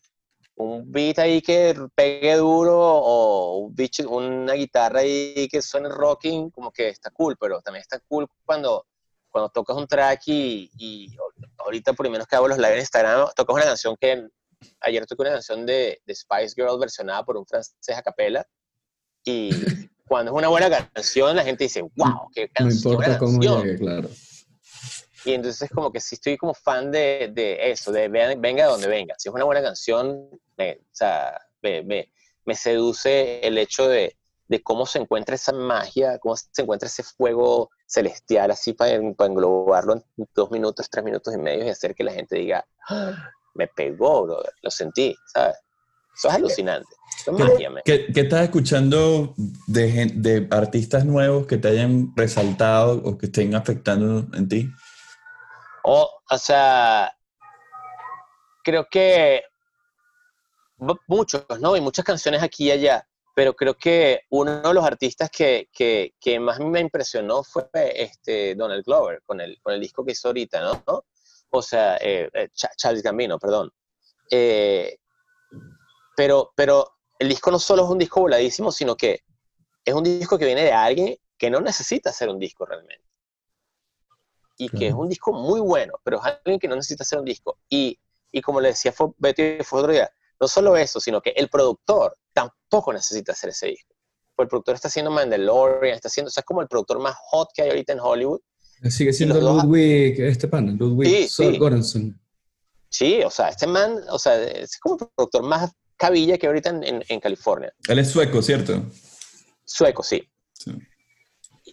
un 0.57 0.91
beat 0.91 1.19
ahí 1.19 1.43
que 1.43 1.75
pegue 1.95 2.35
duro 2.37 2.79
o 2.79 3.59
un 3.59 3.75
beat, 3.75 4.01
una 4.09 4.55
guitarra 4.55 5.01
ahí 5.01 5.49
que 5.51 5.61
suene 5.63 5.89
rocking, 5.89 6.51
como 6.51 6.71
que 6.73 6.89
está 6.89 7.11
cool, 7.11 7.37
pero 7.39 7.61
también 7.61 7.83
está 7.83 8.01
cool 8.09 8.27
cuando, 8.45 8.87
cuando 9.29 9.51
tocas 9.51 9.77
un 9.77 9.87
track 9.87 10.23
y, 10.27 10.71
y 10.79 11.15
ahorita 11.59 11.93
por 11.93 12.07
lo 12.07 12.13
menos 12.13 12.27
que 12.27 12.37
hago 12.37 12.49
los 12.49 12.57
live 12.59 12.73
en 12.75 12.81
Instagram, 12.81 13.29
tocas 13.37 13.55
una 13.55 13.65
canción 13.65 13.97
que 14.01 14.27
ayer 14.81 15.05
toqué 15.07 15.23
una 15.23 15.33
canción 15.33 15.67
de, 15.67 16.01
de 16.05 16.15
Spice 16.15 16.55
Girls 16.57 16.79
versionada 16.79 17.23
por 17.25 17.37
un 17.37 17.47
francés 17.47 17.97
a 17.97 18.03
capela 18.03 18.47
y 19.25 19.51
cuando 20.09 20.33
es 20.33 20.39
una 20.39 20.49
buena 20.49 20.71
canción 20.71 21.37
la 21.37 21.45
gente 21.45 21.65
dice, 21.65 21.83
wow, 21.83 22.31
qué 22.33 22.47
No 22.47 22.53
canción, 22.55 22.93
importa 22.95 23.19
cómo 23.19 23.33
canción". 23.33 23.63
llegue, 23.63 23.79
claro. 23.79 24.09
Y 25.27 25.35
entonces 25.35 25.69
como 25.71 25.91
que 25.93 26.01
sí 26.01 26.15
estoy 26.15 26.37
como 26.37 26.55
fan 26.55 26.91
de, 26.93 27.31
de 27.35 27.71
eso, 27.71 27.91
de 27.93 28.09
venga 28.09 28.65
de 28.65 28.71
donde 28.71 28.87
venga. 28.89 29.15
Si 29.19 29.29
es 29.29 29.35
una 29.35 29.45
buena 29.45 29.63
canción, 29.63 30.29
me, 30.57 30.75
o 30.75 30.85
sea, 30.93 31.39
me, 31.63 31.83
me- 31.83 32.13
me 32.45 32.55
seduce 32.55 33.41
el 33.45 33.59
hecho 33.59 33.89
de, 33.89 34.17
de 34.47 34.63
cómo 34.63 34.87
se 34.87 35.01
encuentra 35.01 35.35
esa 35.35 35.53
magia, 35.53 36.19
cómo 36.21 36.37
se 36.37 36.63
encuentra 36.63 36.87
ese 36.87 37.03
fuego 37.03 37.71
celestial 37.87 38.53
así 38.53 38.73
para, 38.73 39.01
para 39.17 39.31
englobarlo 39.31 39.95
en 39.95 40.05
dos 40.35 40.51
minutos, 40.53 40.89
tres 40.89 41.05
minutos 41.05 41.35
y 41.35 41.39
medio 41.39 41.65
y 41.65 41.71
hacer 41.71 41.95
que 41.95 42.05
la 42.05 42.13
gente 42.13 42.37
diga, 42.37 42.65
"Ah, 42.89 43.31
me 43.55 43.67
pegó, 43.67 44.23
brother, 44.27 44.53
lo 44.63 44.71
sentí, 44.71 45.17
¿sabes? 45.33 45.57
Eso 46.17 46.29
es 46.29 46.35
alucinante. 46.35 46.89
Eso 47.19 47.33
es 47.33 47.39
magia, 47.39 47.71
man. 47.71 47.83
¿Qué, 47.85 48.07
qué 48.13 48.21
estás 48.21 48.45
escuchando 48.45 49.35
de, 49.67 50.07
de 50.15 50.47
artistas 50.51 51.05
nuevos 51.05 51.47
que 51.47 51.59
te 51.59 51.69
hayan 51.69 52.13
resaltado 52.17 53.03
o 53.05 53.19
que 53.19 53.27
estén 53.27 53.55
afectando 53.55 54.27
en 54.35 54.49
ti? 54.49 54.71
O, 55.89 56.11
o 56.31 56.39
sea, 56.39 57.17
creo 58.65 58.89
que 58.91 59.45
mu- 60.79 60.97
muchos, 61.07 61.45
¿no? 61.61 61.77
Y 61.77 61.81
muchas 61.81 62.05
canciones 62.05 62.43
aquí 62.43 62.67
y 62.67 62.71
allá, 62.73 63.07
pero 63.37 63.55
creo 63.55 63.75
que 63.75 64.23
uno 64.31 64.63
de 64.63 64.75
los 64.75 64.85
artistas 64.85 65.31
que, 65.31 65.69
que, 65.73 66.41
más 66.41 66.59
me 66.59 66.81
impresionó 66.81 67.45
fue 67.45 67.69
este 67.95 68.57
Donald 68.57 68.85
Glover, 68.85 69.23
con 69.25 69.41
el, 69.41 69.61
con 69.63 69.75
el 69.75 69.81
disco 69.81 70.05
que 70.05 70.11
hizo 70.13 70.27
ahorita, 70.29 70.61
¿no? 70.89 71.05
O 71.51 71.63
sea, 71.63 71.99
eh, 71.99 72.29
eh, 72.33 72.49
Cha- 72.53 72.73
Charles 72.77 73.03
Gambino, 73.05 73.39
perdón. 73.39 73.71
Eh, 74.29 74.99
pero, 76.17 76.53
pero 76.57 76.97
el 77.21 77.29
disco 77.29 77.53
no 77.53 77.61
solo 77.61 77.85
es 77.85 77.91
un 77.91 77.99
disco 77.99 78.23
voladísimo, 78.23 78.73
sino 78.73 78.97
que 78.97 79.21
es 79.85 79.95
un 79.95 80.03
disco 80.03 80.37
que 80.37 80.47
viene 80.47 80.65
de 80.65 80.73
alguien 80.73 81.17
que 81.39 81.49
no 81.49 81.61
necesita 81.61 82.11
hacer 82.11 82.29
un 82.29 82.41
disco 82.41 82.67
realmente 82.67 83.05
y 84.59 84.69
que 84.69 84.89
es 84.89 84.95
un 84.95 85.09
disco 85.09 85.33
muy 85.33 85.61
bueno, 85.61 85.95
pero 86.03 86.19
es 86.19 86.25
alguien 86.45 86.59
que 86.59 86.69
no 86.69 86.77
necesita 86.77 87.03
hacer 87.05 87.19
un 87.19 87.25
disco. 87.25 87.59
Y, 87.69 87.99
y 88.33 88.41
como 88.41 88.61
le 88.61 88.69
decía 88.69 88.95
Betty 89.19 89.63
fue 89.65 89.81
otro 89.81 89.93
día, 89.93 90.11
no 90.41 90.49
solo 90.49 90.77
eso, 90.77 91.01
sino 91.01 91.21
que 91.21 91.31
el 91.31 91.49
productor 91.49 92.17
tampoco 92.33 92.93
necesita 92.93 93.33
hacer 93.33 93.51
ese 93.51 93.69
disco. 93.69 93.95
El 94.39 94.49
productor 94.49 94.75
está 94.75 94.89
haciendo 94.89 95.11
Mandalorian, 95.11 95.95
está 95.95 96.09
haciendo, 96.09 96.29
o 96.29 96.31
sea, 96.31 96.43
es 96.43 96.45
como 96.47 96.61
el 96.61 96.69
productor 96.69 96.99
más 96.99 97.17
hot 97.31 97.49
que 97.55 97.63
hay 97.63 97.71
ahorita 97.71 97.93
en 97.95 98.01
Hollywood. 98.01 98.41
Sigue 98.91 99.13
siendo 99.15 99.37
los 99.41 99.45
dos- 99.45 99.65
Ludwig, 99.65 100.21
este 100.21 100.49
pana, 100.49 100.73
Ludwig 100.73 101.09
Sí, 101.09 101.29
sí. 102.91 103.23
O 103.25 103.31
sea, 103.31 103.49
este 103.49 103.67
man, 103.67 103.99
o 104.11 104.19
sea, 104.19 104.43
es 104.43 104.79
como 104.79 104.97
el 105.01 105.09
productor 105.17 105.43
más 105.43 105.73
cabilla 105.97 106.37
que 106.37 106.47
hay 106.47 106.49
ahorita 106.49 106.69
en, 106.71 106.85
en- 106.85 107.05
en 107.09 107.21
California. 107.21 107.73
Él 107.89 107.99
es 107.99 108.11
sueco, 108.11 108.43
¿cierto? 108.43 108.83
Sueco, 109.65 110.03
sí. 110.03 110.29
Sí. 110.53 110.73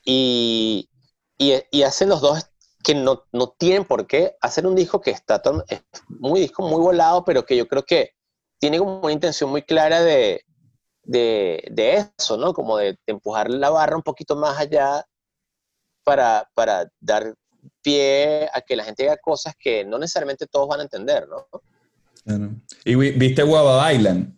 Y, 0.05 0.89
y, 1.37 1.53
y 1.71 1.83
hacen 1.83 2.09
los 2.09 2.21
dos 2.21 2.49
que 2.83 2.93
no, 2.95 3.23
no 3.31 3.49
tienen 3.57 3.85
por 3.85 4.05
qué 4.07 4.35
hacer 4.41 4.67
un 4.67 4.75
disco 4.75 4.99
que 5.01 5.11
está 5.11 5.41
to- 5.41 5.63
es 5.67 5.81
muy 6.07 6.41
disco 6.41 6.67
muy 6.67 6.81
volado, 6.81 7.23
pero 7.23 7.45
que 7.45 7.55
yo 7.55 7.67
creo 7.67 7.83
que 7.83 8.11
tiene 8.59 8.77
como 8.79 8.99
una 9.01 9.11
intención 9.13 9.49
muy 9.49 9.61
clara 9.63 10.01
de, 10.01 10.41
de, 11.03 11.63
de 11.71 12.07
eso, 12.17 12.37
¿no? 12.37 12.53
Como 12.53 12.77
de, 12.77 12.93
de 12.93 12.97
empujar 13.07 13.49
la 13.49 13.69
barra 13.69 13.95
un 13.95 14.03
poquito 14.03 14.35
más 14.35 14.57
allá 14.59 15.05
para, 16.03 16.49
para 16.53 16.89
dar 16.99 17.33
pie 17.81 18.49
a 18.53 18.61
que 18.61 18.75
la 18.75 18.83
gente 18.83 19.05
haga 19.07 19.17
cosas 19.17 19.53
que 19.57 19.85
no 19.85 19.97
necesariamente 19.97 20.47
todos 20.47 20.67
van 20.67 20.81
a 20.81 20.83
entender, 20.83 21.27
¿no? 21.27 21.47
Claro. 22.25 22.51
¿Y 22.85 22.95
vi- 22.95 23.11
viste 23.11 23.43
Guava 23.43 23.91
Island? 23.93 24.33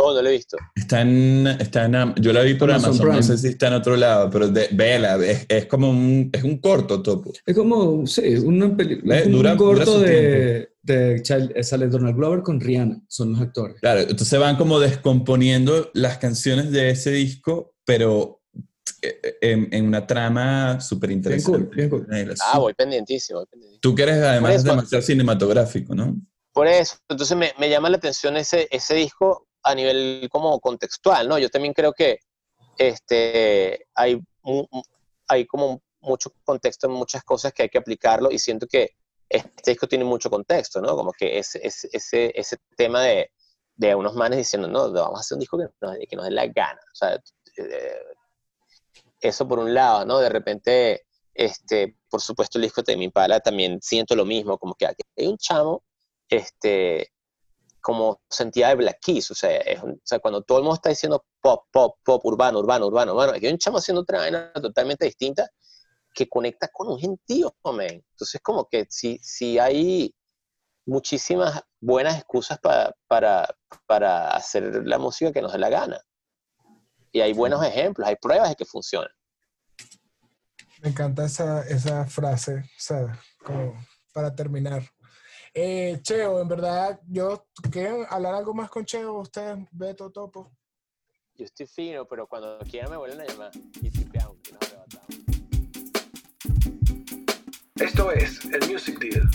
Todo 0.00 0.16
no 0.16 0.22
lo 0.22 0.28
he 0.28 0.32
visto. 0.32 0.56
Está 0.74 1.02
en, 1.02 1.46
está 1.46 1.84
en 1.84 2.14
yo 2.16 2.32
la 2.32 2.42
vi 2.42 2.54
por 2.54 2.70
Amazon 2.70 2.92
Amazon, 2.92 3.16
no 3.16 3.22
sé 3.22 3.38
si 3.38 3.48
está 3.48 3.66
en 3.68 3.74
otro 3.74 3.96
lado, 3.96 4.30
pero 4.30 4.48
de, 4.48 4.68
vela, 4.72 5.16
es, 5.16 5.44
es 5.48 5.66
como 5.66 5.90
un, 5.90 6.30
es 6.32 6.42
un 6.42 6.58
corto 6.58 7.02
topo. 7.02 7.32
Es 7.44 7.54
como, 7.54 8.06
sí, 8.06 8.22
una 8.36 8.74
película. 8.76 9.18
Eh, 9.18 9.26
un 9.26 9.32
dura- 9.32 9.54
dura 9.54 9.74
corto 9.84 9.92
su 9.98 10.00
de, 10.00 10.72
de 10.82 11.22
Child- 11.22 11.52
eh, 11.54 11.62
sale 11.62 11.88
Donald 11.88 12.16
Glover 12.16 12.42
con 12.42 12.60
Rihanna, 12.60 13.02
son 13.08 13.32
los 13.32 13.40
actores. 13.42 13.76
Claro, 13.80 14.00
entonces 14.00 14.38
van 14.40 14.56
como 14.56 14.80
descomponiendo 14.80 15.90
las 15.94 16.18
canciones 16.18 16.70
de 16.70 16.90
ese 16.90 17.10
disco, 17.10 17.74
pero 17.84 18.40
eh, 19.02 19.36
en, 19.42 19.68
en 19.72 19.86
una 19.86 20.06
trama 20.06 20.80
súper 20.80 21.10
interesante. 21.10 21.58
Bien 21.74 21.88
cool, 21.90 22.06
bien 22.08 22.26
cool. 22.30 22.36
Ah, 22.52 22.58
voy 22.58 22.72
pendientísimo, 22.74 23.40
voy 23.40 23.46
pendientísimo. 23.50 23.80
Tú 23.82 23.94
que 23.94 24.02
eres 24.04 24.16
además 24.22 24.54
eso- 24.56 24.64
demasiado 24.68 25.02
cinematográfico, 25.02 25.94
¿no? 25.94 26.16
Por 26.52 26.66
eso, 26.66 26.96
entonces 27.08 27.36
me, 27.36 27.52
me 27.60 27.70
llama 27.70 27.88
la 27.90 27.96
atención 27.98 28.36
ese, 28.36 28.66
ese 28.72 28.94
disco 28.94 29.46
a 29.62 29.74
nivel 29.74 30.28
como 30.30 30.58
contextual, 30.60 31.28
¿no? 31.28 31.38
Yo 31.38 31.48
también 31.50 31.74
creo 31.74 31.92
que 31.92 32.20
este, 32.78 33.86
hay, 33.94 34.18
hay 35.28 35.46
como 35.46 35.82
mucho 36.00 36.32
contexto 36.44 36.86
en 36.86 36.94
muchas 36.94 37.22
cosas 37.24 37.52
que 37.52 37.64
hay 37.64 37.68
que 37.68 37.78
aplicarlo 37.78 38.30
y 38.30 38.38
siento 38.38 38.66
que 38.66 38.90
este 39.28 39.72
disco 39.72 39.86
tiene 39.86 40.04
mucho 40.04 40.30
contexto, 40.30 40.80
¿no? 40.80 40.96
Como 40.96 41.12
que 41.12 41.38
ese, 41.38 41.60
ese, 41.62 42.32
ese, 42.34 42.56
tema 42.76 43.02
de, 43.02 43.30
de 43.76 43.94
unos 43.94 44.14
manes 44.14 44.38
diciendo, 44.38 44.66
no, 44.66 44.90
vamos 44.92 45.18
a 45.18 45.20
hacer 45.20 45.36
un 45.36 45.40
disco 45.40 45.58
que 45.58 45.64
nos, 45.80 45.96
que 46.08 46.16
nos 46.16 46.24
dé 46.24 46.30
la 46.32 46.46
gana. 46.46 46.80
Eh, 47.56 48.00
eso 49.20 49.46
por 49.46 49.58
un 49.58 49.72
lado, 49.72 50.04
¿no? 50.04 50.18
De 50.18 50.28
repente, 50.28 51.06
este, 51.34 51.96
por 52.08 52.20
supuesto, 52.20 52.58
el 52.58 52.62
disco 52.64 52.82
de 52.82 52.96
Mi 52.96 53.04
Impala 53.04 53.40
también 53.40 53.78
siento 53.80 54.16
lo 54.16 54.24
mismo, 54.24 54.58
como 54.58 54.74
que 54.74 54.86
hay 54.86 55.26
un 55.26 55.36
chamo, 55.38 55.84
este, 56.28 57.12
como 57.80 58.20
sentía 58.28 58.68
de 58.68 58.74
Black 58.76 58.98
Keys, 59.00 59.30
o 59.30 59.34
sea, 59.34 59.56
es 59.58 59.82
un- 59.82 59.92
o 59.92 60.00
sea, 60.04 60.18
cuando 60.18 60.42
todo 60.42 60.58
el 60.58 60.64
mundo 60.64 60.74
está 60.76 60.88
diciendo 60.90 61.24
pop, 61.40 61.64
pop, 61.72 61.96
pop, 62.04 62.24
urbano, 62.26 62.58
urbano, 62.58 62.86
urbano, 62.86 63.12
urbano, 63.12 63.32
hay 63.32 63.46
un 63.46 63.58
chamo 63.58 63.78
haciendo 63.78 64.02
otra 64.02 64.18
vaina 64.18 64.52
totalmente 64.54 65.04
distinta 65.06 65.48
que 66.14 66.28
conecta 66.28 66.68
con 66.68 66.88
un 66.88 66.98
gentío, 66.98 67.54
man. 67.64 67.80
Entonces, 68.12 68.40
como 68.42 68.66
que 68.68 68.86
si, 68.90 69.18
si 69.22 69.58
hay 69.58 70.14
muchísimas 70.86 71.62
buenas 71.80 72.16
excusas 72.18 72.58
pa- 72.58 72.92
para, 73.06 73.48
para 73.86 74.30
hacer 74.30 74.82
la 74.86 74.98
música 74.98 75.32
que 75.32 75.40
nos 75.42 75.52
dé 75.52 75.58
la 75.58 75.68
gana. 75.68 76.00
Y 77.12 77.20
hay 77.20 77.32
buenos 77.32 77.64
ejemplos, 77.64 78.06
hay 78.08 78.16
pruebas 78.16 78.48
de 78.50 78.56
que 78.56 78.64
funciona. 78.64 79.08
Me 80.82 80.88
encanta 80.90 81.24
esa, 81.26 81.62
esa 81.62 82.06
frase, 82.06 82.64
¿sabes? 82.78 83.16
Como 83.44 83.74
para 84.12 84.34
terminar. 84.34 84.82
Eh, 85.52 85.98
Cheo, 86.02 86.40
en 86.40 86.48
verdad, 86.48 87.00
yo 87.08 87.46
quieren 87.72 88.06
hablar 88.08 88.34
algo 88.34 88.54
más 88.54 88.70
con 88.70 88.84
Cheo, 88.84 89.14
ustedes, 89.14 89.58
Beto, 89.72 90.10
Topo. 90.10 90.52
Yo 91.34 91.44
estoy 91.44 91.66
fino, 91.66 92.06
pero 92.06 92.26
cuando 92.26 92.58
quieran 92.70 92.90
me 92.90 92.96
vuelven 92.96 93.22
a 93.22 93.24
llamar 93.26 93.50
y 93.82 93.90
nos 93.90 94.62
arrebatamos. 94.62 95.06
Esto 97.76 98.12
es 98.12 98.44
el 98.44 98.70
Music 98.70 98.98
Deal 99.00 99.28